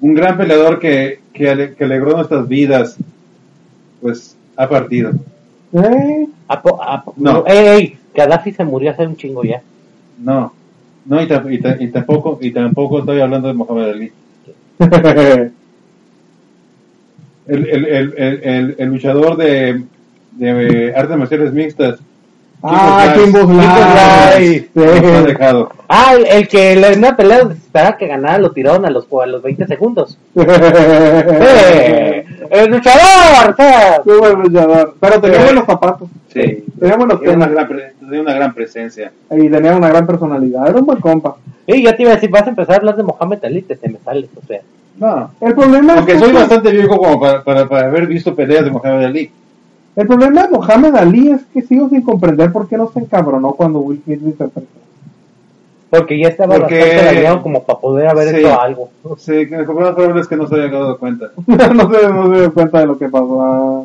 Un 0.00 0.14
gran 0.14 0.36
peleador 0.36 0.78
que, 0.78 1.20
que, 1.32 1.50
ale- 1.50 1.74
que 1.74 1.84
alegró 1.84 2.12
nuestras 2.16 2.46
vidas, 2.48 2.96
pues 4.00 4.36
ha 4.56 4.68
partido. 4.68 5.12
¿Eh? 5.72 6.26
No. 7.16 7.44
Ey, 7.46 7.66
ey, 7.66 7.98
Gaddafi 8.14 8.52
se 8.52 8.64
murió 8.64 8.90
hace 8.92 9.06
un 9.06 9.16
chingo 9.16 9.42
ya. 9.44 9.60
No, 10.22 10.52
no, 11.04 11.22
y, 11.22 11.26
ta- 11.26 11.44
y 11.48 11.58
ta- 11.58 11.76
y 11.78 11.88
tampoco, 11.88 12.38
y 12.40 12.50
tampoco 12.52 13.00
estoy 13.00 13.20
hablando 13.20 13.48
de 13.48 13.54
Mohamed 13.54 13.90
Ali. 13.90 14.12
El, 17.46 17.66
el, 17.66 17.84
el, 17.86 18.14
el, 18.18 18.40
el, 18.44 18.74
el 18.78 18.88
luchador 18.88 19.36
de, 19.38 19.82
de 20.32 20.92
artes 20.94 21.16
marciales 21.16 21.52
mixtas. 21.52 21.98
Ah, 22.62 23.14
Kimbo 23.16 23.38
ha 23.60 24.32
Sí. 24.38 24.68
Ah, 25.88 26.12
el, 26.14 26.26
el 26.26 26.48
que 26.48 26.72
en 26.72 26.98
una 26.98 27.16
pelea 27.16 27.38
donde 27.40 27.54
se 27.54 27.60
esperaba 27.62 27.96
que 27.96 28.06
ganara 28.06 28.38
lo 28.38 28.50
tiraron 28.52 28.84
a 28.86 28.90
los, 28.90 29.06
a 29.10 29.26
los 29.26 29.42
20 29.42 29.66
segundos. 29.66 30.18
¡El 32.50 32.70
luchador! 32.70 33.54
Qué 34.04 34.12
buen 34.18 34.42
luchador. 34.42 34.94
Pero 35.00 35.20
tenía 35.20 35.38
Sí. 35.38 35.44
buenos 35.44 35.64
zapatos. 35.66 36.08
Sí. 36.32 36.64
Tenía 36.78 36.96
buenos 36.96 37.20
Tiene 37.20 37.36
una 37.36 37.46
gran, 37.46 37.68
tiene 37.98 38.20
una 38.20 38.34
gran 38.34 38.54
presencia. 38.54 39.12
Y 39.30 39.48
tenía 39.48 39.76
una 39.76 39.88
gran 39.88 40.06
personalidad. 40.06 40.68
Era 40.68 40.78
un 40.78 40.86
buen 40.86 41.00
compa. 41.00 41.36
Y 41.66 41.82
ya 41.84 41.94
te 41.96 42.02
iba 42.02 42.12
a 42.12 42.14
decir, 42.14 42.30
vas 42.30 42.44
a 42.46 42.50
empezar 42.50 42.76
a 42.76 42.78
hablar 42.78 42.96
de 42.96 43.02
Mohamed 43.02 43.44
Ali, 43.44 43.62
te, 43.62 43.76
te 43.76 43.88
me 43.88 43.98
sales, 44.04 44.28
o 44.42 44.46
sea. 44.46 44.60
No. 44.98 45.30
El 45.40 45.54
problema 45.54 45.94
Aunque 45.94 46.12
es 46.12 46.18
soy 46.20 46.30
que- 46.30 46.38
bastante 46.38 46.70
viejo 46.70 46.96
como 46.96 47.20
para, 47.20 47.42
para, 47.44 47.68
para 47.68 47.86
haber 47.86 48.06
visto 48.06 48.34
peleas 48.34 48.64
de 48.64 48.70
Mohamed 48.70 49.04
Ali. 49.04 49.30
El 49.98 50.06
problema 50.06 50.44
de 50.44 50.50
Mohamed 50.50 50.94
Ali 50.94 51.32
es 51.32 51.40
que 51.52 51.60
sigo 51.62 51.88
sin 51.88 52.02
comprender 52.02 52.52
por 52.52 52.68
qué 52.68 52.76
no 52.76 52.88
se 52.92 53.00
encabronó 53.00 53.52
cuando 53.52 53.80
Will 53.80 54.00
Smith 54.04 54.20
lo 54.22 54.28
interpretó. 54.28 54.68
Porque 55.90 56.20
ya 56.20 56.28
estaba 56.28 56.54
Porque- 56.54 56.78
bastante 56.78 57.42
como 57.42 57.62
para 57.64 57.78
poder 57.80 58.06
haber 58.08 58.28
Sí. 58.28 58.36
hecho 58.36 58.60
algo. 58.60 58.90
Sí, 59.16 59.48
que 59.48 59.56
lo 59.56 59.74
más 59.74 59.94
probable 59.94 60.20
es 60.20 60.28
que 60.28 60.36
no 60.36 60.46
se 60.46 60.54
haya 60.54 60.70
dado 60.70 60.98
cuenta. 60.98 61.26
no 61.46 61.56
se 61.58 62.08
no 62.12 62.32
se 62.32 62.40
dio 62.40 62.54
cuenta 62.54 62.78
de 62.80 62.86
lo 62.86 62.96
que 62.98 63.08
pasó. 63.08 63.42
Ah. 63.42 63.82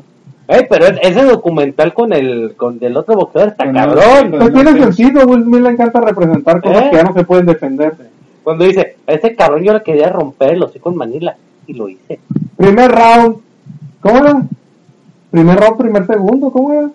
Ey, 0.49 0.67
pero 0.69 0.85
es- 0.85 0.99
ese 1.01 1.23
documental 1.23 1.93
con 1.95 2.13
el 2.13 2.53
con 2.57 2.77
del 2.77 2.95
otro 2.95 3.15
boxeador 3.15 3.49
está 3.49 3.71
cabrón. 3.71 4.29
Pues 4.29 4.43
no, 4.43 4.51
tiene 4.51 4.73
sentido, 4.83 5.25
Will 5.25 5.43
Smith 5.45 5.61
le 5.61 5.69
encanta 5.69 5.99
representar 6.01 6.61
cosas 6.61 6.83
¿Eh? 6.83 6.89
que 6.91 6.95
ya 6.97 7.03
no 7.03 7.13
se 7.13 7.23
pueden 7.23 7.45
defender. 7.47 7.95
Cuando 8.43 8.65
dice, 8.65 8.97
a 9.07 9.13
ese 9.13 9.35
cabrón 9.35 9.63
yo 9.63 9.73
le 9.73 9.81
quería 9.81 10.09
romper 10.09 10.51
el 10.53 10.61
hocico 10.63 10.91
en 10.91 10.97
Manila. 10.97 11.35
Y 11.65 11.73
lo 11.73 11.87
hice. 11.89 12.19
Primer 12.57 12.91
round, 12.91 13.37
¿cómo 14.01 14.17
era? 14.17 14.41
Primer 15.33 15.57
round, 15.59 15.77
primer 15.77 16.05
segundo, 16.05 16.51
¿cómo 16.51 16.71
era? 16.73 16.89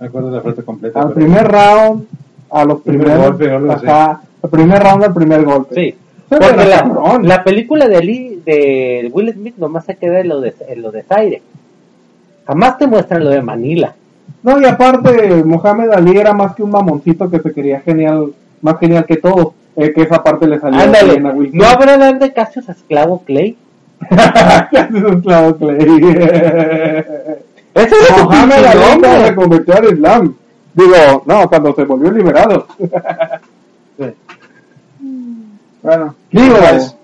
Me 0.00 0.06
acuerdo 0.06 0.30
de 0.30 0.36
la 0.36 0.42
frase 0.42 0.62
completa. 0.64 1.02
Al 1.02 1.12
primer 1.12 1.46
round, 1.46 2.06
a 2.50 2.64
los 2.64 2.80
Primer 2.80 3.06
primeros. 3.06 3.26
golpe, 3.38 3.86
ajá, 3.88 4.22
al 4.42 4.50
primer 4.50 4.82
round, 4.82 5.04
al 5.04 5.12
primer 5.14 5.44
golpe. 5.44 5.74
Sí. 5.74 5.94
Pero 6.30 6.40
Porque 6.46 6.66
la, 7.26 7.44
película 7.44 7.88
de, 7.88 7.96
Ali, 7.96 8.42
de 8.44 9.10
Will 9.12 9.32
Smith 9.34 9.56
nomás 9.58 9.84
se 9.84 9.96
queda 9.96 10.20
en 10.20 10.28
lo 10.28 10.40
de, 10.40 10.54
en 10.66 10.80
lo 10.82 10.90
de 10.90 11.02
Zaire. 11.02 11.42
Jamás 12.46 12.78
te 12.78 12.86
muestran 12.86 13.22
lo 13.24 13.30
de 13.30 13.42
Manila. 13.42 13.94
No, 14.42 14.58
y 14.58 14.64
aparte, 14.64 15.42
Mohamed 15.44 15.90
Ali 15.90 16.16
era 16.18 16.32
más 16.32 16.54
que 16.54 16.62
un 16.62 16.70
mamoncito 16.70 17.28
que 17.30 17.40
se 17.40 17.52
quería 17.52 17.80
genial, 17.80 18.32
más 18.62 18.78
genial 18.78 19.04
que 19.04 19.16
todo. 19.18 19.52
eh, 19.76 19.92
que 19.94 20.02
esa 20.02 20.22
parte 20.24 20.46
le 20.46 20.58
salió 20.58 20.80
Ándale, 20.80 21.12
bien 21.12 21.26
a 21.26 21.30
Will 21.32 21.50
¿no 21.52 21.66
habrá 21.66 21.96
dar 21.98 22.18
de 22.18 22.32
Cassius 22.32 22.68
a 22.68 22.72
Esclavo 22.72 23.22
Clay? 23.26 23.56
Clavo 25.22 25.56
Clay. 25.56 25.78
Ese 27.74 27.94
es 27.94 28.24
Mohamed 28.24 28.64
Ali 28.64 28.80
nombre. 28.80 29.08
cuando 29.10 29.26
se 29.26 29.34
convirtió 29.34 29.74
al 29.76 29.92
Islam. 29.92 30.34
Digo, 30.74 31.22
no, 31.26 31.48
cuando 31.48 31.74
se 31.74 31.84
volvió 31.84 32.10
liberado. 32.10 32.66
Bueno, 35.82 36.14
Digo, 36.30 36.56
pues, 36.56 36.96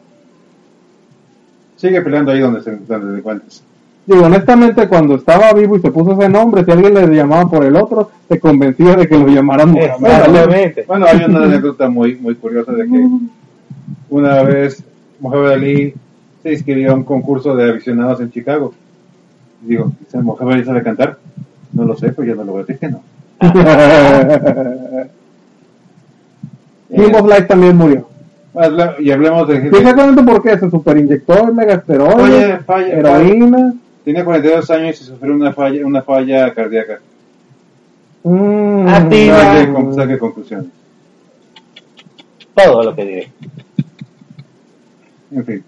sigue 1.76 2.00
peleando 2.02 2.32
ahí 2.32 2.40
donde 2.40 2.60
se 2.62 2.72
donde 2.76 3.12
te 3.12 3.18
encuentres. 3.18 3.62
digo, 4.06 4.24
honestamente, 4.24 4.88
cuando 4.88 5.14
estaba 5.14 5.52
vivo 5.52 5.76
y 5.76 5.80
se 5.80 5.90
puso 5.90 6.12
ese 6.12 6.28
nombre, 6.28 6.64
si 6.64 6.70
alguien 6.70 6.94
le 6.94 7.06
llamaba 7.14 7.48
por 7.48 7.64
el 7.64 7.76
otro, 7.76 8.10
se 8.28 8.38
convencía 8.40 8.96
de 8.96 9.06
que 9.08 9.16
lo 9.16 9.26
llamaran 9.28 9.70
Mohamed. 9.72 10.84
Bueno, 10.86 11.06
hay 11.06 11.24
una 11.24 11.44
anécdota 11.44 11.88
muy 11.88 12.16
muy 12.16 12.34
curiosa 12.34 12.72
de 12.72 12.84
que 12.86 13.08
una 14.10 14.42
vez 14.42 14.82
Mohamed 15.20 15.50
Ali 15.50 15.94
se 16.44 16.52
inscribió 16.52 16.92
a 16.92 16.94
un 16.94 17.02
concurso 17.04 17.56
de 17.56 17.70
aficionados 17.70 18.20
en 18.20 18.30
Chicago. 18.30 18.72
Digo, 19.62 19.90
¿esa 20.06 20.20
mujer 20.20 20.64
sabe 20.64 20.82
cantar? 20.84 21.18
No 21.72 21.84
lo 21.84 21.96
sé, 21.96 22.12
pues 22.12 22.28
ya 22.28 22.34
no 22.36 22.44
lo 22.44 22.52
voy 22.52 22.62
a 22.62 22.64
decir 22.66 22.78
que 22.78 22.88
no. 22.90 23.02
King 26.94 27.14
of 27.14 27.26
Life 27.26 27.42
también 27.42 27.76
murió. 27.76 28.06
Y 29.00 29.10
hablemos 29.10 29.48
de 29.48 29.56
exactamente 29.66 30.22
por 30.22 30.40
qué. 30.42 30.56
Se 30.58 30.70
superinyectó 30.70 31.52
megasteroides, 31.52 32.20
Oye, 32.22 32.58
falla, 32.58 32.86
heroína. 32.94 33.74
Tiene 34.04 34.22
42 34.22 34.70
años 34.70 35.00
y 35.00 35.04
sufrió 35.04 35.34
una 35.34 35.52
falla, 35.52 35.84
una 35.86 36.02
falla 36.02 36.52
cardíaca. 36.54 37.00
Mm, 38.22 38.86
A 38.86 39.08
ti. 39.08 39.26
Saque, 39.28 39.72
con- 39.72 39.94
saque 39.94 40.18
conclusiones. 40.18 40.66
Todo 42.54 42.84
lo 42.84 42.94
que 42.94 43.04
diré. 43.04 43.32
En 45.32 45.44
fin. 45.44 45.64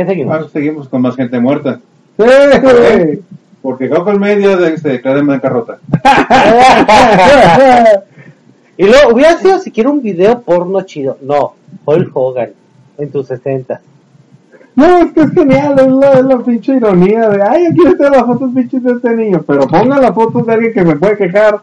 ¿Qué 0.00 0.06
seguimos? 0.06 0.34
Ahora 0.34 0.48
seguimos 0.48 0.88
con 0.88 1.02
más 1.02 1.14
gente 1.14 1.38
muerta. 1.38 1.78
Sí. 2.18 3.20
Porque 3.60 3.86
Google 3.88 4.18
Media 4.18 4.56
de- 4.56 4.78
se 4.78 4.88
declara 4.88 5.18
en 5.18 5.26
bancarrota. 5.26 5.78
y 8.78 8.84
luego, 8.84 9.12
hubiera 9.12 9.36
sido 9.36 9.58
siquiera 9.58 9.90
un 9.90 10.00
video 10.00 10.40
porno 10.40 10.80
chido. 10.82 11.18
No, 11.20 11.52
Hulk 11.84 12.10
Hogan 12.16 12.50
en 12.96 13.10
tus 13.10 13.26
60. 13.26 13.78
No, 14.74 14.98
es 14.98 15.12
que 15.12 15.20
es 15.20 15.32
genial, 15.32 15.74
es 15.78 15.86
la, 15.88 16.12
es 16.12 16.24
la 16.24 16.38
pinche 16.38 16.76
ironía 16.76 17.28
de, 17.28 17.42
ay, 17.42 17.66
aquí 17.66 17.86
están 17.86 18.12
las 18.12 18.24
fotos 18.24 18.50
pinches 18.54 18.82
de 18.82 18.92
este 18.92 19.10
niño, 19.14 19.44
pero 19.46 19.66
pongan 19.66 20.00
las 20.00 20.14
fotos 20.14 20.46
de 20.46 20.54
alguien 20.54 20.72
que 20.72 20.82
me 20.82 20.96
puede 20.96 21.18
quejar. 21.18 21.58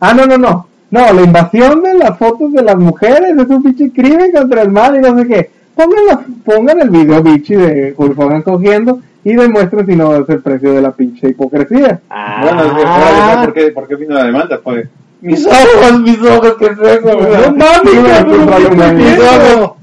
Ah, 0.00 0.14
no, 0.14 0.24
no, 0.24 0.38
no. 0.38 0.66
No, 0.90 1.12
la 1.12 1.22
invasión 1.22 1.82
de 1.82 1.92
las 1.92 2.16
fotos 2.16 2.54
de 2.54 2.62
las 2.62 2.76
mujeres 2.76 3.36
es 3.36 3.48
un 3.50 3.62
pinche 3.62 3.92
crimen 3.92 4.32
contra 4.32 4.62
el 4.62 4.70
mal 4.70 4.96
y 4.96 5.00
no 5.00 5.18
sé 5.18 5.26
qué. 5.26 5.50
Pongan, 5.76 6.06
la- 6.06 6.20
pongan 6.44 6.80
el 6.80 6.90
video 6.90 7.22
bichi 7.22 7.54
de 7.54 7.94
Hulk 7.96 8.18
Hogan 8.18 8.42
cogiendo 8.42 9.00
y 9.22 9.34
demuestren 9.34 9.86
si 9.86 9.94
no 9.94 10.16
es 10.16 10.28
el 10.28 10.40
precio 10.40 10.72
de 10.72 10.80
la 10.80 10.90
pinche 10.92 11.28
hipocresía. 11.28 12.00
Ah, 12.08 12.40
Bueno, 12.42 13.44
por 13.44 13.52
qué, 13.54 13.70
por 13.72 13.86
qué 13.86 13.94
vino 13.96 14.14
la 14.14 14.24
demanda. 14.24 14.58
Fue 14.64 14.88
mis 15.20 15.46
ojos, 15.46 16.00
mis 16.00 16.18
ojos, 16.22 16.54
¿qué 16.58 16.66
es 16.66 16.72
eso? 16.72 17.20
No 17.20 17.56
mames, 17.56 17.94
no, 17.94 18.44
no, 18.74 18.92
mis 18.94 19.18
no, 19.18 19.24
ojos. 19.24 19.76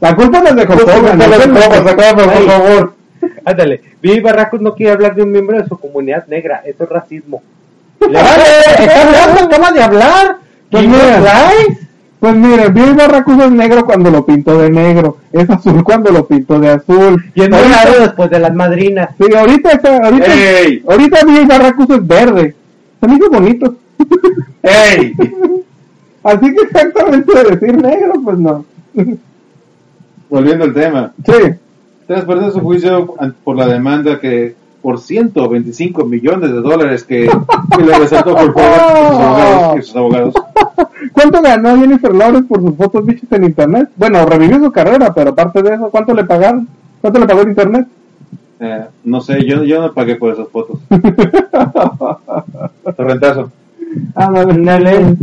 La 0.00 0.14
culpa 0.16 0.40
no 0.40 0.48
es 0.48 0.56
de 0.56 0.62
Hulk 0.62 0.82
Hogan, 0.82 1.06
Ándale, 1.12 1.36
es 1.36 1.40
del- 1.40 1.52
por 1.52 2.46
favor. 2.46 2.92
Ándale, 3.44 3.80
Vivi 4.02 4.20
Barracos 4.20 4.60
no 4.60 4.74
quiere 4.74 4.92
hablar 4.92 5.14
de 5.14 5.22
un 5.22 5.30
miembro 5.32 5.58
de 5.60 5.66
su 5.68 5.78
comunidad 5.78 6.26
negra, 6.28 6.62
eso 6.64 6.84
es 6.84 6.90
racismo. 6.90 7.42
Le 8.00 8.06
vale, 8.08 8.42
está 8.78 9.02
hablando, 9.02 9.40
acaba 9.56 9.72
de 9.72 9.82
hablar. 9.82 10.36
Pues 10.70 10.82
¿King 10.82 10.90
mira. 10.90 11.50
Pues 12.18 12.34
miren, 12.34 12.72
Bill 12.72 12.94
Barracuda 12.94 13.44
es 13.44 13.52
negro 13.52 13.84
cuando 13.84 14.10
lo 14.10 14.24
pinto 14.24 14.58
de 14.58 14.70
negro, 14.70 15.18
es 15.32 15.48
azul 15.50 15.84
cuando 15.84 16.10
lo 16.10 16.26
pinto 16.26 16.58
de 16.58 16.70
azul. 16.70 17.24
Y 17.34 17.42
es 17.42 17.50
después 18.00 18.30
de 18.30 18.40
las 18.40 18.54
madrinas. 18.54 19.10
sí, 19.18 19.34
ahorita, 19.34 19.72
está, 19.72 19.98
ahorita, 19.98 20.34
¡Ey! 20.34 20.82
ahorita 20.88 21.24
Bill 21.26 21.46
Barracuda 21.46 21.96
es 21.96 22.06
verde. 22.06 22.54
Se 23.00 23.06
me 23.06 23.16
hizo 23.16 23.30
bonito. 23.30 23.74
¡Ey! 24.62 25.12
Así 26.22 26.54
que 26.54 26.62
exactamente 26.62 27.32
de 27.32 27.56
decir 27.56 27.76
negro, 27.82 28.14
pues 28.24 28.38
no. 28.38 28.64
Volviendo 30.28 30.64
al 30.64 30.74
tema. 30.74 31.12
Sí, 31.24 31.54
Tras 32.06 32.24
perder 32.24 32.50
su 32.50 32.60
juicio 32.60 33.14
por 33.44 33.56
la 33.56 33.66
demanda 33.68 34.18
que 34.18 34.56
por 34.82 35.00
125 35.00 36.04
millones 36.04 36.52
de 36.52 36.60
dólares 36.60 37.04
que, 37.04 37.28
que 37.76 37.82
le 37.82 37.98
resaltó 37.98 38.34
por 38.34 38.42
y 38.42 38.46
sus 38.46 39.20
abogados. 39.20 39.86
sus 39.86 39.96
abogados. 39.96 40.34
¿cuánto 41.12 41.42
ganó 41.42 41.76
Jennifer 41.76 42.14
Lawrence 42.14 42.48
por 42.48 42.60
sus 42.60 42.76
fotos 42.76 43.04
bichos 43.04 43.30
en 43.32 43.44
internet? 43.44 43.90
Bueno, 43.96 44.24
revivió 44.26 44.58
su 44.58 44.72
carrera, 44.72 45.12
pero 45.14 45.30
aparte 45.30 45.62
de 45.62 45.74
eso, 45.74 45.90
¿cuánto 45.90 46.14
le 46.14 46.24
pagaron? 46.24 46.68
¿Cuánto 47.00 47.20
le 47.20 47.26
pagó 47.26 47.42
el 47.42 47.48
internet? 47.48 47.86
Eh, 48.58 48.86
no 49.04 49.20
sé, 49.20 49.44
yo, 49.44 49.64
yo 49.64 49.82
no 49.82 49.92
pagué 49.92 50.16
por 50.16 50.32
esas 50.32 50.48
fotos. 50.48 50.80
Torrentazo. 52.96 53.52
Ah, 54.14 54.26
Ándale. 54.26 55.16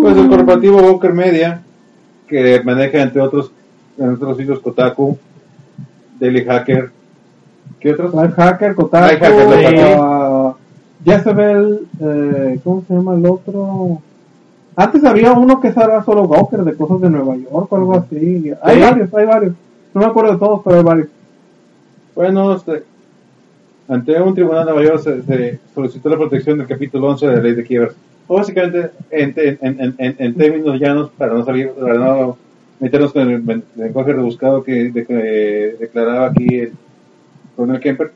Pues 0.00 0.16
el 0.16 0.28
corporativo 0.28 0.82
Bunker 0.82 1.12
Media, 1.12 1.62
que 2.26 2.60
maneja 2.64 3.00
entre 3.00 3.22
otros, 3.22 3.52
entre 3.96 4.14
otros 4.14 4.36
sitios 4.36 4.58
Kotaku, 4.58 5.16
Daily 6.18 6.44
Hacker, 6.44 6.90
¿qué 7.78 7.92
otros? 7.92 8.12
Life 8.12 8.34
Hacker, 8.36 8.74
Kotaku, 8.74 9.06
Life 9.06 9.24
Hacker, 9.24 9.46
Life 9.46 9.66
Hacker. 9.66 9.96
Ah, 11.10 11.16
Jezebel, 11.18 11.86
eh, 12.00 12.60
¿cómo 12.64 12.84
se 12.86 12.94
llama 12.94 13.14
el 13.14 13.26
otro? 13.26 14.00
Antes 14.76 15.04
había 15.04 15.32
uno 15.32 15.60
que 15.60 15.68
era 15.68 16.04
solo 16.04 16.28
Gawker 16.28 16.60
de 16.60 16.74
cosas 16.74 17.00
de 17.00 17.10
Nueva 17.10 17.36
York 17.36 17.66
o 17.72 17.76
algo 17.76 17.94
así. 17.96 18.52
Hay 18.62 18.76
¿Sí? 18.76 18.82
varios, 18.82 19.14
hay 19.14 19.26
varios. 19.26 19.54
No 19.94 20.00
me 20.02 20.06
acuerdo 20.06 20.32
de 20.32 20.38
todos, 20.38 20.60
pero 20.64 20.76
hay 20.76 20.82
varios. 20.84 21.08
Bueno, 22.14 22.54
este, 22.54 22.84
ante 23.88 24.20
un 24.22 24.34
tribunal 24.34 24.66
de 24.66 24.72
Nueva 24.72 24.88
York 24.88 25.02
se, 25.02 25.22
se 25.22 25.58
solicitó 25.74 26.08
la 26.10 26.16
protección 26.16 26.58
del 26.58 26.66
capítulo 26.66 27.08
11 27.08 27.26
de 27.26 27.36
la 27.36 27.42
ley 27.42 27.54
de 27.54 27.64
quiebras. 27.64 27.94
O 28.28 28.36
Básicamente, 28.36 28.90
en, 29.10 29.32
en, 29.36 29.58
en, 29.80 29.94
en, 29.98 30.16
en 30.18 30.34
términos 30.34 30.78
llanos, 30.78 31.10
para 31.16 31.32
no 31.34 31.44
salir, 31.44 31.70
para 31.70 31.94
no 31.94 32.36
meternos 32.78 33.12
con 33.12 33.28
el 33.28 33.62
lenguaje 33.74 34.12
rebuscado 34.12 34.62
que, 34.62 34.90
de- 34.90 35.06
que 35.06 35.76
declaraba 35.80 36.26
aquí 36.28 36.46
el 36.60 36.72
coronel 37.56 37.80
Kemper, 37.80 38.12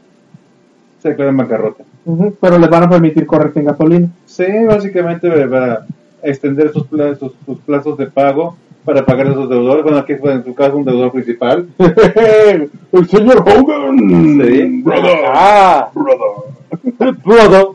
se 1.01 1.09
declara 1.09 1.31
en 1.31 1.37
bancarrota. 1.39 1.83
Pero 2.05 2.59
les 2.59 2.71
van 2.71 2.83
a 2.85 2.91
permitir 2.91 3.27
correr 3.27 3.53
sin 3.53 3.65
gasolina. 3.65 4.09
Sí, 4.27 4.45
básicamente 4.67 5.29
eh, 5.29 5.47
para 5.47 5.87
extender 6.23 6.73
sus 6.73 6.87
plazos, 6.87 7.33
sus 7.45 7.59
plazos 7.59 7.97
de 7.99 8.07
pago 8.07 8.57
para 8.85 9.05
pagar 9.05 9.29
a 9.29 9.35
sus 9.35 9.49
deudores. 9.49 9.83
Bueno, 9.83 9.99
aquí 9.99 10.15
fue 10.17 10.33
en 10.33 10.45
su 10.45 10.55
caso 10.55 10.77
un 10.77 10.85
deudor 10.85 11.13
principal. 11.13 11.69
el 11.79 13.09
señor 13.09 13.45
Hogan. 13.47 13.99
Sí. 13.99 14.85
Ah, 15.33 15.91
brother. 15.95 17.67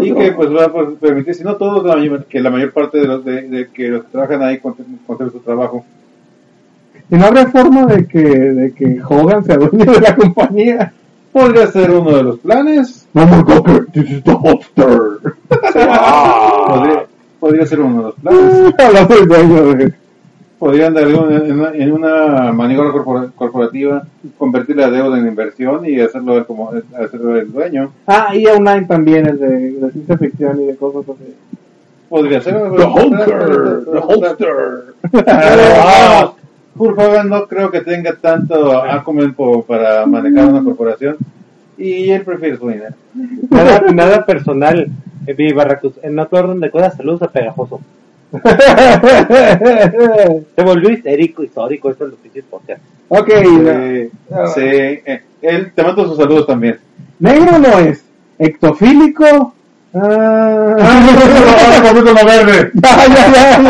Y 0.00 0.14
que 0.14 0.32
pues 0.32 0.50
va 0.50 0.64
a 0.64 0.72
pues, 0.72 0.88
permitir, 0.98 1.34
si 1.34 1.44
no 1.44 1.56
todos, 1.56 1.84
la 1.84 2.24
que 2.24 2.40
la 2.40 2.50
mayor 2.50 2.72
parte 2.72 2.98
de 2.98 3.06
los, 3.06 3.24
de, 3.24 3.42
de 3.42 3.68
que 3.68 3.88
los 3.88 4.06
trabajan 4.06 4.42
ahí 4.42 4.58
conserven 4.58 4.98
conserven 5.06 5.32
su 5.32 5.40
trabajo. 5.40 5.84
Y 7.10 7.16
no 7.16 7.26
habría 7.26 7.46
forma 7.48 7.84
de 7.84 8.06
que, 8.06 8.22
de 8.22 8.72
que 8.72 8.98
Hogan 9.06 9.44
se 9.44 9.52
adueñe 9.52 9.84
de 9.84 10.00
la 10.00 10.16
compañía. 10.16 10.94
Podría 11.34 11.66
ser 11.66 11.90
uno 11.90 12.12
de 12.16 12.22
los 12.22 12.38
planes. 12.38 13.08
No 13.12 13.26
more 13.26 13.42
Gawker, 13.42 13.86
this 13.92 14.08
is 14.08 14.22
the 14.22 14.30
holster. 14.32 15.18
Podría, 16.68 17.06
podría 17.40 17.66
ser 17.66 17.80
uno 17.80 17.96
de 17.98 18.02
los 18.04 18.14
planes. 18.14 18.74
Habla 18.78 19.04
del 19.06 19.26
dueño 19.28 19.62
de... 19.74 19.92
Podrían 20.60 20.96
en, 20.96 21.14
una, 21.16 21.70
en 21.74 21.92
una 21.92 22.52
maniobra 22.52 22.92
corpora- 22.92 23.30
corporativa, 23.34 24.04
convertir 24.38 24.76
la 24.76 24.88
deuda 24.88 25.18
en 25.18 25.26
inversión 25.26 25.84
y 25.84 26.00
hacerlo 26.00 26.38
él 26.38 26.46
como 26.46 26.70
hacerlo 26.70 27.36
el 27.36 27.52
dueño. 27.52 27.90
Ah, 28.06 28.28
y 28.34 28.46
Online 28.46 28.86
también 28.86 29.26
es 29.26 29.40
de, 29.40 29.72
de 29.72 29.90
ciencia 29.90 30.16
ficción 30.16 30.62
y 30.62 30.66
de 30.66 30.76
cosas 30.76 31.02
así. 31.02 31.34
Podría 32.08 32.40
ser. 32.40 32.54
The 32.54 32.84
holster, 32.84 33.84
the. 35.10 35.18
Ah, 36.74 36.78
Hulk 36.78 36.98
Hogan 36.98 37.28
no 37.28 37.46
creo 37.46 37.70
que 37.70 37.80
tenga 37.80 38.16
tanto 38.16 38.82
acumen 38.82 39.34
para 39.66 40.04
manejar 40.06 40.46
una 40.46 40.64
corporación 40.64 41.16
y 41.78 42.10
él 42.10 42.22
prefiere 42.22 42.56
su 42.56 42.68
dinero. 42.68 42.94
Nada, 43.50 43.80
nada 43.92 44.24
personal, 44.26 44.88
eh, 45.26 45.32
Vivi 45.34 45.52
Barracos. 45.52 45.94
En 46.02 46.18
otro 46.18 46.38
orden 46.38 46.60
de 46.60 46.70
cosas, 46.70 46.96
saludos 46.96 47.22
a 47.22 47.30
Pegajoso. 47.30 47.80
Se 50.56 50.62
volvió 50.64 50.90
histérico, 50.90 51.44
histórico, 51.44 51.90
esto 51.90 52.06
es 52.06 52.10
lo 52.12 52.16
que 52.22 52.42
podcast. 52.42 52.82
ok, 53.08 53.28
Eh, 53.30 54.10
sí, 54.54 54.60
eh, 54.60 55.22
él 55.42 55.72
te 55.72 55.82
mando 55.82 56.06
sus 56.06 56.16
saludos 56.16 56.46
también. 56.46 56.78
negro 57.18 57.58
no 57.58 57.78
es. 57.78 58.04
Ectofílico. 58.38 59.54
Ah, 59.96 60.74
como 61.94 62.14
verde. 62.26 62.72
ya, 62.74 63.06
ya, 63.06 63.60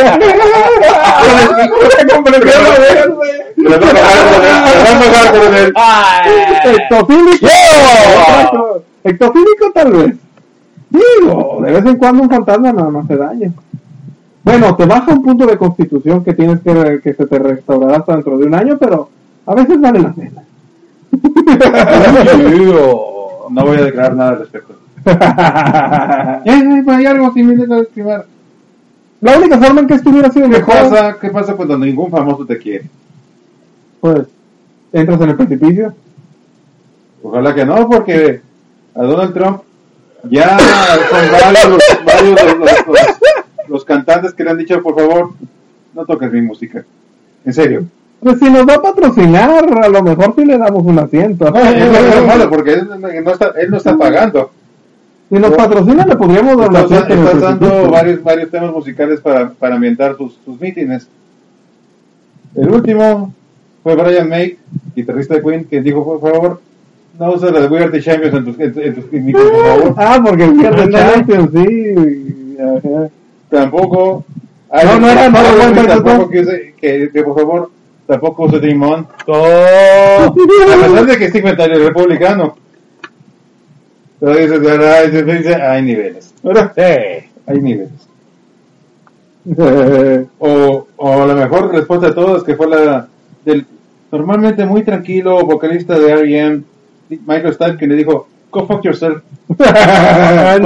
lo 5.32 5.50
verde. 5.50 5.72
Ectofílico. 6.64 7.46
Ectofílico 9.04 9.72
tal 9.74 9.92
vez. 9.92 10.16
Digo, 10.88 11.60
de 11.62 11.72
vez 11.72 11.84
en 11.84 11.96
cuando 11.96 12.22
un 12.22 12.30
fantasma 12.30 12.72
nada 12.72 12.88
más 12.88 13.06
se 13.06 13.16
daña. 13.16 13.52
Bueno, 14.42 14.74
te 14.76 14.86
baja 14.86 15.12
un 15.12 15.22
punto 15.22 15.44
de 15.46 15.58
constitución 15.58 16.24
que 16.24 16.32
tienes 16.32 16.60
que, 16.60 17.00
que 17.02 17.12
se 17.12 17.26
te 17.26 17.38
restaurará 17.38 17.98
hasta 17.98 18.14
dentro 18.14 18.38
de 18.38 18.46
un 18.46 18.54
año, 18.54 18.78
pero 18.78 19.10
a 19.44 19.54
veces 19.54 19.78
vale 19.78 20.00
la 20.00 20.12
pena. 20.12 20.42
No 23.50 23.66
voy 23.66 23.76
a 23.76 23.84
declarar 23.84 24.16
nada 24.16 24.30
al 24.30 24.38
respecto. 24.38 24.74
Eh, 26.46 26.82
hay 26.88 27.06
algo 27.06 27.32
similar 27.32 27.78
a 27.78 27.82
estimar. 27.82 28.26
La 29.20 29.38
única 29.38 29.58
forma 29.58 29.80
en 29.80 29.86
que 29.86 29.94
esto 29.94 30.10
hubiera 30.10 30.30
sido 30.30 30.48
¿Qué 30.50 30.58
mejor, 30.58 30.74
pasa, 30.74 31.16
¿Qué 31.20 31.30
pasa 31.30 31.54
cuando 31.54 31.78
ningún 31.78 32.10
famoso 32.10 32.44
te 32.44 32.58
quiere? 32.58 32.84
pues, 34.00 34.26
entras 34.92 35.20
en 35.22 35.30
el 35.30 35.36
precipicio. 35.36 35.94
Ojalá 37.22 37.54
que 37.54 37.64
no, 37.64 37.88
porque 37.88 38.42
a 38.94 39.02
Donald 39.02 39.32
Trump 39.32 39.62
ya 40.24 40.58
son 40.58 41.32
varios, 41.32 41.68
los, 41.70 41.82
varios 42.04 42.42
los, 42.42 42.58
los- 42.86 43.68
los- 43.68 43.84
cantantes 43.86 44.34
que 44.34 44.44
le 44.44 44.50
han 44.50 44.58
dicho, 44.58 44.82
por 44.82 44.94
favor, 44.94 45.30
no 45.94 46.04
toques 46.04 46.30
mi 46.30 46.42
música. 46.42 46.84
En 47.46 47.52
serio. 47.54 47.84
Pues 48.20 48.38
si 48.38 48.50
nos 48.50 48.66
va 48.68 48.74
a 48.74 48.82
patrocinar, 48.82 49.64
a 49.82 49.88
lo 49.88 50.02
mejor 50.02 50.34
sí 50.36 50.44
le 50.44 50.58
damos 50.58 50.84
un 50.84 50.98
asiento. 50.98 51.50
No, 51.50 51.58
es 51.58 52.16
lo 52.20 52.26
malo 52.26 52.50
porque 52.50 52.74
él 52.74 52.88
no 53.24 53.30
está, 53.32 53.52
él 53.58 53.70
no 53.70 53.76
está 53.78 53.96
pagando. 53.96 54.50
Si 55.34 55.40
nos 55.40 55.50
patrocina, 55.50 56.06
le 56.06 56.14
podríamos 56.14 56.56
dar 56.56 56.84
Estás, 56.84 57.10
estás 57.10 57.40
dando 57.40 57.90
varios, 57.90 58.22
varios 58.22 58.50
temas 58.52 58.70
musicales 58.72 59.20
para, 59.20 59.50
para 59.50 59.74
ambientar 59.74 60.14
tus, 60.14 60.36
tus 60.44 60.60
mítines. 60.60 61.08
El 62.54 62.70
último 62.70 63.34
fue 63.82 63.96
Brian 63.96 64.28
May, 64.28 64.56
guitarrista 64.94 65.34
de 65.34 65.42
Queen, 65.42 65.64
que 65.64 65.80
dijo, 65.80 66.04
por 66.04 66.20
favor, 66.20 66.60
no 67.18 67.32
uses 67.32 67.50
la 67.50 67.62
de 67.62 67.66
We 67.66 67.80
Are 67.82 67.90
the 67.90 68.00
Champions 68.00 68.32
en 68.36 68.44
tus, 68.44 68.60
en, 68.60 68.80
en 68.80 68.94
tus 68.94 69.10
mítines, 69.10 69.42
por 69.42 69.66
favor. 69.66 69.94
Ah, 69.96 70.20
porque 70.24 70.46
Pierde 70.46 70.82
Ándale. 70.84 71.12
Champions, 71.14 71.50
sí. 71.52 72.56
Ajá. 72.60 73.08
Tampoco... 73.50 74.24
No, 74.84 75.00
no 75.00 75.08
era- 75.08 75.28
no 75.30 75.38
era 75.40 75.52
buen 75.72 75.86
tampoco 75.88 76.28
que, 76.30 76.40
use- 76.42 76.74
que, 76.80 77.10
que, 77.12 77.22
por 77.24 77.34
favor, 77.34 77.70
tampoco 78.06 78.44
use 78.44 78.60
Dream 78.60 78.82
On. 78.84 79.06
¡Oh! 79.26 80.16
A 80.20 80.32
pesar 80.32 81.06
de 81.06 81.16
que 81.18 81.24
es 81.24 81.34
inventario 81.34 81.88
republicano. 81.88 82.54
Pero 82.54 82.62
dices, 82.62 82.62
ay, 82.62 82.62
se 83.34 83.96
dice, 83.96 84.12
hay 84.32 85.82
niveles. 85.82 86.34
¿verdad? 86.42 86.72
Sí. 86.74 87.26
Hay 87.46 87.60
niveles. 87.60 87.90
O, 90.38 90.86
o 90.96 91.26
la 91.26 91.34
mejor 91.34 91.70
respuesta 91.70 92.06
de 92.06 92.14
todos, 92.14 92.44
que 92.44 92.56
fue 92.56 92.66
la 92.66 93.08
del 93.44 93.66
normalmente 94.10 94.64
muy 94.64 94.82
tranquilo 94.82 95.44
vocalista 95.44 95.98
de 95.98 96.12
R.E.M., 96.12 96.62
Michael 97.08 97.52
Stipe, 97.54 97.76
que 97.76 97.86
le 97.86 97.96
dijo, 97.96 98.28
go 98.50 98.66
fuck 98.66 98.82
yourself. 98.84 99.22
¿Cuál 99.56 100.60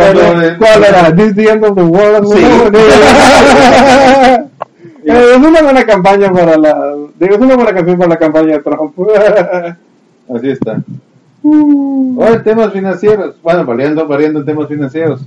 era? 0.85 1.15
This 1.15 1.35
the 1.35 1.51
end 1.51 1.65
of 1.65 1.75
the 1.75 1.83
world. 1.83 2.27
Sí. 2.27 2.45
Eh, 5.05 5.37
es 5.37 5.39
una 5.39 5.63
buena 5.63 5.87
campaña 5.87 6.31
para 6.31 6.59
la. 6.59 6.95
Digo, 7.19 7.37
es 7.37 7.41
una 7.41 7.55
buena 7.57 7.73
canción 7.73 7.97
para 7.97 8.11
la 8.11 8.19
campaña 8.19 8.57
de 8.57 8.59
Trump. 8.59 8.93
Así 10.37 10.51
está. 10.51 10.83
Ahora, 11.45 12.43
temas 12.43 12.73
financieros. 12.73 13.37
Bueno, 13.43 13.65
variando, 13.65 14.07
variando 14.07 14.41
en 14.41 14.47
temas 14.47 14.69
financieros. 14.69 15.21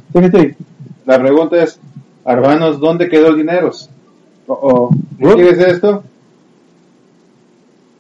La 1.06 1.20
pregunta 1.20 1.62
es, 1.64 1.80
hermanos, 2.26 2.80
¿dónde 2.80 3.10
quedó 3.10 3.28
el 3.30 3.38
dinero? 3.38 3.72
Oh, 4.48 4.60
oh. 4.62 4.90
¿Qué 5.18 5.26
quiere 5.26 5.52
decir 5.56 5.68
esto? 5.70 6.04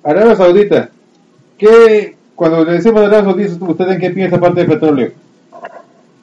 Arabia 0.03 0.35
Saudita. 0.35 0.89
¿Qué, 1.57 2.15
cuando 2.35 2.65
le 2.65 2.73
decimos 2.73 3.01
Arabia 3.03 3.23
Saudita, 3.31 3.65
¿usted 3.65 3.89
en 3.91 3.99
qué 3.99 4.09
piensa 4.11 4.35
aparte 4.37 4.61
del 4.61 4.69
petróleo? 4.69 5.11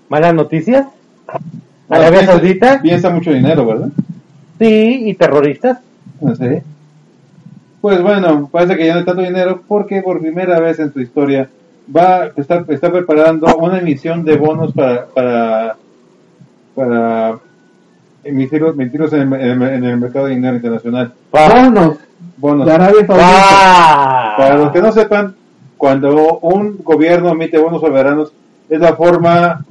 ¿Malas 0.09 0.35
noticias? 0.35 0.87
¿Arabia 1.89 2.21
Piensa- 2.21 2.33
Saudita? 2.33 2.83
Piensa 2.83 3.11
mucho 3.11 3.31
dinero, 3.33 3.67
¿verdad? 3.67 3.89
Sí, 4.59 5.03
¿y 5.09 5.15
terroristas? 5.15 5.79
No 6.21 6.35
sé. 6.35 6.63
Pues 7.81 8.03
bueno, 8.03 8.49
parece 8.51 8.77
que 8.77 8.87
ya 8.87 8.95
no 8.95 8.99
hay 9.01 9.05
tanto 9.07 9.23
dinero 9.23 9.63
porque 9.69 10.03
por 10.03 10.21
primera 10.21 10.59
vez 10.59 10.81
en 10.81 10.93
su 10.93 11.01
historia 11.01 11.49
va 11.95 12.31
está, 12.37 12.65
está 12.69 12.91
preparando 12.93 13.47
una 13.57 13.79
emisión 13.79 14.25
de 14.25 14.37
bonos 14.37 14.73
para 14.73 15.07
para 15.07 15.77
para 16.75 17.39
emitirlos, 18.25 18.75
emitirlos 18.75 19.13
en, 19.13 19.33
el, 19.33 19.41
en 19.41 19.63
el- 19.63 19.75
en 19.75 19.85
el 19.85 19.97
mercado 19.99 20.27
de 20.27 20.35
dinero 20.35 20.57
internacional. 20.57 21.13
Vámonos. 21.33 21.99
Bonos. 22.37 22.67
De 22.67 22.73
Arabia 22.73 23.07
Saudita. 23.07 24.35
Para 24.37 24.57
los 24.57 24.73
que 24.73 24.83
no 24.83 24.93
sepan, 24.93 25.35
cuando 25.77 26.39
un 26.41 26.79
gobierno 26.85 27.31
emite 27.31 27.59
bonos 27.59 27.81
soberanos, 27.81 28.33
es 28.69 28.81
la 28.81 28.95
forma 28.95 29.65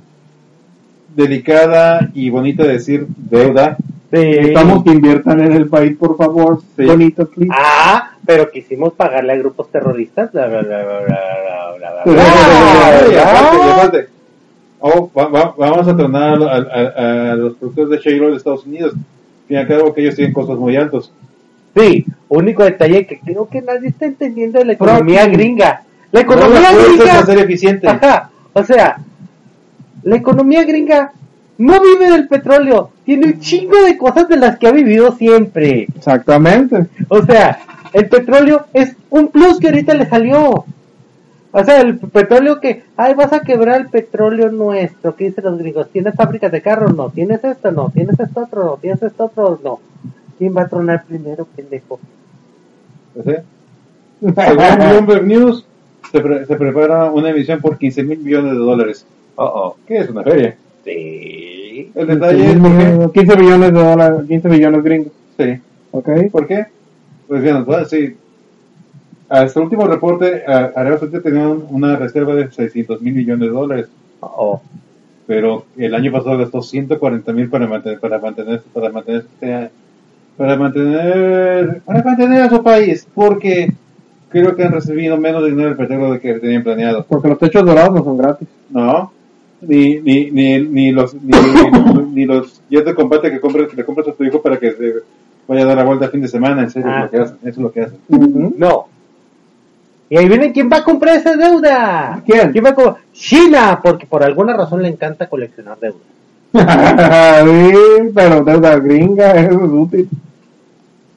delicada 1.16 2.10
y 2.14 2.30
bonita 2.30 2.64
de 2.64 2.74
decir 2.74 3.08
deuda. 3.18 3.78
Necesitamos 4.12 4.84
que 4.84 4.92
inviertan 4.92 5.42
en 5.42 5.52
el 5.52 5.68
país, 5.68 5.98
por 5.98 6.16
favor. 6.16 6.62
Bonito, 6.78 7.30
please. 7.30 7.52
Ah, 7.54 8.12
pero 8.26 8.50
quisimos 8.50 8.94
pagarle 8.94 9.34
a 9.34 9.38
grupos 9.38 9.70
terroristas. 9.70 10.32
Bla, 10.32 10.48
bla, 10.48 10.62
bla, 10.62 10.84
bla, 10.84 11.74
bla, 11.78 12.04
oh, 14.80 15.12
vamos 15.14 15.88
a 15.88 15.98
tronar 15.98 16.40
a, 16.44 17.36
los 17.36 17.58
productores 17.58 17.90
de 17.90 17.98
shale 17.98 18.22
oil 18.22 18.32
de 18.32 18.38
Estados 18.38 18.66
Unidos. 18.66 18.94
Fin 19.48 19.60
y 19.60 19.66
cabo 19.66 19.94
que 19.94 20.02
ellos 20.02 20.16
tienen 20.16 20.34
costos 20.34 20.58
muy 20.58 20.76
altos. 20.76 21.12
Sí, 21.76 22.06
único 22.30 22.64
detalle 22.64 23.06
que 23.06 23.20
creo 23.20 23.48
que 23.48 23.62
nadie 23.62 23.90
está 23.90 24.06
entendiendo 24.06 24.60
de 24.60 24.66
la 24.66 24.74
economía 24.74 25.28
gringa. 25.28 25.84
La 26.12 26.24
No 26.24 26.34
economía 26.34 26.72
gringa. 26.74 27.20
hacer 27.20 27.40
eficiente. 27.40 27.88
Ajá, 27.88 28.30
o 28.54 28.64
sea, 28.64 28.98
la 30.04 30.16
economía 30.16 30.64
gringa 30.64 31.12
no 31.58 31.82
vive 31.82 32.10
del 32.12 32.28
petróleo, 32.28 32.92
tiene 33.06 33.28
un 33.28 33.40
chingo 33.40 33.82
de 33.84 33.98
cosas 33.98 34.28
de 34.30 34.38
las 34.38 34.58
que 34.58 34.68
ha 34.68 34.72
vivido 34.72 35.12
siempre. 35.14 35.88
Exactamente. 35.96 36.88
O 37.10 37.24
sea, 37.24 37.60
el 37.94 38.08
petróleo 38.10 38.66
es 38.74 38.96
un 39.10 39.30
plus 39.30 39.60
que 39.60 39.68
ahorita 39.68 39.94
le 39.96 40.06
salió. 40.08 40.66
O 41.52 41.64
sea, 41.64 41.82
el 41.82 41.98
petróleo 41.98 42.60
que, 42.60 42.84
ay, 42.98 43.14
vas 43.16 43.34
a 43.34 43.40
quebrar 43.40 43.82
el 43.82 43.88
petróleo 43.88 44.52
nuestro, 44.52 45.16
¿qué 45.16 45.26
dicen 45.26 45.46
los 45.46 45.58
gringos? 45.58 45.90
¿Tienes 45.90 46.14
fábricas 46.14 46.52
de 46.52 46.62
carros? 46.62 46.96
No. 46.96 47.10
¿Tienes 47.10 47.44
esto? 47.44 47.72
No. 47.72 47.90
¿Tienes 47.90 48.20
esto 48.20 48.42
otro? 48.44 48.64
No. 48.64 48.78
¿Tienes 48.78 49.02
esto 49.02 49.26
otro? 49.26 49.60
No. 49.64 49.80
¿Quién 50.38 50.56
va 50.56 50.64
a 50.64 50.68
tronar 50.68 51.04
primero, 51.06 51.48
pendejo? 51.56 52.00
¿Sí? 53.16 53.32
Según 54.20 54.78
Bloomberg 54.90 55.26
News, 55.26 55.66
se, 56.12 56.20
pre- 56.20 56.46
se 56.46 56.56
prepara 56.56 57.06
una 57.12 57.30
emisión 57.32 57.60
por 57.62 57.78
15 57.80 58.04
mil 58.04 58.20
millones 58.20 58.52
de 58.52 58.58
dólares. 58.60 59.06
¿Qué 59.88 59.98
es 59.98 60.10
una 60.10 60.22
feria? 60.24 60.56
Sí. 60.84 61.47
El 61.96 62.08
detalle 62.08 62.52
es 62.52 62.56
por 62.58 62.78
qué. 62.78 63.20
15 63.22 63.38
millones 63.38 63.74
de 63.74 63.84
dólares, 63.84 64.20
15 64.28 64.50
millones 64.50 64.84
gringos. 64.84 65.12
Sí. 65.38 65.60
¿Ok? 65.92 66.10
¿Por 66.32 66.48
qué? 66.48 66.66
Pues 67.28 67.42
bien, 67.42 67.66
bueno, 67.66 67.86
sí. 67.86 68.16
Hasta 69.30 69.60
el 69.60 69.64
último 69.66 69.88
reporte, 69.88 70.44
Arabia 70.48 70.98
Saudita 70.98 71.22
tenía 71.22 71.48
un- 71.48 71.66
una 71.70 71.96
reserva 71.98 72.34
de 72.36 72.50
600 72.50 73.02
mil 73.02 73.14
millones 73.14 73.42
de 73.50 73.54
dólares, 73.54 73.88
Oh. 74.22 74.62
pero 75.26 75.66
el 75.78 75.94
año 75.94 76.12
pasado 76.12 76.38
gastó 76.38 76.62
140 76.62 77.34
mil 77.34 77.50
para 77.50 77.68
mantener, 77.68 78.00
para 78.00 78.20
mantener, 78.20 78.62
para 78.74 78.90
mantener, 78.90 79.22
este- 79.22 79.70
para 80.38 80.56
mantener, 80.56 81.82
para 81.86 82.04
mantener 82.04 82.42
a 82.44 82.50
su 82.50 82.64
país, 82.64 83.06
porque 83.14 83.74
creo 84.30 84.56
que 84.56 84.64
han 84.64 84.72
recibido 84.72 85.18
menos 85.18 85.44
dinero 85.46 85.70
del 85.70 85.78
petróleo 85.78 86.14
de 86.14 86.20
que 86.22 86.34
tenían 86.36 86.64
planeado. 86.64 87.06
Porque 87.08 87.28
los 87.28 87.38
techos 87.40 87.66
dorados 87.66 87.94
no 87.96 88.04
son 88.06 88.18
gratis. 88.18 88.48
No, 88.70 89.12
ni, 89.62 90.00
ni, 90.02 90.32
ni, 90.32 90.60
ni 90.60 90.92
los, 90.92 91.14
ni, 91.16 91.32
ni 92.14 92.26
los 92.26 92.62
jets 92.70 92.86
de 92.86 92.96
combate 92.96 93.32
que 93.32 93.40
compras, 93.40 93.68
que 93.70 93.76
le 93.78 93.86
compras 93.86 94.08
a 94.08 94.14
tu 94.14 94.24
hijo 94.24 94.42
para 94.42 94.58
que 94.58 94.72
se 94.72 94.94
vaya 95.48 95.64
a 95.64 95.66
dar 95.66 95.78
la 95.78 95.84
vuelta 95.86 96.06
el 96.06 96.12
fin 96.12 96.22
de 96.22 96.28
semana, 96.28 96.62
en 96.64 96.70
serio, 96.70 96.90
Ah. 96.92 97.00
es 97.00 97.04
lo 97.06 97.10
que 97.12 97.18
hacen, 97.24 97.38
eso 97.42 97.50
es 97.50 97.58
lo 97.58 97.72
que 97.72 97.82
hacen. 97.82 97.98
No. 98.58 98.88
Y 100.10 100.18
ahí 100.18 100.28
viene 100.30 100.52
quién 100.54 100.70
va 100.72 100.78
a 100.78 100.84
comprar 100.84 101.18
esa 101.18 101.36
deuda. 101.36 102.22
¿Quién? 102.26 102.54
va 102.66 102.70
a 102.70 102.76
comprar? 102.76 102.96
China, 103.14 103.80
porque 103.84 104.06
por 104.06 104.24
alguna 104.24 104.56
razón 104.56 104.82
le 104.82 104.88
encanta 104.90 105.28
coleccionar 105.28 105.78
deuda. 105.80 105.98
sí, 107.44 108.10
pero 108.16 108.44
deuda 108.44 108.80
gringa, 108.80 109.32
eso 109.36 109.64
es 109.66 109.72
útil. 109.72 110.10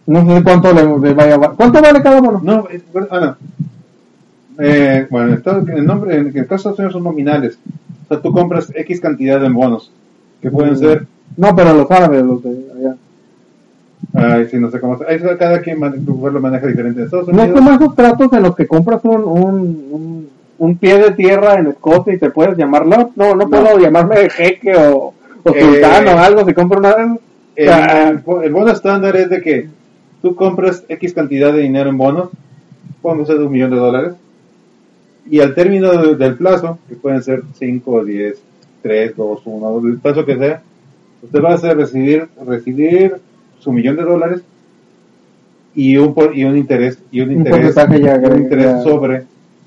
No 0.06 0.26
sé 0.36 0.42
cuánto 0.42 0.72
le, 0.72 0.82
le 1.08 1.14
vaya 1.14 1.36
a 1.36 1.38
¿Cuánto 1.50 1.80
vale 1.80 2.02
cada 2.02 2.20
bono? 2.20 2.40
No, 2.42 2.68
es- 2.68 2.82
bueno, 2.92 3.06
ah, 3.10 3.20
no. 3.20 3.36
Eh, 4.62 5.06
bueno, 5.08 5.28
en 5.28 5.34
Estados- 5.34 5.68
en 5.68 5.78
el 5.78 5.86
nombre, 5.86 6.16
en 6.16 6.36
el 6.36 6.46
caso 6.46 6.70
de 6.70 6.74
Unidos 6.74 6.92
son 6.94 7.04
nominales. 7.04 7.58
Sea, 8.10 8.20
tú 8.20 8.32
compras 8.32 8.72
X 8.74 9.00
cantidad 9.00 9.42
en 9.44 9.54
bonos, 9.54 9.92
que 10.42 10.50
pueden 10.50 10.76
ser, 10.76 11.06
No, 11.36 11.54
pero 11.54 11.72
los 11.74 11.88
árabes, 11.92 12.24
los 12.24 12.42
de 12.42 12.50
allá. 12.76 12.96
ay, 14.14 14.48
sí, 14.50 14.58
no 14.58 14.68
sé 14.68 14.80
cómo, 14.80 14.98
ahí 15.08 15.18
cada 15.38 15.60
quien 15.62 15.78
man- 15.78 16.04
lo 16.04 16.40
maneja 16.40 16.66
diferente. 16.66 16.98
En 17.00 17.04
Estados 17.06 17.28
No 17.28 17.34
es 17.34 17.48
Unidos, 17.50 17.60
como 17.60 17.72
esos 17.76 17.94
tratos 17.94 18.32
en 18.32 18.42
los 18.42 18.56
que 18.56 18.66
compras 18.66 19.00
un, 19.04 19.22
un, 19.22 19.54
un, 19.92 20.28
un 20.58 20.76
pie 20.76 20.98
de 20.98 21.12
tierra 21.12 21.54
en 21.54 21.68
Escocia 21.68 22.12
y 22.14 22.18
te 22.18 22.30
puedes 22.30 22.56
llamarlo. 22.58 23.10
No, 23.14 23.36
no 23.36 23.48
puedo 23.48 23.78
llamarme 23.78 24.28
jeque 24.28 24.74
o, 24.76 25.14
o 25.44 25.54
Eh, 25.54 25.60
sultán 25.62 26.08
o 26.08 26.18
algo 26.18 26.44
si 26.44 26.52
compro 26.52 26.80
una. 26.80 26.90
el, 27.54 27.68
el- 27.68 28.22
el 28.44 28.52
bono 28.52 28.72
estándar 28.72 29.14
es 29.14 29.30
de 29.30 29.40
que 29.40 29.68
tú 30.20 30.34
compras 30.34 30.82
X 30.88 31.14
cantidad 31.14 31.52
de 31.52 31.60
dinero 31.60 31.88
en 31.90 31.96
bonos, 31.96 32.30
podemos 33.02 33.28
ser 33.28 33.38
de 33.38 33.44
un 33.44 33.52
millón 33.52 33.70
de 33.70 33.76
dólares, 33.76 34.14
y 35.30 35.40
al 35.40 35.54
término 35.54 35.92
de- 35.92 36.16
del 36.16 36.34
plazo, 36.34 36.78
que 36.88 36.96
pueden 36.96 37.22
ser 37.22 37.42
5, 37.58 38.04
10, 38.04 38.40
3, 38.82 39.16
2, 39.16 39.40
1, 39.44 39.88
el 39.88 39.98
plazo 39.98 40.24
que 40.26 40.36
sea, 40.36 40.62
usted 41.22 41.40
va 41.42 41.50
a 41.52 41.54
hacer 41.54 41.76
recibir, 41.76 42.26
recibir 42.46 43.16
su 43.60 43.72
millón 43.72 43.96
de 43.96 44.02
dólares 44.02 44.40
y 45.74 45.96
un, 45.96 46.14
por- 46.14 46.36
y 46.36 46.44
un 46.44 46.56
interés, 46.56 46.98
y 47.12 47.20
un 47.20 47.28
Un 47.30 47.36
interés, 47.36 47.74
porcentaje 47.74 48.00
ya, 48.02 48.14
un 48.16 48.22
ya. 48.22 48.36
interés 48.36 48.82
sobre. 48.82 49.22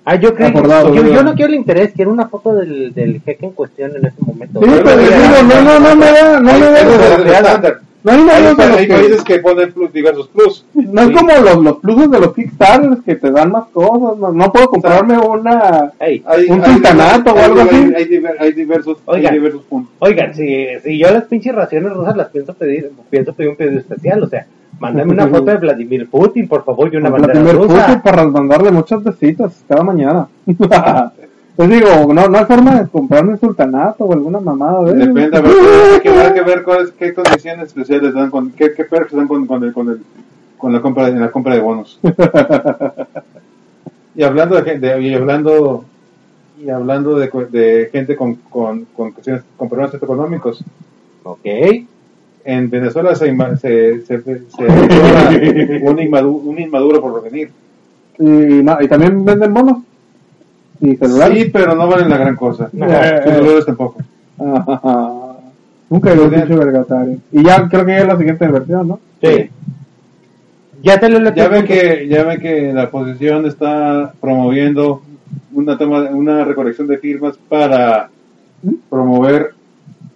Ah, 0.06 0.16
yo 0.16 0.36
creo 0.36 0.50
Acordado, 0.50 0.94
yo, 0.94 1.06
yo 1.08 1.24
no 1.24 1.34
quiero 1.34 1.54
el 1.54 1.56
interés, 1.60 1.94
quiero 1.96 2.12
una 2.12 2.28
foto 2.28 2.54
del, 2.56 2.94
del 2.94 3.22
jeque 3.22 3.46
en 3.46 3.52
cuestión 3.54 3.96
en 3.96 4.06
este 4.06 4.22
momento. 4.22 4.60
Sí, 4.62 4.70
pero 4.84 4.98
digo, 4.98 5.12
no, 5.48 5.62
no, 5.64 5.80
no 5.80 5.96
me 5.96 6.06
da, 6.08 6.40
no 6.42 6.54
me 6.60 6.60
da. 6.60 7.82
No 8.04 8.12
hay 8.12 8.18
Hay, 8.20 8.26
nadie 8.26 8.44
de 8.44 8.50
los 8.54 8.60
hay 8.78 8.88
que- 8.88 8.94
países 8.94 9.24
que 9.24 9.40
ponen 9.40 9.72
plus, 9.72 9.94
diversos 9.94 10.28
plus. 10.28 10.66
No 10.74 11.02
es 11.04 11.08
Sí. 11.08 11.14
como 11.14 11.30
los, 11.32 11.58
los 11.64 11.78
pluses 11.78 12.12
de 12.12 12.20
los 12.20 12.34
Kickstarter 12.34 12.76
estándares 12.76 13.06
que 13.06 13.16
te 13.16 13.32
dan 13.32 13.52
más 13.52 13.66
cosas. 13.72 14.18
No, 14.18 14.32
no 14.34 14.52
puedo 14.52 14.68
comprarme 14.68 15.18
una. 15.18 15.92
Hay, 16.00 16.22
Un 16.50 16.62
hay- 16.62 16.74
sultanato 16.74 17.32
o 17.34 17.38
hay- 17.38 17.44
algo 17.46 17.62
hay- 17.62 17.68
así. 17.68 17.94
Hay, 17.96 18.06
diver- 18.06 18.36
hay 18.40 18.52
diversos, 18.52 18.98
hay 19.08 19.16
Oigan. 19.16 19.34
diversos 19.34 19.62
puntos. 19.64 19.94
Oigan, 20.00 20.34
si, 20.34 20.66
si 20.84 20.98
yo 21.00 21.12
las 21.12 21.24
pinches 21.26 21.56
raciones 21.56 21.94
rusas 21.94 22.18
las 22.18 22.28
pienso 22.28 22.54
pedir, 22.54 22.92
pienso 23.10 23.34
pedir 23.34 23.52
un 23.52 23.56
pedido 23.56 23.80
especial, 23.80 24.22
o 24.24 24.28
sea, 24.28 24.48
mándame 24.80 25.14
una 25.14 25.28
foto 25.28 25.46
de 25.46 25.58
Vladimir 25.58 26.10
Putin, 26.10 26.48
por 26.50 26.66
favor, 26.66 26.94
y 26.94 26.98
una 26.98 27.10
bandera 27.10 27.34
Vladimir 27.40 27.56
rusa. 27.68 27.86
Putin 27.86 28.02
para 28.02 28.28
mandarle 28.28 28.72
muchas 28.72 29.02
besitas 29.02 29.64
cada 29.68 29.84
mañana. 29.84 30.28
Les 31.56 31.70
digo, 31.70 32.12
no, 32.14 32.28
no 32.28 32.38
hay 32.38 32.46
forma 32.46 32.82
de 32.82 32.88
comprarme 32.90 33.34
un 33.34 33.40
sultanato 33.40 34.06
o 34.06 34.14
alguna 34.14 34.40
mamada 34.40 34.86
de. 34.92 35.06
Depende, 35.06 35.38
a 35.38 35.42
ver, 35.42 35.52
hay 35.94 36.00
que, 36.02 36.10
hay 36.10 36.34
que 36.34 36.42
ver 36.42 36.64
cuáles, 36.64 36.92
qué 36.94 37.14
condiciones 37.14 37.68
especiales 37.68 38.14
dan, 38.14 38.32
con, 38.32 38.52
qué, 38.52 38.74
qué 38.74 38.86
perks 38.86 39.14
dan 39.14 39.28
con, 39.28 39.46
con, 39.46 39.64
el, 39.64 39.72
con, 39.72 39.88
el, 39.90 40.02
con 40.58 40.74
la 40.74 40.82
compra 40.82 41.06
de, 41.06 41.12
en 41.12 41.22
la 41.22 41.32
compra 41.32 41.54
de 41.54 41.62
bonos. 41.62 42.00
y 44.16 44.24
hablando 44.24 44.62
de, 44.62 44.80
de- 44.80 45.02
y 45.02 45.14
hablando 45.14 45.86
y 46.60 46.70
hablando 46.70 47.18
de, 47.18 47.30
de 47.52 47.90
gente 47.92 48.16
con, 48.16 48.36
con, 48.50 48.86
con, 48.96 49.12
cuestiones- 49.12 49.44
con 49.58 49.70
problemas 49.70 49.94
económicos, 49.96 50.64
Ok. 51.24 51.46
en 52.46 52.70
Venezuela 52.70 53.16
se, 53.16 53.32
inma- 53.32 53.56
se, 53.58 54.02
se, 54.06 54.22
se 54.24 55.84
un, 55.84 56.00
inmaduro, 56.00 56.50
un 56.50 56.60
inmaduro 56.60 57.02
por 57.02 57.24
venir. 57.24 57.52
Y, 58.20 58.60
y 58.60 58.88
también 58.88 59.24
venden 59.24 59.54
bonos. 59.54 59.78
Y 60.86 60.96
celulares. 60.98 61.44
Sí, 61.44 61.50
pero 61.52 61.76
no 61.76 61.88
valen 61.88 62.10
la 62.10 62.18
gran 62.18 62.36
cosa. 62.36 62.70
No. 62.74 62.86
Sus 62.88 63.24
celulares 63.34 63.66
tampoco. 63.66 64.02
Ajá. 64.40 64.82
Nunca 65.90 66.12
había 66.12 66.28
dicho 66.44 66.58
vergatario. 66.58 67.18
Y 67.32 67.44
ya 67.44 67.68
creo 67.70 67.86
que 67.86 67.92
ya 67.92 67.98
es 68.00 68.08
la 68.08 68.18
siguiente 68.18 68.48
versión, 68.48 68.88
¿no? 68.88 69.00
Sí. 69.22 69.50
Ya 70.82 71.00
te 71.00 71.08
lo 71.10 71.20
le 71.20 71.34
Ya 71.36 71.48
ven 71.48 71.66
que 71.66 72.08
ya 72.10 72.24
ven 72.24 72.42
que 72.42 72.74
la 72.74 72.86
oposición 72.86 73.46
está 73.46 74.12
promoviendo 74.20 75.02
una 75.54 75.78
toma 75.78 76.10
una 76.12 76.44
recolección 76.44 76.88
de 76.88 76.98
firmas 76.98 77.36
para 77.48 78.10
promover 78.90 79.54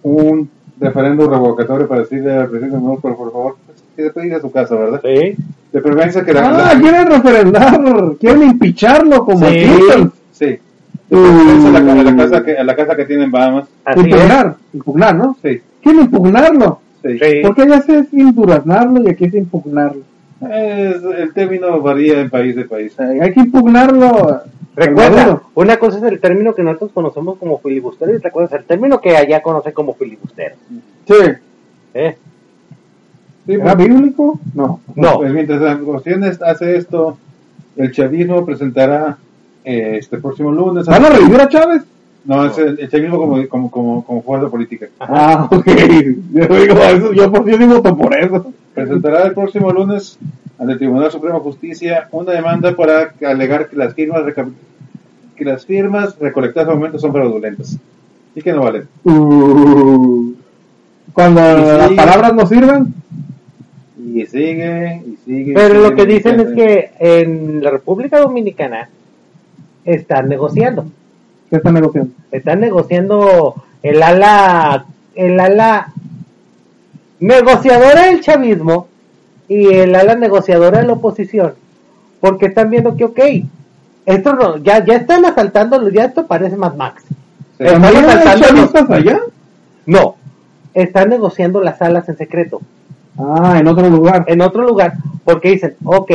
un 0.02 0.50
referéndum 0.80 1.30
revocatorio 1.30 1.88
para 1.88 2.00
decirle 2.02 2.34
al 2.34 2.48
presidente 2.48 2.76
no 2.76 2.96
por, 2.96 3.16
por 3.16 3.32
favor 3.32 3.56
pues, 3.66 3.82
que 3.96 4.02
se 4.02 4.10
puede 4.10 4.26
ir 4.28 4.34
a 4.34 4.40
su 4.40 4.50
casa 4.50 4.74
verdad 4.74 5.00
Sí. 5.02 5.36
de 5.72 5.80
preferencia 5.80 6.24
que 6.24 6.32
la, 6.34 6.48
Ah, 6.48 6.74
la- 6.74 6.80
quieren 6.80 7.06
referendar. 7.06 7.80
Quieren 8.20 8.42
impicharlo 8.42 9.24
como 9.24 9.46
Sí. 9.48 9.54
Clinton. 9.64 10.12
Sí 10.38 10.46
de 10.46 11.16
Uh. 11.16 11.22
preferencia 11.22 11.68
a 11.68 11.72
la, 11.72 11.92
a 11.92 12.04
la 12.04 12.16
casa 12.16 12.44
que 12.44 12.56
a 12.58 12.64
la 12.64 12.76
casa 12.76 12.96
que 12.96 13.04
tiene 13.06 13.24
en 13.24 13.30
Bahamas 13.30 13.66
Así 13.84 14.00
es. 14.00 14.06
impugnar. 14.06 14.56
Impugnar, 14.74 15.14
¿no? 15.14 15.36
sí 15.42 15.60
Quieren 15.82 16.02
impugnarlo. 16.02 16.80
sí, 17.02 17.18
Sí. 17.18 17.40
Porque 17.42 17.62
allá 17.62 17.80
se 17.82 17.98
es 18.00 18.12
induraznarlo 18.12 19.02
y 19.02 19.08
aquí 19.10 19.24
es 19.24 19.34
impugnarlo. 19.34 20.02
Es- 20.42 21.02
el 21.18 21.32
término 21.32 21.80
varía 21.80 22.18
de 22.18 22.28
país 22.28 22.54
de 22.56 22.64
país 22.64 22.98
hay 23.00 23.32
que 23.32 23.40
impugnarlo. 23.40 24.42
Recuerda, 24.76 25.42
una 25.54 25.76
cosa 25.78 25.98
es 25.98 26.04
el 26.04 26.20
término 26.20 26.54
que 26.54 26.62
nosotros 26.62 26.92
conocemos 26.92 27.36
como 27.38 27.58
filibuster 27.58 28.10
y 28.10 28.14
otra 28.16 28.30
cosa 28.30 28.46
es 28.54 28.60
el 28.60 28.66
término 28.66 29.00
que 29.00 29.16
allá 29.16 29.40
conocen 29.42 29.72
como 29.72 29.94
filibuster. 29.94 30.54
Sí. 31.06 31.14
¿eh? 31.94 32.16
Sí, 33.46 33.52
¿Era 33.54 33.74
pues, 33.74 33.88
bíblico? 33.88 34.38
No. 34.54 34.80
No. 34.94 35.16
pues 35.18 35.32
mientras 35.32 35.80
oposición 35.80 36.22
hace 36.24 36.76
esto 36.76 37.16
el 37.76 37.90
chavismo 37.92 38.44
presentará 38.44 39.16
eh, 39.64 39.96
este 39.98 40.18
próximo 40.18 40.52
lunes 40.52 40.86
¿Van 40.86 41.04
a 41.04 41.10
revivir 41.10 41.40
a 41.40 41.48
Chávez? 41.48 41.82
No, 42.24 42.44
es 42.44 42.58
el, 42.58 42.78
el 42.78 42.90
chavismo 42.90 43.16
como, 43.18 43.48
como, 43.48 43.70
como, 43.70 44.04
como 44.04 44.22
fuerza 44.22 44.48
política. 44.48 44.88
Ah, 45.00 45.48
ok. 45.50 45.66
Yo 46.32 46.46
digo, 46.46 46.74
eso, 46.74 47.12
yo 47.12 47.32
por 47.32 47.46
sí 47.46 47.56
sí 47.56 47.64
voto 47.64 47.96
por 47.96 48.14
eso. 48.14 48.52
Presentará 48.74 49.24
el 49.24 49.32
próximo 49.32 49.70
lunes 49.70 50.18
ante 50.58 50.72
el 50.72 50.78
Tribunal 50.78 51.10
Supremo 51.10 51.38
de 51.38 51.44
Justicia 51.44 52.08
una 52.12 52.32
demanda 52.32 52.76
para 52.76 53.14
alegar 53.24 53.68
que 53.68 53.76
las 53.76 53.94
firmas 53.94 54.22
que 55.36 55.44
las 55.44 55.64
firmas 55.64 56.18
recolectadas 56.18 56.68
al 56.68 56.76
momento 56.76 56.98
son 56.98 57.12
fraudulentas 57.12 57.78
y 58.34 58.42
que 58.42 58.52
no 58.52 58.62
valen. 58.62 58.88
Uh, 59.04 60.34
cuando 61.12 61.40
Y 61.40 61.78
las 61.78 61.92
palabras 61.92 62.34
no 62.34 62.46
sirven. 62.46 62.94
Y 64.14 64.26
sigue, 64.26 65.02
y 65.06 65.16
sigue. 65.24 65.52
y 65.52 65.54
Pero 65.54 65.80
lo 65.80 65.94
que 65.94 66.04
dicen 66.04 66.40
es 66.40 66.52
que 66.52 66.90
en 66.98 67.62
la 67.62 67.70
República 67.70 68.18
Dominicana 68.18 68.88
están 69.94 70.28
negociando. 70.28 70.84
¿Qué 71.50 71.56
están 71.56 71.74
negociando? 71.74 72.12
Están 72.30 72.60
negociando 72.60 73.54
el 73.82 74.02
ala, 74.02 74.84
el 75.14 75.40
ala 75.40 75.92
negociadora 77.20 78.06
del 78.06 78.20
chavismo 78.20 78.88
y 79.48 79.66
el 79.74 79.94
ala 79.94 80.14
negociadora 80.14 80.80
de 80.80 80.86
la 80.86 80.92
oposición. 80.94 81.54
Porque 82.20 82.46
están 82.46 82.70
viendo 82.70 82.96
que, 82.96 83.04
ok, 83.04 83.20
esto 84.06 84.34
no- 84.34 84.56
ya, 84.58 84.84
ya 84.84 84.96
están 84.96 85.24
asaltando, 85.24 85.88
ya 85.90 86.04
esto 86.04 86.26
parece 86.26 86.56
más 86.56 86.76
Max. 86.76 87.04
Están 87.58 87.82
¿También 87.82 88.04
hay 88.04 88.16
asaltando 88.18 88.94
allá? 88.94 89.20
No, 89.86 90.16
están 90.74 91.08
negociando 91.08 91.60
las 91.60 91.78
salas 91.78 92.08
en 92.08 92.16
secreto, 92.16 92.60
Ah, 93.18 93.56
en 93.58 93.66
otro 93.68 93.88
lugar. 93.88 94.24
en 94.28 94.40
otro 94.42 94.62
lugar, 94.66 94.94
porque 95.24 95.50
dicen, 95.50 95.76
ok, 95.84 96.10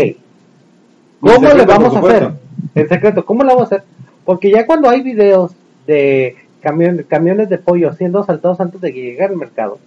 ¿cómo 1.36 1.54
le 1.54 1.66
vamos 1.66 1.96
a 1.96 2.00
hacer? 2.00 2.30
En 2.76 2.90
secreto, 2.90 3.26
¿cómo 3.26 3.44
le 3.44 3.50
vamos 3.50 3.64
a 3.64 3.76
hacer? 3.76 3.84
Porque 4.26 4.52
ya 4.52 4.66
cuando 4.66 4.90
hay 4.90 5.02
videos 5.02 5.52
de 5.88 6.36
camion- 6.64 7.06
camiones 7.08 7.50
de 7.50 7.58
pollo 7.58 7.94
siendo 7.94 8.20
asaltados 8.20 8.60
antes 8.62 8.80
de 8.82 8.94
que 8.94 9.02
llegar 9.02 9.30
al 9.32 9.38
mercado, 9.38 9.80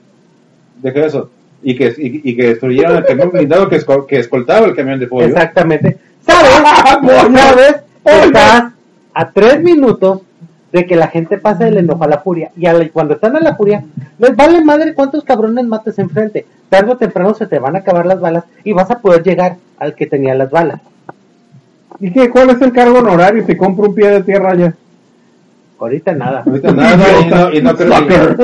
Deja 0.82 1.06
eso. 1.06 1.30
Y 1.62 1.74
que, 1.74 1.86
y, 1.96 2.30
y 2.30 2.36
que 2.36 2.48
destruyeron 2.48 2.98
el 2.98 3.04
camión 3.06 3.30
blindado 3.30 3.68
que, 3.68 3.80
que 4.06 4.18
escoltaba 4.18 4.66
el 4.66 4.76
camión 4.76 5.00
de 5.00 5.06
pollo. 5.06 5.26
exactamente, 5.26 5.96
¿sabes? 6.20 6.50
¿Sabes? 7.40 7.76
Estás 8.04 8.72
a 9.14 9.30
tres 9.32 9.62
minutos 9.62 10.20
de 10.72 10.84
que 10.84 10.96
la 10.96 11.08
gente 11.08 11.38
pase 11.38 11.64
del 11.64 11.78
enojo 11.78 12.04
a 12.04 12.08
la 12.08 12.18
furia. 12.18 12.50
Y 12.56 12.66
a 12.66 12.74
la- 12.74 12.88
cuando 12.90 13.14
están 13.14 13.36
a 13.36 13.40
la 13.40 13.56
furia, 13.56 13.84
les 14.18 14.36
vale 14.36 14.62
madre 14.62 14.92
cuántos 14.94 15.24
cabrones 15.24 15.64
mates 15.64 15.98
enfrente. 15.98 16.44
Tarde 16.68 16.92
o 16.92 16.96
temprano 16.98 17.32
se 17.34 17.46
te 17.46 17.58
van 17.58 17.74
a 17.74 17.78
acabar 17.78 18.04
las 18.04 18.20
balas 18.20 18.44
y 18.62 18.72
vas 18.72 18.90
a 18.90 19.00
poder 19.00 19.22
llegar 19.22 19.56
al 19.78 19.94
que 19.94 20.06
tenía 20.06 20.34
las 20.34 20.50
balas. 20.50 20.80
¿Y 22.01 22.10
qué? 22.12 22.31
¿Cuál 22.31 22.51
es 22.51 22.60
el 22.60 22.73
cargo 22.73 22.98
honorario 22.98 23.44
si 23.47 23.56
compro 23.56 23.89
un 23.89 23.94
pie 23.94 24.10
de 24.10 24.23
tierra 24.23 24.51
allá? 24.51 24.74
Ahorita 25.78 26.12
nada. 26.14 26.43
Ahorita 26.47 26.73
nada, 26.73 27.20
y 27.20 27.28
no, 27.28 27.52
y 27.52 27.62
no 27.62 27.77
creo. 27.77 28.36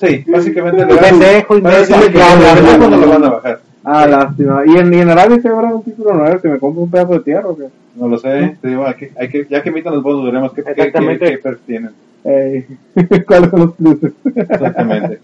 Sí, 0.00 0.24
básicamente 0.28 0.86
le 0.86 0.94
van 0.94 1.04
a 1.04 2.96
lo 2.96 3.08
van 3.08 3.24
a 3.24 3.30
bajar. 3.30 3.60
Ah, 3.84 4.06
lástima. 4.06 4.62
¿Y 4.66 4.76
en, 4.76 4.92
y 4.92 5.00
en 5.00 5.10
Arabia 5.10 5.40
se 5.40 5.48
habrá 5.48 5.74
un 5.74 5.82
título 5.82 6.10
honorario 6.10 6.40
si 6.40 6.48
me 6.48 6.58
compro 6.58 6.82
un 6.82 6.90
pedazo 6.90 7.14
de 7.14 7.20
tierra 7.20 7.48
o 7.48 7.56
qué? 7.56 7.68
No 7.96 8.06
lo 8.06 8.18
sé, 8.18 8.56
te 8.60 8.68
digo, 8.68 8.86
hay 8.86 8.94
que, 8.94 9.12
hay 9.18 9.28
que, 9.28 9.46
ya 9.48 9.62
que 9.62 9.70
emitan 9.70 9.94
los 9.94 10.02
bonos, 10.02 10.24
veremos 10.24 10.52
qué, 10.52 10.62
qué, 10.62 10.74
qué, 10.74 10.82
Exactamente. 10.82 11.30
qué 11.30 11.38
perks 11.38 11.62
tienen. 11.62 11.90
Ey, 12.22 12.66
¿Cuáles 13.26 13.50
son 13.50 13.60
los 13.60 13.74
pluses? 13.74 14.12
Exactamente. 14.36 15.20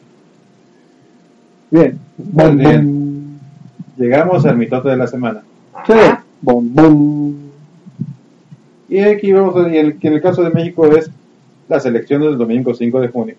Bien. 1.71 1.99
Bom, 2.17 2.57
Bien. 2.57 3.41
Llegamos 3.97 4.45
al 4.47 4.57
mitote 4.57 4.89
de 4.89 4.97
la 4.97 5.07
semana. 5.07 5.43
Sí. 5.87 5.93
Bom, 6.45 6.69
bom. 6.75 7.35
Y 8.89 8.99
aquí 9.01 9.33
vamos, 9.33 9.57
a, 9.57 9.69
y 9.75 9.79
el, 9.79 9.99
que 9.99 10.09
en 10.09 10.15
el 10.15 10.21
caso 10.23 10.43
de 10.43 10.51
México 10.51 10.87
es 10.87 11.11
las 11.69 11.87
elecciones 11.87 12.29
del 12.29 12.37
domingo 12.39 12.75
5 12.75 13.01
de 13.01 13.09
junio. 13.09 13.35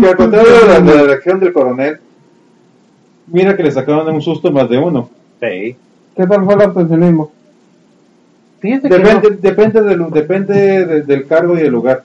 Que 0.00 0.06
al 0.08 0.16
contrario 0.16 0.52
de 0.52 0.66
la, 0.68 0.80
de 0.80 0.94
la 0.94 1.02
elección 1.02 1.40
del 1.40 1.52
coronel, 1.52 1.98
mira 3.26 3.56
que 3.56 3.64
le 3.64 3.72
sacaron 3.72 4.08
un 4.14 4.22
susto 4.22 4.52
más 4.52 4.68
de 4.70 4.78
uno. 4.78 5.08
Sí. 5.40 5.76
¿Qué 6.16 6.26
tal 6.26 6.44
fue 6.44 6.54
el 6.54 6.62
abstencionismo? 6.62 7.32
Depende, 8.88 9.30
no. 9.30 9.36
depende, 9.40 9.82
del, 9.82 10.10
depende 10.10 10.86
de- 10.86 11.02
del 11.02 11.26
cargo 11.26 11.54
y 11.56 11.62
del 11.62 11.72
lugar. 11.72 12.04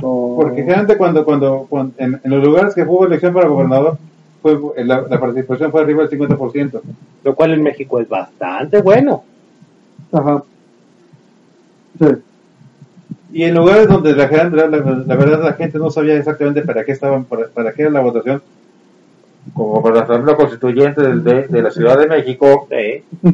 O- 0.00 0.36
Porque 0.36 0.62
generalmente 0.62 0.96
cuando, 0.96 1.24
cuando, 1.24 1.66
cuando- 1.68 1.92
en, 1.98 2.20
en 2.22 2.30
los 2.30 2.44
lugares 2.44 2.74
que 2.74 2.82
hubo 2.82 3.04
elección 3.06 3.34
para 3.34 3.48
gobernador, 3.48 3.98
fue, 4.42 4.58
la, 4.84 5.02
la 5.02 5.20
participación 5.20 5.70
fue 5.70 5.82
arriba 5.82 6.06
del 6.06 6.18
50%. 6.18 6.80
lo 7.24 7.34
cual 7.34 7.52
en 7.52 7.62
México 7.62 8.00
es 8.00 8.08
bastante 8.08 8.80
bueno. 8.82 9.22
Ajá. 10.12 10.42
Sí. 11.98 12.06
Y 13.32 13.44
en 13.44 13.54
lugares 13.54 13.86
donde 13.88 14.14
la, 14.14 14.26
gente- 14.28 14.56
la, 14.56 14.66
la- 14.66 15.16
verdad 15.16 15.42
la 15.44 15.52
gente 15.52 15.78
no 15.78 15.90
sabía 15.90 16.16
exactamente 16.16 16.62
para 16.62 16.84
qué 16.84 16.92
estaban, 16.92 17.24
para, 17.24 17.46
para 17.48 17.72
qué 17.72 17.82
era 17.82 17.90
la 17.90 18.00
votación, 18.00 18.42
como 19.54 19.82
para 19.82 19.96
la 19.96 20.02
Asamblea 20.02 20.36
Constituyente 20.36 21.00
del- 21.02 21.22
de, 21.22 21.46
de 21.46 21.62
la 21.62 21.70
Ciudad 21.70 21.98
de 21.98 22.08
México, 22.08 22.66
Sí. 22.70 23.04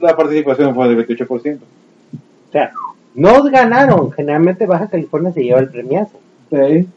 la 0.00 0.16
participación 0.16 0.74
fue 0.74 0.88
del 0.88 1.06
28%. 1.06 1.58
O 1.58 2.52
sea, 2.52 2.72
no 3.14 3.42
ganaron. 3.44 4.10
Generalmente 4.12 4.66
Baja 4.66 4.88
California 4.88 5.32
se 5.32 5.44
lleva 5.44 5.60
el 5.60 5.68
premiazo. 5.68 6.18
sí. 6.50 6.88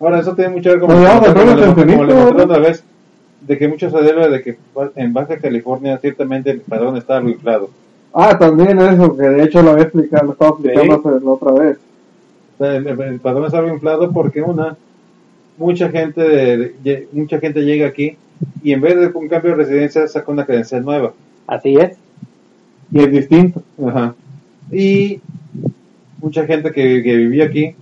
Ahora, 0.00 0.20
eso 0.20 0.34
tiene 0.34 0.50
mucho 0.50 0.70
que 0.70 0.76
ver 0.76 0.80
con 0.80 0.88
Pues 0.88 1.02
vamos 1.02 1.28
a 1.28 1.34
como, 1.34 1.74
como 1.74 2.04
le 2.04 2.14
mostré 2.14 2.42
otra 2.42 2.58
vez, 2.58 2.82
de 3.42 3.58
que 3.58 3.68
mucho 3.68 3.90
se 3.90 3.98
debe 4.02 4.28
de 4.28 4.42
que 4.42 4.58
en 4.96 5.12
Baja 5.12 5.36
California 5.38 5.98
ciertamente 5.98 6.50
el 6.50 6.60
padrón 6.62 6.96
está 6.96 7.18
algo 7.18 7.28
inflado. 7.30 7.70
Ah, 8.12 8.36
también 8.38 8.80
eso, 8.80 9.16
que 9.16 9.22
de 9.28 9.44
hecho 9.44 9.62
lo 9.62 9.70
había 9.72 9.84
explicado, 9.84 10.26
lo 10.26 10.32
estaba 10.32 10.50
explicando 10.52 10.94
Sí. 10.94 11.00
hace- 11.08 11.24
la 11.24 11.30
otra 11.30 11.52
vez. 11.52 11.78
El, 12.58 12.86
el- 12.86 13.00
el 13.00 13.20
padrón 13.20 13.44
es 13.46 13.54
algo 13.54 13.72
inflado 13.72 14.10
porque 14.10 14.42
una, 14.42 14.76
mucha 15.58 15.88
gente, 15.90 16.20
de- 16.22 16.56
de- 16.56 16.74
lle- 16.82 17.06
mucha 17.12 17.38
gente 17.38 17.60
llega 17.62 17.86
aquí 17.86 18.16
y 18.62 18.72
en 18.72 18.80
vez 18.80 18.98
de 18.98 19.06
un 19.14 19.28
cambio 19.28 19.50
de 19.52 19.56
residencia 19.58 20.06
saca 20.08 20.32
una 20.32 20.44
credencial 20.46 20.84
nueva. 20.84 21.12
Así 21.46 21.76
es. 21.76 21.96
Y 22.90 23.00
es 23.00 23.10
distinto. 23.12 23.62
Ajá. 23.86 24.14
Y 24.72 25.20
mucha 26.20 26.46
gente 26.46 26.72
que, 26.72 27.02
que 27.02 27.16
vivía 27.16 27.44
aquí, 27.44 27.74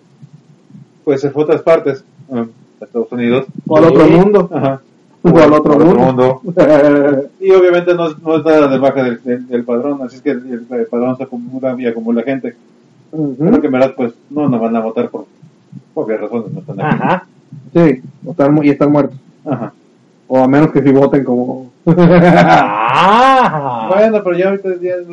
pues 1.09 1.23
se 1.23 1.31
fue 1.31 1.43
a 1.43 1.45
otras 1.47 1.63
partes, 1.63 2.05
a 2.31 2.45
Estados 2.85 3.11
Unidos. 3.13 3.47
O 3.67 3.79
al 3.79 3.85
otro 3.87 4.07
mundo. 4.07 4.51
Ajá. 4.53 4.83
O 5.23 5.39
al 5.39 5.53
otro 5.55 5.79
mundo. 5.79 6.43
Y 7.41 7.51
obviamente 7.51 7.95
no, 7.95 8.11
no 8.23 8.37
está 8.37 8.69
de 8.69 8.79
baja 8.79 9.03
del, 9.03 9.23
del- 9.25 9.49
del 9.49 9.65
padrón, 9.65 10.03
así 10.03 10.17
es 10.17 10.23
que 10.23 10.33
el, 10.33 10.67
el 10.71 10.87
padrón 10.87 11.17
se 11.17 11.23
acumula 11.23 11.75
y 11.79 11.87
acumula 11.87 12.23
gente. 12.25 12.55
Pero 13.39 13.59
que 13.63 13.67
en 13.69 13.73
verdad, 13.73 13.95
pues, 13.97 14.13
no 14.29 14.51
nos 14.51 14.61
van 14.61 14.77
a 14.77 14.81
votar 14.81 15.09
por 15.09 15.25
obvias 15.95 16.21
razones, 16.21 16.53
no 16.53 16.61
están 16.61 16.79
aquí. 16.79 16.95
Ajá. 16.95 17.27
Sí, 17.73 18.03
o 18.27 18.31
están 18.33 18.53
mu- 18.55 18.63
y 18.63 18.69
están 18.69 18.93
muertos. 18.93 19.17
Ajá. 19.47 19.73
O 20.27 20.45
a 20.45 20.47
menos 20.47 20.71
que 20.73 20.83
si 20.83 20.91
voten 20.93 21.25
como... 21.25 21.71
Ah. 21.87 23.87
Bueno, 23.95 24.23
pero 24.23 24.37
ya 24.37 24.51
ahorita 24.51 24.69
ya, 24.83 24.97
ya. 25.01 25.07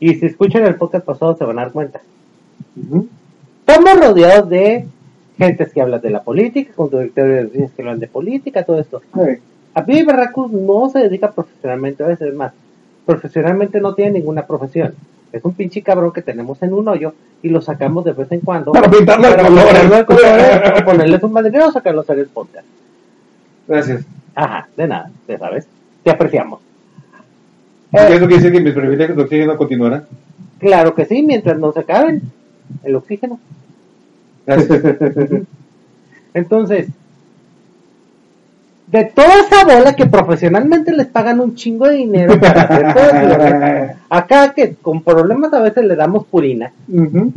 Y 0.00 0.14
si 0.14 0.26
escuchan 0.26 0.64
el 0.64 0.76
podcast 0.76 1.04
pasado 1.04 1.36
se 1.36 1.44
van 1.44 1.58
a 1.58 1.62
dar 1.62 1.72
cuenta. 1.72 2.00
Estamos 3.66 4.00
rodeados 4.00 4.48
de 4.48 4.86
gentes 5.38 5.72
que 5.72 5.80
hablan 5.80 6.00
de 6.00 6.10
la 6.10 6.22
política, 6.22 6.72
conductores 6.74 7.50
que 7.52 7.82
hablan 7.82 7.98
de 7.98 8.08
política, 8.08 8.64
todo 8.64 8.78
esto. 8.78 9.02
A 9.74 9.82
Billy 9.82 10.04
Barracus 10.04 10.50
no 10.52 10.88
se 10.88 11.00
dedica 11.00 11.32
profesionalmente 11.32 12.02
a 12.02 12.10
eso, 12.10 12.24
es 12.24 12.34
más, 12.34 12.52
profesionalmente 13.04 13.80
no 13.80 13.94
tiene 13.94 14.18
ninguna 14.18 14.46
profesión. 14.46 14.94
Es 15.32 15.44
un 15.44 15.52
pinche 15.54 15.82
cabrón 15.82 16.12
que 16.12 16.22
tenemos 16.22 16.62
en 16.62 16.72
un 16.72 16.88
hoyo 16.88 17.12
y 17.42 17.50
lo 17.50 17.60
sacamos 17.60 18.04
de 18.04 18.12
vez 18.12 18.30
en 18.32 18.40
cuando. 18.40 18.72
Para 18.72 18.90
pintarlo 18.90 19.28
de 19.28 19.34
para 19.34 19.48
colores. 19.48 20.04
colores, 20.04 20.80
o 20.80 20.84
ponerles 20.84 21.22
un 21.22 21.32
banderero 21.32 21.68
o 21.68 21.72
sacarlo 21.72 22.00
a 22.00 22.04
hacer 22.04 22.18
el 22.18 22.28
podcast. 22.28 22.66
Gracias. 23.68 24.04
Ajá, 24.34 24.68
de 24.76 24.86
nada, 24.86 25.10
ya 25.28 25.38
sabes. 25.38 25.66
Te 26.02 26.10
apreciamos. 26.10 26.65
¿Y 27.92 27.96
Eh, 27.96 28.06
¿Eso 28.10 28.26
quiere 28.26 28.36
decir 28.36 28.52
que 28.52 28.60
mis 28.60 28.74
privilegios 28.74 29.16
de 29.16 29.22
oxígeno 29.22 29.56
continuarán? 29.56 30.04
claro 30.58 30.94
que 30.94 31.04
sí, 31.04 31.22
mientras 31.22 31.58
no 31.58 31.72
se 31.72 31.80
acaben 31.80 32.22
el 32.82 32.96
oxígeno. 32.96 33.38
Gracias. 34.46 34.82
Entonces, 36.34 36.88
de 38.86 39.04
toda 39.04 39.34
esa 39.40 39.64
bola 39.64 39.94
que 39.94 40.06
profesionalmente 40.06 40.92
les 40.92 41.06
pagan 41.08 41.40
un 41.40 41.54
chingo 41.56 41.86
de 41.88 41.96
dinero 41.96 42.38
para 42.38 42.62
hacer 42.62 42.94
todo 42.94 43.96
acá 44.10 44.52
que 44.54 44.74
con 44.76 45.02
problemas 45.02 45.52
a 45.52 45.60
veces 45.60 45.84
le 45.84 45.96
damos 45.96 46.24
purina, 46.26 46.72
Ujú. 46.88 47.32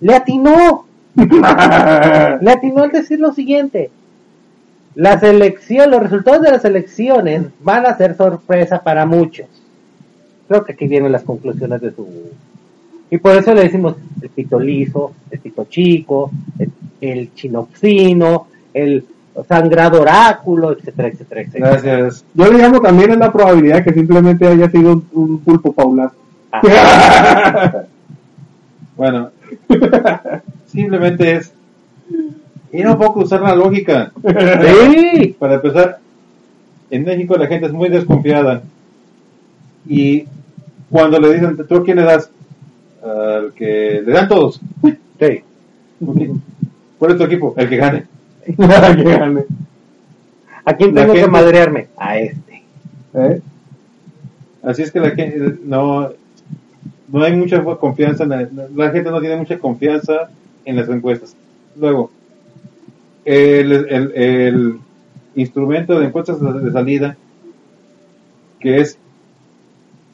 le 0.00 0.14
atinó, 0.14 0.84
le 1.16 2.50
atinó 2.50 2.82
al 2.84 2.92
decir 2.92 3.18
lo 3.20 3.32
siguiente. 3.32 3.90
Las 4.94 5.22
elecciones, 5.22 5.88
los 5.90 6.02
resultados 6.02 6.42
de 6.42 6.50
las 6.50 6.64
elecciones 6.64 7.42
van 7.60 7.86
a 7.86 7.96
ser 7.96 8.16
sorpresa 8.16 8.80
para 8.82 9.04
muchos. 9.06 9.46
Creo 10.48 10.64
que 10.64 10.72
aquí 10.72 10.86
vienen 10.86 11.12
las 11.12 11.22
conclusiones 11.22 11.80
de 11.80 11.92
su... 11.92 12.06
Y 13.10 13.18
por 13.18 13.36
eso 13.36 13.54
le 13.54 13.62
decimos 13.62 13.96
el 14.20 14.28
pito 14.30 14.58
liso, 14.58 15.12
el 15.30 15.38
pito 15.38 15.64
chico, 15.64 16.30
el, 16.58 16.70
el 17.00 17.34
chinopsino, 17.34 18.48
el 18.74 19.04
sangrado 19.46 20.02
oráculo, 20.02 20.72
etcétera, 20.72 21.08
etcétera, 21.08 21.40
etcétera. 21.42 21.70
Gracias. 21.70 22.24
Yo 22.34 22.52
le 22.52 22.58
llamo 22.58 22.80
también 22.80 23.12
en 23.12 23.20
la 23.20 23.32
probabilidad 23.32 23.84
que 23.84 23.94
simplemente 23.94 24.46
haya 24.46 24.70
sido 24.70 24.92
un, 24.92 25.08
un 25.12 25.38
pulpo 25.38 25.72
paular. 25.72 26.10
Ajá. 26.50 27.86
Bueno, 28.98 29.30
simplemente 30.66 31.36
es 31.36 31.52
un 32.72 32.98
poco 32.98 33.20
a 33.20 33.24
usar 33.24 33.40
la 33.42 33.54
lógica. 33.54 34.10
Sí, 34.20 35.36
Para 35.38 35.54
empezar, 35.54 36.00
en 36.90 37.04
México 37.04 37.36
la 37.36 37.46
gente 37.46 37.66
es 37.66 37.72
muy 37.72 37.90
desconfiada. 37.90 38.62
Y 39.86 40.24
cuando 40.90 41.18
le 41.18 41.34
dicen, 41.34 41.56
¿tú 41.56 41.76
a 41.76 41.84
quién 41.84 41.96
le 41.98 42.04
das? 42.04 42.30
Al 43.02 43.52
que 43.54 44.02
le 44.04 44.12
dan 44.12 44.28
todos. 44.28 44.60
sí. 45.20 45.42
Ok. 46.06 46.20
¿Cuál 46.98 47.12
es 47.12 47.18
tu 47.18 47.24
equipo? 47.24 47.54
El 47.56 47.68
que 47.68 47.76
gane. 47.76 48.06
Que 48.44 48.54
gane. 48.56 49.44
¿A 50.64 50.74
quién 50.74 50.94
tengo 50.94 51.14
que 51.14 51.26
madrearme? 51.26 51.88
A 51.96 52.18
este. 52.18 52.62
¿Eh? 53.14 53.40
Así 54.62 54.82
es 54.82 54.90
que 54.90 55.00
la 55.00 55.10
gente 55.10 55.58
no, 55.64 56.10
no 57.08 57.22
hay 57.22 57.34
mucha 57.34 57.62
confianza, 57.62 58.24
en 58.24 58.30
la, 58.30 58.48
la 58.74 58.90
gente 58.90 59.10
no 59.10 59.20
tiene 59.20 59.36
mucha 59.36 59.58
confianza 59.58 60.30
en 60.64 60.76
las 60.76 60.88
encuestas. 60.88 61.36
Luego, 61.76 62.10
el, 63.24 63.72
el, 63.72 64.12
el 64.14 64.78
instrumento 65.34 65.98
de 65.98 66.06
encuestas 66.06 66.40
de 66.40 66.72
salida, 66.72 67.16
que 68.60 68.80
es 68.80 68.98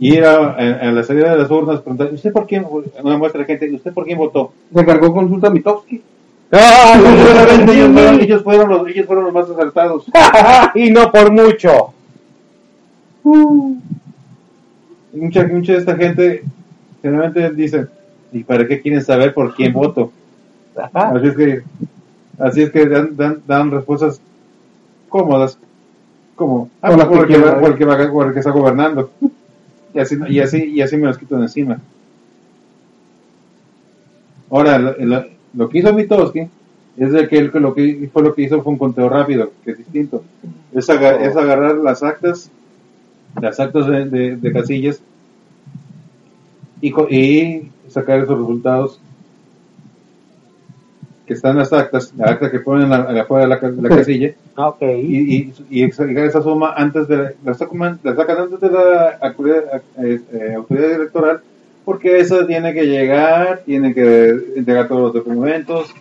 ir 0.09 0.25
a, 0.25 0.37
a- 0.37 0.89
a 0.89 0.93
la 0.93 1.03
salida 1.03 1.31
de 1.33 1.39
las 1.39 1.51
urnas, 1.51 1.81
preguntar, 1.81 2.13
¿usted 2.13 2.33
por 2.33 2.47
quién? 2.47 2.67
Una 3.03 3.17
muestra 3.17 3.41
de 3.41 3.47
gente, 3.47 3.75
¿usted 3.75 3.93
por 3.93 4.05
quién 4.05 4.19
votó? 4.19 4.53
Se 4.75 4.85
cargó 4.85 5.13
consulta 5.13 5.51
Mitowski. 5.51 6.03
ellos, 6.53 7.91
fueron, 7.93 8.21
ellos, 8.21 8.43
fueron 8.43 8.69
los, 8.69 8.89
ellos 8.89 9.07
fueron 9.07 9.25
los 9.25 9.33
más 9.33 9.49
acertados. 9.49 10.05
y 10.75 10.91
no 10.91 11.11
por 11.11 11.33
mucho. 11.33 11.93
Y 15.13 15.17
mucha, 15.21 15.47
mucha 15.47 15.73
de 15.73 15.79
esta 15.79 15.97
gente 15.97 16.45
generalmente 17.01 17.51
dice, 17.51 17.87
¿y 18.33 18.45
para 18.45 18.67
qué 18.67 18.81
quieren 18.81 19.03
saber 19.03 19.33
por 19.33 19.55
quién 19.55 19.73
voto? 19.73 20.13
Así 20.93 21.29
es 21.29 21.37
que, 21.37 21.63
así 22.39 22.63
es 22.63 22.71
que 22.71 22.87
dan, 22.87 23.17
dan, 23.17 23.43
dan 23.47 23.71
respuestas 23.71 24.21
cómodas, 25.09 25.57
como 26.35 26.69
ah, 26.83 26.91
por, 26.91 27.21
el 27.21 27.27
que 27.29 27.35
que, 27.35 27.49
el 27.49 28.11
por 28.11 28.27
el 28.27 28.33
que 28.33 28.39
está 28.41 28.51
gobernando. 28.51 29.11
Y 29.95 29.99
así, 30.01 30.17
y 30.29 30.41
así, 30.41 30.63
y 30.65 30.83
así 30.83 30.97
me 30.99 31.07
los 31.07 31.17
quito 31.17 31.37
de 31.37 31.43
encima. 31.45 31.81
Ahora, 34.51 34.79
lo, 34.79 34.95
lo- 34.99 35.25
lo 35.55 35.69
que 35.69 35.79
hizo 35.79 35.93
Mitowski 35.93 36.49
es 36.97 37.13
de 37.13 37.29
que 37.29 37.39
él 37.39 37.51
lo 37.55 37.75
que 37.75 38.09
fue 38.13 38.23
lo 38.23 38.35
que 38.35 38.43
hizo 38.43 38.63
fue 38.63 38.73
un 38.73 38.79
conteo 38.79 39.09
rápido, 39.09 39.53
que 39.65 39.73
es 39.73 39.79
distinto. 39.79 40.25
Es, 40.73 40.89
aga- 40.91 41.25
es 41.25 41.37
agarrar 41.37 41.77
las 41.77 42.03
actas, 42.03 42.51
las 43.41 43.61
actas 43.61 43.87
de, 43.89 44.07
de, 44.07 44.37
de 44.37 44.53
casillas 44.53 45.01
y, 46.81 46.93
y 47.15 47.71
sacar 47.89 48.21
esos 48.21 48.39
resultados 48.39 49.01
que 51.27 51.33
están 51.35 51.57
las 51.57 51.73
actas, 51.73 52.13
la 52.17 52.27
acta 52.33 52.51
que 52.51 52.61
ponen 52.61 52.93
afuera 52.93 53.47
de 53.47 53.49
la, 53.49 53.73
la 53.83 53.89
Sí. 53.89 53.97
casilla, 53.97 54.31
Ok. 54.57 54.83
y, 54.83 55.37
y, 55.37 55.53
y 55.71 55.83
esa 55.85 56.43
suma 56.43 56.75
antes 56.77 57.09
de 57.09 57.17
la, 57.17 57.33
la 57.45 57.55
sacan, 57.55 57.99
la 58.03 58.15
sacan 58.15 58.39
antes 58.39 58.61
de 58.61 58.71
la 58.71 59.19
autoridad, 59.23 59.83
eh, 60.03 60.21
eh, 60.33 60.53
autoridad 60.57 60.91
electoral, 60.93 61.41
porque 61.85 62.19
esa 62.21 62.47
tiene 62.47 62.75
que 62.75 62.87
llegar, 62.87 63.63
tiene 63.65 63.95
que 63.95 64.29
entregar 64.57 64.87
todos 64.89 65.01
los 65.03 65.15
documentos, 65.15 65.95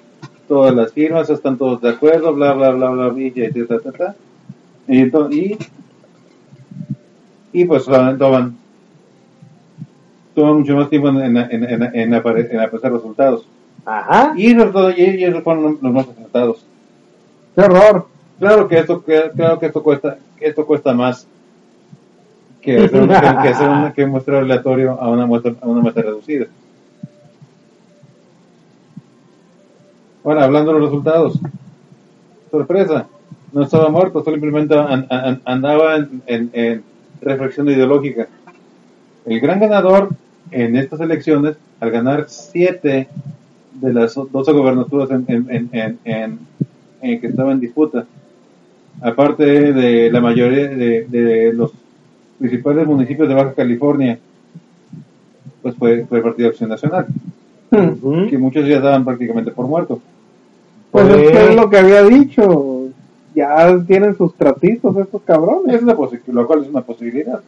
todas 0.47 0.75
las 0.75 0.91
firmas, 0.91 1.29
están 1.29 1.57
todos 1.57 1.81
de 1.81 1.89
acuerdo, 1.89 2.33
bla, 2.33 2.53
bla, 2.53 2.71
bla, 2.71 2.89
bla, 2.89 3.13
y, 3.17 3.27
y, 3.33 3.65
ta, 3.65 3.79
ta, 3.79 3.91
ta. 3.91 4.15
Y, 4.87 5.03
y, 5.03 5.57
y 7.53 7.65
pues 7.65 7.85
toman, 7.85 8.17
toman, 8.17 8.57
mucho 10.59 10.75
más 10.75 10.89
tiempo 10.89 11.09
en, 11.09 11.17
en, 11.21 11.37
en, 11.37 11.63
en, 11.83 11.95
en 11.95 12.13
aparecer 12.59 12.91
resultados. 12.91 13.47
Ajá. 13.85 14.33
Y, 14.37 14.51
y 14.51 15.25
ellos 15.25 15.43
fueron 15.43 15.77
los 15.81 15.91
más 15.93 16.07
acertados. 16.07 16.65
¡Qué 17.55 17.61
horror! 17.61 18.07
Claro 18.39 18.67
que 18.67 18.79
esto, 18.79 19.03
claro 19.03 19.59
que 19.59 19.65
esto 19.67 19.83
cuesta, 19.83 20.17
esto 20.39 20.65
cuesta 20.65 20.93
más 20.93 21.27
que 22.61 22.77
hacer, 22.85 23.01
un- 23.01 23.07
que, 23.09 23.15
hacer 23.49 23.69
un, 23.69 23.91
que 23.91 24.03
un 24.05 24.09
muestreo 24.11 24.39
aleatorio 24.39 24.91
a 24.99 25.09
una 25.09 25.25
muestra, 25.25 25.53
a 25.61 25.67
una 25.67 25.81
muestra 25.81 26.03
reducida. 26.03 26.45
Ahora, 30.23 30.45
hablando 30.45 30.73
de 30.73 30.79
los 30.79 30.89
resultados, 30.89 31.39
sorpresa, 32.49 33.07
no 33.51 33.63
estaba 33.63 33.89
muerto, 33.89 34.23
simplemente 34.23 34.77
an- 34.77 35.05
an- 35.09 35.41
andaba 35.45 35.97
en, 35.97 36.21
en- 36.25 36.49
en 36.53 36.83
reflexión 37.21 37.67
ideológica. 37.69 38.27
El 39.25 39.39
gran 39.39 39.59
ganador 39.59 40.09
en 40.51 40.75
estas 40.77 41.01
elecciones, 41.01 41.57
al 41.79 41.91
ganar 41.91 42.25
siete 42.29 43.07
de 43.75 43.93
las 43.93 44.13
12 44.15 44.51
gobernaturas 44.51 45.09
en, 45.11 45.25
en, 45.27 45.47
en, 45.49 45.69
en- 45.73 45.99
en- 46.05 46.39
en 47.01 47.19
que 47.21 47.27
estaba 47.27 47.51
en 47.51 47.59
disputa, 47.59 48.05
aparte 49.01 49.43
de 49.73 50.09
la 50.11 50.21
mayoría 50.21 50.69
de, 50.69 51.05
de 51.05 51.51
los 51.53 51.71
principales 52.39 52.87
municipios 52.87 53.27
de 53.27 53.33
Baja 53.35 53.53
California, 53.53 54.17
pues 55.61 55.75
fue, 55.75 56.05
fue 56.05 56.17
el 56.19 56.23
Partido 56.23 56.49
Acción 56.49 56.69
Nacional, 56.69 57.07
que 58.29 58.37
muchos 58.37 58.67
ya 58.67 58.79
daban 58.79 59.03
prácticamente 59.03 59.51
por 59.51 59.67
muerto. 59.67 59.99
Pues 60.91 61.05
Pues- 61.07 61.21
es 61.23 61.31
que 61.31 61.45
es 61.49 61.55
lo 61.55 61.69
que 61.69 61.77
había 61.77 62.03
dicho. 62.03 62.79
Ya 63.35 63.75
tienen 63.87 64.15
sus 64.15 64.35
tratitos 64.35 64.95
estos 64.97 65.23
cabrones. 65.23 65.75
Es 65.75 65.81
una 65.81 65.93
lo 66.27 66.45
cual 66.47 66.61
es 66.61 66.69
una 66.69 66.81
posibilidad. 66.81 67.41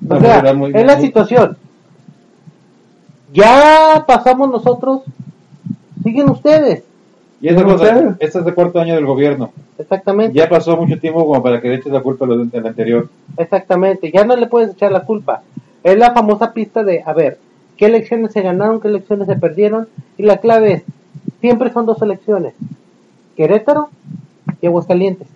Una 0.00 0.16
O 0.16 0.20
sea, 0.20 0.54
muy- 0.54 0.70
es 0.72 0.86
la 0.86 0.94
muy- 0.96 1.04
situación. 1.06 1.56
Ya 3.32 4.04
pasamos 4.06 4.48
nosotros 4.50 5.02
siguen 6.02 6.30
ustedes. 6.30 6.82
Y 7.40 7.48
este 7.48 7.60
es 8.20 8.34
el 8.34 8.54
cuarto 8.54 8.80
año 8.80 8.94
del 8.94 9.06
gobierno. 9.06 9.52
Exactamente. 9.78 10.36
Ya 10.36 10.48
pasó 10.48 10.76
mucho 10.76 10.98
tiempo 10.98 11.24
como 11.24 11.42
para 11.42 11.60
que 11.60 11.68
le 11.68 11.76
eches 11.76 11.92
la 11.92 12.02
culpa 12.02 12.24
a 12.24 12.28
los 12.28 12.50
del 12.50 12.66
anterior. 12.66 13.08
Exactamente, 13.36 14.10
ya 14.10 14.24
no 14.24 14.34
le 14.34 14.46
puedes 14.46 14.70
echar 14.70 14.90
la 14.90 15.04
culpa. 15.04 15.42
Es 15.84 15.96
la 15.96 16.12
famosa 16.12 16.52
pista 16.52 16.82
de, 16.82 17.02
a 17.06 17.12
ver, 17.12 17.38
¿qué 17.76 17.86
elecciones 17.86 18.32
se 18.32 18.42
ganaron, 18.42 18.80
qué 18.80 18.88
elecciones 18.88 19.28
se 19.28 19.36
perdieron? 19.36 19.88
Y 20.16 20.24
la 20.24 20.38
clave 20.38 20.72
es, 20.72 20.82
siempre 21.40 21.72
son 21.72 21.86
dos 21.86 22.02
elecciones, 22.02 22.54
Querétaro 23.36 23.90
y 24.60 24.66
Aguascalientes. 24.66 25.28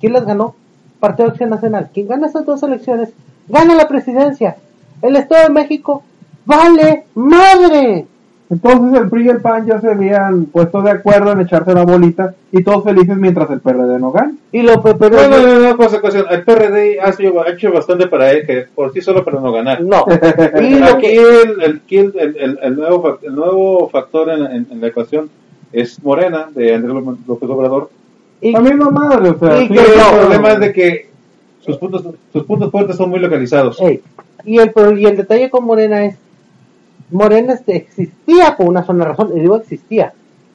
¿Quién 0.00 0.12
las 0.12 0.24
ganó? 0.24 0.54
Partido 1.00 1.26
de 1.26 1.32
Acción 1.32 1.50
Nacional. 1.50 1.90
Quien 1.92 2.06
gana 2.06 2.28
esas 2.28 2.46
dos 2.46 2.62
elecciones, 2.62 3.12
gana 3.48 3.74
la 3.74 3.88
presidencia. 3.88 4.56
El 5.02 5.16
Estado 5.16 5.48
de 5.48 5.52
México 5.52 6.04
vale 6.46 7.04
madre. 7.14 8.06
Entonces 8.54 9.00
el 9.02 9.08
PRI 9.10 9.24
y 9.26 9.28
el 9.30 9.40
PAN 9.40 9.66
ya 9.66 9.80
se 9.80 9.88
habían 9.90 10.44
puesto 10.44 10.80
de 10.82 10.92
acuerdo 10.92 11.32
en 11.32 11.40
echarse 11.40 11.74
la 11.74 11.84
bolita 11.84 12.34
y 12.52 12.62
todos 12.62 12.84
felices 12.84 13.16
mientras 13.16 13.50
el 13.50 13.58
PRD 13.60 13.98
no 13.98 14.12
gana. 14.12 14.32
Y 14.52 14.62
lo 14.62 14.80
pe- 14.80 14.94
pero 14.94 15.16
No, 15.16 15.28
no, 15.28 15.42
no, 15.42 15.60
no, 15.70 15.76
cosa, 15.76 16.00
cosa. 16.00 16.20
El 16.30 16.44
PRD 16.44 17.00
ha, 17.00 17.12
sido- 17.12 17.42
ha 17.42 17.48
hecho 17.50 17.72
bastante 17.72 18.06
para 18.06 18.30
él, 18.30 18.46
que 18.46 18.66
por 18.72 18.92
sí 18.92 19.00
solo 19.00 19.24
para 19.24 19.40
no 19.40 19.50
ganar. 19.50 19.80
no. 19.82 20.04
Y 20.62 20.78
lo 20.78 20.86
Aquí 20.86 21.00
que 21.02 21.16
el, 21.16 21.62
el, 21.62 21.80
el, 21.90 22.12
el- 22.16 22.36
el- 22.36 22.58
el 22.62 22.76
nuevo, 22.76 23.18
el 23.22 23.34
nuevo 23.34 23.88
factor 23.88 24.28
en, 24.30 24.44
en- 24.46 24.66
en 24.70 24.80
la 24.80 24.86
ecuación 24.86 25.28
es 25.72 26.00
Morena, 26.04 26.46
de 26.54 26.74
Andrés 26.76 26.94
López 27.26 27.50
Obrador. 27.50 27.90
y- 28.40 28.52
La 28.52 28.60
misma 28.60 28.90
madre, 28.90 29.30
o 29.30 29.38
sea, 29.38 29.60
Y 29.62 29.66
sí, 29.68 29.74
que 29.74 29.80
Pero 29.80 29.96
no. 29.96 30.10
el 30.12 30.20
problema 30.20 30.52
es 30.52 30.60
de 30.60 30.72
que 30.72 31.08
sus 31.60 31.76
puntos, 31.78 32.04
sus 32.32 32.44
puntos 32.44 32.70
fuertes 32.70 32.94
son 32.96 33.10
muy 33.10 33.18
localizados. 33.18 33.80
Ey, 33.80 34.00
y, 34.44 34.58
el, 34.58 34.70
pro- 34.70 34.96
y 34.96 35.06
el 35.06 35.16
detalle 35.16 35.50
con 35.50 35.64
Morena 35.64 36.04
es, 36.04 36.14
Morena 37.10 37.54
este, 37.54 37.76
existía 37.76 38.56
por 38.56 38.66
una 38.66 38.84
sola 38.84 39.04
razón, 39.04 39.32
y 39.34 39.40
digo 39.40 39.56
existía, 39.56 40.12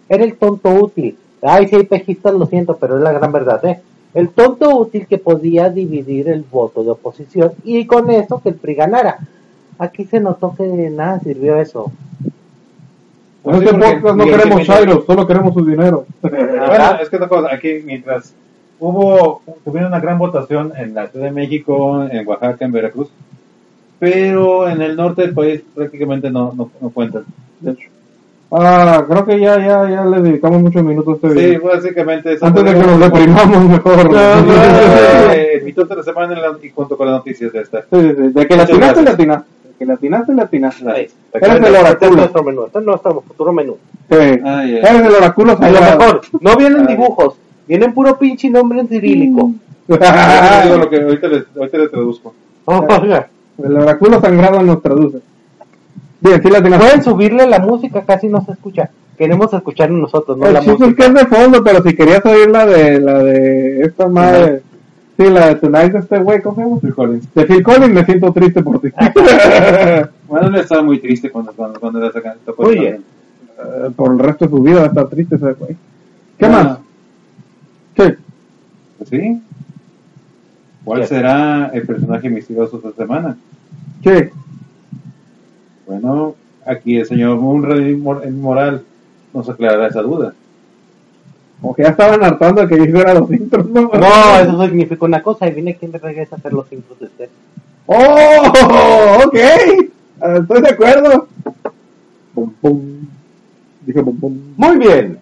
era 0.08 0.24
el 0.24 0.36
tonto 0.36 0.70
útil. 0.70 1.18
Ay, 1.42 1.68
si 1.68 1.76
hay 1.76 1.84
pejistas, 1.84 2.34
lo 2.34 2.46
siento, 2.46 2.78
pero 2.78 2.98
es 2.98 3.04
la 3.04 3.14
gran 3.14 3.32
verdad, 3.32 3.64
¿eh? 3.66 3.80
El 4.14 4.30
tonto 4.30 4.76
útil 4.76 5.06
que 5.08 5.20
podía 5.20 5.70
dividir 5.70 6.30
el 6.30 6.44
voto 6.44 6.84
de 6.84 6.92
oposición 6.92 7.54
y 7.64 7.86
con 7.86 8.10
eso 8.10 8.42
que 8.42 8.50
el 8.50 8.56
PRI 8.56 8.74
ganara. 8.74 9.20
Aquí 9.78 10.06
se 10.06 10.20
notó 10.20 10.56
que 10.56 10.64
de 10.64 10.90
nada 10.90 11.20
sirvió 11.20 11.60
eso. 11.60 11.92
En 13.46 13.56
este 13.56 13.74
podcast 13.74 14.18
no 14.18 14.26
queremos 14.26 14.64
Chairo, 14.64 15.04
solo 15.06 15.28
queremos 15.28 15.54
su 15.54 15.66
dinero. 15.66 16.06
Bueno, 16.22 17.00
es 17.02 17.10
que 17.10 17.16
otra 17.16 17.30
cosa, 17.30 17.54
aquí 17.54 17.82
mientras 17.86 18.34
hubo, 18.80 19.42
tuvieron 19.64 19.90
una 19.92 20.00
gran 20.00 20.18
votación 20.18 20.74
en 20.76 20.94
la 20.94 21.08
Ciudad 21.08 21.26
de 21.28 21.32
México, 21.32 22.04
en 22.04 22.28
Oaxaca, 22.28 22.66
en 22.66 22.72
Veracruz, 22.72 23.10
pero 24.00 24.68
en 24.70 24.82
el 24.82 24.96
norte 24.96 25.22
del 25.24 25.34
país 25.34 25.62
prácticamente 25.76 26.30
no, 26.32 26.54
no, 26.56 26.72
no 26.82 26.90
cuentan. 26.90 27.24
De 27.60 27.72
hecho. 27.72 27.90
Ah, 28.52 29.06
creo 29.08 29.26
que 29.28 29.40
ya, 29.40 29.58
ya, 29.60 29.88
ya 29.88 30.06
le 30.06 30.22
dedicamos 30.22 30.62
muchos 30.62 30.84
minutos 30.84 31.20
a 31.24 31.28
este 31.28 31.40
Sí, 31.40 31.46
video. 31.46 31.62
básicamente 31.68 32.34
eso 32.34 32.46
Antes 32.46 32.64
de 32.64 32.74
que 32.74 32.80
nos 32.80 33.00
deprimamos 33.00 33.64
mejor. 33.70 34.10
Eh, 34.16 35.62
mi 35.64 35.72
de 35.72 35.96
la 35.96 36.04
semana 36.04 36.34
en 36.34 36.42
la- 36.42 36.58
y 36.62 36.70
junto 36.72 36.98
con 36.98 37.08
las 37.08 37.18
noticias 37.18 37.52
de 37.54 37.62
esta. 37.62 37.82
Sí, 37.82 37.88
sí, 38.02 38.10
sí. 38.18 38.28
De 38.34 38.48
que 38.48 38.56
la 38.58 38.64
atinaste, 38.64 38.74
la 38.74 38.78
gracias. 38.80 39.14
atinaste. 39.14 39.50
De 39.68 39.74
que 39.78 39.86
la 39.86 39.94
atinaste, 39.94 40.34
la 40.34 40.44
atinaste. 40.44 40.84
Eres 40.90 41.14
el 41.34 41.62
de- 41.62 41.68
Este 41.68 41.70
es 41.70 41.80
oráculo. 41.84 42.16
nuestro 42.16 42.44
menú, 42.44 42.66
este 42.66 42.80
es 42.80 42.86
nuestro 42.86 43.22
futuro 43.22 43.54
menú. 43.54 43.78
Sí. 44.10 44.18
Ay. 44.44 44.78
Eres 44.78 45.02
el 45.06 45.14
oráculo 45.16 45.52
A 45.60 45.70
lo 45.70 45.80
mejor, 45.82 46.22
no 46.42 46.56
vienen 46.58 46.82
Ay. 46.88 46.96
dibujos, 46.96 47.36
vienen 47.68 47.94
puro 47.94 48.18
pinche 48.18 48.50
nombre 48.50 48.80
en 48.80 48.88
cirílico. 48.88 49.52
Ahorita 49.90 50.90
que 50.90 51.02
ahorita 51.02 51.28
les 51.28 51.92
traduzco. 51.92 52.34
Oiga, 52.66 53.28
El 53.64 53.78
oráculo 53.78 54.20
sangrado 54.22 54.62
nos 54.64 54.82
traduce. 54.82 55.20
Bien, 56.22 56.42
sí 56.42 56.50
la. 56.50 56.62
Pueden 56.62 57.04
subirle 57.04 57.48
la 57.48 57.60
música, 57.60 58.04
casi 58.04 58.28
no 58.28 58.44
se 58.46 58.52
escucha. 58.54 58.90
Queremos 59.18 59.54
escuchar 59.54 59.90
nosotros, 59.92 60.38
no 60.38 60.46
El 60.48 60.54
la 60.54 60.60
chiste 60.60 60.74
es 60.76 60.80
música. 60.80 61.04
que 61.04 61.08
es 61.10 61.14
de 61.30 61.36
fondo, 61.36 61.64
pero 61.64 61.84
si 61.84 61.94
querías 61.96 62.26
oír 62.26 62.50
la 62.50 62.66
de, 62.66 63.00
la 63.02 63.20
de 63.20 63.82
esta 63.82 64.08
madre, 64.08 64.62
sí, 65.18 65.26
la 65.30 65.48
de 65.48 65.56
Tonight 65.56 65.92
de 65.92 66.00
este 66.00 66.20
güey, 66.20 66.42
¿cómo 66.42 66.56
se 66.56 66.62
llama? 66.64 66.80
Phil 66.80 66.94
Collins. 66.96 67.34
De 67.34 67.46
Phil 67.46 67.64
Collins, 67.64 67.94
me 67.94 68.06
siento 68.06 68.32
triste 68.32 68.64
por 68.64 68.80
ti. 68.80 68.90
Bueno, 70.30 70.48
él 70.48 70.56
estaba 70.58 70.84
muy 70.84 71.00
triste 71.00 71.32
cuando, 71.32 71.52
cuando, 71.54 71.80
cuando 71.80 72.00
era 72.00 72.12
sacan- 72.14 72.38
bien. 72.46 72.56
canción. 72.56 73.04
Eh, 73.88 73.90
por 73.96 74.12
el 74.14 74.20
resto 74.20 74.46
de 74.46 74.52
su 74.52 74.62
vida 74.62 74.76
va 74.80 74.84
a 74.84 74.88
estar 74.90 75.08
triste 75.08 75.36
ese 75.36 75.54
güey. 75.54 75.76
¿Qué 76.38 76.46
Ah, 76.46 76.50
más? 76.50 76.78
Sí. 77.98 78.14
pues 79.00 79.10
sí. 79.10 79.42
¿Cuál 80.86 81.02
¿Qué? 81.02 81.08
será 81.08 81.72
el 81.74 81.82
personaje 81.86 82.30
misterioso 82.30 82.78
esta 82.78 82.92
semana? 82.94 83.36
Sí. 84.04 84.30
Bueno, 85.88 86.36
aquí 86.66 86.98
el 86.98 87.06
señor 87.06 87.38
Munray 87.38 87.96
Mor- 87.96 88.30
Moral 88.32 88.84
nos 89.34 89.50
aclarará 89.50 89.88
esa 89.88 90.02
duda. 90.02 90.34
Como 91.62 91.76
que 91.76 91.84
ya 91.84 91.90
estaban 91.90 92.24
hartando 92.24 92.66
que 92.68 92.78
yo 92.78 92.86
hiciera 92.86 93.14
los 93.14 93.30
intros, 93.32 93.66
¿no? 93.70 93.82
No, 93.94 94.40
eso 94.40 94.64
significa 94.66 95.06
una 95.06 95.22
cosa 95.22 95.48
y 95.48 95.52
viene 95.54 95.76
quien 95.76 95.92
regresa 95.92 96.36
a 96.36 96.40
hacer 96.40 96.54
los 96.54 96.72
intros 96.72 97.00
de 97.00 97.06
usted. 97.06 97.30
¡Oh! 97.86 99.24
Ok. 99.26 99.36
Ah, 100.22 100.38
Estoy 100.42 100.62
de 100.62 100.70
acuerdo. 100.70 101.28
Pum, 102.34 102.52
pum. 102.62 102.82
Dije 103.86 104.04
pum, 104.04 104.18
pum. 104.20 104.38
Muy 104.56 104.78
bien. 104.78 105.18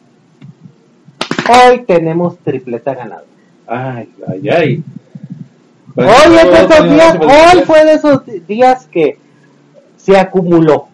Hoy 1.49 1.83
tenemos 1.87 2.37
tripleta 2.39 2.93
ganada. 2.93 3.23
Ay, 3.65 4.09
ay, 4.27 4.49
ay. 4.49 4.83
Hoy 5.97 6.35
es 6.35 6.51
de 6.51 6.75
esos 6.75 6.89
días, 6.89 7.17
hoy 7.19 7.61
fue 7.63 7.85
de 7.85 7.93
esos 7.93 8.21
días 8.47 8.87
que 8.87 9.17
se 9.97 10.17
acumuló. 10.17 10.87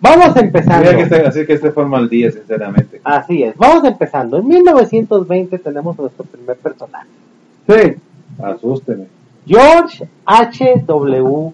Vamos 0.00 0.36
empezando. 0.36 0.80
Mira 0.80 0.96
que 0.96 1.02
este, 1.02 1.26
así 1.26 1.46
que 1.46 1.54
este 1.54 1.72
fue 1.72 1.86
mal 1.86 2.10
día, 2.10 2.30
sinceramente. 2.30 3.00
Así 3.02 3.42
es, 3.42 3.56
vamos 3.56 3.84
empezando. 3.84 4.36
En 4.36 4.46
1920 4.46 5.58
tenemos 5.60 5.98
nuestro 5.98 6.26
primer 6.26 6.56
personaje. 6.58 7.08
Sí. 7.66 7.94
Asústeme. 8.42 9.06
George 9.46 10.06
H.W. 10.26 11.52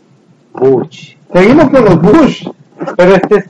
Bush. 0.52 1.15
Seguimos 1.32 1.70
con 1.70 1.85
los 1.85 2.01
Bush. 2.01 2.48
Pero 2.97 3.15
este 3.15 3.36
es 3.36 3.44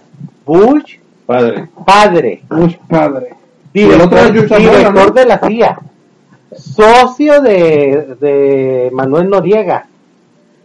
Bush 0.45 0.97
Padre. 1.25 1.69
padre, 1.87 2.43
Bush 2.49 2.77
padre. 2.89 3.35
Y 3.73 3.83
el 3.83 4.01
otro 4.01 4.19
es 4.19 4.33
director 4.33 5.15
de 5.15 5.27
la 5.27 5.39
CIA, 5.39 5.79
socio 6.57 7.41
de, 7.43 8.17
de 8.21 8.91
Manuel 8.93 9.29
Noriega, 9.31 9.87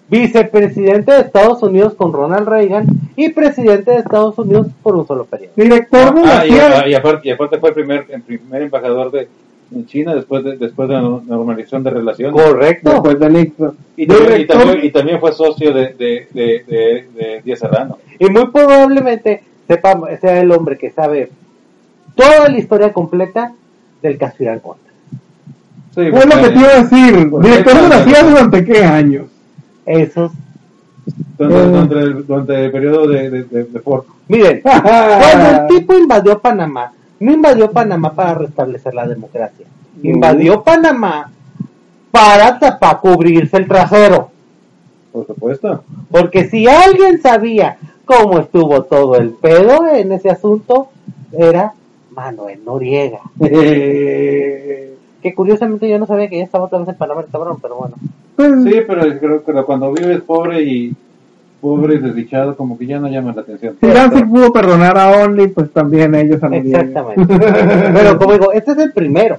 vicepresidente 0.10 1.12
de 1.12 1.20
Estados 1.22 1.62
Unidos 1.64 1.94
con 1.96 2.14
Ronald 2.14 2.48
Reagan 2.48 2.86
y 3.16 3.30
presidente 3.30 3.92
de 3.92 3.98
Estados 3.98 4.38
Unidos 4.38 4.68
por 4.84 4.96
un 4.96 5.08
solo 5.08 5.26
periodo. 5.26 5.54
Director 5.56 6.14
de 6.14 6.22
la 6.26 6.40
Ah, 6.42 6.46
y, 6.48 6.52
CIA. 6.52 6.80
ah, 6.82 6.88
y 6.88 6.94
aparte, 6.94 7.28
y 7.28 7.32
aparte 7.32 7.60
fue 7.60 7.70
el 7.70 7.76
primer, 7.76 8.06
el 8.10 8.22
primer 8.22 8.62
embajador 8.64 9.12
de 9.12 9.28
en 9.76 9.88
China 9.88 10.14
después 10.14 10.44
de, 10.44 10.58
después 10.58 10.88
de 10.88 10.94
la 10.94 11.02
normalización 11.02 11.84
de 11.84 11.90
relaciones. 11.90 12.40
Correcto. 12.40 12.92
Después 12.92 13.20
de 13.20 13.30
Nixon. 13.32 13.78
Y 13.98 14.06
también, 14.06 14.28
y, 14.28 14.36
Director- 14.44 14.58
también, 14.60 14.86
y 14.86 14.92
también 14.92 15.20
fue 15.20 15.32
socio 15.34 15.74
de, 15.74 15.94
de, 15.94 16.28
de, 16.32 16.64
de, 16.68 17.08
de 17.16 17.42
Díaz 17.44 17.60
Serrano. 17.60 17.98
Y 18.20 18.30
muy 18.30 18.46
probablemente 18.52 19.42
sepa, 19.68 20.00
sea 20.22 20.40
el 20.40 20.52
hombre 20.52 20.78
que 20.78 20.92
sabe 20.92 21.32
toda 22.14 22.48
la 22.48 22.58
historia 22.60 22.94
completa 22.94 23.54
del 24.04 24.20
caso 24.20 24.36
Irán. 24.44 24.62
Sí, 25.96 26.02
Fue 26.12 26.26
lo 26.26 26.42
que 26.42 26.50
te 26.50 26.60
iba 26.60 26.70
a 26.70 26.84
decir. 26.84 27.30
Director 27.40 27.82
de 27.82 27.90
la 27.90 28.04
CIA 28.04 28.24
durante 28.24 28.66
qué 28.66 28.84
años. 28.84 29.26
Esos. 29.86 30.32
Durante, 31.38 31.58
Eh. 31.58 31.68
durante 31.70 31.96
el, 32.00 32.28
durante 32.28 32.66
el 32.66 32.72
periodo 32.72 33.08
de, 33.08 33.30
de, 33.30 33.44
de, 33.44 33.64
de 33.64 33.80
Ford. 33.80 34.04
Miren, 34.28 34.62
cuando 34.64 35.50
el 35.52 35.68
tipo 35.68 35.94
invadió 35.98 36.40
Panamá, 36.40 36.92
no 37.20 37.32
invadió 37.32 37.72
Panamá 37.72 38.14
para 38.14 38.34
restablecer 38.36 38.94
la 38.94 39.08
democracia. 39.08 39.66
Invadió 40.04 40.64
Panamá 40.64 41.32
para 42.12 42.60
tapar, 42.60 43.00
cubrirse 43.00 43.56
el 43.58 43.68
trasero. 43.68 44.32
Por 45.14 45.26
supuesto. 45.28 45.84
Porque 46.12 46.50
si 46.50 46.68
alguien 46.68 47.22
sabía 47.22 47.78
cómo 48.06 48.40
estuvo 48.40 48.84
todo 48.84 49.16
el 49.16 49.30
pedo 49.32 49.88
en 49.94 50.12
ese 50.12 50.30
asunto, 50.30 50.90
era 51.32 51.74
Manuel 52.12 52.60
Noriega. 52.66 53.20
Que 55.26 55.34
curiosamente 55.34 55.90
yo 55.90 55.98
no 55.98 56.06
sabía 56.06 56.30
que 56.30 56.38
ya 56.38 56.44
estaba 56.44 56.66
otra 56.66 56.78
vez 56.78 56.88
en 56.88 56.98
Panamá 56.98 57.22
el 57.22 57.32
cabrón, 57.32 57.58
pero 57.60 57.78
bueno. 57.78 57.96
Pues, 58.36 58.64
Sí, 58.64 58.82
pero 58.88 59.02
creo 59.20 59.44
que 59.44 59.64
cuando 59.64 59.92
vives 59.92 60.22
pobre 60.22 60.62
y 60.62 60.94
pobre 61.60 61.96
y 61.96 61.98
desdichado, 61.98 62.56
como 62.56 62.78
que 62.78 62.86
ya 62.86 63.00
no 63.00 63.08
llama 63.08 63.34
la 63.34 63.42
atención. 63.42 63.76
Si 63.82 63.88
Danzig 63.88 64.30
pudo 64.30 64.54
perdonar 64.54 64.96
a 65.00 65.24
Only, 65.24 65.48
pues 65.48 65.72
también 65.74 66.14
ellos 66.14 66.44
a. 66.44 66.56
Exactamente. 66.56 67.40
Pero 67.92 68.20
como 68.20 68.34
digo, 68.34 68.52
este 68.52 68.74
es 68.74 68.78
el 68.78 68.94
primero. 68.94 69.38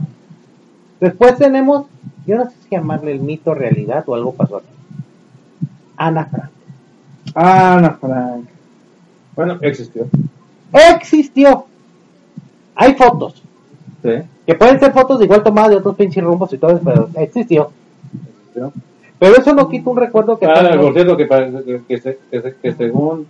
Después 0.99 1.37
tenemos, 1.37 1.87
yo 2.27 2.37
no 2.37 2.47
sé 2.47 2.57
si 2.65 2.75
llamarle 2.75 3.13
el 3.13 3.21
mito 3.21 3.55
realidad 3.55 4.03
o 4.09 4.17
algo 4.17 4.33
pasó 4.35 4.57
aquí. 4.57 4.67
Ana 5.97 6.25
Frank. 6.25 6.51
Ana 7.33 7.91
Frank. 8.01 8.45
Bueno, 9.37 9.59
existió. 9.61 10.09
Existió. 10.73 11.65
Hay 12.75 12.95
fotos. 12.95 13.46
Sí, 14.03 14.11
Que 14.47 14.55
pueden 14.55 14.79
ser 14.79 14.93
fotos 14.93 15.21
igual 15.23 15.43
tomadas 15.43 15.71
de 15.71 15.77
otros 15.77 15.97
pinches 15.97 16.23
rumbos 16.23 16.53
y 16.53 16.59
todo 16.59 16.73
eso, 16.73 16.81
pero 16.85 17.09
existió. 17.17 17.71
existió. 18.39 18.73
Pero 19.19 19.37
eso 19.37 19.55
no 19.55 19.69
quita 19.69 19.91
un 19.91 19.97
recuerdo 19.97 20.39
que 20.39 20.47
Ah, 20.47 20.77
por 20.81 20.93
cierto, 20.93 21.17
que, 21.17 21.27
que, 21.27 21.81
que, 21.89 22.19
que, 22.31 22.41
se- 22.43 22.55
que 22.63 22.73
según 22.75 23.27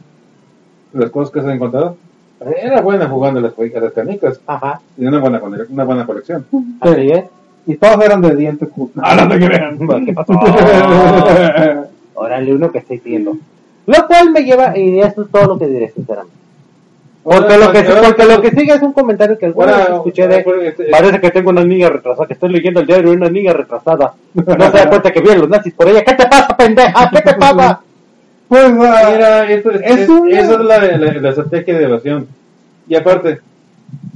las 0.92 1.10
cosas 1.10 1.32
que 1.32 1.40
se 1.40 1.46
han 1.46 1.54
encontrado, 1.54 1.96
Era 2.40 2.80
buena 2.82 3.08
jugando 3.08 3.40
a 3.40 3.42
las, 3.44 3.52
a 3.58 3.80
las 3.80 3.92
canicas. 3.92 4.40
Ajá, 4.46 4.80
Y 4.98 5.06
una 5.06 5.20
buena, 5.20 5.40
una 5.70 5.84
buena 5.84 6.04
colección. 6.04 6.44
así 6.80 7.10
es. 7.10 7.24
Y 7.68 7.76
todos 7.76 8.04
eran 8.04 8.20
de 8.20 8.36
dientes 8.36 8.68
justos. 8.74 9.02
Ah, 9.06 9.14
no 9.16 9.28
te 9.28 9.46
crean. 9.46 9.78
¿Qué 10.06 10.12
pasó? 10.12 10.32
Órale, 12.14 12.54
uno 12.54 12.70
que 12.72 12.78
estoy 12.78 12.98
viendo. 13.04 13.36
Lo 13.86 14.06
cual 14.06 14.30
me 14.32 14.42
lleva, 14.42 14.76
y 14.76 15.00
eso 15.00 15.22
es 15.22 15.30
todo 15.30 15.44
lo 15.46 15.58
que 15.58 15.66
diré, 15.68 15.90
sinceramente. 15.90 16.34
Porque 17.28 17.58
lo 17.58 17.72
que, 17.72 17.82
porque 17.82 18.24
lo 18.24 18.40
que 18.40 18.50
sigue 18.52 18.72
es 18.74 18.82
un 18.82 18.92
comentario 18.92 19.36
que 19.36 19.46
alguna 19.46 19.76
vez 19.78 19.88
escuché 19.90 20.28
de. 20.28 20.44
Parece 20.92 21.20
que 21.20 21.30
tengo 21.32 21.50
una 21.50 21.64
niña 21.64 21.88
retrasada, 21.88 22.24
que 22.28 22.34
estoy 22.34 22.50
leyendo 22.50 22.78
el 22.80 22.86
diario 22.86 23.10
de 23.10 23.16
una 23.16 23.28
niña 23.28 23.52
retrasada. 23.52 24.14
No 24.32 24.44
se 24.44 24.56
da 24.78 24.88
cuenta 24.88 25.10
que 25.10 25.20
vienen 25.20 25.40
los 25.40 25.48
nazis 25.48 25.74
por 25.74 25.88
ella. 25.88 26.04
¿Qué 26.04 26.14
te 26.14 26.24
pasa, 26.28 26.56
pendeja? 26.56 27.10
¿Qué 27.10 27.20
te 27.22 27.34
pasa? 27.34 27.80
Pues, 28.48 28.62
ah, 28.64 29.08
Mira, 29.12 29.50
esto 29.50 29.72
es, 29.72 29.80
Es 29.82 30.00
es- 30.02 30.08
una- 30.08 30.38
esa 30.38 30.52
es 30.54 30.60
la, 30.60 30.78
la, 30.78 31.12
la 31.14 31.28
estrategia 31.30 31.76
de 31.76 31.84
evasión. 31.84 32.28
Y 32.86 32.94
aparte, 32.94 33.40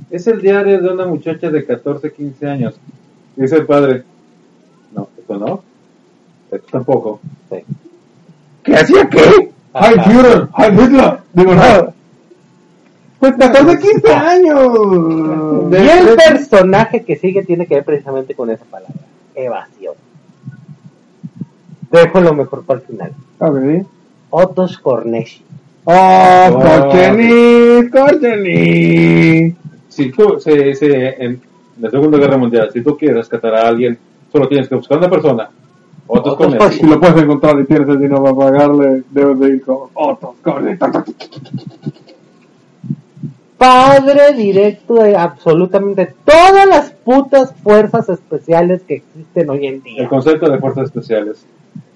es 0.09 0.27
el 0.29 0.41
diario 0.41 0.81
de 0.81 0.89
una 0.93 1.05
muchacha 1.07 1.51
de 1.51 1.67
14, 1.67 2.13
15 2.13 2.47
años. 2.47 2.79
Dice 3.35 3.57
el 3.57 3.67
padre, 3.67 4.05
no, 4.95 5.09
esto 5.19 5.35
no, 5.37 5.63
esto 6.53 6.67
tampoco. 6.71 7.21
Sí. 7.51 7.57
¿qué 8.63 8.75
hacía 8.77 9.09
qué? 9.09 9.51
Heil 9.75 10.01
Führer, 10.03 10.49
Heil 10.59 10.81
Hitler. 10.81 11.19
Digo, 11.33 11.55
no. 11.57 11.93
Pues 13.21 13.35
14, 13.37 13.79
15 13.79 14.13
años. 14.15 14.71
Y 15.73 15.77
el 15.77 16.17
personaje 16.17 17.05
que 17.05 17.17
sigue 17.17 17.45
tiene 17.45 17.67
que 17.67 17.75
ver 17.77 17.85
precisamente 17.85 18.35
con 18.35 18.51
esa 18.51 18.65
palabra: 18.65 18.95
evasión. 19.35 19.95
Dejo 21.91 22.21
lo 22.21 22.35
mejor 22.35 22.65
para 22.65 22.81
el 22.81 22.87
final. 22.87 23.13
A 23.41 23.51
ver. 23.51 23.85
Otto 24.31 24.67
Skorneshi. 24.67 25.43
Oh, 25.85 26.61
Korchenis, 26.63 27.91
Korchenis. 27.91 29.55
Si 29.89 30.11
tú, 30.13 30.39
se, 30.39 30.75
se- 30.75 31.25
en 31.25 31.41
la 31.81 31.91
Segunda 31.91 32.17
Guerra 32.19 32.37
Mundial, 32.39 32.71
si 32.73 32.81
tú 32.83 32.97
quieres 32.97 33.17
rescatar 33.19 33.55
a 33.57 33.69
alguien, 33.69 33.99
solo 34.31 34.47
tienes 34.47 34.69
que 34.69 34.77
buscar 34.77 34.99
una 34.99 35.11
persona, 35.11 35.51
con 36.07 36.23
con- 36.37 36.73
Si 36.73 36.87
lo 36.87 37.01
puedes 37.01 37.17
encontrar 37.23 37.59
y 37.61 37.65
tienes 37.65 37.89
el 37.89 37.99
dinero 37.99 38.23
para 38.23 38.37
pagarle, 38.37 39.03
debes 39.11 39.39
de 39.41 39.49
ir 39.49 39.63
con 39.63 39.89
otros 39.95 40.37
Korchenis. 40.43 40.79
Padre 43.61 44.33
directo 44.33 44.95
de 44.95 45.15
absolutamente 45.19 46.15
todas 46.25 46.67
las 46.67 46.93
putas 46.93 47.53
fuerzas 47.63 48.09
especiales 48.09 48.81
que 48.89 48.95
existen 48.95 49.51
hoy 49.51 49.67
en 49.67 49.75
El 49.75 49.83
día. 49.83 50.09
concepto 50.09 50.51
de 50.51 50.59
fuerzas 50.59 50.85
especiales. 50.85 51.45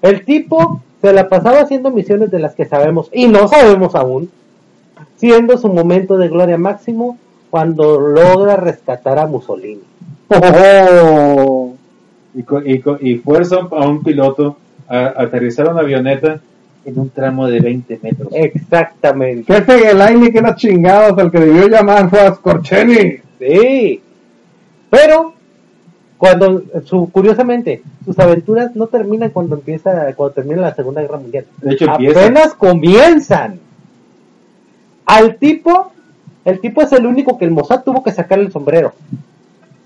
El 0.03 0.23
tipo 0.25 0.83
se 1.01 1.11
la 1.11 1.27
pasaba 1.27 1.61
haciendo 1.61 1.89
misiones 1.89 2.29
de 2.29 2.37
las 2.37 2.53
que 2.53 2.65
sabemos 2.65 3.09
y 3.11 3.27
no 3.27 3.47
sabemos 3.47 3.95
aún, 3.95 4.29
siendo 5.15 5.57
su 5.57 5.69
momento 5.69 6.19
de 6.19 6.27
gloria 6.29 6.59
máximo 6.59 7.17
cuando 7.49 7.99
logra 7.99 8.57
rescatar 8.57 9.17
a 9.17 9.25
Mussolini. 9.25 9.81
Oh, 10.29 11.73
Y, 12.35 12.41
y, 12.41 12.83
y 13.01 13.17
fuerza 13.17 13.61
a 13.71 13.87
un 13.87 14.03
piloto 14.03 14.57
a 14.87 15.13
aterrizar 15.19 15.67
una 15.71 15.81
avioneta 15.81 16.41
en 16.85 16.99
un 16.99 17.09
tramo 17.09 17.47
de 17.47 17.59
20 17.59 17.99
metros. 18.01 18.29
Exactamente. 18.31 19.51
que 19.51 19.57
ese 19.57 19.79
Gelaini 19.79 20.31
que 20.31 20.37
era 20.37 20.55
chingados, 20.55 21.17
el 21.17 21.31
que 21.31 21.39
debió 21.39 21.67
llamar 21.67 22.09
fue 22.09 22.19
a 22.21 22.33
Skorchenis. 22.33 23.21
Sí. 23.39 24.01
Pero 24.89 25.33
cuando 26.17 26.63
su 26.85 27.09
curiosamente 27.11 27.81
sus 28.05 28.17
aventuras 28.19 28.75
no 28.75 28.87
terminan 28.87 29.31
cuando 29.31 29.55
empieza 29.55 30.13
cuando 30.13 30.33
termina 30.33 30.61
la 30.61 30.75
Segunda 30.75 31.01
Guerra 31.01 31.17
Mundial. 31.17 31.45
De 31.61 31.73
hecho, 31.73 31.85
empieza. 31.85 32.21
Apenas 32.21 32.53
comienzan. 32.53 33.59
Al 35.05 35.35
tipo, 35.37 35.91
el 36.45 36.59
tipo 36.59 36.81
es 36.81 36.91
el 36.93 37.05
único 37.05 37.37
que 37.37 37.45
el 37.45 37.51
Mossad 37.51 37.83
tuvo 37.83 38.03
que 38.03 38.11
sacar 38.11 38.39
el 38.39 38.51
sombrero. 38.51 38.93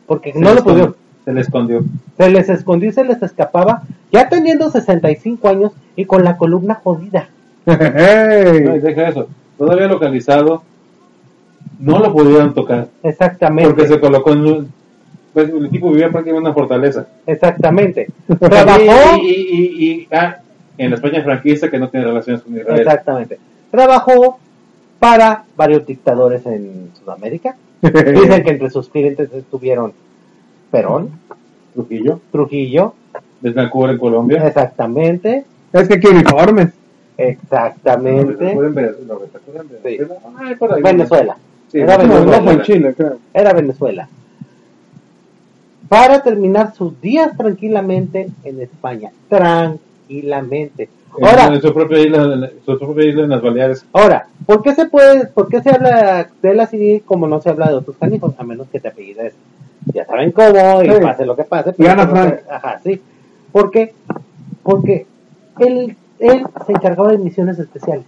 Porque 0.05 0.34
Se 0.34 0.39
no 0.39 0.53
lo 0.53 0.63
pudieron. 0.63 0.95
Se 1.30 1.34
le 1.35 1.41
escondió. 1.41 1.84
Se 2.18 2.27
les 2.31 2.49
escondió 2.49 2.89
y 2.89 2.91
se 2.91 3.03
les 3.03 3.22
escapaba, 3.22 3.84
ya 4.11 4.30
teniendo 4.30 4.72
65 4.72 5.47
años 5.47 5.73
y 5.95 6.06
con 6.06 6.23
la 6.23 6.38
columna 6.38 6.73
jodida. 6.73 7.30
No, 7.68 7.73
y 8.76 8.80
deja 8.80 9.10
eso. 9.10 9.27
Todavía 9.56 9.88
localizado, 9.88 10.64
no 11.77 11.99
lo 11.99 12.11
pudieron 12.11 12.56
tocar. 12.56 12.88
Exactamente. 13.03 13.69
Porque 13.69 13.88
se 13.88 13.99
colocó 13.99 14.31
en 14.31 14.39
un. 14.39 14.73
Pues 15.31 15.49
el 15.49 15.69
tipo 15.69 15.91
vivía 15.91 16.10
prácticamente 16.10 16.39
en 16.39 16.45
una 16.47 16.53
fortaleza. 16.53 17.06
Exactamente. 17.27 18.07
Trabajó. 18.39 19.18
Y, 19.22 19.27
y, 19.27 19.31
y, 19.51 19.91
y- 19.91 20.07
ah, 20.11 20.38
en 20.80 20.89
la 20.89 20.95
España 20.95 21.22
franquista 21.22 21.69
que 21.69 21.77
no 21.77 21.89
tiene 21.89 22.07
relaciones 22.07 22.41
con 22.41 22.57
Israel. 22.57 22.80
Exactamente. 22.80 23.38
Trabajó 23.69 24.39
para 24.97 25.43
varios 25.56 25.85
dictadores 25.85 26.43
en 26.47 26.89
Sudamérica. 26.99 27.56
Dicen 27.84 28.43
que 28.43 28.49
entre 28.49 28.72
sus 28.72 28.89
clientes 28.89 29.31
estuvieron 29.31 29.93
Perón, 30.71 31.09
Trujillo, 31.73 32.19
Trujillo, 32.31 32.93
Betancourt 33.41 33.91
en 33.93 33.97
Colombia. 33.97 34.47
exactamente, 34.47 35.45
es 35.73 35.87
que 35.87 35.99
quiere 35.99 36.17
uniformes. 36.17 36.69
exactamente, 37.17 38.55
Venezuela. 40.83 41.37
Sí, 41.71 41.79
Era 41.79 41.97
No, 41.97 42.03
Venezuela. 42.03 42.37
no 42.37 42.43
fue 42.43 42.53
en 42.53 42.61
Chile, 42.63 42.93
creo. 42.97 43.17
Era 43.33 43.53
Venezuela. 43.53 44.07
Para 45.87 46.21
terminar 46.23 46.73
sus 46.75 46.99
días 47.01 47.35
tranquilamente 47.37 48.29
en 48.43 48.61
España. 48.61 49.11
Tranquilamente. 49.27 50.89
En- 51.17 51.25
Ahora, 51.25 51.47
en 51.53 51.61
su 51.61 51.73
propia 51.73 51.99
isla, 51.99 52.23
en 52.23 52.51
su 52.65 52.77
propia 52.79 53.05
isla 53.07 53.23
en 53.23 53.29
las 53.29 53.41
Baleares. 53.41 53.85
Ahora, 53.93 54.27
¿por 54.45 54.61
qué 54.61 54.75
se 54.75 54.85
puede, 54.87 55.25
por 55.27 55.47
qué 55.49 55.61
se 55.61 55.71
habla 55.71 56.29
de 56.41 56.51
él 56.51 56.59
así 56.59 57.01
como 57.05 57.27
no 57.27 57.41
se 57.41 57.49
habla 57.49 57.69
de 57.69 57.75
otros 57.75 57.97
canijos? 57.97 58.33
A 58.37 58.43
menos 58.43 58.67
que 58.71 58.79
te 58.79 58.87
apellides, 58.89 59.33
ya 59.93 60.05
saben 60.05 60.31
cómo, 60.31 60.83
y 60.83 60.89
Sí. 60.91 60.99
pase 61.01 61.25
lo 61.25 61.35
que 61.35 61.43
pase. 61.43 61.73
Y 61.77 61.85
Ana 61.87 62.07
pero 62.09 62.15
no 62.23 62.29
Frank. 62.29 62.39
Ajá, 62.49 62.79
sí. 62.83 63.01
¿Por 63.51 63.71
qué? 63.71 63.93
Porque 64.63 65.05
él, 65.59 65.95
él 66.19 66.45
se 66.65 66.71
encargaba 66.71 67.11
de 67.11 67.17
misiones 67.17 67.59
especiales. 67.59 68.05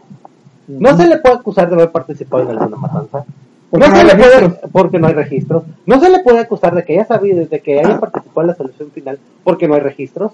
No 0.67 0.95
se 0.95 1.07
le 1.07 1.17
puede 1.17 1.35
acusar 1.35 1.69
de 1.69 1.75
haber 1.75 1.91
participado 1.91 2.43
en 2.43 2.49
alguna 2.51 2.77
matanza. 2.77 3.25
Porque 3.69 3.87
no 3.87 3.93
no 3.93 3.99
se 3.99 4.05
le 4.05 4.15
puede, 4.15 4.49
porque 4.71 4.99
no 4.99 5.07
hay 5.07 5.13
registros. 5.13 5.63
No 5.85 5.99
se 5.99 6.09
le 6.09 6.19
puede 6.19 6.39
acusar 6.39 6.75
de 6.75 6.83
que 6.83 6.93
haya 6.93 7.05
sabido 7.05 7.37
desde 7.39 7.61
que 7.61 7.79
haya 7.79 7.99
participado 7.99 8.41
en 8.41 8.47
la 8.47 8.55
solución 8.55 8.91
final, 8.91 9.17
porque 9.45 9.67
no 9.67 9.75
hay 9.75 9.79
registros. 9.79 10.33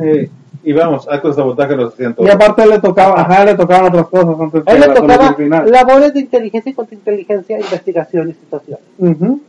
Eh, 0.00 0.30
y 0.62 0.72
vamos, 0.72 1.06
actos 1.10 1.36
de 1.36 1.42
sabotaje 1.42 1.76
los 1.76 1.94
todos. 1.94 2.14
Y 2.18 2.30
aparte 2.30 2.66
le 2.66 2.78
tocaba, 2.80 3.20
ajá, 3.20 3.44
le 3.44 3.54
tocaban 3.54 3.86
otras 3.88 4.06
cosas 4.08 4.40
antes 4.40 4.62
A 4.66 4.70
él 4.72 4.80
de 4.80 4.86
le 4.86 4.94
la 4.94 4.94
tocaba 4.94 5.34
final. 5.34 5.70
labores 5.70 6.14
de 6.14 6.20
inteligencia 6.20 6.70
y 6.70 6.74
contrainteligencia, 6.74 7.58
investigación 7.58 8.30
y 8.30 8.32
situación. 8.32 8.78
Ujú. 8.98 9.40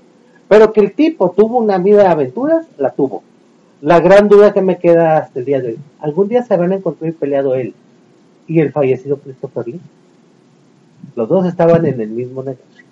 Pero 0.47 0.73
que 0.73 0.81
el 0.81 0.93
tipo 0.93 1.31
tuvo 1.31 1.57
una 1.57 1.77
vida 1.77 2.03
de 2.03 2.09
aventuras, 2.09 2.67
la 2.77 2.91
tuvo. 2.91 3.23
La 3.81 3.99
gran 3.99 4.29
duda 4.29 4.53
que 4.53 4.61
me 4.61 4.77
queda 4.77 5.17
hasta 5.17 5.39
el 5.39 5.45
día 5.45 5.61
de 5.61 5.69
hoy, 5.69 5.79
¿algún 5.99 6.27
día 6.27 6.43
se 6.43 6.53
habrán 6.53 6.73
encontrado 6.73 7.07
y 7.07 7.11
peleado 7.11 7.55
él 7.55 7.73
y 8.47 8.59
el 8.59 8.71
fallecido 8.71 9.17
Christopher 9.17 9.67
Lee? 9.67 9.81
Los 11.15 11.29
dos 11.29 11.45
estaban 11.45 11.85
en 11.85 11.99
el 11.99 12.09
mismo 12.09 12.43
negocio. 12.43 12.85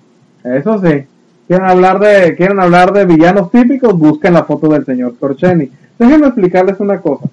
Eso 0.44 0.80
sí. 0.80 1.06
¿Quieren 1.48 1.68
hablar 1.68 2.00
de 2.00 2.36
quieren 2.36 2.60
hablar 2.60 2.94
de 2.94 3.06
villanos 3.06 3.52
típicos? 3.52 3.98
Busquen 3.98 4.34
la 4.34 4.44
foto 4.44 4.70
del 4.70 4.86
señor 4.86 5.16
Corcheni. 5.18 5.70
Déjenme 6.00 6.28
explicarles 6.28 6.80
una 6.80 7.00
cosa. 7.02 7.28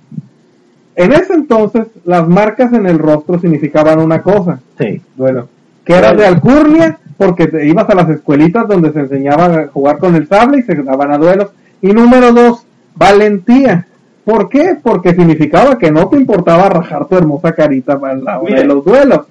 En 0.96 1.12
ese 1.12 1.32
entonces, 1.32 1.86
las 2.04 2.28
marcas 2.28 2.72
en 2.72 2.86
el 2.86 2.98
rostro 2.98 3.38
significaban 3.38 4.00
una 4.00 4.22
cosa, 4.22 4.60
Sí. 4.78 5.00
Bueno, 5.16 5.48
que 5.84 5.94
era 5.94 6.12
de 6.12 6.26
alcurnia, 6.26 6.98
porque 7.20 7.48
te 7.48 7.66
ibas 7.66 7.86
a 7.90 7.94
las 7.94 8.08
escuelitas 8.08 8.66
donde 8.66 8.94
se 8.94 9.00
enseñaba 9.00 9.44
a 9.44 9.66
jugar 9.66 9.98
con 9.98 10.14
el 10.14 10.26
sable 10.26 10.60
y 10.60 10.62
se 10.62 10.74
daban 10.74 11.12
a 11.12 11.18
duelos. 11.18 11.50
Y 11.82 11.88
número 11.88 12.32
dos, 12.32 12.64
valentía. 12.94 13.86
¿Por 14.24 14.48
qué? 14.48 14.78
Porque 14.82 15.12
significaba 15.12 15.76
que 15.76 15.90
no 15.90 16.08
te 16.08 16.16
importaba 16.16 16.70
rajar 16.70 17.06
tu 17.08 17.18
hermosa 17.18 17.52
carita 17.52 18.00
a 18.02 18.14
la 18.14 18.40
hora 18.40 18.56
de 18.56 18.64
los 18.64 18.82
duelos. 18.82 19.26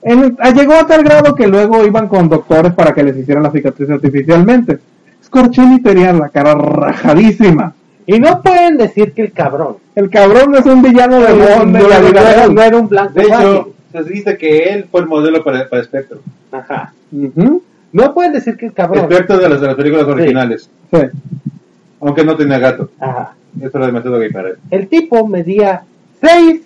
En- 0.00 0.38
ah, 0.40 0.52
llegó 0.52 0.72
a 0.72 0.86
tal 0.86 1.02
grado 1.04 1.34
que 1.34 1.46
luego 1.46 1.84
iban 1.84 2.08
con 2.08 2.30
doctores 2.30 2.72
para 2.72 2.94
que 2.94 3.04
les 3.04 3.18
hicieran 3.18 3.42
la 3.42 3.50
cicatriz 3.50 3.90
artificialmente. 3.90 4.78
Scorchini 5.22 5.82
tenía 5.82 6.14
la 6.14 6.30
cara 6.30 6.54
rajadísima. 6.54 7.74
Y 8.06 8.18
no 8.18 8.40
pueden 8.40 8.78
decir 8.78 9.12
que 9.12 9.20
el 9.20 9.32
cabrón 9.32 9.76
El 9.94 10.08
cabrón 10.08 10.54
es 10.54 10.64
un 10.64 10.80
villano 10.80 11.20
de 11.20 11.28
no, 11.28 11.78
de 11.78 11.88
la 11.88 11.98
no 12.00 12.52
no 12.54 12.62
era 12.62 12.76
un 12.78 12.88
blanco 12.88 13.12
de 13.14 13.24
hecho, 13.24 13.68
se 14.04 14.10
dice 14.10 14.36
que 14.36 14.64
él 14.70 14.86
fue 14.90 15.00
el 15.00 15.06
modelo 15.06 15.42
para, 15.44 15.68
para 15.68 15.82
Spectrum. 15.84 16.20
Ajá. 16.52 16.92
Ujú, 17.12 17.62
No 17.92 18.14
pueden 18.14 18.32
decir 18.32 18.56
que 18.56 18.66
el 18.66 18.72
cabrón. 18.72 19.04
Spectrum 19.04 19.38
de 19.38 19.48
las, 19.48 19.60
de 19.60 19.66
las 19.66 19.76
películas 19.76 20.06
originales. 20.06 20.70
sí. 20.90 20.98
Aunque 22.00 22.24
no 22.24 22.36
tenía 22.36 22.58
gato. 22.58 22.90
Ajá. 23.00 23.34
Eso 23.60 23.78
era 23.78 23.86
demasiado 23.86 24.18
gay 24.18 24.30
para 24.30 24.50
él. 24.50 24.56
El 24.70 24.86
tipo 24.88 25.26
medía 25.26 25.82
6 26.20 26.60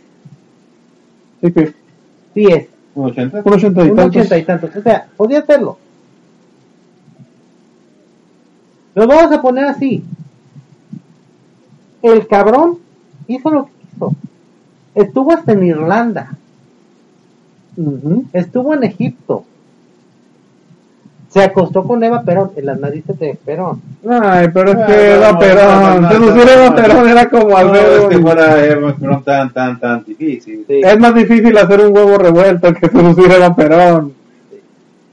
Sí, 1.41 1.53
sí. 1.57 1.65
pies, 2.35 2.67
¿Un 2.95 3.07
80? 3.11 3.43
Un 3.45 3.53
ochenta 3.55 3.85
y 3.85 3.91
un 3.91 3.97
tantos. 3.97 4.17
ochenta 4.17 4.39
y 4.39 4.43
tantos. 4.43 4.77
O 4.77 4.83
sea, 4.83 5.07
podía 5.17 5.39
hacerlo. 5.39 5.79
Lo 8.95 9.07
vamos 9.07 9.31
a 9.33 9.41
poner 9.41 9.65
así. 9.67 10.05
El 12.03 12.27
cabrón 12.27 12.79
hizo 13.29 13.51
lo 13.51 13.67
que 13.67 13.71
quiso. 13.93 14.15
Estuvo 14.95 15.33
hasta 15.33 15.53
en 15.53 15.63
Irlanda. 15.65 16.37
Estuvo 18.33 18.75
en 18.75 18.85
Egipto. 18.85 19.45
Se 21.31 21.45
acostó 21.45 21.85
con 21.85 22.03
Eva 22.03 22.23
Perón, 22.23 22.51
en 22.57 22.67
las 22.67 22.81
narices 22.81 23.17
de 23.21 23.39
Perón. 23.45 23.81
Ay, 24.09 24.49
pero 24.53 24.73
es 24.73 24.77
Ah, 24.79 24.87
que 24.87 24.93
no, 24.93 24.99
Eva 25.01 25.33
no, 25.33 25.39
Perón, 25.39 25.81
no, 25.81 26.01
no, 26.01 26.09
seducir 26.11 26.43
a 26.43 26.45
no, 26.45 26.51
Eva 26.65 26.75
Perón 26.77 27.09
era 27.09 27.29
como 27.31 27.49
No, 27.51 27.57
hacer 27.57 27.87
es 28.01 28.05
que 28.09 28.17
un- 28.17 28.23
fuera 28.23 28.67
Eva 28.67 28.97
Perón 28.97 29.23
tan, 29.25 29.53
tan, 29.53 29.79
tan 29.79 30.05
difícil. 30.05 30.65
Sí. 30.67 30.81
Es 30.83 30.99
más 30.99 31.15
difícil 31.15 31.57
hacer 31.57 31.87
un 31.87 31.97
huevo 31.97 32.19
revuelto 32.19 32.73
que 32.75 32.89
seducir 32.89 33.31
a 33.31 33.37
Eva 33.37 33.55
Perón. 33.55 34.13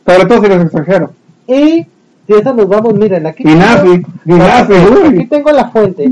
Sobre 0.07 0.25
todo 0.25 0.39
si 0.39 0.45
eres 0.47 0.61
extranjero. 0.63 1.11
Y 1.45 1.85
si 2.25 2.33
eso 2.33 2.53
nos 2.53 2.67
vamos, 2.67 2.95
miren, 2.95 3.27
aquí 3.27 3.43
Y 3.45 3.53
nazi, 3.55 4.01
y 4.25 4.31
nazi, 4.33 4.73
aquí 4.73 5.17
uy. 5.19 5.25
tengo 5.27 5.51
la 5.51 5.69
fuente 5.69 6.09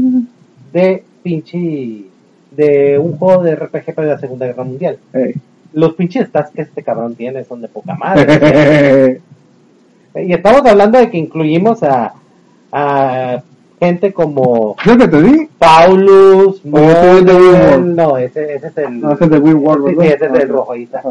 de 0.72 1.03
pinche 1.23 2.03
de 2.51 2.99
un 2.99 3.17
juego 3.17 3.41
de 3.41 3.55
RPG 3.55 3.95
para 3.95 4.07
la 4.09 4.19
Segunda 4.19 4.45
Guerra 4.45 4.63
Mundial. 4.65 4.99
Los 5.76 5.93
pinches 5.93 6.27
stats 6.30 6.52
que 6.52 6.61
este 6.61 6.84
cabrón 6.84 7.15
tiene 7.15 7.43
son 7.43 7.61
de 7.61 7.68
poca 7.68 7.95
madre. 7.95 9.22
y 10.15 10.34
estamos 10.34 10.65
hablando 10.65 10.97
de 10.97 11.10
que 11.10 11.18
incluimos 11.18 11.84
a, 11.84 12.14
a 12.72 13.43
gente 13.80 14.14
como 14.14 14.76
¿Qué 14.81 14.97
que 14.97 15.07
te 15.07 15.22
di? 15.22 15.49
Paulus, 15.60 16.61
es 16.64 17.80
no, 17.81 18.18
ese, 18.18 18.56
ese 18.56 18.68
es 18.68 18.77
el, 18.77 19.02
No, 19.02 19.11
ese 19.11 19.26
es 19.26 19.30
de 19.30 19.39
World, 19.39 19.89
sí, 19.89 19.95
sí, 19.99 20.07
ese 20.07 20.26
es 20.26 20.34
el 20.34 20.49
rojo, 20.49 20.72
ahí 20.72 20.84
está. 20.84 21.03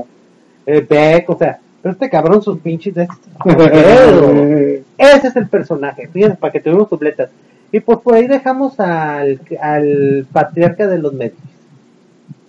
Eh, 0.66 0.86
Beck, 0.89 1.28
o 1.28 1.36
sea, 1.36 1.59
pero 1.82 1.93
este 1.93 2.09
cabrón 2.09 2.43
sus 2.43 2.59
pinches 2.61 2.95
Eh, 2.97 4.82
Ese 4.97 5.28
es 5.28 5.36
el 5.36 5.49
personaje, 5.49 6.09
fíjense, 6.09 6.39
para 6.39 6.51
que 6.51 6.61
tuvimos 6.61 6.89
supletas. 6.89 7.28
Y 7.70 7.81
pues 7.81 7.99
por 7.99 8.15
ahí 8.15 8.27
dejamos 8.27 8.81
al, 8.81 9.39
al 9.61 10.27
patriarca 10.32 10.86
de 10.86 10.99
los 10.99 11.12
medios. 11.12 11.36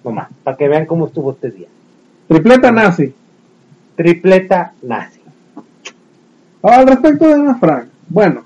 Nomás, 0.05 0.29
para 0.43 0.55
que 0.55 0.69
vean 0.69 0.85
cómo 0.85 1.07
estuvo 1.07 1.31
este 1.31 1.51
día. 1.51 1.67
Tripleta 2.27 2.71
nazi. 2.71 3.13
Tripleta 3.95 4.73
nazi. 4.81 5.19
Ahora, 6.61 6.77
al 6.77 6.87
respecto 6.87 7.27
de 7.27 7.33
Ana 7.33 7.55
Frank, 7.55 7.85
bueno, 8.09 8.43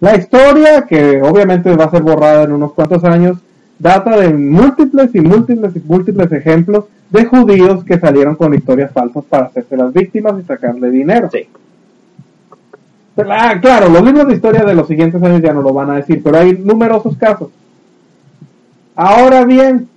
la 0.00 0.16
historia, 0.16 0.86
que 0.86 1.20
obviamente 1.22 1.74
va 1.74 1.84
a 1.84 1.90
ser 1.90 2.02
borrada 2.02 2.44
en 2.44 2.52
unos 2.52 2.72
cuantos 2.72 3.02
años, 3.04 3.38
data 3.78 4.18
de 4.18 4.32
múltiples 4.32 5.14
y 5.14 5.20
múltiples 5.20 5.74
y 5.76 5.80
múltiples 5.80 6.30
ejemplos 6.32 6.84
de 7.10 7.24
judíos 7.24 7.84
que 7.84 7.98
salieron 7.98 8.36
con 8.36 8.54
historias 8.54 8.92
falsas 8.92 9.24
para 9.24 9.46
hacerse 9.46 9.76
las 9.76 9.92
víctimas 9.92 10.34
y 10.38 10.46
sacarle 10.46 10.90
dinero. 10.90 11.28
Sí. 11.30 11.48
Pero, 13.16 13.32
ah, 13.32 13.58
claro, 13.60 13.88
los 13.88 14.02
libros 14.02 14.28
de 14.28 14.34
historia 14.34 14.64
de 14.64 14.74
los 14.74 14.86
siguientes 14.86 15.22
años 15.22 15.42
ya 15.42 15.52
no 15.52 15.62
lo 15.62 15.72
van 15.72 15.90
a 15.90 15.96
decir, 15.96 16.22
pero 16.22 16.38
hay 16.38 16.56
numerosos 16.56 17.16
casos. 17.16 17.50
Ahora 18.94 19.44
bien, 19.44 19.88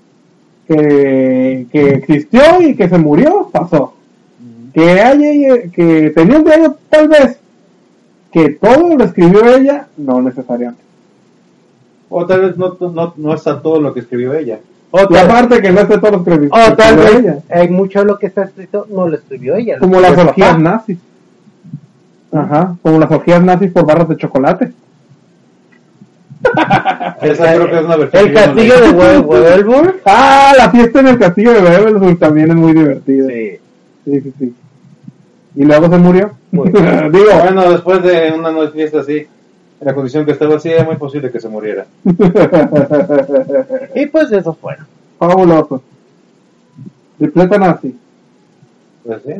que, 0.68 1.68
que 1.72 1.90
existió 1.90 2.61
y 2.61 2.76
que 2.76 2.90
se 2.90 2.98
murió, 2.98 3.49
pasó. 3.52 3.95
Que 4.73 5.02
haya, 5.02 5.69
que 5.72 6.11
tenía 6.15 6.38
un 6.38 6.44
diario 6.44 6.77
tal 6.90 7.07
vez, 7.07 7.40
que 8.31 8.49
todo 8.49 8.95
lo 8.95 9.03
escribió 9.03 9.45
ella, 9.56 9.88
no 9.98 10.22
necesariamente. 10.22 10.81
O 12.10 12.26
tal 12.26 12.41
vez 12.41 12.57
no, 12.57 12.77
no, 12.80 13.14
no 13.15 13.34
está 13.34 13.61
todo 13.61 13.80
lo 13.81 13.94
que 13.94 14.02
escribió 14.02 14.34
ella. 14.34 14.60
O 14.91 15.02
Y 15.02 15.07
tal, 15.07 15.26
aparte 15.26 15.61
que 15.61 15.72
no 15.72 15.81
esté 15.81 15.98
todo 15.98 16.11
lo 16.11 16.18
escribió, 16.18 16.49
o 16.52 16.76
tal 16.76 16.99
escribió 16.99 17.03
vez 17.03 17.15
ella. 17.15 17.38
hay 17.49 17.69
mucho 17.69 17.99
de 17.99 18.06
lo 18.06 18.19
que 18.19 18.27
está 18.27 18.44
escrito 18.44 18.85
no 18.90 19.07
lo 19.07 19.15
escribió 19.15 19.56
ella. 19.56 19.80
Como 19.80 19.99
las 19.99 20.18
orgías 20.18 20.60
nazis. 20.60 20.99
Ajá, 22.31 22.76
como 22.81 22.99
las 22.99 23.11
orgías 23.11 23.44
nazis 23.44 23.72
por 23.72 23.85
barras 23.85 24.10
de 24.10 24.18
chocolate. 24.18 24.72
Esa 27.22 27.53
creo 27.56 27.70
que 27.70 27.78
es 27.80 27.86
una 27.86 27.95
versión. 27.98 28.28
El 28.28 28.34
castillo 28.34 28.76
de 28.76 28.82
leí. 28.82 28.91
Wel- 28.99 29.26
Wedelburg. 29.26 30.02
Ah, 30.06 30.53
la 30.57 30.70
fiesta 30.72 30.99
en 30.99 31.07
el 31.07 31.20
castillo 31.20 31.53
de 31.53 31.61
Beverly 31.61 32.15
también 32.15 32.49
es 32.52 32.56
muy 32.57 32.74
divertida. 32.74 33.28
Sí. 33.28 33.60
Sí, 34.06 34.22
sí, 34.22 34.34
sí. 34.40 34.53
Y 35.56 35.64
luego 35.65 35.88
se 35.90 35.98
murió. 35.98 36.32
Muy 36.52 36.70
Digo, 37.11 37.40
Bueno, 37.41 37.72
después 37.72 38.03
de 38.03 38.34
una 38.38 38.52
noche 38.52 38.72
fiesta 38.74 38.99
así, 38.99 39.18
en 39.18 39.28
la 39.88 39.94
condición 39.95 40.26
que 40.26 40.32
estaba 40.34 40.56
así, 40.56 40.70
era 40.70 40.84
muy 40.84 40.95
posible 40.98 41.32
que 41.32 41.40
se 41.40 41.48
muriera. 41.49 41.86
Y 43.95 44.06
pues 44.07 44.32
eso 44.32 44.53
fueron. 44.53 44.86
fabuloso. 45.18 45.82
Tripleta 47.18 47.57
nazi. 47.57 47.95
Pues 49.06 49.22
sí. 49.26 49.34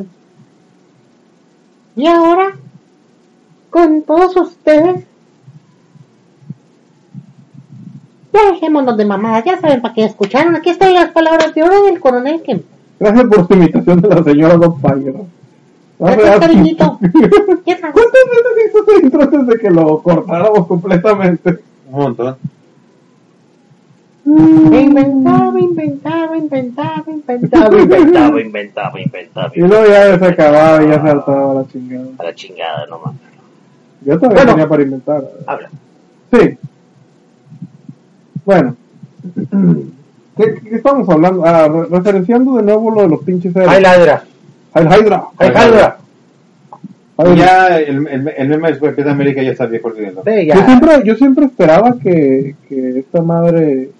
Y 1.96 2.06
ahora, 2.06 2.52
con 3.70 4.02
todos 4.02 4.36
ustedes, 4.36 5.04
ya 8.34 8.52
dejémonos 8.52 8.96
de 8.96 9.04
mamadas, 9.04 9.44
ya 9.44 9.58
saben 9.60 9.80
para 9.80 9.94
qué 9.94 10.04
escucharon. 10.04 10.56
Aquí 10.56 10.68
están 10.70 10.92
las 10.92 11.10
palabras 11.10 11.54
de 11.54 11.62
oro 11.62 11.84
del 11.84 12.00
coronel 12.00 12.42
Kemp. 12.42 12.64
Gracias 13.00 13.24
por 13.24 13.46
su 13.46 13.54
imitación 13.54 14.00
de 14.00 14.08
la 14.08 14.22
señora 14.24 14.56
Don 14.56 14.80
Fire. 14.80 15.14
Gracias, 15.98 16.40
cariñito. 16.40 16.98
¿Cuántas 17.00 17.14
veces 17.64 18.68
hizo 18.68 18.78
ese 18.86 19.04
intro 19.06 19.22
antes 19.22 19.46
de 19.46 19.58
que 19.58 19.70
lo 19.70 20.02
cortáramos 20.02 20.66
completamente? 20.66 21.60
Un 21.90 22.00
montón. 22.02 22.36
Inventaba, 24.26 25.60
inventaba, 25.60 26.36
inventaba, 26.36 27.04
inventaba, 27.06 27.78
inventaba, 27.78 28.40
inventaba, 28.40 29.00
inventaba. 29.00 29.52
Y 29.54 29.60
luego 29.60 29.86
ya 29.86 30.18
se 30.18 30.24
acababa 30.26 30.82
y 30.82 30.88
ya 30.88 30.94
se 30.94 31.00
saltaba 31.08 31.54
la 31.54 31.66
chingada. 31.68 32.06
A 32.18 32.24
la 32.24 32.34
chingada 32.34 32.86
nomás. 32.86 33.14
Yo 34.00 34.18
todavía 34.18 34.36
Bueno. 34.38 34.52
tenía 34.52 34.68
para 34.68 34.82
inventar. 34.82 35.24
Habla. 35.46 35.70
Sí. 36.32 36.58
Bueno. 38.44 38.76
¿Qué, 40.36 40.54
qué 40.68 40.76
estamos 40.76 41.08
hablando? 41.08 41.44
Ah, 41.46 41.68
re- 41.68 41.86
referenciando 41.90 42.56
de 42.56 42.62
nuevo 42.62 42.90
lo 42.90 43.02
de 43.02 43.08
los 43.08 43.22
pinches. 43.22 43.54
Heil 43.54 43.68
Hydra. 43.84 45.24
Ay, 45.38 45.50
ladra. 45.52 45.96
Y 47.32 47.36
ya 47.36 47.78
el, 47.78 48.08
el, 48.08 48.28
el 48.36 48.48
meme 48.48 48.72
de 48.72 48.78
Capitán 48.80 49.10
América 49.12 49.40
ya 49.40 49.52
está 49.52 49.66
viejo 49.66 49.86
olvidando. 49.86 50.22
Yo 50.24 50.32
ya. 50.42 50.66
siempre, 50.66 51.02
yo 51.04 51.14
siempre 51.14 51.44
esperaba 51.46 51.94
que, 52.02 52.56
que 52.68 52.98
esta 52.98 53.22
madre, 53.22 53.90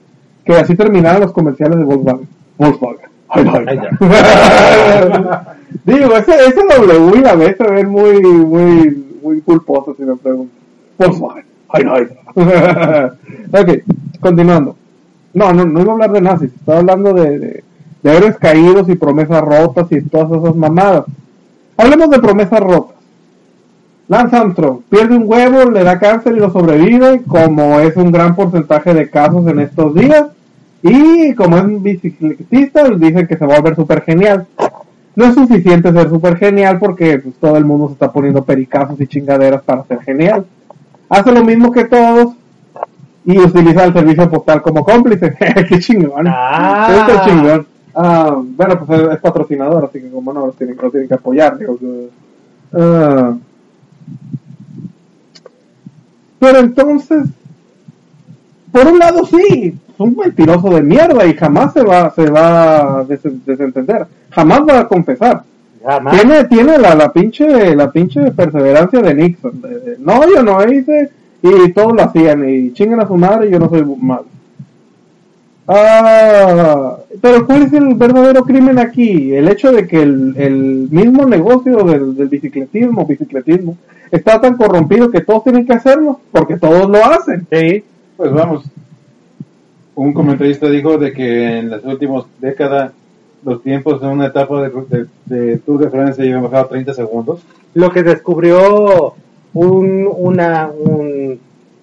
que 0.45 0.53
así 0.55 0.75
terminaran 0.75 1.21
los 1.21 1.31
comerciales 1.33 1.79
de 1.79 1.85
Volkswagen. 1.85 2.29
Volkswagen. 2.59 3.11
Hydra. 3.37 3.99
Digo, 5.85 6.16
ese, 6.16 6.33
ese 6.47 6.61
W 6.79 7.19
y 7.19 7.21
la 7.21 7.35
B 7.37 7.55
se 7.57 7.65
ven 7.71 7.89
muy, 7.89 8.21
muy, 8.21 9.05
muy 9.23 9.41
culposos 9.43 9.97
si 9.97 10.03
me 10.03 10.16
preguntan. 10.16 10.59
Volkswagen. 10.99 11.45
Heil 11.74 11.88
Hydra. 12.36 13.14
ok, 13.52 13.70
continuando. 14.20 14.76
No, 15.32 15.52
no, 15.52 15.64
no 15.64 15.80
iba 15.80 15.90
a 15.90 15.94
hablar 15.94 16.12
de 16.12 16.20
nazis, 16.20 16.52
estaba 16.55 16.78
hablando 16.78 17.12
de, 17.12 17.38
de, 17.38 17.64
de 18.02 18.16
héroes 18.16 18.36
caídos 18.38 18.88
y 18.88 18.94
promesas 18.94 19.42
rotas 19.42 19.90
y 19.90 20.01
todas 20.02 20.40
esas 20.40 20.55
mamadas. 20.55 21.05
Hablemos 21.76 22.10
de 22.10 22.20
promesas 22.20 22.60
rotas. 22.60 22.94
Lance 24.06 24.36
Armstrong 24.36 24.80
pierde 24.90 25.16
un 25.16 25.24
huevo, 25.26 25.70
le 25.70 25.82
da 25.82 25.98
cáncer 25.98 26.36
y 26.36 26.40
lo 26.40 26.51
sobrevive, 26.51 27.22
como 27.26 27.80
es 27.80 27.96
un 27.96 28.12
gran 28.12 28.36
porcentaje 28.36 28.92
de 28.92 29.09
casos 29.09 29.46
en 29.46 29.60
estos 29.60 29.94
días. 29.94 30.26
Y 30.82 31.34
como 31.34 31.56
es 31.56 31.64
un 31.64 31.82
bicicletista, 31.82 32.90
dicen 32.90 33.26
que 33.26 33.38
se 33.38 33.46
va 33.46 33.55
a 33.55 33.60
volver 33.60 33.76
súper 33.76 34.02
genial. 34.02 34.46
No 35.16 35.24
es 35.24 35.34
suficiente 35.34 35.90
ser 35.92 36.10
súper 36.10 36.36
genial 36.36 36.78
porque 36.78 37.18
pues, 37.18 37.34
todo 37.36 37.56
el 37.56 37.64
mundo 37.64 37.86
se 37.86 37.94
está 37.94 38.12
poniendo 38.12 38.44
pericazos 38.44 39.01
y 39.01 39.06
chingaderas 39.06 39.62
para 39.62 39.84
ser 39.84 40.02
genial. 40.02 40.44
Hace 41.09 41.32
lo 41.32 41.44
mismo 41.44 41.70
que 41.70 41.85
todos 41.85 42.35
y 43.26 43.39
utiliza 43.39 43.85
el 43.85 43.93
servicio 43.93 44.28
postal 44.31 44.62
como 44.62 44.85
cómplice. 44.85 45.35
¡Qué 45.68 45.78
chingón! 45.78 46.26
Ah. 46.28 46.89
Está 46.90 47.24
chingón. 47.24 47.66
Ah, 47.94 48.36
bueno, 48.39 48.85
pues 48.85 49.01
es, 49.01 49.09
es 49.12 49.18
patrocinador, 49.20 49.85
así 49.85 50.01
que 50.01 50.10
como 50.10 50.32
no, 50.32 50.47
lo 50.47 50.52
tienen, 50.52 50.76
lo 50.81 50.90
tienen 50.90 51.09
que 51.09 51.14
apoyar. 51.14 51.56
Digo, 51.59 51.78
que- 51.78 52.09
ah. 52.74 53.35
pero 56.39 56.59
entonces, 56.59 57.26
por 58.72 58.86
un 58.86 58.98
lado 58.98 59.24
sí, 59.24 59.78
es 59.89 60.01
un 60.01 60.16
mentiroso 60.16 60.68
de 60.70 60.82
mierda 60.82 61.24
y 61.26 61.35
jamás 61.35 61.72
se 61.72 61.82
va, 61.82 62.10
se 62.10 62.28
va 62.31 62.98
a 63.01 63.05
des- 63.05 63.47
desentender, 63.47 64.06
jamás 64.31 64.60
va 64.68 64.81
a 64.81 64.89
confesar. 64.89 65.44
Jamás. 65.85 66.19
Tiene, 66.20 66.44
tiene 66.44 66.78
la, 66.78 66.94
la 66.94 67.12
pinche, 67.12 67.77
la 67.77 67.90
pinche 67.90 68.31
perseverancia 68.31 69.01
de 69.01 69.15
Nixon. 69.15 69.61
de- 69.61 69.81
de, 69.81 69.97
no, 69.98 70.20
yo 70.35 70.43
no 70.43 70.65
hice, 70.73 71.11
y 71.43 71.73
todos 71.73 71.93
lo 71.94 72.02
hacían, 72.02 72.48
y 72.48 72.73
chinguen 72.73 73.01
a 73.01 73.06
su 73.06 73.16
madre, 73.16 73.48
y 73.48 73.52
yo 73.52 73.59
no 73.59 73.69
soy 73.69 73.85
malo. 74.01 74.24
Ah, 75.66 76.97
pero 77.23 77.47
¿cuál 77.47 77.62
es 77.62 77.73
el 77.73 77.94
verdadero 77.94 78.44
crimen 78.44 78.78
aquí? 78.78 79.32
El 79.35 79.48
hecho 79.48 79.73
de 79.73 79.86
que 79.86 80.02
el, 80.02 80.35
el 80.36 80.89
mismo 80.90 81.24
negocio 81.27 81.77
del, 81.85 82.15
del 82.16 82.28
bicicletismo, 82.28 83.06
bicicletismo, 83.06 83.77
está 84.11 84.40
tan 84.40 84.56
corrompido 84.56 85.11
que 85.11 85.23
todos 85.23 85.44
tienen 85.44 85.66
que 85.66 85.73
hacerlo, 85.73 86.20
porque 86.32 86.59
todos 86.59 86.89
lo 86.90 87.02
hacen. 87.05 87.47
Sí. 87.51 87.82
Pues 88.16 88.31
vamos. 88.32 88.65
Un 89.94 90.12
comentarista 90.12 90.69
dijo 90.69 90.98
de 90.98 91.12
que 91.12 91.59
en 91.59 91.70
las 91.70 91.85
últimas 91.85 92.24
décadas 92.40 92.93
los 93.45 93.62
tiempos 93.62 94.03
en 94.03 94.09
una 94.09 94.27
etapa 94.27 94.62
de, 94.62 94.71
de, 94.89 95.07
de 95.27 95.59
Tour 95.59 95.81
de 95.81 95.91
Francia 95.91 96.25
habían 96.25 96.43
bajado 96.43 96.66
30 96.66 96.95
segundos. 96.95 97.41
Lo 97.75 97.91
que 97.91 98.03
descubrió 98.03 99.15
un, 99.53 100.09
una, 100.16 100.69
un, 100.69 101.39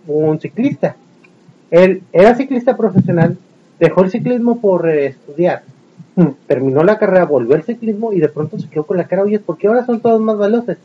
un 0.08 0.40
ciclista. 0.40 0.96
Él 1.70 2.04
era 2.12 2.36
ciclista 2.36 2.76
profesional, 2.76 3.38
dejó 3.80 4.04
el 4.04 4.12
ciclismo 4.12 4.60
por 4.60 4.90
eh, 4.90 5.08
estudiar. 5.08 5.64
terminó 6.48 6.84
la 6.84 6.98
carrera, 6.98 7.26
volvió 7.26 7.56
al 7.56 7.64
ciclismo 7.64 8.12
y 8.12 8.20
de 8.20 8.30
pronto 8.30 8.60
se 8.60 8.68
quedó 8.68 8.84
con 8.84 8.98
la 8.98 9.06
cara, 9.06 9.24
oye, 9.24 9.40
¿por 9.40 9.58
qué 9.58 9.68
ahora 9.68 9.86
son 9.86 10.02
todos 10.02 10.20
más 10.20 10.38
veloces? 10.38 10.78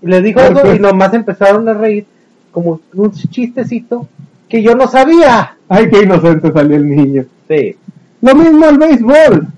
Y 0.00 0.06
le 0.06 0.22
dijo 0.22 0.40
¿Por 0.40 0.52
eso 0.52 0.62
qué? 0.62 0.76
y 0.76 0.78
nomás 0.78 1.12
empezaron 1.14 1.68
a 1.68 1.74
reír 1.74 2.06
como 2.52 2.80
un 2.94 3.10
chistecito 3.10 4.06
que 4.48 4.62
yo 4.62 4.74
no 4.74 4.86
sabía. 4.86 5.56
Ay, 5.68 5.90
qué 5.90 6.02
inocente 6.02 6.52
salió 6.52 6.76
el 6.76 6.88
niño. 6.88 7.24
Sí. 7.48 7.76
Lo 8.22 8.34
mismo 8.34 8.66
el 8.66 8.78
béisbol. 8.78 9.48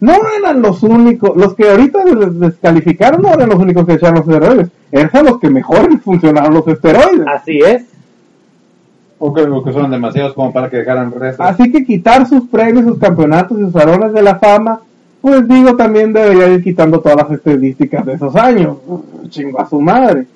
No 0.00 0.14
eran 0.38 0.62
los 0.62 0.82
únicos, 0.82 1.36
los 1.36 1.54
que 1.54 1.68
ahorita 1.68 2.04
les 2.04 2.40
descalificaron 2.40 3.20
no 3.20 3.34
eran 3.34 3.50
los 3.50 3.58
únicos 3.58 3.84
que 3.84 3.94
echaron 3.94 4.16
los 4.16 4.28
esteroides. 4.28 4.70
Eran 4.90 5.26
los 5.26 5.38
que 5.38 5.50
mejor 5.50 6.00
funcionaron 6.00 6.54
los 6.54 6.66
esteroides. 6.66 7.26
Así 7.26 7.58
es. 7.58 7.84
O 9.18 9.34
que, 9.34 9.42
o 9.42 9.62
que 9.62 9.72
son 9.72 9.90
demasiados 9.90 10.32
como 10.32 10.52
para 10.52 10.70
que 10.70 10.78
dejaran 10.78 11.12
restos. 11.12 11.46
Así 11.46 11.70
que 11.70 11.84
quitar 11.84 12.26
sus 12.26 12.44
premios, 12.48 12.86
sus 12.86 12.98
campeonatos 12.98 13.58
y 13.58 13.62
sus 13.64 13.72
salones 13.72 14.14
de 14.14 14.22
la 14.22 14.36
fama, 14.36 14.80
pues 15.20 15.46
digo, 15.46 15.76
también 15.76 16.14
debería 16.14 16.48
ir 16.48 16.64
quitando 16.64 17.00
todas 17.00 17.18
las 17.18 17.30
estadísticas 17.32 18.06
de 18.06 18.14
esos 18.14 18.34
años. 18.36 18.78
Chingo 19.28 19.60
a 19.60 19.68
su 19.68 19.78
madre. 19.80 20.26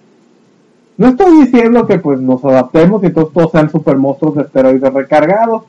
No 0.98 1.08
estoy 1.08 1.40
diciendo 1.40 1.86
que 1.86 1.98
pues 1.98 2.20
nos 2.20 2.44
adaptemos 2.44 3.02
y 3.02 3.10
todos, 3.10 3.32
todos 3.32 3.50
sean 3.50 3.70
super 3.70 3.96
monstruos 3.96 4.36
de 4.36 4.42
esteroides 4.42 4.92
recargados, 4.92 5.64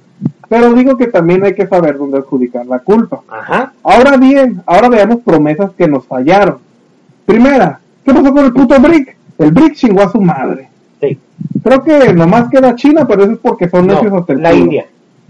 pero 0.49 0.73
digo 0.73 0.95
que 0.97 1.07
también 1.07 1.43
hay 1.43 1.53
que 1.55 1.67
saber 1.67 1.97
dónde 1.97 2.17
adjudicar 2.19 2.65
la 2.65 2.79
culpa. 2.79 3.21
Ajá. 3.29 3.73
Ahora 3.83 4.17
bien, 4.17 4.61
ahora 4.65 4.89
veamos 4.89 5.19
promesas 5.21 5.71
que 5.77 5.87
nos 5.87 6.05
fallaron. 6.05 6.57
Primera, 7.25 7.79
¿qué 8.03 8.13
pasó 8.13 8.33
con 8.33 8.45
el 8.45 8.53
puto 8.53 8.79
Brick? 8.79 9.15
El 9.37 9.51
Brick 9.51 9.73
chingó 9.75 10.03
a 10.03 10.11
su 10.11 10.21
madre. 10.21 10.69
Sí. 11.01 11.19
Creo 11.63 11.83
que 11.83 12.13
nomás 12.13 12.49
queda 12.49 12.75
China, 12.75 13.05
pero 13.07 13.23
eso 13.23 13.33
es 13.33 13.39
porque 13.39 13.67
son 13.69 13.87
necios 13.87 14.13
hasta 14.13 14.33
el 14.33 14.41
la 14.41 14.51
culo. 14.51 14.61
India. 14.63 14.85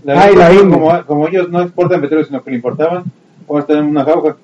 Ay, 0.07 0.36
la 0.36 0.53
India. 0.53 0.78
como, 0.78 1.06
como 1.06 1.28
ellos 1.28 1.49
no 1.49 1.62
exportan 1.62 2.02
petróleo, 2.02 2.26
sino 2.26 2.44
que 2.44 2.52
le 2.52 2.57
importaban, 2.57 3.03
ahora 3.49 3.62
están 3.62 3.78
en 3.78 3.86
una 3.86 4.03
jauja. 4.03 4.36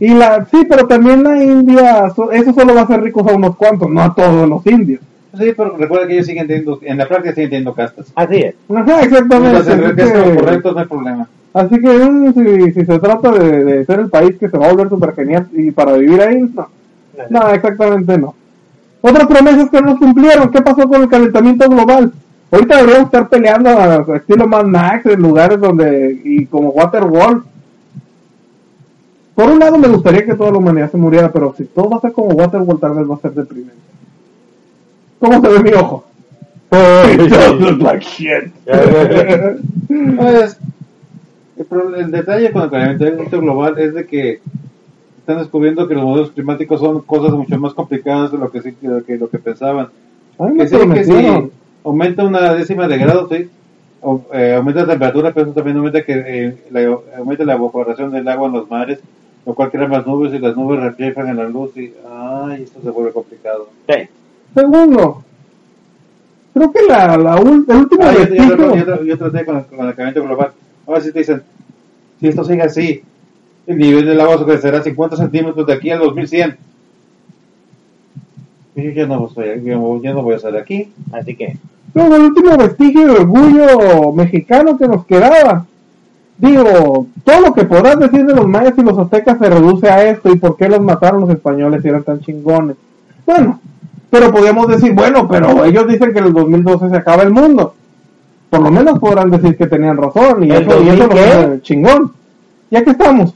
Y 0.00 0.08
la, 0.14 0.46
sí, 0.46 0.64
pero 0.68 0.86
también 0.86 1.22
la 1.22 1.42
India, 1.42 2.10
so- 2.16 2.32
eso 2.32 2.52
solo 2.54 2.74
va 2.74 2.80
a 2.82 2.84
hacer 2.84 3.02
ricos 3.02 3.26
a 3.26 3.34
unos 3.34 3.56
cuantos, 3.56 3.90
no 3.90 4.00
a 4.02 4.14
todos 4.14 4.48
los 4.48 4.66
indios. 4.66 5.00
Sí, 5.38 5.52
pero 5.56 5.76
recuerda 5.76 6.06
que 6.06 6.14
ellos 6.14 6.26
siguen 6.26 6.46
teniendo, 6.46 6.78
en 6.82 6.98
la 6.98 7.08
práctica 7.08 7.34
siguen 7.34 7.50
teniendo 7.50 7.74
castas. 7.74 8.12
Así 8.14 8.36
es. 8.36 8.54
Ajá, 8.74 9.02
exactamente. 9.02 9.58
Entonces, 9.72 9.84
Así 9.84 9.94
que 9.96 10.02
es 10.02 10.14
lo 10.14 10.24
que, 10.24 10.36
correcto, 10.40 10.72
no 10.72 10.78
hay 10.78 10.86
problema. 10.86 11.28
así 11.52 11.80
que, 11.80 12.32
si, 12.34 12.72
si 12.72 12.86
se 12.86 12.98
trata 12.98 13.30
de, 13.32 13.64
de 13.64 13.84
ser 13.84 14.00
el 14.00 14.10
país 14.10 14.36
que 14.38 14.48
se 14.48 14.58
va 14.58 14.66
a 14.66 14.70
volver 14.70 14.88
súper 14.88 15.14
genial 15.14 15.48
y 15.52 15.70
para 15.70 15.94
vivir 15.94 16.20
ahí, 16.20 16.50
no. 16.54 16.68
No, 17.30 17.48
exactamente 17.50 18.18
no. 18.18 18.34
Otras 19.00 19.26
promesas 19.26 19.70
que 19.70 19.80
no 19.80 19.90
nos 19.90 19.98
cumplieron. 19.98 20.50
¿Qué 20.50 20.62
pasó 20.62 20.88
con 20.88 21.02
el 21.02 21.08
calentamiento 21.08 21.68
global? 21.68 22.12
Ahorita 22.50 22.76
deberíamos 22.76 23.06
estar 23.06 23.28
peleando 23.28 23.68
a 23.70 24.16
estilo 24.16 24.46
Mad 24.46 24.64
Max 24.64 25.06
en 25.06 25.20
lugares 25.20 25.60
donde, 25.60 26.20
y 26.24 26.46
como 26.46 26.70
Waterworld. 26.70 27.42
Por 29.34 29.50
un 29.50 29.58
lado 29.58 29.76
me 29.78 29.88
gustaría 29.88 30.24
que 30.24 30.34
toda 30.34 30.52
la 30.52 30.58
humanidad 30.58 30.90
se 30.90 30.96
muriera, 30.96 31.32
pero 31.32 31.52
si 31.56 31.64
todo 31.64 31.90
va 31.90 31.96
a 31.96 32.00
ser 32.00 32.12
como 32.12 32.28
Waterworld, 32.28 32.80
tal 32.80 32.94
vez 32.94 33.10
va 33.10 33.16
a 33.16 33.18
ser 33.18 33.32
deprimente. 33.32 33.74
¿Cómo 35.24 35.40
se 35.40 35.48
ve 35.48 35.60
mi 35.60 35.72
ojo? 35.72 36.04
It 36.70 37.30
does 37.30 37.60
look 37.60 37.80
like 37.80 38.04
shit. 38.04 38.52
Pues, 40.16 40.58
el, 41.56 41.64
pro- 41.66 41.94
el 41.96 42.10
detalle 42.10 42.50
con 42.52 42.62
el 42.64 42.70
calentamiento 42.70 43.40
global 43.40 43.78
es 43.78 43.94
de 43.94 44.06
que 44.06 44.40
están 45.20 45.38
descubriendo 45.38 45.88
que 45.88 45.94
los 45.94 46.04
modelos 46.04 46.30
climáticos 46.32 46.80
son 46.80 47.00
cosas 47.02 47.32
mucho 47.32 47.56
más 47.58 47.72
complicadas 47.72 48.32
de 48.32 48.38
lo 48.38 48.50
que, 48.50 48.60
sí- 48.60 48.76
de 48.82 48.88
lo 48.88 49.04
que, 49.04 49.16
lo 49.16 49.30
que 49.30 49.38
pensaban. 49.38 49.88
Ay, 50.38 50.52
me 50.52 50.58
Que 50.64 50.68
sí, 50.68 50.72
que 50.76 50.78
prometieron. 50.82 51.44
si 51.46 51.52
aumenta 51.84 52.24
una 52.24 52.52
décima 52.54 52.86
de 52.86 52.98
grado, 52.98 53.26
sí, 53.30 53.48
o, 54.02 54.20
eh, 54.34 54.54
aumenta 54.56 54.82
la 54.82 54.88
temperatura, 54.88 55.32
pero 55.32 55.46
eso 55.46 55.54
también 55.54 55.78
aumenta, 55.78 56.02
que, 56.04 56.12
eh, 56.26 56.56
la, 56.70 56.98
aumenta 57.16 57.44
la 57.44 57.54
evaporación 57.54 58.10
del 58.10 58.28
agua 58.28 58.48
en 58.48 58.52
los 58.54 58.68
mares, 58.70 58.98
lo 59.46 59.54
cual 59.54 59.70
crea 59.70 59.88
más 59.88 60.06
nubes 60.06 60.34
y 60.34 60.38
las 60.38 60.54
nubes 60.54 60.80
reflejan 60.80 61.28
en 61.28 61.36
la 61.38 61.44
luz 61.44 61.74
y, 61.78 61.94
ay, 62.10 62.64
esto 62.64 62.80
se 62.82 62.90
vuelve 62.90 63.12
complicado. 63.12 63.68
Sí. 63.88 63.94
Segundo, 64.54 65.22
creo 66.54 66.72
que 66.72 66.82
la, 66.88 67.16
la 67.16 67.36
ul- 67.38 67.64
el 67.68 67.76
último 67.76 68.04
Ah, 68.04 68.12
yo, 68.12 68.34
yo, 68.34 68.56
yo, 68.56 68.74
yo, 68.86 69.04
yo 69.04 69.18
traté 69.18 69.44
con, 69.44 69.56
el- 69.56 69.64
con 69.66 69.78
el 69.88 69.94
calentamiento 69.94 70.22
global. 70.24 70.52
Ahora 70.86 71.00
sí 71.00 71.12
te 71.12 71.18
dicen, 71.20 71.42
si 72.20 72.28
esto 72.28 72.44
sigue 72.44 72.62
así, 72.62 73.02
el 73.66 73.78
nivel 73.78 74.06
del 74.06 74.20
agua 74.20 74.44
crecerá 74.44 74.82
50 74.82 75.16
centímetros 75.16 75.66
de 75.66 75.72
aquí 75.72 75.90
al 75.90 75.98
2100. 76.00 76.56
Y 78.76 78.82
yo 78.82 78.90
ya 78.90 79.06
no, 79.06 80.02
ya 80.02 80.12
no 80.12 80.22
voy 80.22 80.34
a 80.34 80.36
estar 80.36 80.56
aquí. 80.56 80.92
Así 81.12 81.36
que. 81.36 81.56
Luego, 81.94 82.16
el 82.16 82.22
último 82.22 82.56
vestigio 82.56 83.06
de 83.06 83.12
orgullo 83.20 84.12
mexicano 84.12 84.76
que 84.76 84.88
nos 84.88 85.06
quedaba. 85.06 85.64
Digo, 86.36 87.06
todo 87.24 87.40
lo 87.40 87.54
que 87.54 87.64
podrás 87.64 87.98
decir 88.00 88.26
de 88.26 88.34
los 88.34 88.48
mayas 88.48 88.74
y 88.76 88.82
los 88.82 88.98
aztecas 88.98 89.38
se 89.38 89.48
reduce 89.48 89.88
a 89.88 90.10
esto 90.10 90.32
y 90.32 90.36
por 90.36 90.56
qué 90.56 90.68
los 90.68 90.80
mataron 90.80 91.20
los 91.20 91.30
españoles 91.30 91.80
si 91.82 91.88
eran 91.88 92.02
tan 92.02 92.20
chingones. 92.20 92.76
Bueno, 93.24 93.60
pero 94.14 94.30
podríamos 94.32 94.68
decir, 94.68 94.92
bueno, 94.94 95.26
pero 95.28 95.64
ellos 95.64 95.88
dicen 95.88 96.12
que 96.12 96.20
en 96.20 96.26
el 96.26 96.32
2012 96.32 96.88
se 96.88 96.96
acaba 96.96 97.24
el 97.24 97.32
mundo. 97.32 97.74
Por 98.48 98.60
lo 98.62 98.70
menos 98.70 99.00
podrán 99.00 99.28
decir 99.30 99.56
que 99.56 99.66
tenían 99.66 99.96
razón 99.96 100.44
y 100.44 100.50
¿El 100.52 100.62
eso, 100.62 100.82
y 100.82 100.88
eso 100.88 100.98
2000 100.98 101.08
lo 101.08 101.08
qué? 101.08 101.20
hace 101.22 101.62
chingón. 101.62 102.12
Ya 102.70 102.84
que 102.84 102.90
estamos. 102.90 103.34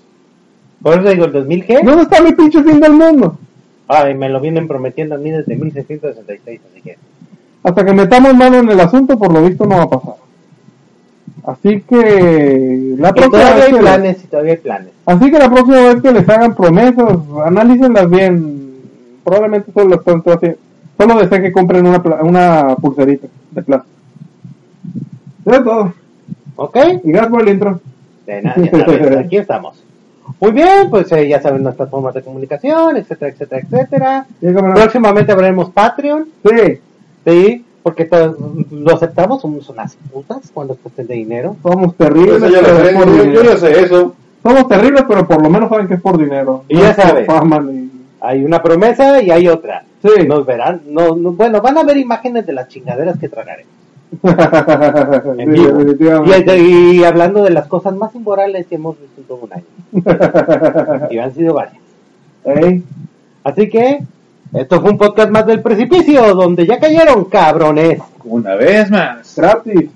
Por 0.81 1.01
eso 1.01 1.11
digo, 1.11 1.25
¿el 1.25 1.33
2000 1.33 1.67
qué? 1.67 1.81
¿Dónde 1.83 2.03
está 2.03 2.23
mi 2.23 2.33
pinche 2.33 2.63
fin 2.63 2.79
del 2.79 2.93
mundo? 2.93 3.37
Ay, 3.89 4.15
me 4.15 4.29
lo 4.29 4.41
vienen 4.41 4.69
prometiendo 4.69 5.17
a 5.17 5.19
mí 5.19 5.31
desde 5.33 5.57
1666, 5.57 6.61
así 6.71 6.83
que. 6.83 6.97
Hasta 7.65 7.85
que 7.85 7.93
metamos 7.93 8.35
mano 8.37 8.59
en 8.59 8.69
el 8.69 8.79
asunto, 8.79 9.19
por 9.19 9.33
lo 9.33 9.43
visto 9.43 9.67
no 9.67 9.77
va 9.79 9.83
a 9.83 9.91
pasar. 9.91 10.15
Así 11.45 11.81
que 11.89 12.95
la 12.99 13.09
Y 13.09 13.13
próxima 13.13 13.31
todavía 13.43 13.55
vez 13.57 13.73
hay 13.73 13.79
planes, 13.81 14.25
y 14.25 14.27
todavía 14.29 14.53
hay 14.53 14.59
planes. 14.59 14.89
así 15.07 15.31
que 15.31 15.39
la 15.39 15.51
próxima 15.51 15.77
vez 15.79 16.03
que 16.03 16.13
les 16.13 16.29
hagan 16.29 16.55
promesas, 16.55 17.19
analícenlas 17.45 18.09
bien. 18.09 18.69
Probablemente 19.25 19.73
solo 19.73 19.97
están 19.97 20.23
haciendo, 20.25 20.59
solo 20.99 21.19
deseen 21.21 21.43
que 21.43 21.53
compren 21.53 21.87
una 21.87 22.03
pla- 22.03 22.23
una 22.23 22.77
pulserita 22.77 23.29
de 23.53 23.63
plástico. 23.63 23.95
Eso 25.47 25.57
es 25.57 25.65
todo. 25.65 25.95
¿Ok? 26.57 26.77
Y 27.05 27.11
gracias 27.13 27.31
por 27.31 27.43
el 27.43 27.49
intro. 27.49 27.81
De 28.27 28.43
nada, 28.43 28.57
ya 28.63 28.71
sabes, 28.85 29.17
aquí 29.17 29.37
estamos. 29.37 29.83
Muy 30.41 30.53
bien, 30.53 30.91
pues 30.91 31.11
eh, 31.13 31.27
ya 31.27 31.41
saben 31.41 31.63
nuestras 31.63 31.89
formas 31.89 32.13
de 32.15 32.23
comunicación, 32.23 32.97
etcétera, 32.99 33.31
etcétera, 33.33 33.63
etcétera. 33.63 34.27
Próximamente 34.75 35.33
abriremos 35.33 35.71
Patreon, 35.71 36.27
Sí, 36.45 36.79
sí, 37.27 37.65
porque 37.83 38.07
lo 38.71 38.95
aceptamos, 38.95 39.41
somos 39.41 39.67
unas 39.71 39.97
putas 40.13 40.51
cuando 40.53 40.75
es 40.75 40.81
cuestión 40.81 41.07
de 41.07 41.15
dinero. 41.15 41.57
somos 41.63 41.95
terribles. 41.97 42.43
Eso 42.43 42.49
ya 42.49 42.61
lo 42.61 42.67
pero 42.67 43.13
sé, 43.23 43.33
yo, 43.33 43.43
yo 43.43 43.57
sé 43.57 43.81
eso. 43.85 44.15
Somos 44.43 44.69
terribles, 44.69 45.05
pero 45.09 45.27
por 45.27 45.43
lo 45.43 45.49
menos 45.49 45.71
saben 45.71 45.89
que 45.89 45.95
es 45.95 46.01
por 46.03 46.19
dinero. 46.19 46.65
Y 46.69 46.75
No 46.75 46.81
ya 46.83 46.95
saben. 46.95 47.91
Hay 48.21 48.45
una 48.45 48.63
promesa 48.63 49.23
y 49.23 49.31
hay 49.31 49.49
otra. 49.49 49.85
Sí. 50.03 50.27
Nos 50.27 50.47
verán, 50.47 50.83
no, 50.87 51.17
no- 51.17 51.33
bueno, 51.33 51.61
van 51.61 51.77
a 51.79 51.83
ver 51.83 51.97
imágenes 51.97 52.47
de 52.47 52.53
las 52.53 52.69
chingaderas 52.69 53.19
que 53.19 53.29
tragaremos. 53.29 53.73
En 55.39 55.53
Sí, 55.55 55.61
vivo. 55.61 55.73
definitivamente. 55.79 56.59
Y, 56.59 57.01
y 57.01 57.05
hablando 57.05 57.43
de 57.43 57.51
las 57.51 57.67
cosas 57.67 57.95
más 57.95 58.15
inmorales 58.15 58.67
que 58.67 58.77
hemos 58.77 58.97
visto 58.99 59.21
en 59.21 59.27
todo 59.27 59.41
un 59.43 59.53
año. 59.53 59.65
Y 61.11 61.19
han 61.19 61.35
sido 61.35 61.55
varias. 61.55 61.83
Ey. 62.45 62.83
Así 63.45 63.69
que, 63.69 64.03
esto 64.55 64.81
fue 64.81 64.91
un 64.93 64.99
podcast 64.99 65.31
más 65.31 65.45
del 65.47 65.61
precipicio, 65.63 66.35
donde 66.35 66.67
ya 66.67 66.79
cayeron 66.79 67.25
cabrones. 67.27 68.01
Una 68.25 68.55
vez 68.55 68.91
más. 68.91 69.35
Gratis. 69.37 69.91